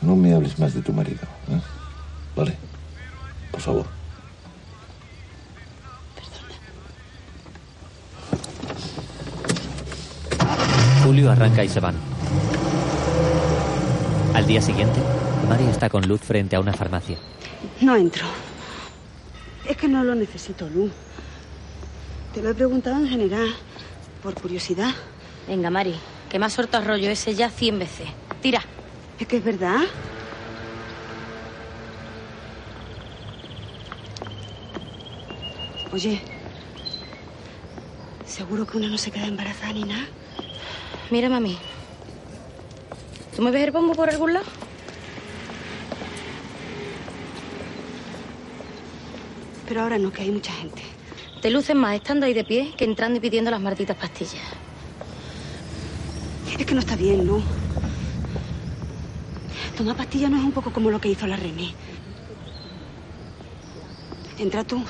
no 0.00 0.16
me 0.16 0.34
hables 0.34 0.58
más 0.58 0.74
de 0.74 0.82
tu 0.82 0.92
marido, 0.92 1.22
¿eh? 1.48 1.60
¿Vale? 2.34 2.56
Por 3.52 3.60
favor. 3.60 4.00
Arranca 11.30 11.64
y 11.64 11.68
se 11.68 11.80
van. 11.80 11.94
Al 14.34 14.46
día 14.46 14.60
siguiente, 14.60 15.00
Mari 15.48 15.64
está 15.64 15.88
con 15.88 16.06
Luz 16.06 16.20
frente 16.20 16.56
a 16.56 16.60
una 16.60 16.72
farmacia. 16.72 17.18
No 17.80 17.96
entro. 17.96 18.26
Es 19.64 19.76
que 19.76 19.88
no 19.88 20.02
lo 20.02 20.14
necesito, 20.14 20.68
Lu. 20.68 20.90
Te 22.34 22.42
lo 22.42 22.50
he 22.50 22.54
preguntado 22.54 22.96
en 22.96 23.08
general, 23.08 23.48
por 24.22 24.34
curiosidad. 24.34 24.90
Venga, 25.48 25.70
Mari, 25.70 25.94
que 26.28 26.38
me 26.38 26.46
ha 26.46 26.50
soltado 26.50 26.84
rollo 26.84 27.10
ese 27.10 27.34
ya 27.34 27.50
cien 27.50 27.78
veces. 27.78 28.08
Tira. 28.40 28.62
Es 29.18 29.26
que 29.26 29.36
es 29.36 29.44
verdad. 29.44 29.80
Oye, 35.92 36.22
¿seguro 38.24 38.64
que 38.64 38.78
una 38.78 38.88
no 38.88 38.96
se 38.96 39.10
queda 39.10 39.26
embarazada 39.26 39.72
ni 39.72 39.82
nada? 39.84 40.06
Mira, 41.10 41.28
mami. 41.28 41.58
¿Tú 43.34 43.42
me 43.42 43.50
ves 43.50 43.64
el 43.64 43.72
bombo 43.72 43.94
por 43.94 44.08
algún 44.08 44.32
lado? 44.32 44.46
Pero 49.66 49.82
ahora 49.82 49.98
no, 49.98 50.12
que 50.12 50.22
hay 50.22 50.30
mucha 50.30 50.52
gente. 50.52 50.82
Te 51.42 51.50
luces 51.50 51.74
más 51.74 51.96
estando 51.96 52.26
ahí 52.26 52.34
de 52.34 52.44
pie 52.44 52.72
que 52.76 52.84
entrando 52.84 53.18
y 53.18 53.20
pidiendo 53.20 53.50
las 53.50 53.60
malditas 53.60 53.96
pastillas. 53.96 54.42
Es 56.56 56.64
que 56.64 56.74
no 56.74 56.80
está 56.80 56.94
bien, 56.94 57.26
¿no? 57.26 57.42
Tomar 59.76 59.96
pastillas 59.96 60.30
no 60.30 60.36
es 60.36 60.44
un 60.44 60.52
poco 60.52 60.72
como 60.72 60.90
lo 60.90 61.00
que 61.00 61.08
hizo 61.08 61.26
la 61.26 61.36
René. 61.36 61.74
Entra 64.38 64.62
tú. 64.62 64.84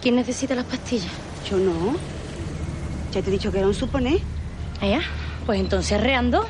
¿Quién 0.00 0.16
necesita 0.16 0.56
las 0.56 0.64
pastillas? 0.64 1.12
Yo 1.48 1.58
no. 1.58 1.96
Ya 3.12 3.22
te 3.22 3.28
he 3.28 3.32
dicho 3.32 3.52
que 3.52 3.58
era 3.58 3.68
un 3.68 3.74
suponer. 3.74 4.20
¿Ella? 4.82 5.00
Pues 5.46 5.60
entonces 5.60 5.92
arreando, 5.92 6.44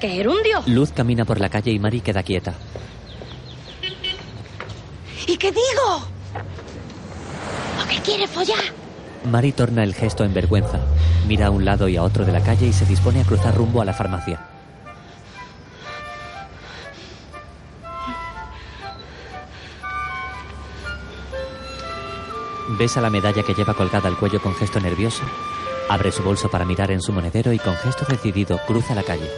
que 0.00 0.08
gerundio. 0.08 0.60
Luz 0.66 0.90
camina 0.90 1.24
por 1.24 1.40
la 1.40 1.48
calle 1.48 1.70
y 1.70 1.78
Mari 1.78 2.00
queda 2.00 2.24
quieta. 2.24 2.54
¿Y 5.26 5.36
qué 5.36 5.52
digo? 5.52 5.96
¿O 7.82 7.88
qué 7.88 8.00
quiere 8.00 8.26
follar? 8.26 8.64
Mari 9.30 9.52
torna 9.52 9.84
el 9.84 9.94
gesto 9.94 10.24
en 10.24 10.34
vergüenza, 10.34 10.80
mira 11.26 11.46
a 11.46 11.50
un 11.50 11.64
lado 11.64 11.88
y 11.88 11.96
a 11.96 12.02
otro 12.02 12.24
de 12.24 12.32
la 12.32 12.42
calle 12.42 12.66
y 12.66 12.72
se 12.72 12.86
dispone 12.86 13.20
a 13.20 13.24
cruzar 13.24 13.54
rumbo 13.54 13.80
a 13.80 13.84
la 13.84 13.92
farmacia. 13.92 14.40
Besa 22.78 23.00
la 23.00 23.10
medalla 23.10 23.44
que 23.44 23.54
lleva 23.54 23.74
colgada 23.74 24.08
al 24.08 24.18
cuello 24.18 24.40
con 24.40 24.54
gesto 24.54 24.80
nervioso, 24.80 25.22
abre 25.88 26.12
su 26.12 26.22
bolso 26.22 26.50
para 26.50 26.64
mirar 26.64 26.90
en 26.90 27.00
su 27.00 27.12
monedero 27.12 27.52
y 27.52 27.58
con 27.58 27.74
gesto 27.76 28.04
decidido 28.08 28.58
cruza 28.66 28.94
la 28.94 29.02
calle. 29.02 29.28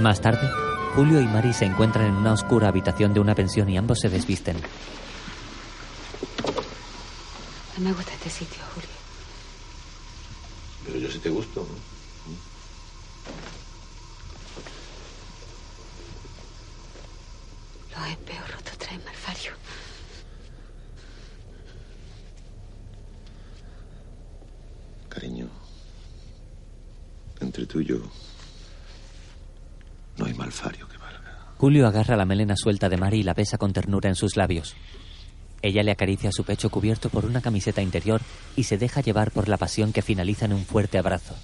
Más 0.00 0.20
tarde, 0.20 0.48
Julio 0.94 1.20
y 1.20 1.26
Mari 1.26 1.52
se 1.52 1.64
encuentran 1.64 2.06
en 2.06 2.14
una 2.14 2.32
oscura 2.32 2.68
habitación 2.68 3.14
de 3.14 3.20
una 3.20 3.34
pensión 3.34 3.68
y 3.68 3.76
ambos 3.76 3.98
se 4.00 4.08
desvisten. 4.08 4.56
No 7.78 7.84
me 7.84 7.92
gusta 7.92 8.12
este 8.12 8.30
sitio, 8.30 8.62
Julio. 8.74 8.88
Pero 10.84 10.98
yo 10.98 11.10
sí 11.10 11.18
te 11.18 11.30
gusto 11.30 11.66
espejos 18.10 18.50
rotos 18.52 18.78
traen 18.78 19.04
malfario. 19.04 19.52
Cariño, 25.08 25.48
entre 27.56 27.66
tú 27.66 27.80
y 27.80 27.86
yo 27.86 27.96
no 30.18 30.26
hay 30.26 30.34
malfario 30.34 30.86
que 30.88 30.98
valga. 30.98 31.54
Julio 31.56 31.86
agarra 31.86 32.16
la 32.16 32.26
melena 32.26 32.54
suelta 32.54 32.88
de 32.90 32.98
Mari 32.98 33.20
y 33.20 33.22
la 33.22 33.34
besa 33.34 33.56
con 33.56 33.72
ternura 33.72 34.08
en 34.08 34.14
sus 34.14 34.36
labios. 34.36 34.74
Ella 35.62 35.82
le 35.82 35.90
acaricia 35.90 36.30
su 36.32 36.44
pecho 36.44 36.70
cubierto 36.70 37.08
por 37.08 37.24
una 37.24 37.40
camiseta 37.40 37.80
interior 37.80 38.20
y 38.56 38.64
se 38.64 38.76
deja 38.76 39.00
llevar 39.00 39.30
por 39.30 39.48
la 39.48 39.56
pasión 39.56 39.92
que 39.92 40.02
finaliza 40.02 40.44
en 40.44 40.52
un 40.52 40.64
fuerte 40.66 40.98
abrazo. 40.98 41.34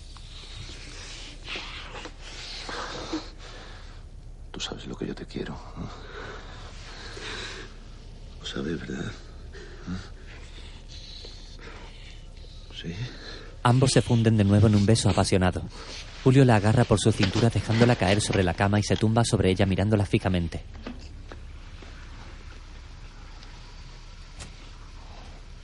Tú 4.51 4.61
sabes 4.61 4.87
lo 4.87 4.97
que 4.97 5.07
yo 5.07 5.15
te 5.15 5.27
quiero. 5.27 5.59
¿no? 5.77 5.89
Lo 8.41 8.47
sabes, 8.47 8.81
¿verdad? 8.81 9.13
¿Sí? 12.81 12.95
Ambos 13.63 13.93
se 13.93 14.03
funden 14.03 14.37
de 14.37 14.45
nuevo 14.45 14.67
en 14.67 14.75
un 14.75 14.85
beso 14.85 15.09
apasionado. 15.09 15.63
Julio 16.25 16.45
la 16.45 16.57
agarra 16.57 16.85
por 16.85 17.01
su 17.01 17.11
cintura 17.11 17.51
dejándola 17.51 17.97
caer 17.97 18.21
sobre 18.21 18.45
la 18.45 18.55
cama 18.55 18.79
y 18.79 18.85
se 18.85 18.97
tumba 18.97 19.25
sobre 19.25 19.51
ella 19.51 19.67
mirándola 19.67 20.07
fijamente. 20.07 20.63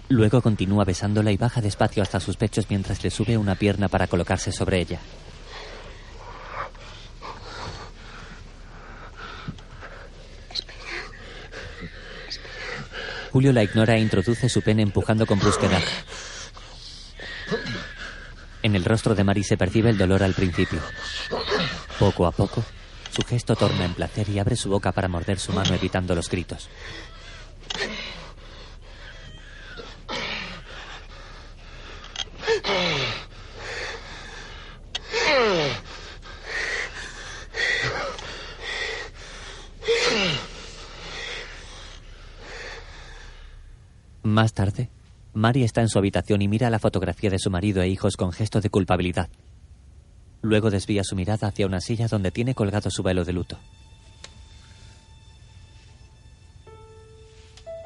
Luego 0.08 0.42
continúa 0.42 0.84
besándola 0.84 1.30
y 1.30 1.36
baja 1.36 1.60
despacio 1.60 2.02
hasta 2.02 2.18
sus 2.18 2.36
pechos 2.36 2.66
mientras 2.70 3.04
le 3.04 3.10
sube 3.10 3.36
una 3.36 3.54
pierna 3.54 3.88
para 3.88 4.08
colocarse 4.08 4.50
sobre 4.50 4.80
ella. 4.80 4.98
Julio 13.30 13.52
la 13.52 13.62
ignora 13.62 13.94
e 13.94 14.00
introduce 14.00 14.48
su 14.48 14.62
pene 14.62 14.82
empujando 14.82 15.26
con 15.26 15.38
brusquedad. 15.38 15.82
En 18.62 18.74
el 18.74 18.84
rostro 18.84 19.14
de 19.14 19.24
Mari 19.24 19.44
se 19.44 19.56
percibe 19.56 19.90
el 19.90 19.98
dolor 19.98 20.22
al 20.22 20.34
principio. 20.34 20.80
Poco 21.98 22.26
a 22.26 22.32
poco, 22.32 22.64
su 23.10 23.22
gesto 23.22 23.56
torna 23.56 23.84
en 23.84 23.94
placer 23.94 24.28
y 24.28 24.38
abre 24.38 24.56
su 24.56 24.68
boca 24.68 24.92
para 24.92 25.08
morder 25.08 25.38
su 25.38 25.52
mano 25.52 25.74
evitando 25.74 26.14
los 26.14 26.28
gritos. 26.28 26.68
Más 44.22 44.52
tarde, 44.52 44.90
Mari 45.38 45.62
está 45.62 45.82
en 45.82 45.88
su 45.88 46.00
habitación 46.00 46.42
y 46.42 46.48
mira 46.48 46.68
la 46.68 46.80
fotografía 46.80 47.30
de 47.30 47.38
su 47.38 47.48
marido 47.48 47.80
e 47.80 47.88
hijos 47.88 48.16
con 48.16 48.32
gesto 48.32 48.60
de 48.60 48.70
culpabilidad. 48.70 49.28
Luego 50.42 50.68
desvía 50.68 51.04
su 51.04 51.14
mirada 51.14 51.46
hacia 51.46 51.64
una 51.64 51.80
silla 51.80 52.08
donde 52.08 52.32
tiene 52.32 52.56
colgado 52.56 52.90
su 52.90 53.04
velo 53.04 53.24
de 53.24 53.32
luto. 53.32 53.56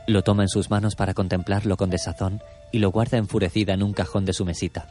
Lo 0.06 0.22
toma 0.22 0.44
en 0.44 0.48
sus 0.48 0.70
manos 0.70 0.94
para 0.96 1.12
contemplarlo 1.12 1.76
con 1.76 1.90
desazón 1.90 2.40
y 2.72 2.78
lo 2.78 2.90
guarda 2.90 3.18
enfurecida 3.18 3.74
en 3.74 3.82
un 3.82 3.92
cajón 3.92 4.24
de 4.24 4.32
su 4.32 4.46
mesita. 4.46 4.88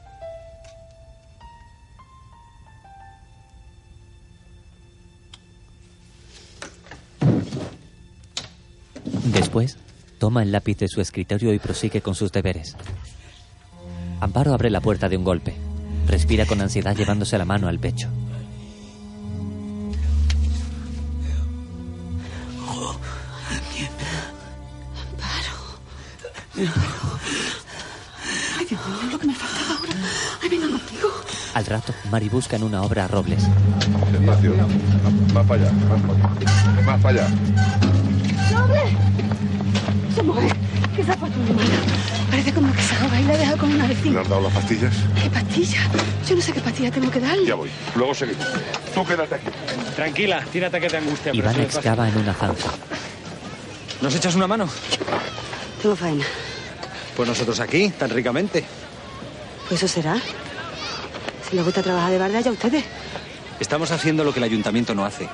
Después, 9.34 9.80
toma 10.22 10.44
el 10.44 10.52
lápiz 10.52 10.78
de 10.78 10.88
su 10.88 11.02
escritorio 11.02 11.52
y 11.52 11.58
prosigue 11.58 12.02
con 12.02 12.14
sus 12.14 12.32
deberes. 12.32 12.78
Amparo 14.20 14.54
abre 14.54 14.70
la 14.70 14.80
puerta 14.80 15.10
de 15.10 15.18
un 15.18 15.24
golpe. 15.24 15.56
Respira 16.06 16.46
con 16.46 16.62
ansiedad 16.62 16.96
llevándose 16.96 17.40
la 17.40 17.46
mano 17.46 17.68
al 17.68 17.80
pecho. 17.80 18.08
Ay, 28.60 28.66
Dios 28.70 28.88
mío, 28.88 29.12
lo 29.12 29.18
que 29.18 29.26
me 29.26 29.34
faltaba 29.34 29.80
ahora. 29.80 29.94
Ay, 30.44 30.50
venga 30.50 30.68
contigo. 30.68 31.10
Al 31.56 31.66
rato, 31.66 31.96
Mari 32.12 32.30
busca 32.30 32.58
en 32.58 32.64
una 32.64 32.84
obra 32.84 33.06
a 33.06 33.08
Robles. 33.08 33.44
Despacio. 34.12 34.54
Más, 34.56 35.34
más 35.34 35.48
para 35.48 35.64
allá. 35.64 35.72
Más 35.72 36.00
para 36.00 36.14
allá. 36.14 36.86
Más 36.86 37.02
para 37.02 37.10
allá. 37.10 37.28
¡Doble! 38.52 39.51
Esa 40.12 40.24
mujer 40.24 40.52
que 40.96 41.04
se 41.04 41.12
ha 41.12 41.16
puesto 41.16 41.38
muy 41.40 41.52
mala. 41.54 41.70
Parece 42.30 42.54
como 42.54 42.74
que 42.74 42.82
se 42.82 42.96
ahoga 42.96 43.20
y 43.22 43.24
la 43.24 43.34
ha 43.34 43.38
dejado 43.38 43.58
con 43.58 43.74
una 43.74 43.88
¿Le 43.88 43.94
vecina. 43.96 44.20
han 44.22 44.30
dado 44.30 44.42
las 44.42 44.54
pastillas? 44.54 44.94
¿Qué 45.22 45.30
pastilla? 45.30 45.80
Yo 46.28 46.36
no 46.36 46.42
sé 46.42 46.54
qué 46.54 46.62
pastilla 46.62 46.92
tengo 46.92 47.12
que 47.12 47.20
darle. 47.20 47.46
Ya 47.46 47.56
voy. 47.56 47.70
Luego 47.96 48.14
seguimos. 48.14 48.46
Tú 48.94 49.06
quédate 49.06 49.36
aquí. 49.36 49.48
Tranquila, 49.96 50.44
tiene 50.52 50.68
ataque 50.68 50.88
de 50.90 50.98
angustia. 50.98 51.34
Iván 51.34 51.58
le 51.58 51.64
excava 51.64 52.10
en 52.10 52.18
una 52.18 52.34
zanja. 52.34 52.70
¿Nos 54.02 54.16
echas 54.16 54.36
una 54.36 54.48
mano? 54.48 54.68
Tengo 55.82 55.96
faena. 55.96 56.26
Pues 57.16 57.28
nosotros 57.30 57.60
aquí, 57.60 57.90
tan 57.90 58.10
ricamente. 58.10 58.64
Pues 59.70 59.82
eso 59.84 59.94
será. 59.94 60.16
Si 61.50 61.56
les 61.56 61.64
gusta 61.66 61.82
trabajar 61.84 62.12
de 62.12 62.18
barda, 62.18 62.42
ya 62.42 62.52
ustedes. 62.52 62.84
Estamos 63.60 63.92
haciendo 63.92 64.24
lo 64.24 64.34
que 64.34 64.40
el 64.40 64.46
ayuntamiento 64.46 64.96
no 64.96 65.06
hace. 65.06 65.30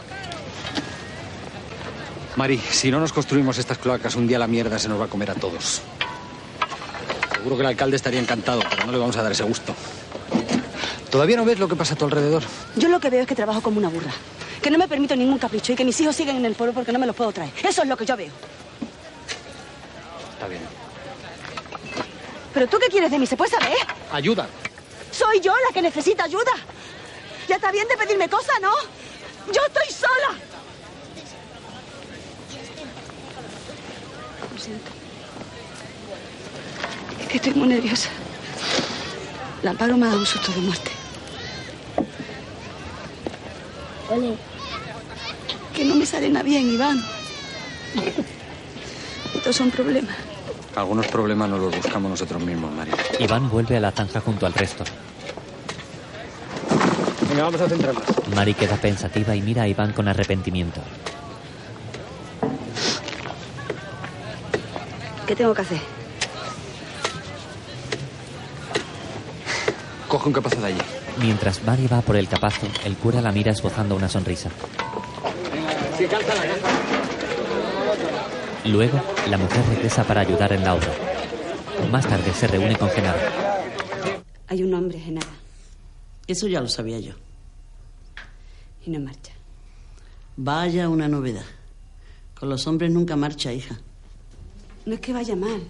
Mari, 2.37 2.59
si 2.59 2.91
no 2.91 2.99
nos 2.99 3.11
construimos 3.11 3.57
estas 3.57 3.79
cloacas, 3.79 4.15
un 4.15 4.27
día 4.27 4.37
la 4.37 4.45
mierda 4.45 4.77
se 4.77 4.87
nos 4.87 5.01
va 5.01 5.05
a 5.05 5.07
comer 5.07 5.31
a 5.31 5.33
todos. 5.33 5.81
Seguro 7.33 7.55
que 7.55 7.61
el 7.63 7.67
alcalde 7.67 7.95
estaría 7.95 8.19
encantado, 8.19 8.61
pero 8.69 8.85
no 8.85 8.91
le 8.91 8.99
vamos 8.99 9.17
a 9.17 9.23
dar 9.23 9.31
ese 9.31 9.41
gusto. 9.43 9.73
¿Todavía 11.09 11.35
no 11.35 11.45
ves 11.45 11.57
lo 11.57 11.67
que 11.67 11.75
pasa 11.75 11.95
a 11.95 11.97
tu 11.97 12.05
alrededor? 12.05 12.43
Yo 12.75 12.89
lo 12.89 12.99
que 12.99 13.09
veo 13.09 13.21
es 13.21 13.27
que 13.27 13.33
trabajo 13.33 13.61
como 13.61 13.79
una 13.79 13.89
burra. 13.89 14.11
Que 14.61 14.69
no 14.69 14.77
me 14.77 14.87
permito 14.87 15.15
ningún 15.15 15.39
capricho 15.39 15.73
y 15.73 15.75
que 15.75 15.83
mis 15.83 15.99
hijos 15.99 16.15
siguen 16.15 16.37
en 16.37 16.45
el 16.45 16.53
pueblo 16.53 16.75
porque 16.75 16.91
no 16.91 16.99
me 16.99 17.07
los 17.07 17.15
puedo 17.15 17.31
traer. 17.31 17.51
Eso 17.63 17.81
es 17.81 17.87
lo 17.87 17.97
que 17.97 18.05
yo 18.05 18.15
veo. 18.15 18.31
Está 20.33 20.47
bien. 20.47 20.61
¿Pero 22.53 22.67
tú 22.67 22.77
qué 22.77 22.87
quieres 22.87 23.09
de 23.09 23.17
mí? 23.17 23.25
¿Se 23.25 23.35
puede 23.35 23.49
saber? 23.49 23.77
Ayuda. 24.11 24.47
Soy 25.11 25.39
yo 25.39 25.53
la 25.67 25.73
que 25.73 25.81
necesita 25.81 26.25
ayuda. 26.25 26.51
Ya 27.47 27.55
está 27.55 27.71
bien 27.71 27.87
de 27.87 27.97
pedirme 27.97 28.29
cosas, 28.29 28.61
¿no? 28.61 28.71
Yo 29.51 29.61
estoy 29.65 29.91
sola. 29.91 30.37
Siento. 34.67 34.91
Es 37.21 37.27
que 37.27 37.37
estoy 37.37 37.53
muy 37.53 37.67
nerviosa. 37.69 38.09
La 39.63 39.71
Amparo 39.71 39.97
me 39.97 40.05
ha 40.05 40.09
dado 40.09 40.19
un 40.19 40.25
susto 40.25 40.51
de 40.51 40.59
muerte. 40.59 40.91
Ole, 44.09 44.35
que 45.73 45.85
no 45.85 45.95
me 45.95 46.05
sale 46.05 46.29
nada 46.29 46.43
bien, 46.43 46.71
Iván. 46.71 47.01
Estos 49.35 49.55
son 49.55 49.71
problemas. 49.71 50.15
Algunos 50.75 51.07
problemas 51.07 51.49
nos 51.49 51.59
los 51.59 51.75
buscamos 51.75 52.11
nosotros 52.11 52.41
mismos, 52.43 52.71
María. 52.71 52.93
Iván 53.19 53.49
vuelve 53.49 53.77
a 53.77 53.79
la 53.79 53.91
zanja 53.91 54.21
junto 54.21 54.45
al 54.45 54.53
resto. 54.53 54.83
Venga, 57.29 57.43
vamos 57.43 57.61
a 57.61 57.67
centrarnos. 57.67 58.03
Mari 58.35 58.53
queda 58.53 58.77
pensativa 58.77 59.35
y 59.35 59.41
mira 59.41 59.63
a 59.63 59.67
Iván 59.67 59.91
con 59.93 60.07
arrepentimiento. 60.07 60.81
¿Qué 65.27 65.35
tengo 65.35 65.53
que 65.53 65.61
hacer? 65.61 65.79
Coge 70.07 70.27
un 70.27 70.33
capazo 70.33 70.61
de 70.61 70.67
allí. 70.67 70.81
Mientras 71.19 71.63
Mari 71.63 71.87
va 71.87 72.01
por 72.01 72.15
el 72.15 72.27
capazo, 72.29 72.67
el 72.85 72.95
cura 72.95 73.21
la 73.21 73.31
mira 73.31 73.51
esbozando 73.51 73.95
una 73.95 74.07
sonrisa. 74.07 74.49
Luego, 78.65 79.01
la 79.29 79.37
mujer 79.37 79.65
regresa 79.69 80.03
para 80.03 80.21
ayudar 80.21 80.53
en 80.53 80.63
la 80.63 80.75
obra. 80.75 80.91
Más 81.91 82.07
tarde 82.07 82.31
se 82.33 82.47
reúne 82.47 82.77
con 82.77 82.89
Genaro. 82.89 83.19
Hay 84.47 84.63
un 84.63 84.73
hombre, 84.73 84.99
Genara, 84.99 85.27
Eso 86.25 86.47
ya 86.47 86.61
lo 86.61 86.67
sabía 86.69 86.99
yo. 86.99 87.13
y 88.85 88.89
no 88.91 88.99
marcha. 89.01 89.33
Vaya 90.37 90.87
una 90.87 91.09
novedad. 91.09 91.43
Con 92.39 92.47
los 92.49 92.65
hombres 92.67 92.91
nunca 92.91 93.17
marcha, 93.17 93.51
hija. 93.51 93.77
No 94.87 94.93
es 94.93 95.01
que 95.01 95.11
vaya 95.11 95.35
mal, 95.35 95.61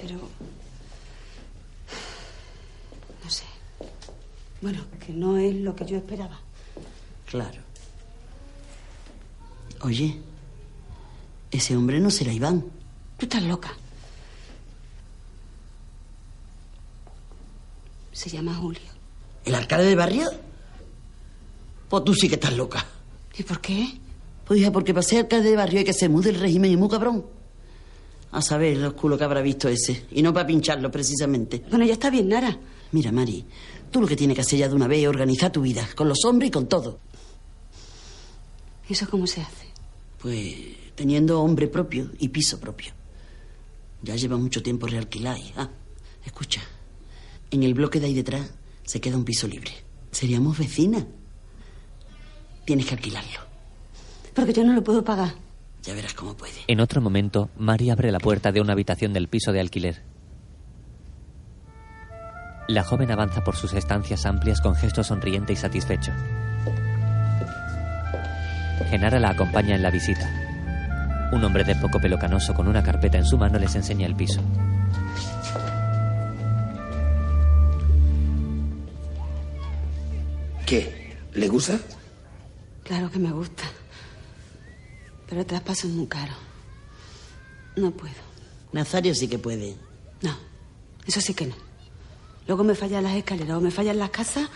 pero... 0.00 0.16
No 3.22 3.30
sé. 3.30 3.44
Bueno, 4.60 4.80
que 4.98 5.12
no 5.12 5.36
es 5.36 5.54
lo 5.54 5.76
que 5.76 5.86
yo 5.86 5.98
esperaba. 5.98 6.40
Claro. 7.26 7.60
Oye, 9.82 10.20
ese 11.52 11.76
hombre 11.76 12.00
no 12.00 12.10
será 12.10 12.32
Iván. 12.32 12.64
Tú 13.18 13.26
estás 13.26 13.44
loca. 13.44 13.72
Se 18.10 18.30
llama 18.30 18.52
Julio. 18.56 18.90
¿El 19.44 19.54
alcalde 19.54 19.86
de 19.86 19.94
barrio? 19.94 20.28
Pues 21.88 22.02
tú 22.02 22.12
sí 22.12 22.28
que 22.28 22.34
estás 22.34 22.56
loca. 22.56 22.84
¿Y 23.38 23.44
por 23.44 23.60
qué? 23.60 24.00
Pues 24.44 24.58
hija, 24.58 24.72
porque 24.72 24.92
para 24.92 25.04
ser 25.04 25.20
alcalde 25.20 25.50
de 25.50 25.56
barrio 25.56 25.78
hay 25.78 25.84
que 25.84 25.92
ser 25.92 26.10
muy 26.10 26.24
del 26.24 26.40
régimen 26.40 26.72
y 26.72 26.76
muy 26.76 26.88
cabrón. 26.88 27.33
A 28.34 28.42
saber 28.42 28.76
los 28.78 28.94
culos 28.94 29.16
que 29.18 29.24
habrá 29.24 29.40
visto 29.42 29.68
ese. 29.68 30.06
Y 30.12 30.20
no 30.22 30.32
para 30.34 30.46
pincharlo, 30.46 30.90
precisamente. 30.90 31.62
Bueno, 31.70 31.84
ya 31.84 31.92
está 31.92 32.10
bien, 32.10 32.28
Nara. 32.28 32.58
Mira, 32.92 33.12
Mari, 33.12 33.44
tú 33.90 34.00
lo 34.00 34.06
que 34.08 34.16
tienes 34.16 34.34
que 34.34 34.40
hacer 34.40 34.58
ya 34.58 34.68
de 34.68 34.74
una 34.74 34.88
vez 34.88 35.02
es 35.02 35.08
organizar 35.08 35.52
tu 35.52 35.62
vida. 35.62 35.88
Con 35.94 36.08
los 36.08 36.24
hombres 36.24 36.48
y 36.48 36.50
con 36.50 36.66
todo. 36.68 36.98
¿Eso 38.88 39.08
cómo 39.08 39.26
se 39.26 39.40
hace? 39.40 39.68
Pues 40.20 40.54
teniendo 40.94 41.40
hombre 41.42 41.68
propio 41.68 42.10
y 42.18 42.28
piso 42.28 42.58
propio. 42.60 42.92
Ya 44.02 44.16
lleva 44.16 44.36
mucho 44.36 44.62
tiempo 44.62 44.86
realquilar. 44.86 45.38
y- 45.38 45.52
Ah, 45.56 45.70
escucha. 46.24 46.60
En 47.50 47.62
el 47.62 47.74
bloque 47.74 48.00
de 48.00 48.06
ahí 48.06 48.14
detrás 48.14 48.50
se 48.84 49.00
queda 49.00 49.16
un 49.16 49.24
piso 49.24 49.46
libre. 49.46 49.70
Seríamos 50.10 50.58
vecinas. 50.58 51.04
Tienes 52.64 52.86
que 52.86 52.94
alquilarlo. 52.94 53.40
Porque 54.34 54.52
yo 54.52 54.64
no 54.64 54.72
lo 54.72 54.82
puedo 54.82 55.04
pagar. 55.04 55.34
Ya 55.84 55.94
verás 55.94 56.14
cómo 56.14 56.34
puede. 56.34 56.54
En 56.66 56.80
otro 56.80 57.00
momento, 57.00 57.50
Mari 57.58 57.90
abre 57.90 58.10
la 58.10 58.18
puerta 58.18 58.52
de 58.52 58.60
una 58.60 58.72
habitación 58.72 59.12
del 59.12 59.28
piso 59.28 59.52
de 59.52 59.60
alquiler. 59.60 60.02
La 62.68 62.82
joven 62.82 63.10
avanza 63.10 63.44
por 63.44 63.56
sus 63.56 63.74
estancias 63.74 64.24
amplias 64.24 64.62
con 64.62 64.74
gesto 64.74 65.04
sonriente 65.04 65.52
y 65.52 65.56
satisfecho. 65.56 66.12
Genara 68.88 69.20
la 69.20 69.30
acompaña 69.30 69.76
en 69.76 69.82
la 69.82 69.90
visita. 69.90 70.30
Un 71.32 71.44
hombre 71.44 71.64
de 71.64 71.74
poco 71.76 72.00
pelo 72.00 72.18
canoso 72.18 72.54
con 72.54 72.66
una 72.68 72.82
carpeta 72.82 73.18
en 73.18 73.26
su 73.26 73.36
mano 73.36 73.58
les 73.58 73.74
enseña 73.74 74.06
el 74.06 74.16
piso. 74.16 74.40
¿Qué? 80.64 81.14
¿Le 81.34 81.48
gusta? 81.48 81.78
Claro 82.84 83.10
que 83.10 83.18
me 83.18 83.30
gusta. 83.30 83.64
Pero 85.28 85.40
el 85.40 85.46
traspaso 85.46 85.86
es 85.86 85.92
muy 85.92 86.06
caro. 86.06 86.32
No 87.76 87.90
puedo. 87.90 88.14
Nazario 88.72 89.14
sí 89.14 89.28
que 89.28 89.38
puede. 89.38 89.76
No, 90.22 90.36
eso 91.06 91.20
sí 91.20 91.34
que 91.34 91.46
no. 91.46 91.54
Luego 92.46 92.64
me 92.64 92.74
fallan 92.74 93.04
las 93.04 93.16
escaleras 93.16 93.56
o 93.56 93.60
me 93.60 93.70
fallan 93.70 93.98
las 93.98 94.10
casas 94.10 94.48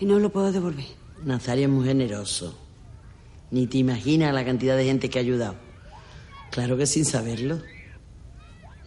y 0.00 0.04
no 0.04 0.18
lo 0.18 0.30
puedo 0.30 0.52
devolver. 0.52 0.86
Nazario 1.24 1.64
es 1.64 1.70
muy 1.70 1.86
generoso. 1.86 2.56
Ni 3.50 3.66
te 3.66 3.78
imaginas 3.78 4.34
la 4.34 4.44
cantidad 4.44 4.76
de 4.76 4.84
gente 4.84 5.08
que 5.10 5.18
ha 5.18 5.22
ayudado. 5.22 5.56
Claro 6.50 6.76
que 6.76 6.86
sin 6.86 7.04
saberlo. 7.04 7.60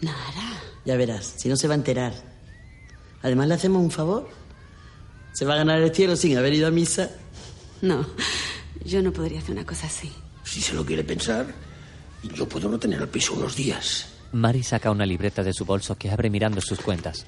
Nara. 0.02 0.62
Ya 0.86 0.96
verás, 0.96 1.34
si 1.38 1.50
no 1.50 1.56
se 1.56 1.68
va 1.68 1.74
a 1.74 1.78
enterar. 1.78 2.14
Además 3.22 3.48
le 3.48 3.54
hacemos 3.56 3.82
un 3.82 3.92
favor. 3.92 4.30
Se 5.34 5.46
va 5.46 5.54
a 5.54 5.58
ganar 5.58 5.82
el 5.82 5.94
cielo 5.94 6.16
sin 6.16 6.38
haber 6.38 6.54
ido 6.54 6.68
a 6.68 6.72
misa. 6.72 7.10
No, 7.82 8.06
yo 8.84 9.02
no 9.02 9.12
podría 9.14 9.40
hacer 9.40 9.52
una 9.52 9.66
cosa 9.66 9.88
así. 9.88 10.12
Si 10.50 10.62
se 10.62 10.74
lo 10.74 10.84
quiere 10.84 11.04
pensar, 11.04 11.46
yo 12.34 12.50
puedo 12.50 12.68
no 12.70 12.80
tener 12.80 13.00
el 13.00 13.08
piso 13.08 13.36
unos 13.36 13.56
días. 13.56 14.08
Mari 14.32 14.64
saca 14.64 14.90
una 14.90 15.06
libreta 15.06 15.44
de 15.44 15.54
su 15.54 15.64
bolso 15.64 15.96
que 15.96 16.10
abre 16.10 16.32
mirando 16.32 16.60
sus 16.60 16.80
cuentas. 16.80 17.28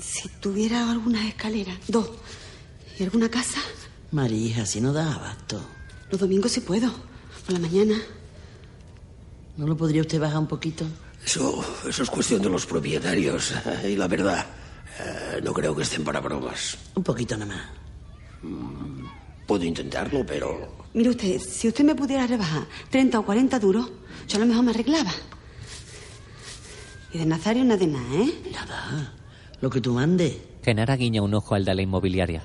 Si 0.00 0.28
tuviera 0.40 0.90
algunas 0.90 1.26
escaleras, 1.26 1.76
dos, 1.88 2.08
y 2.98 3.02
alguna 3.04 3.30
casa, 3.30 3.60
María, 4.12 4.64
si 4.64 4.80
no 4.80 4.94
da 4.94 5.12
abasto. 5.14 5.60
los 6.10 6.18
domingos 6.18 6.52
sí 6.52 6.60
puedo. 6.60 6.90
Por 7.44 7.52
la 7.52 7.58
mañana. 7.58 8.00
¿No 9.58 9.66
lo 9.66 9.76
podría 9.76 10.00
usted 10.00 10.18
bajar 10.18 10.38
un 10.38 10.46
poquito? 10.46 10.86
Eso, 11.22 11.62
eso 11.86 12.02
es 12.02 12.08
cuestión 12.08 12.40
de 12.40 12.48
los 12.48 12.64
propietarios. 12.64 13.52
Y 13.84 13.94
la 13.96 14.08
verdad, 14.08 14.46
eh, 15.00 15.40
no 15.42 15.52
creo 15.52 15.76
que 15.76 15.82
estén 15.82 16.02
para 16.02 16.20
bromas. 16.20 16.78
Un 16.94 17.02
poquito 17.02 17.36
nada 17.36 17.54
más. 17.54 17.87
Puedo 19.46 19.64
intentarlo, 19.64 20.24
pero 20.26 20.78
Mire 20.94 21.10
usted, 21.10 21.38
si 21.40 21.68
usted 21.68 21.84
me 21.84 21.94
pudiera 21.94 22.26
rebajar 22.26 22.66
30 22.90 23.18
o 23.18 23.24
40 23.24 23.58
duros, 23.58 23.90
yo 24.26 24.36
a 24.36 24.40
lo 24.40 24.46
mejor 24.46 24.64
me 24.64 24.70
arreglaba. 24.70 25.12
Y 27.12 27.18
de 27.18 27.26
Nazario 27.26 27.64
nada 27.64 27.78
de 27.78 27.86
nada, 27.86 28.14
¿eh? 28.14 28.34
Nada. 28.52 29.14
Lo 29.60 29.70
que 29.70 29.80
tú 29.80 29.92
mandes. 29.92 30.36
Genara 30.64 30.96
guiña 30.96 31.22
un 31.22 31.34
ojo 31.34 31.54
al 31.54 31.64
de 31.64 31.74
la 31.74 31.82
inmobiliaria. 31.82 32.42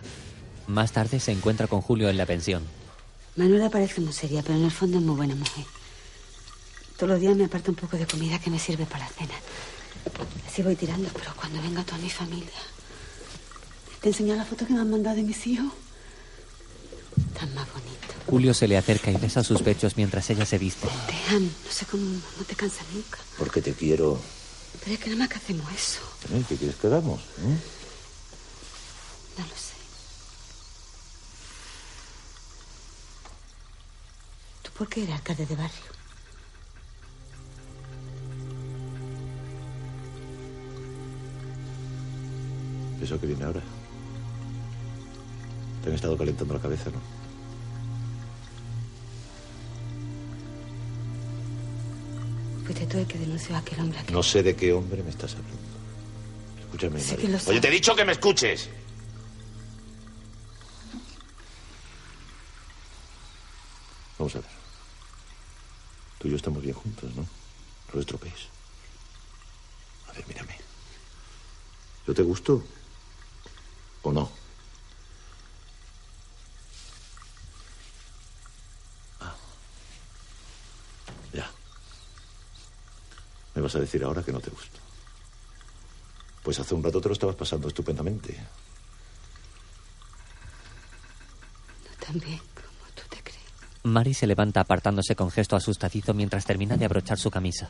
Más 0.67 0.91
tarde 0.91 1.19
se 1.19 1.31
encuentra 1.31 1.67
con 1.67 1.81
Julio 1.81 2.09
en 2.09 2.17
la 2.17 2.25
pensión. 2.25 2.63
Manuela 3.35 3.69
parece 3.69 4.01
muy 4.01 4.13
seria, 4.13 4.41
pero 4.41 4.55
en 4.55 4.65
el 4.65 4.71
fondo 4.71 4.99
es 4.99 5.03
muy 5.03 5.15
buena 5.15 5.35
mujer. 5.35 5.65
Todos 6.97 7.09
los 7.09 7.19
días 7.19 7.35
me 7.35 7.45
aparta 7.45 7.71
un 7.71 7.75
poco 7.75 7.97
de 7.97 8.05
comida 8.05 8.39
que 8.39 8.49
me 8.49 8.59
sirve 8.59 8.85
para 8.85 9.05
la 9.05 9.11
cena. 9.11 9.33
Así 10.47 10.61
voy 10.61 10.75
tirando, 10.75 11.09
pero 11.13 11.33
cuando 11.35 11.61
venga 11.61 11.83
toda 11.83 11.97
mi 11.97 12.09
familia. 12.09 12.61
¿Te 13.99 14.09
enseño 14.09 14.35
la 14.35 14.45
foto 14.45 14.67
que 14.67 14.73
me 14.73 14.79
han 14.79 14.89
mandado 14.89 15.15
de 15.15 15.23
mis 15.23 15.47
hijos? 15.47 15.71
Tan 17.37 17.53
más 17.53 17.67
bonito. 17.73 18.13
Julio 18.27 18.53
se 18.53 18.67
le 18.67 18.77
acerca 18.77 19.11
y 19.11 19.17
besa 19.17 19.43
sus 19.43 19.61
pechos 19.61 19.97
mientras 19.97 20.29
ella 20.29 20.45
se 20.45 20.57
viste. 20.57 20.87
Te 20.87 21.35
amo, 21.35 21.49
no 21.65 21.71
sé 21.71 21.85
cómo 21.85 22.03
no 22.03 22.43
te 22.47 22.55
cansas 22.55 22.85
nunca. 22.93 23.19
Porque 23.37 23.61
te 23.61 23.73
quiero. 23.73 24.19
Pero 24.83 24.95
es 24.95 24.99
que 24.99 25.09
nada 25.09 25.19
más 25.19 25.29
que 25.29 25.35
hacemos 25.35 25.71
eso. 25.73 26.01
¿Eh? 26.33 26.43
¿Qué 26.47 26.55
quieres 26.55 26.75
que 26.77 26.87
hagamos? 26.87 27.21
¿Eh? 27.21 27.57
No 29.37 29.43
lo 29.45 29.55
sé. 29.55 29.73
¿Tú 34.63 34.71
por 34.77 34.87
qué 34.87 35.03
eres 35.03 35.15
alcalde 35.15 35.45
de 35.45 35.55
barrio? 35.55 35.93
Eso 43.01 43.19
que 43.19 43.27
viene 43.27 43.43
ahora. 43.43 43.61
Te 45.83 45.89
han 45.89 45.95
estado 45.95 46.17
calentando 46.17 46.53
la 46.53 46.61
cabeza, 46.61 46.89
¿no? 46.89 46.99
Fuiste 52.65 52.87
tú 52.87 52.97
el 52.99 53.05
que 53.05 53.17
denunció 53.17 53.55
a 53.55 53.59
aquel 53.59 53.81
hombre 53.81 53.99
aquí. 53.99 54.13
No 54.13 54.23
sé 54.23 54.41
de 54.41 54.55
qué 54.55 54.71
hombre 54.71 55.03
me 55.03 55.09
estás 55.09 55.35
hablando. 55.35 55.57
Escúchame, 56.61 56.99
Sí 57.01 57.17
que 57.17 57.27
lo. 57.27 57.37
Oye, 57.47 57.59
te 57.59 57.67
he 57.67 57.71
dicho 57.71 57.93
que 57.95 58.05
me 58.05 58.13
escuches. 58.13 58.69
Vamos 64.17 64.35
a 64.35 64.39
ver. 64.39 64.49
Tú 66.19 66.29
y 66.29 66.31
yo 66.31 66.37
estamos 66.37 66.63
bien 66.63 66.75
juntos, 66.75 67.13
¿no? 67.13 67.23
No 67.23 67.27
lo 67.93 67.99
estropees. 67.99 68.47
A 70.09 70.13
ver, 70.13 70.25
mírame. 70.29 70.57
¿Yo 72.07 72.13
te 72.13 72.21
gusto? 72.21 72.63
¿O 74.03 74.13
no? 74.13 74.42
Me 83.55 83.61
vas 83.61 83.75
a 83.75 83.79
decir 83.79 84.03
ahora 84.03 84.23
que 84.23 84.31
no 84.31 84.39
te 84.39 84.49
gusto. 84.49 84.79
Pues 86.43 86.59
hace 86.59 86.75
un 86.75 86.83
rato 86.83 86.99
te 86.99 87.07
lo 87.07 87.13
estabas 87.13 87.35
pasando 87.35 87.67
estupendamente. 87.67 88.37
también, 92.05 92.39
como 92.53 92.91
tú 92.95 93.03
te 93.09 93.21
crees. 93.23 93.39
Mari 93.83 94.13
se 94.13 94.27
levanta 94.27 94.59
apartándose 94.59 95.15
con 95.15 95.31
gesto 95.31 95.55
asustadizo 95.55 96.13
mientras 96.13 96.45
termina 96.45 96.75
de 96.75 96.85
abrochar 96.85 97.17
su 97.17 97.31
camisa. 97.31 97.69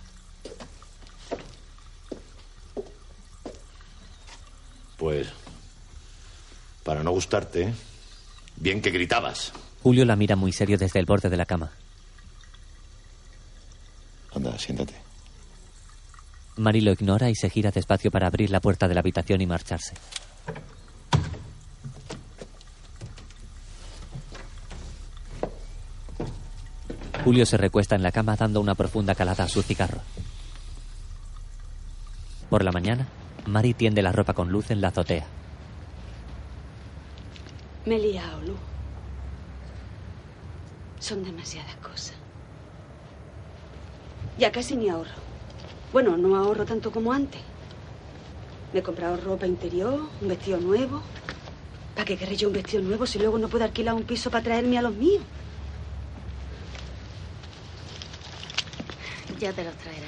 Pues, 4.98 5.28
para 6.84 7.04
no 7.04 7.12
gustarte, 7.12 7.74
bien 8.56 8.82
que 8.82 8.90
gritabas. 8.90 9.52
Julio 9.84 10.06
la 10.06 10.16
mira 10.16 10.36
muy 10.36 10.52
serio 10.52 10.78
desde 10.78 11.00
el 11.00 11.06
borde 11.06 11.30
de 11.30 11.38
la 11.38 11.46
cama. 11.46 11.72
Anda, 14.34 14.58
siéntate. 14.58 15.03
Mari 16.58 16.82
lo 16.82 16.92
ignora 16.92 17.30
y 17.30 17.36
se 17.36 17.50
gira 17.50 17.72
despacio 17.72 18.12
para 18.12 18.28
abrir 18.28 18.52
la 18.52 18.60
puerta 18.60 18.88
de 18.88 18.94
la 18.94 19.00
habitación 19.00 19.42
y 19.42 19.48
marcharse. 19.48 19.96
Julio 27.24 27.46
se 27.46 27.58
recuesta 27.58 27.96
en 27.96 28.04
la 28.04 28.12
cama 28.12 28.36
dando 28.36 28.60
una 28.60 28.76
profunda 28.76 29.16
calada 29.16 29.46
a 29.46 29.50
su 29.50 29.64
cigarro. 29.64 30.02
Por 32.50 32.64
la 32.64 32.72
mañana, 32.72 33.08
Mari 33.48 33.74
tiende 33.74 34.02
la 34.02 34.12
ropa 34.12 34.34
con 34.34 34.52
luz 34.52 34.70
en 34.72 34.82
la 34.82 34.90
azotea. 34.90 35.26
Me 37.86 37.96
he 37.96 38.14
Lu. 38.46 38.56
Son 41.00 41.24
demasiadas 41.24 41.76
cosas. 41.78 42.16
Ya 44.38 44.52
casi 44.52 44.76
ni 44.76 44.90
ahorro. 44.90 45.33
Bueno, 45.94 46.18
no 46.18 46.36
ahorro 46.36 46.66
tanto 46.66 46.92
como 46.92 47.14
antes. 47.14 47.40
Me 48.74 48.80
he 48.80 48.84
comprado 48.84 49.16
ropa 49.18 49.46
interior, 49.46 50.10
un 50.20 50.28
vestido 50.28 50.60
nuevo. 50.60 51.04
¿Para 51.94 52.06
qué 52.06 52.18
querré 52.18 52.36
yo 52.36 52.48
un 52.48 52.56
vestido 52.56 52.82
nuevo 52.82 53.06
si 53.06 53.20
luego 53.20 53.38
no 53.38 53.48
puedo 53.48 53.64
alquilar 53.64 53.94
un 53.94 54.04
piso 54.04 54.32
para 54.32 54.44
traerme 54.44 54.80
a 54.80 54.82
los 54.82 54.96
míos? 54.96 55.22
Ya 59.40 59.54
te 59.54 59.64
los 59.64 59.76
traerá. 59.76 60.08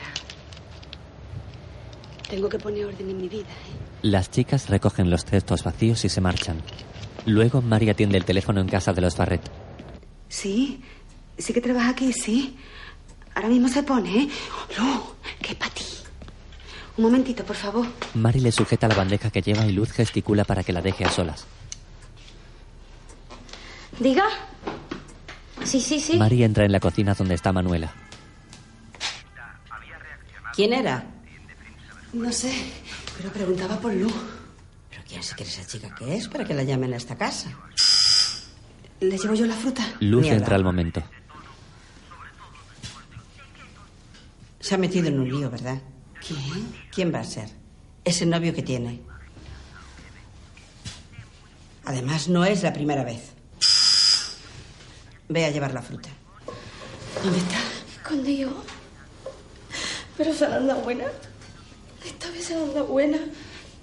Tengo 2.30 2.50
que 2.50 2.58
poner 2.58 2.86
orden 2.86 3.08
en 3.08 3.18
mi 3.18 3.30
vida. 3.30 3.44
¿eh? 3.44 3.76
Las 4.02 4.32
chicas 4.32 4.70
recogen 4.70 5.12
los 5.12 5.24
cestos 5.24 5.64
vacíos 5.64 6.04
y 6.04 6.10
se 6.10 6.22
marchan. 6.22 6.62
Luego, 7.28 7.62
Mari 7.62 7.90
atiende 7.90 8.18
el 8.18 8.26
teléfono 8.26 8.60
en 8.60 8.68
casa 8.68 8.92
de 8.94 9.02
los 9.02 9.16
Farret. 9.16 9.42
Sí, 10.30 10.82
sí 11.38 11.54
que 11.54 11.62
trabaja 11.62 11.90
aquí, 11.90 12.12
sí. 12.12 12.58
Ahora 13.36 13.50
mismo 13.50 13.68
se 13.68 13.84
pone, 13.84 14.24
¿eh? 14.24 14.30
Lu, 14.80 15.16
para 15.60 15.72
ti. 15.74 15.75
Un 16.98 17.04
momentito, 17.04 17.44
por 17.44 17.56
favor. 17.56 17.86
Mari 18.14 18.40
le 18.40 18.52
sujeta 18.52 18.88
la 18.88 18.96
bandeja 18.96 19.30
que 19.30 19.42
lleva 19.42 19.66
y 19.66 19.74
Luz 19.74 19.92
gesticula 19.92 20.46
para 20.46 20.64
que 20.64 20.72
la 20.72 20.82
deje 20.82 21.04
a 21.04 21.12
solas. 21.12 21.46
Diga. 24.00 24.24
Sí, 25.64 25.82
sí, 25.82 26.00
sí. 26.00 26.18
Mari 26.18 26.44
entra 26.44 26.64
en 26.66 26.72
la 26.72 26.80
cocina 26.80 27.14
donde 27.14 27.36
está 27.36 27.52
Manuela. 27.52 27.94
¿Quién 30.56 30.72
era? 30.72 31.04
No 32.14 32.32
sé, 32.32 32.54
pero 33.18 33.30
preguntaba 33.30 33.78
por 33.78 33.94
Lu. 33.94 34.10
¿Pero 34.90 35.04
quién 35.08 35.22
se 35.22 35.36
cree 35.36 35.48
esa 35.50 35.66
chica 35.68 35.94
que 35.94 36.16
es 36.16 36.30
para 36.30 36.46
que 36.46 36.54
la 36.54 36.64
llamen 36.64 36.94
a 36.94 36.98
esta 36.98 37.18
casa? 37.18 37.52
¿Le 39.02 39.18
llevo 39.18 39.34
yo 39.34 39.46
la 39.46 39.56
fruta? 39.56 39.86
Luz 40.00 40.22
Mierda. 40.22 40.38
entra 40.38 40.56
al 40.56 40.64
momento. 40.64 41.04
Se 44.62 44.76
ha 44.76 44.78
metido 44.78 45.08
en 45.08 45.20
un 45.20 45.30
lío, 45.30 45.50
¿verdad? 45.50 45.82
¿Quién? 46.28 46.74
¿Quién 46.92 47.14
va 47.14 47.20
a 47.20 47.24
ser? 47.24 47.50
Ese 48.04 48.26
novio 48.26 48.54
que 48.54 48.64
tiene. 48.64 49.02
Además, 51.86 52.28
no 52.28 52.46
es 52.46 52.64
la 52.64 52.74
primera 52.74 53.04
vez. 53.04 53.34
Ve 55.30 55.46
a 55.46 55.52
llevar 55.52 55.74
la 55.74 55.82
fruta. 55.82 56.10
¿Dónde 57.24 57.38
está? 57.40 57.58
Escondido. 57.96 58.52
Pero 60.18 60.34
se 60.34 60.46
han 60.46 60.68
dado 60.68 60.82
buena. 60.82 61.06
Esta 62.04 62.30
vez 62.32 62.46
se 62.46 62.56
han 62.56 62.74
dado 62.74 62.88
buena. 62.88 63.18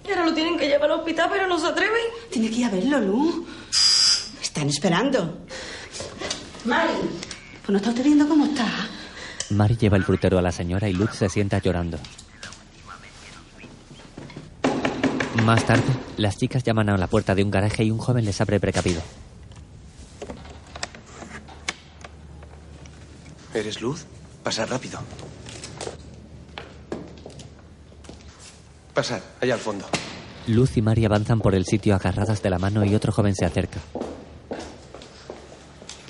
Y 0.06 0.10
ahora 0.10 0.26
lo 0.26 0.34
tienen 0.34 0.58
que 0.58 0.66
llevar 0.66 0.90
al 0.90 0.98
hospital, 0.98 1.28
pero 1.30 1.46
no 1.46 1.58
se 1.58 1.66
atreven. 1.68 2.02
Tiene 2.30 2.50
que 2.50 2.56
ir 2.56 2.64
a 2.66 2.70
verlo, 2.70 3.00
Lu. 3.00 3.46
Están 4.40 4.68
esperando. 4.68 5.46
Mari. 6.64 6.92
Pues 7.60 7.70
no 7.70 7.76
está 7.76 7.90
usted 7.90 8.04
viendo 8.04 8.26
cómo 8.26 8.46
está. 8.46 8.66
Mari 9.50 9.76
lleva 9.76 9.96
el 9.96 10.04
frutero 10.04 10.38
a 10.38 10.42
la 10.42 10.50
señora 10.50 10.88
y 10.88 10.92
Luz 10.92 11.10
se 11.12 11.28
sienta 11.28 11.58
llorando. 11.58 11.98
Más 15.44 15.66
tarde, 15.66 15.82
las 16.18 16.36
chicas 16.36 16.62
llaman 16.62 16.88
a 16.88 16.96
la 16.96 17.08
puerta 17.08 17.34
de 17.34 17.42
un 17.42 17.50
garaje 17.50 17.82
y 17.82 17.90
un 17.90 17.98
joven 17.98 18.24
les 18.24 18.40
abre 18.40 18.60
precavido. 18.60 19.02
¿Eres 23.52 23.80
Luz? 23.80 24.06
Pasad 24.44 24.68
rápido. 24.68 25.00
Pasad, 28.94 29.20
allá 29.40 29.54
al 29.54 29.60
fondo. 29.60 29.84
Luz 30.46 30.76
y 30.76 30.82
Mari 30.82 31.04
avanzan 31.04 31.40
por 31.40 31.56
el 31.56 31.66
sitio 31.66 31.96
agarradas 31.96 32.40
de 32.40 32.50
la 32.50 32.58
mano 32.58 32.84
y 32.84 32.94
otro 32.94 33.10
joven 33.10 33.34
se 33.34 33.44
acerca. 33.44 33.80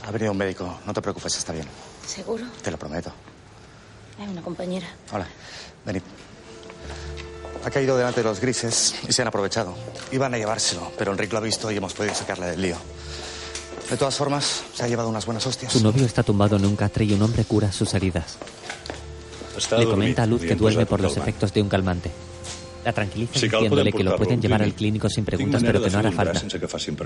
Ha 0.07 0.11
venido 0.11 0.33
un 0.33 0.39
médico, 0.39 0.79
no 0.87 0.93
te 0.93 1.01
preocupes, 1.01 1.39
está 1.39 1.55
bien. 1.55 1.67
¿Seguro? 2.07 2.45
Te 2.63 2.71
lo 2.71 2.79
prometo. 2.79 3.11
Es 4.23 4.29
una 4.29 4.43
compañera. 4.43 4.89
Hola, 5.11 5.27
venid. 5.87 6.03
Ha 7.65 7.71
caído 7.71 7.97
delante 7.97 8.21
de 8.21 8.25
los 8.29 8.41
grises 8.41 8.95
y 9.09 9.13
se 9.13 9.23
han 9.23 9.29
aprovechado. 9.29 9.75
Iban 10.11 10.35
a 10.35 10.39
llevárselo, 10.39 10.91
pero 10.99 11.13
Enrique 11.13 11.33
lo 11.33 11.39
ha 11.39 11.43
visto 11.43 11.71
y 11.71 11.77
hemos 11.77 11.95
podido 11.95 12.15
sacarle 12.15 12.47
del 12.47 12.61
lío. 12.63 12.77
De 13.91 13.97
todas 13.97 14.17
formas, 14.17 14.63
se 14.75 14.85
ha 14.85 14.89
llevado 14.89 15.09
unas 15.09 15.27
buenas 15.27 15.47
hostias. 15.47 15.73
Su 15.73 15.83
novio 15.83 16.05
está 16.05 16.23
tumbado 16.23 16.57
en 16.57 16.65
un 16.65 16.77
catre 16.77 17.05
y 17.05 17.13
un 17.13 17.23
hombre 17.23 17.45
cura 17.45 17.71
sus 17.71 17.95
heridas. 17.95 18.39
Està 19.53 19.77
Le 19.77 19.85
comenta 19.85 20.23
a 20.23 20.27
Luz 20.27 20.41
que 20.41 20.57
duerme 20.57 20.87
por 20.87 21.01
los 21.01 21.15
efectos 21.17 21.53
de 21.53 21.61
un 21.61 21.69
calmante. 21.69 22.11
La 22.85 22.93
tranquiliza 22.93 23.39
Si 23.39 23.49
diciéndole 23.49 23.93
que 23.93 24.03
lo 24.03 24.17
pueden 24.17 24.41
llevar 24.41 24.63
al 24.63 24.73
clínic. 24.73 24.79
clínico 24.79 25.11
sin 25.11 25.25
preguntas, 25.25 25.63
pero 25.63 25.83
que 25.83 25.91
no 25.91 25.99
hará 25.99 26.11
falta. 26.11 26.43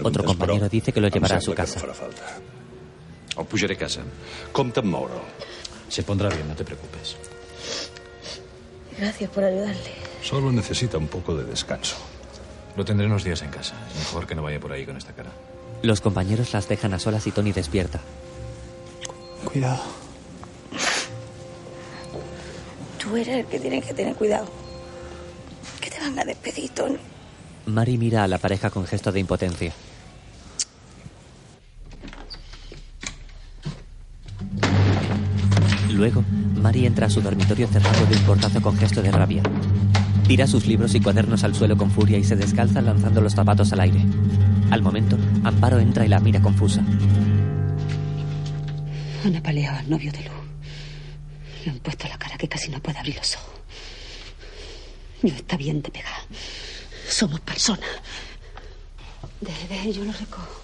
Otro 0.03 0.25
compañero 0.25 0.69
dice 0.69 0.93
que 0.93 1.01
lo 1.01 1.09
llevará 1.09 1.37
a 1.37 1.41
su 1.41 1.53
casa. 1.55 1.81
no 1.81 1.87
farà 1.87 1.95
falta. 1.95 2.23
O 3.37 3.45
pujaré 3.45 3.75
a 3.75 3.79
casa. 3.79 4.01
Compte 4.53 4.81
moure'l. 4.81 5.21
Se 5.89 6.03
pondrá 6.03 6.29
bien, 6.31 6.49
no 6.49 6.55
te 6.55 6.65
preocupes. 6.65 7.17
Gracias 8.97 9.29
por 9.31 9.45
ayudarle. 9.45 9.93
Solo 10.27 10.51
necesita 10.51 10.99
un 10.99 11.07
poco 11.07 11.37
de 11.37 11.45
descanso. 11.45 11.95
Lo 12.77 12.85
tendré 12.85 13.07
unos 13.07 13.23
días 13.23 13.43
en 13.43 13.51
casa. 13.51 13.77
Es 13.93 13.99
mejor 13.99 14.27
que 14.27 14.35
no 14.35 14.43
vaya 14.43 14.59
por 14.59 14.73
ahí 14.73 14.85
con 14.85 14.97
esta 14.97 15.13
cara. 15.13 15.31
Los 15.83 16.01
compañeros 16.01 16.53
las 16.53 16.69
dejan 16.69 16.93
a 16.95 16.99
solas 16.99 17.25
y 17.29 17.31
Tony 17.31 17.53
despierta. 17.53 18.01
Cuidado. 19.45 19.85
Tú 22.99 23.17
eres 23.17 23.37
el 23.37 23.47
que 23.47 23.61
tiene 23.61 23.81
que 23.81 23.95
tener 23.95 24.17
cuidado. 24.17 24.49
Que 25.81 25.91
te 25.91 26.01
van 26.01 26.19
a 26.19 26.25
despedir, 26.25 26.71
Tony. 26.71 26.99
Mari 27.67 27.97
mira 27.97 28.25
a 28.25 28.27
la 28.27 28.39
pareja 28.39 28.69
con 28.69 28.85
gesto 28.85 29.13
de 29.13 29.21
impotencia. 29.21 29.73
Luego, 35.91 36.25
Mari 36.57 36.85
entra 36.85 37.07
a 37.07 37.11
su 37.11 37.21
dormitorio 37.21 37.69
cerrado 37.69 38.07
de 38.07 38.17
un 38.17 38.23
portazo 38.25 38.61
con 38.61 38.77
gesto 38.77 39.01
de 39.03 39.13
rabia. 39.13 39.43
Tira 40.27 40.49
sus 40.49 40.67
libros 40.67 40.93
y 40.97 41.01
cuadernos 41.01 41.45
al 41.45 41.55
suelo 41.55 41.77
con 41.77 41.89
furia 41.89 42.19
y 42.19 42.25
se 42.25 42.35
descalza 42.35 42.83
lanzando 42.83 43.21
los 43.21 43.35
zapatos 43.35 43.73
al 43.73 43.79
aire. 43.79 44.05
Al 44.73 44.83
momento, 44.83 45.17
Amparo 45.45 45.79
entra 45.79 46.05
y 46.05 46.09
la 46.09 46.19
mira 46.19 46.43
confusa. 46.43 46.83
Han 49.25 49.37
apaleado 49.37 49.79
al 49.79 49.89
novio 49.89 50.11
de 50.11 50.25
Lu. 50.25 50.33
Le 51.65 51.71
han 51.71 51.79
puesto 51.79 52.09
la 52.09 52.19
cara 52.19 52.37
que 52.37 52.49
casi 52.49 52.71
no 52.71 52.81
puede 52.81 52.99
abrir 52.99 53.15
los 53.15 53.37
ojos. 53.37 53.55
No 55.23 55.29
está 55.29 55.57
bien 55.57 55.81
de 55.81 55.91
pegar. 55.91 56.21
Somos 57.09 57.39
personas. 57.41 57.89
Deje, 59.41 59.69
deje, 59.69 59.93
yo 59.93 60.05
lo 60.05 60.13
recojo. 60.13 60.63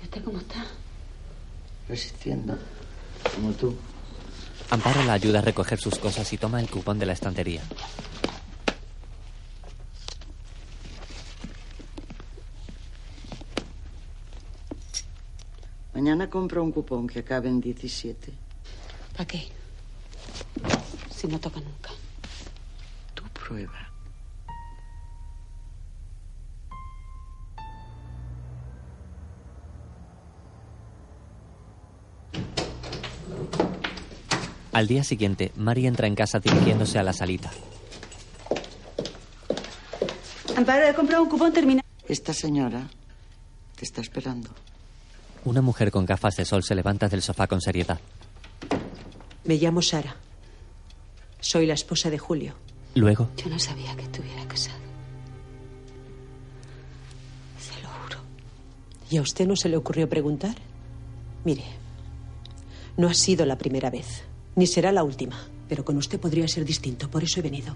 ¿Y 0.00 0.04
usted 0.04 0.22
cómo 0.22 0.38
está? 0.38 0.64
Resistiendo. 1.88 2.56
Como 3.34 3.50
tú. 3.52 3.76
Amparo 4.70 5.04
la 5.04 5.12
ayuda 5.12 5.38
a 5.38 5.42
recoger 5.42 5.78
sus 5.78 5.98
cosas 5.98 6.32
y 6.32 6.38
toma 6.38 6.60
el 6.60 6.68
cupón 6.68 6.98
de 6.98 7.06
la 7.06 7.12
estantería. 7.12 7.62
Mañana 15.94 16.28
compro 16.28 16.62
un 16.62 16.72
cupón 16.72 17.06
que 17.06 17.20
acabe 17.20 17.48
en 17.48 17.60
17. 17.60 18.32
¿Para 19.12 19.26
qué? 19.26 19.46
Si 21.14 21.28
no 21.28 21.38
toca 21.38 21.60
nunca. 21.60 21.90
Tú 23.14 23.22
prueba. 23.32 23.93
Al 34.74 34.86
día 34.88 35.04
siguiente, 35.04 35.52
Mari 35.56 35.86
entra 35.86 36.06
en 36.08 36.14
casa 36.14 36.40
dirigiéndose 36.40 36.98
a 36.98 37.02
la 37.02 37.12
salita. 37.12 37.50
Amparo, 40.56 40.86
he 40.86 40.94
comprado 40.94 41.22
un 41.22 41.28
cupón 41.28 41.52
terminado. 41.52 41.86
Esta 42.08 42.32
señora 42.34 42.88
Te 43.76 43.84
está 43.84 44.00
esperando. 44.00 44.50
Una 45.44 45.62
mujer 45.62 45.90
con 45.90 46.06
gafas 46.06 46.36
de 46.36 46.44
sol 46.44 46.62
se 46.62 46.74
levanta 46.74 47.08
del 47.08 47.22
sofá 47.22 47.46
con 47.46 47.60
seriedad. 47.60 47.98
Me 49.44 49.56
llamo 49.56 49.82
Sara. 49.82 50.16
Soy 51.40 51.66
la 51.66 51.74
esposa 51.74 52.10
de 52.10 52.18
Julio. 52.18 52.54
Luego, 52.94 53.28
Yo 53.36 53.48
no 53.50 53.58
sabía 53.58 53.94
que 53.96 54.02
estuviera 54.02 54.46
casado. 54.46 54.78
Se 57.60 57.80
lo 57.82 57.88
juro. 57.88 58.18
¿Y 59.10 59.16
a 59.18 59.22
usted 59.22 59.46
no 59.46 59.54
se 59.56 59.68
le 59.68 59.76
ocurrió 59.76 60.08
preguntar? 60.08 60.54
Mire, 61.44 61.64
no 62.96 63.08
ha 63.08 63.14
sido 63.14 63.44
la 63.44 63.58
primera 63.58 63.90
vez, 63.90 64.22
ni 64.56 64.66
será 64.66 64.92
la 64.92 65.02
última, 65.02 65.36
pero 65.68 65.84
con 65.84 65.96
usted 65.96 66.20
podría 66.20 66.46
ser 66.48 66.64
distinto, 66.64 67.10
por 67.10 67.22
eso 67.24 67.40
he 67.40 67.42
venido. 67.42 67.74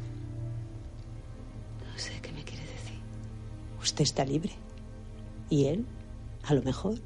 No 1.93 1.99
sé 1.99 2.13
qué 2.23 2.33
me 2.33 2.45
quiere 2.45 2.63
decir. 2.63 2.99
Usted 3.83 4.03
está 4.05 4.25
libre. 4.25 4.53
Y 5.51 5.65
él, 5.65 5.87
a 6.45 6.55
lo 6.55 6.63
mejor, 6.63 6.99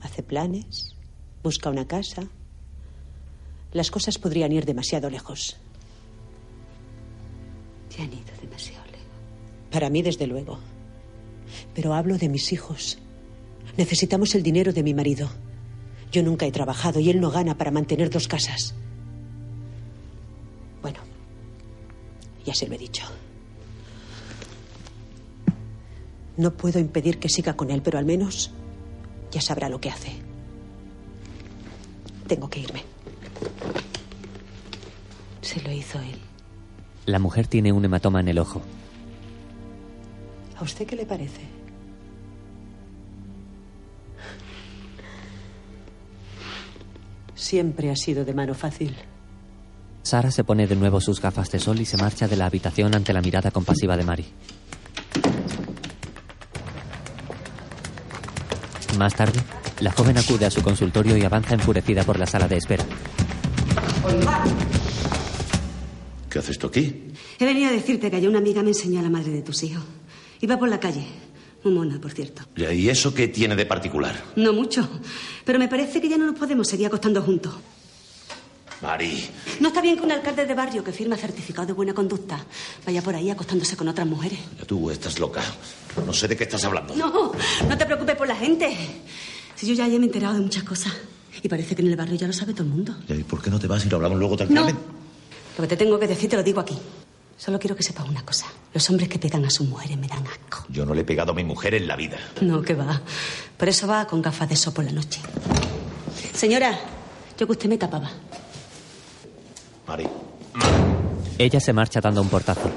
hace 0.00 0.22
planes, 0.22 0.96
busca 1.42 1.70
una 1.70 1.86
casa. 1.86 2.28
Las 3.72 3.90
cosas 3.90 4.18
podrían 4.18 4.52
ir 4.52 4.64
demasiado 4.64 5.10
lejos. 5.10 5.56
Ya 7.96 8.04
han 8.04 8.12
ido 8.12 8.32
demasiado 8.40 8.84
lejos. 8.86 8.98
Para 9.70 9.90
mí, 9.90 10.02
desde 10.02 10.26
luego. 10.26 10.58
Pero 11.74 11.94
hablo 11.94 12.16
de 12.16 12.28
mis 12.28 12.52
hijos. 12.52 12.98
Necesitamos 13.76 14.34
el 14.34 14.42
dinero 14.42 14.72
de 14.72 14.82
mi 14.82 14.94
marido. 14.94 15.28
Yo 16.10 16.22
nunca 16.22 16.46
he 16.46 16.52
trabajado 16.52 17.00
y 17.00 17.10
él 17.10 17.20
no 17.20 17.30
gana 17.30 17.56
para 17.56 17.70
mantener 17.70 18.10
dos 18.10 18.28
casas. 18.28 18.74
Bueno, 20.80 21.00
ya 22.44 22.54
se 22.54 22.66
lo 22.66 22.74
he 22.74 22.78
dicho. 22.78 23.04
No 26.36 26.52
puedo 26.52 26.78
impedir 26.78 27.18
que 27.18 27.28
siga 27.28 27.54
con 27.54 27.70
él, 27.70 27.82
pero 27.82 27.98
al 27.98 28.04
menos 28.04 28.52
ya 29.30 29.40
sabrá 29.40 29.68
lo 29.68 29.80
que 29.80 29.90
hace. 29.90 30.12
Tengo 32.26 32.48
que 32.48 32.60
irme. 32.60 32.84
Se 35.42 35.60
lo 35.62 35.72
hizo 35.72 35.98
él. 36.00 36.20
la 37.06 37.18
mujer 37.18 37.46
tiene 37.46 37.72
un 37.72 37.84
hematoma 37.84 38.20
en 38.20 38.28
el 38.28 38.38
ojo. 38.38 38.60
¿A 40.58 40.62
usted 40.62 40.86
qué 40.86 40.94
le 40.96 41.06
parece? 41.06 41.57
Siempre 47.38 47.88
ha 47.88 47.96
sido 47.96 48.24
de 48.24 48.34
mano 48.34 48.52
fácil. 48.52 48.96
Sara 50.02 50.32
se 50.32 50.42
pone 50.42 50.66
de 50.66 50.74
nuevo 50.74 51.00
sus 51.00 51.20
gafas 51.22 51.50
de 51.52 51.60
sol 51.60 51.80
y 51.80 51.84
se 51.84 51.96
marcha 51.96 52.26
de 52.26 52.36
la 52.36 52.46
habitación 52.46 52.96
ante 52.96 53.12
la 53.12 53.22
mirada 53.22 53.52
compasiva 53.52 53.96
de 53.96 54.04
Mari. 54.04 54.26
Más 58.98 59.14
tarde, 59.14 59.38
la 59.80 59.92
joven 59.92 60.18
acude 60.18 60.46
a 60.46 60.50
su 60.50 60.62
consultorio 60.62 61.16
y 61.16 61.22
avanza 61.22 61.54
enfurecida 61.54 62.02
por 62.02 62.18
la 62.18 62.26
sala 62.26 62.48
de 62.48 62.56
espera. 62.56 62.84
¿Qué 66.28 66.40
haces 66.40 66.58
tú 66.58 66.66
aquí? 66.66 67.12
He 67.38 67.44
venido 67.44 67.68
a 67.68 67.72
decirte 67.72 68.10
que 68.10 68.16
ayer 68.16 68.28
una 68.28 68.38
amiga 68.38 68.62
me 68.62 68.70
enseñó 68.70 68.98
a 68.98 69.02
la 69.04 69.10
madre 69.10 69.30
de 69.30 69.42
tus 69.42 69.62
hijos. 69.62 69.84
Iba 70.40 70.58
por 70.58 70.68
la 70.68 70.80
calle. 70.80 71.06
Muy 71.68 71.76
mona, 71.76 72.00
por 72.00 72.10
cierto. 72.12 72.42
¿Y 72.56 72.88
eso 72.88 73.12
qué 73.12 73.28
tiene 73.28 73.54
de 73.54 73.66
particular? 73.66 74.16
No 74.36 74.52
mucho. 74.54 74.88
Pero 75.44 75.58
me 75.58 75.68
parece 75.68 76.00
que 76.00 76.08
ya 76.08 76.16
no 76.16 76.24
nos 76.26 76.38
podemos 76.38 76.66
seguir 76.66 76.86
acostando 76.86 77.20
juntos. 77.22 77.52
Mari, 78.80 79.28
No 79.60 79.68
está 79.68 79.80
bien 79.82 79.96
que 79.96 80.02
un 80.04 80.12
alcalde 80.12 80.46
de 80.46 80.54
barrio 80.54 80.84
que 80.84 80.92
firma 80.92 81.16
certificado 81.16 81.66
de 81.66 81.72
buena 81.72 81.92
conducta 81.92 82.38
vaya 82.86 83.02
por 83.02 83.14
ahí 83.16 83.28
acostándose 83.28 83.76
con 83.76 83.88
otras 83.88 84.06
mujeres. 84.06 84.38
ya 84.58 84.64
tú 84.64 84.88
estás 84.90 85.18
loca. 85.18 85.42
No 86.06 86.12
sé 86.12 86.28
de 86.28 86.36
qué 86.36 86.44
estás 86.44 86.64
hablando. 86.64 86.94
No, 86.94 87.32
no 87.68 87.76
te 87.78 87.84
preocupes 87.86 88.14
por 88.16 88.28
la 88.28 88.36
gente. 88.36 88.74
Si 89.56 89.66
yo 89.66 89.74
ya 89.74 89.86
me 89.88 89.94
he 89.94 89.96
enterado 89.96 90.34
de 90.34 90.40
muchas 90.40 90.62
cosas. 90.62 90.92
Y 91.42 91.48
parece 91.48 91.74
que 91.74 91.82
en 91.82 91.88
el 91.88 91.96
barrio 91.96 92.14
ya 92.16 92.26
lo 92.28 92.32
sabe 92.32 92.52
todo 92.52 92.62
el 92.64 92.70
mundo. 92.70 92.94
¿Y 93.08 93.24
por 93.24 93.42
qué 93.42 93.50
no 93.50 93.58
te 93.58 93.66
vas 93.66 93.84
y 93.84 93.88
lo 93.88 93.96
hablamos 93.96 94.18
luego 94.18 94.34
No. 94.34 94.38
tranquilamente? 94.38 94.80
Lo 95.56 95.62
que 95.62 95.68
te 95.68 95.76
tengo 95.76 95.98
que 95.98 96.06
decir 96.06 96.30
te 96.30 96.36
lo 96.36 96.42
digo 96.44 96.60
aquí. 96.60 96.78
Solo 97.38 97.58
quiero 97.58 97.76
que 97.76 97.82
sepas 97.84 98.06
una 98.08 98.22
cosa. 98.24 98.46
Los 98.74 98.90
hombres 98.90 99.08
que 99.08 99.18
pegan 99.18 99.44
a 99.44 99.50
sus 99.50 99.66
mujeres 99.66 99.96
me 99.96 100.08
dan 100.08 100.26
asco. 100.26 100.66
Yo 100.68 100.84
no 100.84 100.92
le 100.92 101.02
he 101.02 101.04
pegado 101.04 101.32
a 101.32 101.34
mi 101.34 101.44
mujer 101.44 101.74
en 101.74 101.86
la 101.86 101.96
vida. 101.96 102.18
No, 102.40 102.60
que 102.62 102.74
va. 102.74 103.00
Por 103.56 103.68
eso 103.68 103.86
va 103.86 104.06
con 104.06 104.20
gafas 104.20 104.48
de 104.48 104.56
sol 104.56 104.74
por 104.74 104.84
la 104.84 104.92
noche. 104.92 105.20
Señora, 106.34 106.78
yo 107.38 107.46
que 107.46 107.52
usted 107.52 107.68
me 107.68 107.78
tapaba. 107.78 108.10
Mari. 109.86 110.08
Ella 111.38 111.60
se 111.60 111.72
marcha 111.72 112.00
dando 112.00 112.20
un 112.20 112.28
portazo. 112.28 112.70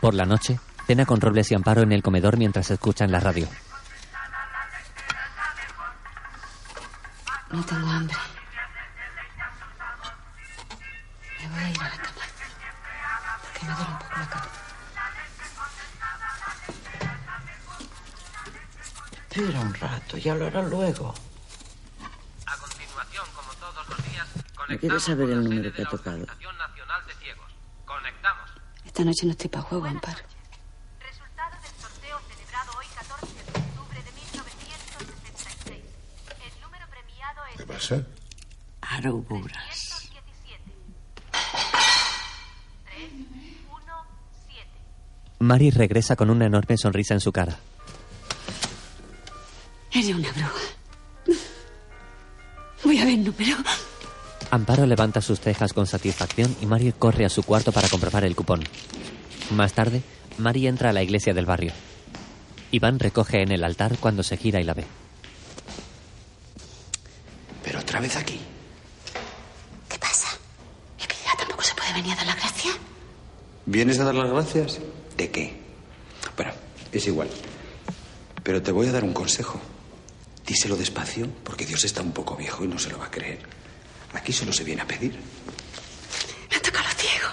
Por 0.00 0.14
la 0.14 0.26
noche, 0.26 0.58
cena 0.86 1.06
con 1.06 1.20
Robles 1.20 1.50
y 1.52 1.54
Amparo 1.54 1.82
en 1.82 1.92
el 1.92 2.02
comedor 2.02 2.36
mientras 2.36 2.68
escuchan 2.72 3.12
la 3.12 3.20
radio. 3.20 3.46
No 7.52 7.64
tengo 7.64 7.86
hambre. 7.88 8.16
Me 11.40 11.48
voy 11.48 11.64
a 11.64 11.70
ir 11.70 11.80
a 11.80 11.84
la 11.84 11.90
cama. 11.90 12.11
Porque 13.62 13.68
me 13.68 13.74
duele 13.74 13.92
un 13.92 13.98
poco 13.98 14.18
la 14.18 14.28
cabeza. 14.28 14.50
Espera 19.30 19.60
un 19.60 19.74
rato, 19.74 20.16
ya 20.18 20.34
lo 20.34 20.46
hará 20.46 20.62
luego. 20.62 21.14
¿No 24.68 24.78
quieres 24.78 25.02
saber 25.02 25.30
el 25.30 25.44
número 25.44 25.72
que 25.72 25.82
ha 25.82 25.88
tocado? 25.88 26.26
Esta 28.84 29.04
noche 29.04 29.26
no 29.26 29.32
estoy 29.32 29.48
para 29.48 29.64
juego, 29.64 29.86
Amparo. 29.86 30.22
¿Qué 37.56 37.66
pasa? 37.66 38.06
Aroburas. 38.80 39.71
Mari 45.42 45.70
regresa 45.70 46.14
con 46.14 46.30
una 46.30 46.46
enorme 46.46 46.76
sonrisa 46.78 47.14
en 47.14 47.20
su 47.20 47.32
cara. 47.32 47.58
Eres 49.92 50.14
una 50.14 50.30
bruja. 50.30 51.36
Voy 52.84 52.98
a 53.00 53.04
ver 53.04 53.14
el 53.14 53.24
número. 53.24 53.56
Amparo 54.52 54.86
levanta 54.86 55.20
sus 55.20 55.40
cejas 55.40 55.72
con 55.72 55.88
satisfacción 55.88 56.54
y 56.60 56.66
Mari 56.66 56.92
corre 56.92 57.24
a 57.24 57.28
su 57.28 57.42
cuarto 57.42 57.72
para 57.72 57.88
comprobar 57.88 58.22
el 58.22 58.36
cupón. 58.36 58.62
Más 59.50 59.72
tarde, 59.72 60.02
Mari 60.38 60.68
entra 60.68 60.90
a 60.90 60.92
la 60.92 61.02
iglesia 61.02 61.34
del 61.34 61.46
barrio. 61.46 61.72
Iván 62.70 63.00
recoge 63.00 63.42
en 63.42 63.50
el 63.50 63.64
altar 63.64 63.98
cuando 63.98 64.22
se 64.22 64.36
gira 64.36 64.60
y 64.60 64.64
la 64.64 64.74
ve. 64.74 64.84
Pero 67.64 67.80
otra 67.80 67.98
vez 67.98 68.14
aquí. 68.14 68.38
¿Qué 69.88 69.98
pasa? 69.98 70.28
¿Es 71.00 71.06
que 71.08 71.16
ya 71.24 71.36
tampoco 71.36 71.64
se 71.64 71.74
puede 71.74 71.94
venir 71.94 72.12
a 72.12 72.16
dar 72.16 72.26
la 72.26 72.34
gracia? 72.36 72.70
¿Vienes 73.66 73.98
a 73.98 74.04
dar 74.04 74.14
las 74.14 74.30
gracias? 74.30 74.80
¿De 75.22 75.30
qué? 75.30 75.52
Bueno, 76.36 76.50
es 76.90 77.06
igual. 77.06 77.28
Pero 78.42 78.60
te 78.60 78.72
voy 78.72 78.88
a 78.88 78.92
dar 78.92 79.04
un 79.04 79.12
consejo. 79.12 79.60
Díselo 80.44 80.74
despacio, 80.74 81.28
porque 81.44 81.64
Dios 81.64 81.84
está 81.84 82.02
un 82.02 82.10
poco 82.10 82.34
viejo 82.34 82.64
y 82.64 82.66
no 82.66 82.76
se 82.76 82.90
lo 82.90 82.98
va 82.98 83.06
a 83.06 83.10
creer. 83.12 83.38
Aquí 84.14 84.32
solo 84.32 84.52
se 84.52 84.64
viene 84.64 84.82
a 84.82 84.84
pedir. 84.84 85.12
Me 86.50 86.56
ha 86.56 86.60
tocado 86.60 86.84
los 86.86 86.96
ciegos. 86.96 87.30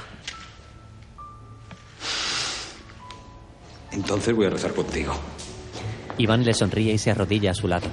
Entonces 3.89 4.35
voy 4.35 4.45
a 4.45 4.49
rezar 4.51 4.75
contigo. 4.75 5.15
Iván 6.19 6.45
le 6.45 6.53
sonríe 6.53 6.93
y 6.93 6.99
se 6.99 7.09
arrodilla 7.09 7.49
a 7.49 7.55
su 7.55 7.67
lado. 7.67 7.87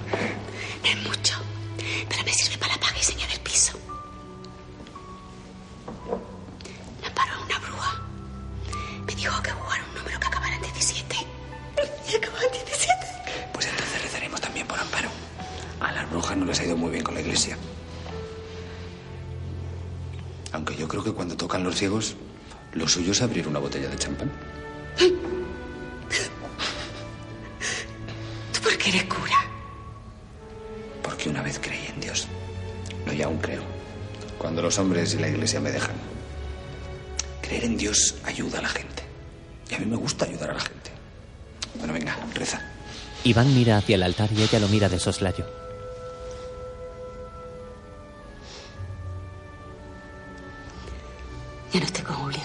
Mira 43.66 43.78
hacia 43.78 43.96
el 43.96 44.04
altar 44.04 44.30
y 44.32 44.42
ella 44.42 44.60
lo 44.60 44.68
mira 44.68 44.88
de 44.88 45.00
soslayo. 45.00 45.44
Ya 51.72 51.80
no 51.80 51.86
estoy 51.86 52.04
con 52.04 52.14
Julio. 52.14 52.40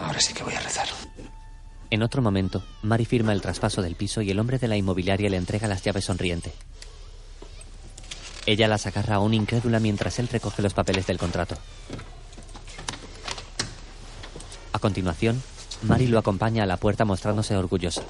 Ahora 0.00 0.06
Ahora 0.08 0.20
sí 0.20 0.34
que 0.34 0.42
voy 0.42 0.54
a 0.54 0.60
rezar. 0.60 0.88
En 1.90 2.02
otro 2.02 2.20
momento, 2.20 2.64
Mari 2.82 3.04
firma 3.04 3.32
el 3.32 3.40
traspaso 3.40 3.80
del 3.80 3.94
piso 3.94 4.20
y 4.22 4.32
el 4.32 4.40
hombre 4.40 4.58
de 4.58 4.66
la 4.66 4.76
inmobiliaria 4.76 5.30
le 5.30 5.36
entrega 5.36 5.68
las 5.68 5.84
llaves 5.84 6.06
sonriente. 6.06 6.52
Ella 8.44 8.66
las 8.66 8.86
agarra 8.86 9.16
aún 9.16 9.34
incrédula 9.34 9.78
mientras 9.78 10.18
él 10.18 10.26
recoge 10.26 10.62
los 10.62 10.74
papeles 10.74 11.06
del 11.06 11.18
contrato. 11.18 11.56
A 14.78 14.80
continuación, 14.80 15.42
Mari 15.82 16.06
lo 16.06 16.20
acompaña 16.20 16.62
a 16.62 16.66
la 16.66 16.76
puerta 16.76 17.04
mostrándose 17.04 17.56
orgullosa. 17.56 18.00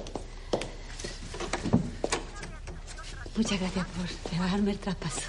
Muchas 3.35 3.59
gracias 3.59 3.87
por 3.87 4.31
rebajarme 4.31 4.69
el 4.69 4.77
traspaso. 4.77 5.21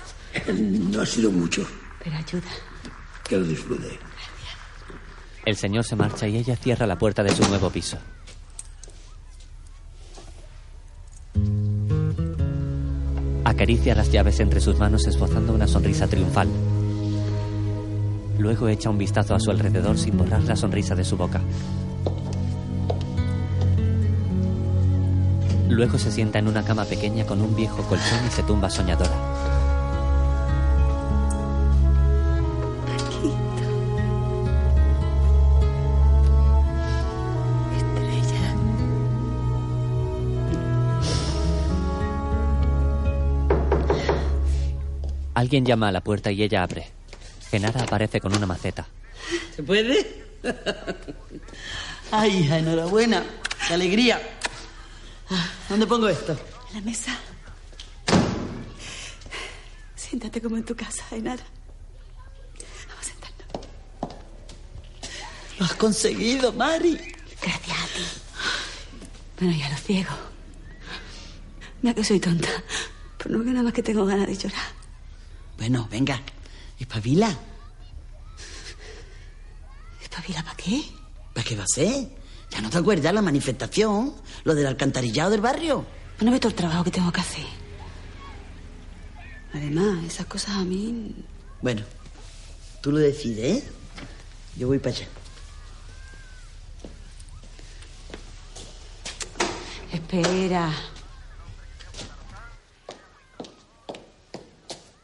No 0.52 1.00
ha 1.00 1.06
sido 1.06 1.30
mucho. 1.30 1.66
Pero 2.04 2.14
ayuda. 2.14 2.50
Que 3.26 3.38
lo 3.38 3.46
disfrute. 3.46 3.98
El 5.46 5.56
señor 5.56 5.82
se 5.82 5.96
marcha 5.96 6.28
y 6.28 6.36
ella 6.36 6.56
cierra 6.56 6.86
la 6.86 6.98
puerta 6.98 7.22
de 7.22 7.34
su 7.34 7.48
nuevo 7.48 7.70
piso. 7.70 7.96
Acaricia 13.46 13.94
las 13.94 14.12
llaves 14.12 14.40
entre 14.40 14.60
sus 14.60 14.78
manos 14.78 15.06
esbozando 15.06 15.54
una 15.54 15.66
sonrisa 15.66 16.06
triunfal. 16.06 16.48
Luego 18.40 18.68
echa 18.68 18.88
un 18.88 18.96
vistazo 18.96 19.34
a 19.34 19.38
su 19.38 19.50
alrededor 19.50 19.98
sin 19.98 20.16
borrar 20.16 20.42
la 20.44 20.56
sonrisa 20.56 20.94
de 20.94 21.04
su 21.04 21.14
boca. 21.14 21.42
Luego 25.68 25.98
se 25.98 26.10
sienta 26.10 26.38
en 26.38 26.48
una 26.48 26.64
cama 26.64 26.86
pequeña 26.86 27.26
con 27.26 27.42
un 27.42 27.54
viejo 27.54 27.82
colchón 27.82 28.18
y 28.26 28.30
se 28.30 28.42
tumba 28.42 28.70
soñadora. 28.70 29.10
Alguien 45.34 45.66
llama 45.66 45.88
a 45.88 45.92
la 45.92 46.00
puerta 46.00 46.32
y 46.32 46.42
ella 46.42 46.62
abre. 46.62 46.99
Genara 47.50 47.82
aparece 47.82 48.20
con 48.20 48.34
una 48.34 48.46
maceta. 48.46 48.86
¿Se 49.54 49.62
puede? 49.62 50.24
Ay, 52.12 52.38
hija, 52.38 52.58
enhorabuena. 52.58 53.24
Qué 53.66 53.74
alegría. 53.74 54.20
Ah, 55.30 55.48
¿Dónde 55.68 55.86
pongo 55.86 56.08
esto? 56.08 56.38
En 56.70 56.74
la 56.76 56.80
mesa. 56.82 57.18
Siéntate 59.96 60.40
como 60.40 60.56
en 60.56 60.64
tu 60.64 60.74
casa, 60.76 61.04
Ainara. 61.10 61.42
Vamos 62.88 63.00
a 63.00 63.04
sentarnos. 63.04 63.66
Lo 65.58 65.64
has 65.64 65.74
conseguido, 65.74 66.52
Mari. 66.52 66.98
Gracias 67.42 67.78
a 67.78 67.86
ti. 67.86 68.04
Bueno, 69.40 69.56
ya 69.56 69.70
lo 69.70 69.76
ciego. 69.76 70.10
Mira 71.82 71.94
que 71.94 72.04
soy 72.04 72.20
tonta. 72.20 72.48
Pero 73.18 73.38
no 73.38 73.44
que 73.44 73.50
nada 73.50 73.64
más 73.64 73.72
que 73.72 73.82
tengo 73.82 74.04
ganas 74.04 74.26
de 74.26 74.36
llorar. 74.36 74.72
Bueno, 75.58 75.88
venga. 75.90 76.20
Espabila. 76.80 77.38
¿Espabila 80.02 80.42
para 80.42 80.56
qué? 80.56 80.82
¿Para 81.34 81.46
qué 81.46 81.56
va 81.56 81.64
a 81.64 81.66
ser? 81.66 82.08
¿Ya 82.50 82.60
no 82.60 82.70
te 82.70 82.78
acuerdas 82.78 83.14
la 83.14 83.22
manifestación? 83.22 84.14
Lo 84.44 84.54
del 84.54 84.66
alcantarillado 84.66 85.30
del 85.30 85.40
barrio. 85.40 85.86
Bueno, 86.18 86.32
ve 86.32 86.40
todo 86.40 86.50
el 86.50 86.56
trabajo 86.56 86.82
que 86.82 86.90
tengo 86.90 87.12
que 87.12 87.20
hacer. 87.20 87.46
Además, 89.52 90.04
esas 90.04 90.26
cosas 90.26 90.56
a 90.56 90.64
mí... 90.64 91.14
Bueno, 91.60 91.82
tú 92.80 92.92
lo 92.92 92.98
decides, 92.98 93.62
¿eh? 93.62 93.70
Yo 94.56 94.68
voy 94.68 94.78
para 94.78 94.96
allá. 94.96 95.08
Espera. 99.92 100.72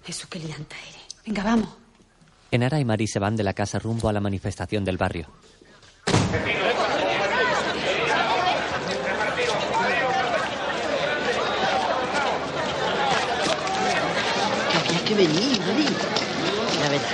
Jesús, 0.04 0.26
qué 0.30 0.38
lianta 0.38 0.76
eres. 0.88 0.95
Venga, 1.26 1.42
vamos. 1.42 1.68
Genara 2.52 2.78
y 2.78 2.84
Mari 2.84 3.06
se 3.08 3.18
van 3.18 3.34
de 3.36 3.42
la 3.42 3.52
casa 3.52 3.80
rumbo 3.80 4.08
a 4.08 4.12
la 4.12 4.20
manifestación 4.20 4.84
del 4.84 4.96
barrio. 4.96 5.26
Había 14.78 15.04
que 15.04 15.14
venir, 15.14 15.60
Mari. 15.60 15.86
Ya 16.80 16.88
verás 16.88 17.06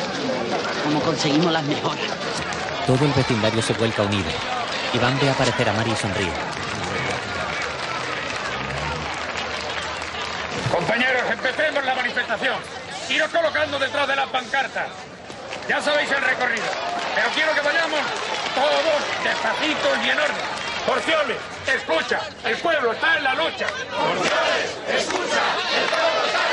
cómo 0.85 1.01
conseguimos 1.01 1.51
las 1.51 1.65
mejoras. 1.65 2.05
Todo 2.87 3.05
el 3.07 3.13
vecindario 3.13 3.63
se 3.63 3.73
vuelca 3.73 4.03
unido. 4.03 4.29
Iván 4.93 5.19
ve 5.21 5.31
aparecer 5.31 5.69
a 5.71 5.73
Mari 5.73 5.91
y 5.91 5.97
sonríe. 5.97 6.33
Compañeros, 10.71 11.23
empecemos 11.31 11.85
la 11.85 11.95
manifestación. 11.95 12.82
Iros 13.13 13.31
colocando 13.31 13.79
detrás 13.79 14.09
de 14.09 14.17
las 14.17 14.27
pancartas. 14.29 14.87
Ya 15.69 15.83
sabéis 15.83 16.11
el 16.11 16.23
recorrido. 16.23 16.65
Pero 17.15 17.29
quiero 17.35 17.55
que 17.55 17.61
vayamos 17.61 18.01
todos 18.55 19.23
despacitos 19.23 19.99
y 20.03 20.11
en 20.11 20.19
orden. 20.19 20.63
Porciones, 20.87 21.37
escucha, 21.67 22.21
el 22.47 22.57
pueblo 22.57 22.93
está 22.93 23.19
en 23.19 23.25
la 23.25 23.35
lucha. 23.35 23.67
Porciones, 23.69 24.79
escucha, 24.89 25.43
el 25.77 25.89
pueblo 25.91 26.25
está 26.25 26.39
en 26.39 26.43
la 26.43 26.47
lucha. 26.47 26.52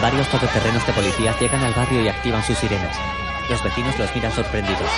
Varios 0.00 0.28
todoterrenos 0.28 0.86
de 0.86 0.92
policías 0.92 1.40
llegan 1.40 1.64
al 1.64 1.74
barrio 1.74 2.00
y 2.02 2.08
activan 2.08 2.42
sus 2.44 2.56
sirenas. 2.56 2.96
Los 3.50 3.62
vecinos 3.64 3.98
los 3.98 4.14
miran 4.14 4.30
sorprendidos. 4.30 4.88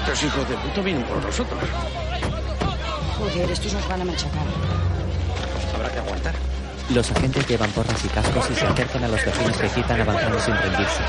Estos 0.00 0.22
hijos 0.22 0.48
de 0.48 0.56
puta 0.56 0.80
vienen 0.80 1.02
por 1.04 1.22
nosotros. 1.22 1.60
Joder, 3.18 3.50
estos 3.50 3.74
nos 3.74 3.86
van 3.88 4.00
a 4.00 4.04
machacar. 4.06 4.46
Habrá 5.74 5.92
que 5.92 5.98
aguantar. 5.98 6.47
Los 6.90 7.10
agentes 7.10 7.46
llevan 7.46 7.70
porras 7.72 8.02
y 8.02 8.08
cascos 8.08 8.50
y 8.50 8.54
se 8.54 8.66
acercan 8.66 9.04
a 9.04 9.08
los 9.08 9.22
vecinos 9.22 9.56
que 9.58 9.68
gritan 9.68 10.00
avanzando 10.00 10.40
sin 10.40 10.56
rendirse. 10.56 11.02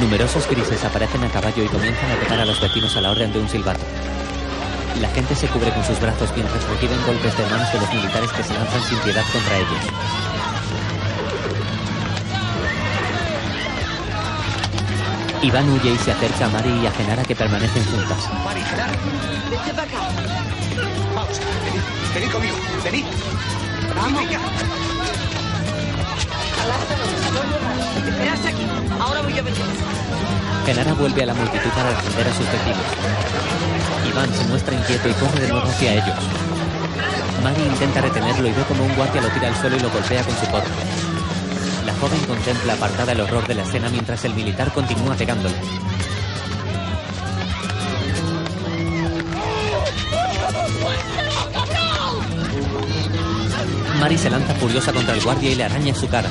Numerosos 0.00 0.48
grises 0.48 0.84
aparecen 0.84 1.24
a 1.24 1.28
caballo 1.30 1.64
y 1.64 1.68
comienzan 1.68 2.10
a 2.10 2.14
atacar 2.14 2.38
a 2.38 2.44
los 2.44 2.60
vecinos 2.60 2.96
a 2.96 3.00
la 3.00 3.10
orden 3.10 3.32
de 3.32 3.40
un 3.40 3.48
silbato. 3.48 3.80
La 5.00 5.08
gente 5.08 5.34
se 5.34 5.48
cubre 5.48 5.72
con 5.72 5.84
sus 5.84 5.98
brazos 5.98 6.30
mientras 6.36 6.62
reciben 6.68 7.04
golpes 7.06 7.36
de 7.36 7.44
manos 7.46 7.72
de 7.72 7.80
los 7.80 7.92
militares 7.92 8.30
que 8.30 8.42
se 8.44 8.54
lanzan 8.54 8.82
sin 8.84 8.98
piedad 9.00 9.24
contra 9.32 9.56
ellos. 9.56 10.19
Iván 15.42 15.70
huye 15.70 15.92
y 15.92 15.96
se 15.96 16.12
acerca 16.12 16.46
a 16.46 16.48
Mari 16.50 16.70
y 16.70 16.86
a 16.86 16.90
Genara 16.90 17.22
que 17.24 17.34
permanecen 17.34 17.82
juntas. 17.86 18.28
Mari, 18.44 18.60
Genara, 18.60 18.92
vete 19.50 19.74
para 19.74 19.82
acá. 19.82 19.98
Vamos, 21.14 21.40
venid, 21.64 21.80
venid 22.14 22.30
conmigo, 22.30 22.56
venid. 22.84 23.04
Vamos. 23.96 24.20
Venga. 24.20 24.38
Esperaste 28.06 28.48
aquí. 28.48 28.66
Ahora 29.00 29.22
voy 29.22 29.32
yo 29.32 29.40
a 29.40 29.42
venir. 29.42 29.62
Genara 30.66 30.92
vuelve 30.92 31.22
a 31.22 31.26
la 31.26 31.34
multitud 31.34 31.70
para 31.70 31.88
defender 31.88 32.28
a 32.28 32.34
sus 32.34 32.46
vecinos. 32.46 32.86
Iván 34.12 34.34
se 34.34 34.44
muestra 34.44 34.74
inquieto 34.74 35.08
y 35.08 35.12
corre 35.14 35.40
de 35.40 35.48
nuevo 35.48 35.66
hacia 35.66 35.94
ellos. 35.94 36.18
Mari 37.42 37.62
intenta 37.62 38.02
retenerlo 38.02 38.46
y 38.46 38.52
ve 38.52 38.62
como 38.64 38.84
un 38.84 38.94
guardia 38.94 39.22
lo 39.22 39.28
tira 39.30 39.48
al 39.48 39.56
suelo 39.56 39.76
y 39.76 39.80
lo 39.80 39.88
golpea 39.88 40.22
con 40.22 40.36
su 40.36 40.46
porra. 40.46 40.99
La 42.00 42.08
joven 42.08 42.24
contempla 42.24 42.72
apartada 42.72 43.12
el 43.12 43.20
horror 43.20 43.46
de 43.46 43.54
la 43.54 43.62
escena 43.62 43.90
mientras 43.90 44.24
el 44.24 44.32
militar 44.32 44.72
continúa 44.72 45.14
pegándole. 45.16 45.54
Mari 54.00 54.16
se 54.16 54.30
lanza 54.30 54.54
furiosa 54.54 54.94
contra 54.94 55.12
el 55.12 55.22
guardia 55.22 55.50
y 55.50 55.54
le 55.56 55.64
araña 55.64 55.94
su 55.94 56.08
cara. 56.08 56.30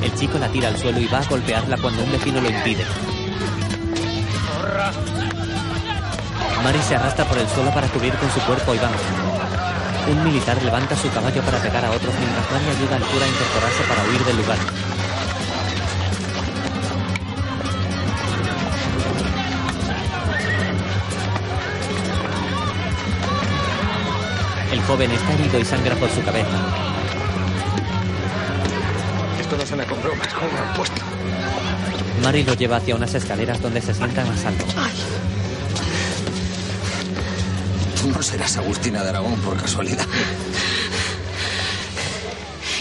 El 0.00 0.14
chico 0.14 0.38
la 0.38 0.46
tira 0.46 0.68
al 0.68 0.78
suelo 0.78 1.00
y 1.00 1.08
va 1.08 1.18
a 1.18 1.24
golpearla 1.24 1.76
cuando 1.78 2.04
un 2.04 2.12
vecino 2.12 2.40
lo 2.40 2.48
impide. 2.48 2.84
Mari 6.62 6.78
se 6.82 6.94
arrastra 6.94 7.24
por 7.24 7.38
el 7.38 7.48
suelo 7.48 7.74
para 7.74 7.88
cubrir 7.88 8.14
con 8.14 8.30
su 8.30 8.38
cuerpo 8.42 8.70
a 8.70 8.76
Iván. 8.76 8.92
Un 10.08 10.24
militar 10.24 10.60
levanta 10.62 10.96
su 10.96 11.08
caballo 11.10 11.42
para 11.42 11.58
pegar 11.58 11.84
a 11.84 11.90
otros 11.90 12.12
mientras 12.18 12.50
Mari 12.50 12.68
ayuda 12.68 12.96
al 12.96 13.02
cura 13.02 13.24
a 13.24 13.28
incorporarse 13.28 13.82
para 13.88 14.02
huir 14.04 14.24
del 14.24 14.36
lugar. 14.36 14.58
El 24.72 24.82
joven 24.82 25.10
está 25.12 25.32
herido 25.34 25.58
y 25.60 25.64
sangra 25.64 25.94
por 25.94 26.10
su 26.10 26.22
cabeza. 26.22 26.48
Esto 29.40 29.56
no 29.56 29.66
suena 29.66 29.84
con 29.84 30.02
bromas, 30.02 30.28
¿cómo 30.34 30.50
me 30.50 30.58
han 30.58 30.74
puesto? 30.74 31.00
Mari 32.22 32.42
lo 32.44 32.54
lleva 32.54 32.76
hacia 32.76 32.96
unas 32.96 33.14
escaleras 33.14 33.62
donde 33.62 33.80
se 33.80 33.94
sientan 33.94 34.28
a 34.28 34.36
salvo. 34.36 34.64
Tú 34.64 35.21
no 38.12 38.22
serás 38.22 38.56
Agustina 38.56 39.02
de 39.02 39.08
Aragón 39.08 39.40
por 39.40 39.56
casualidad. 39.56 40.06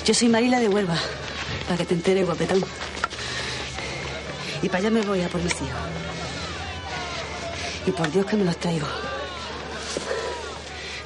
Yo 0.06 0.14
soy 0.14 0.30
Marila 0.30 0.60
de 0.60 0.68
Huelva, 0.68 0.98
para 1.66 1.78
que 1.78 1.86
te 1.86 1.94
entere, 1.94 2.24
guapetón. 2.24 2.64
Y 4.62 4.68
para 4.68 4.80
allá 4.80 4.90
me 4.92 5.02
voy 5.02 5.22
a 5.22 5.30
por 5.30 5.42
mis 5.42 5.54
hijos. 5.54 5.70
Y 7.88 7.92
por 7.92 8.12
Dios 8.12 8.26
que 8.26 8.36
me 8.36 8.46
los 8.46 8.58
traigo. 8.58 8.88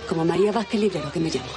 Como 0.09 0.25
María 0.25 0.51
Vázquez 0.51 0.81
Librero, 0.81 1.11
que 1.11 1.19
me 1.19 1.29
llamo. 1.29 1.54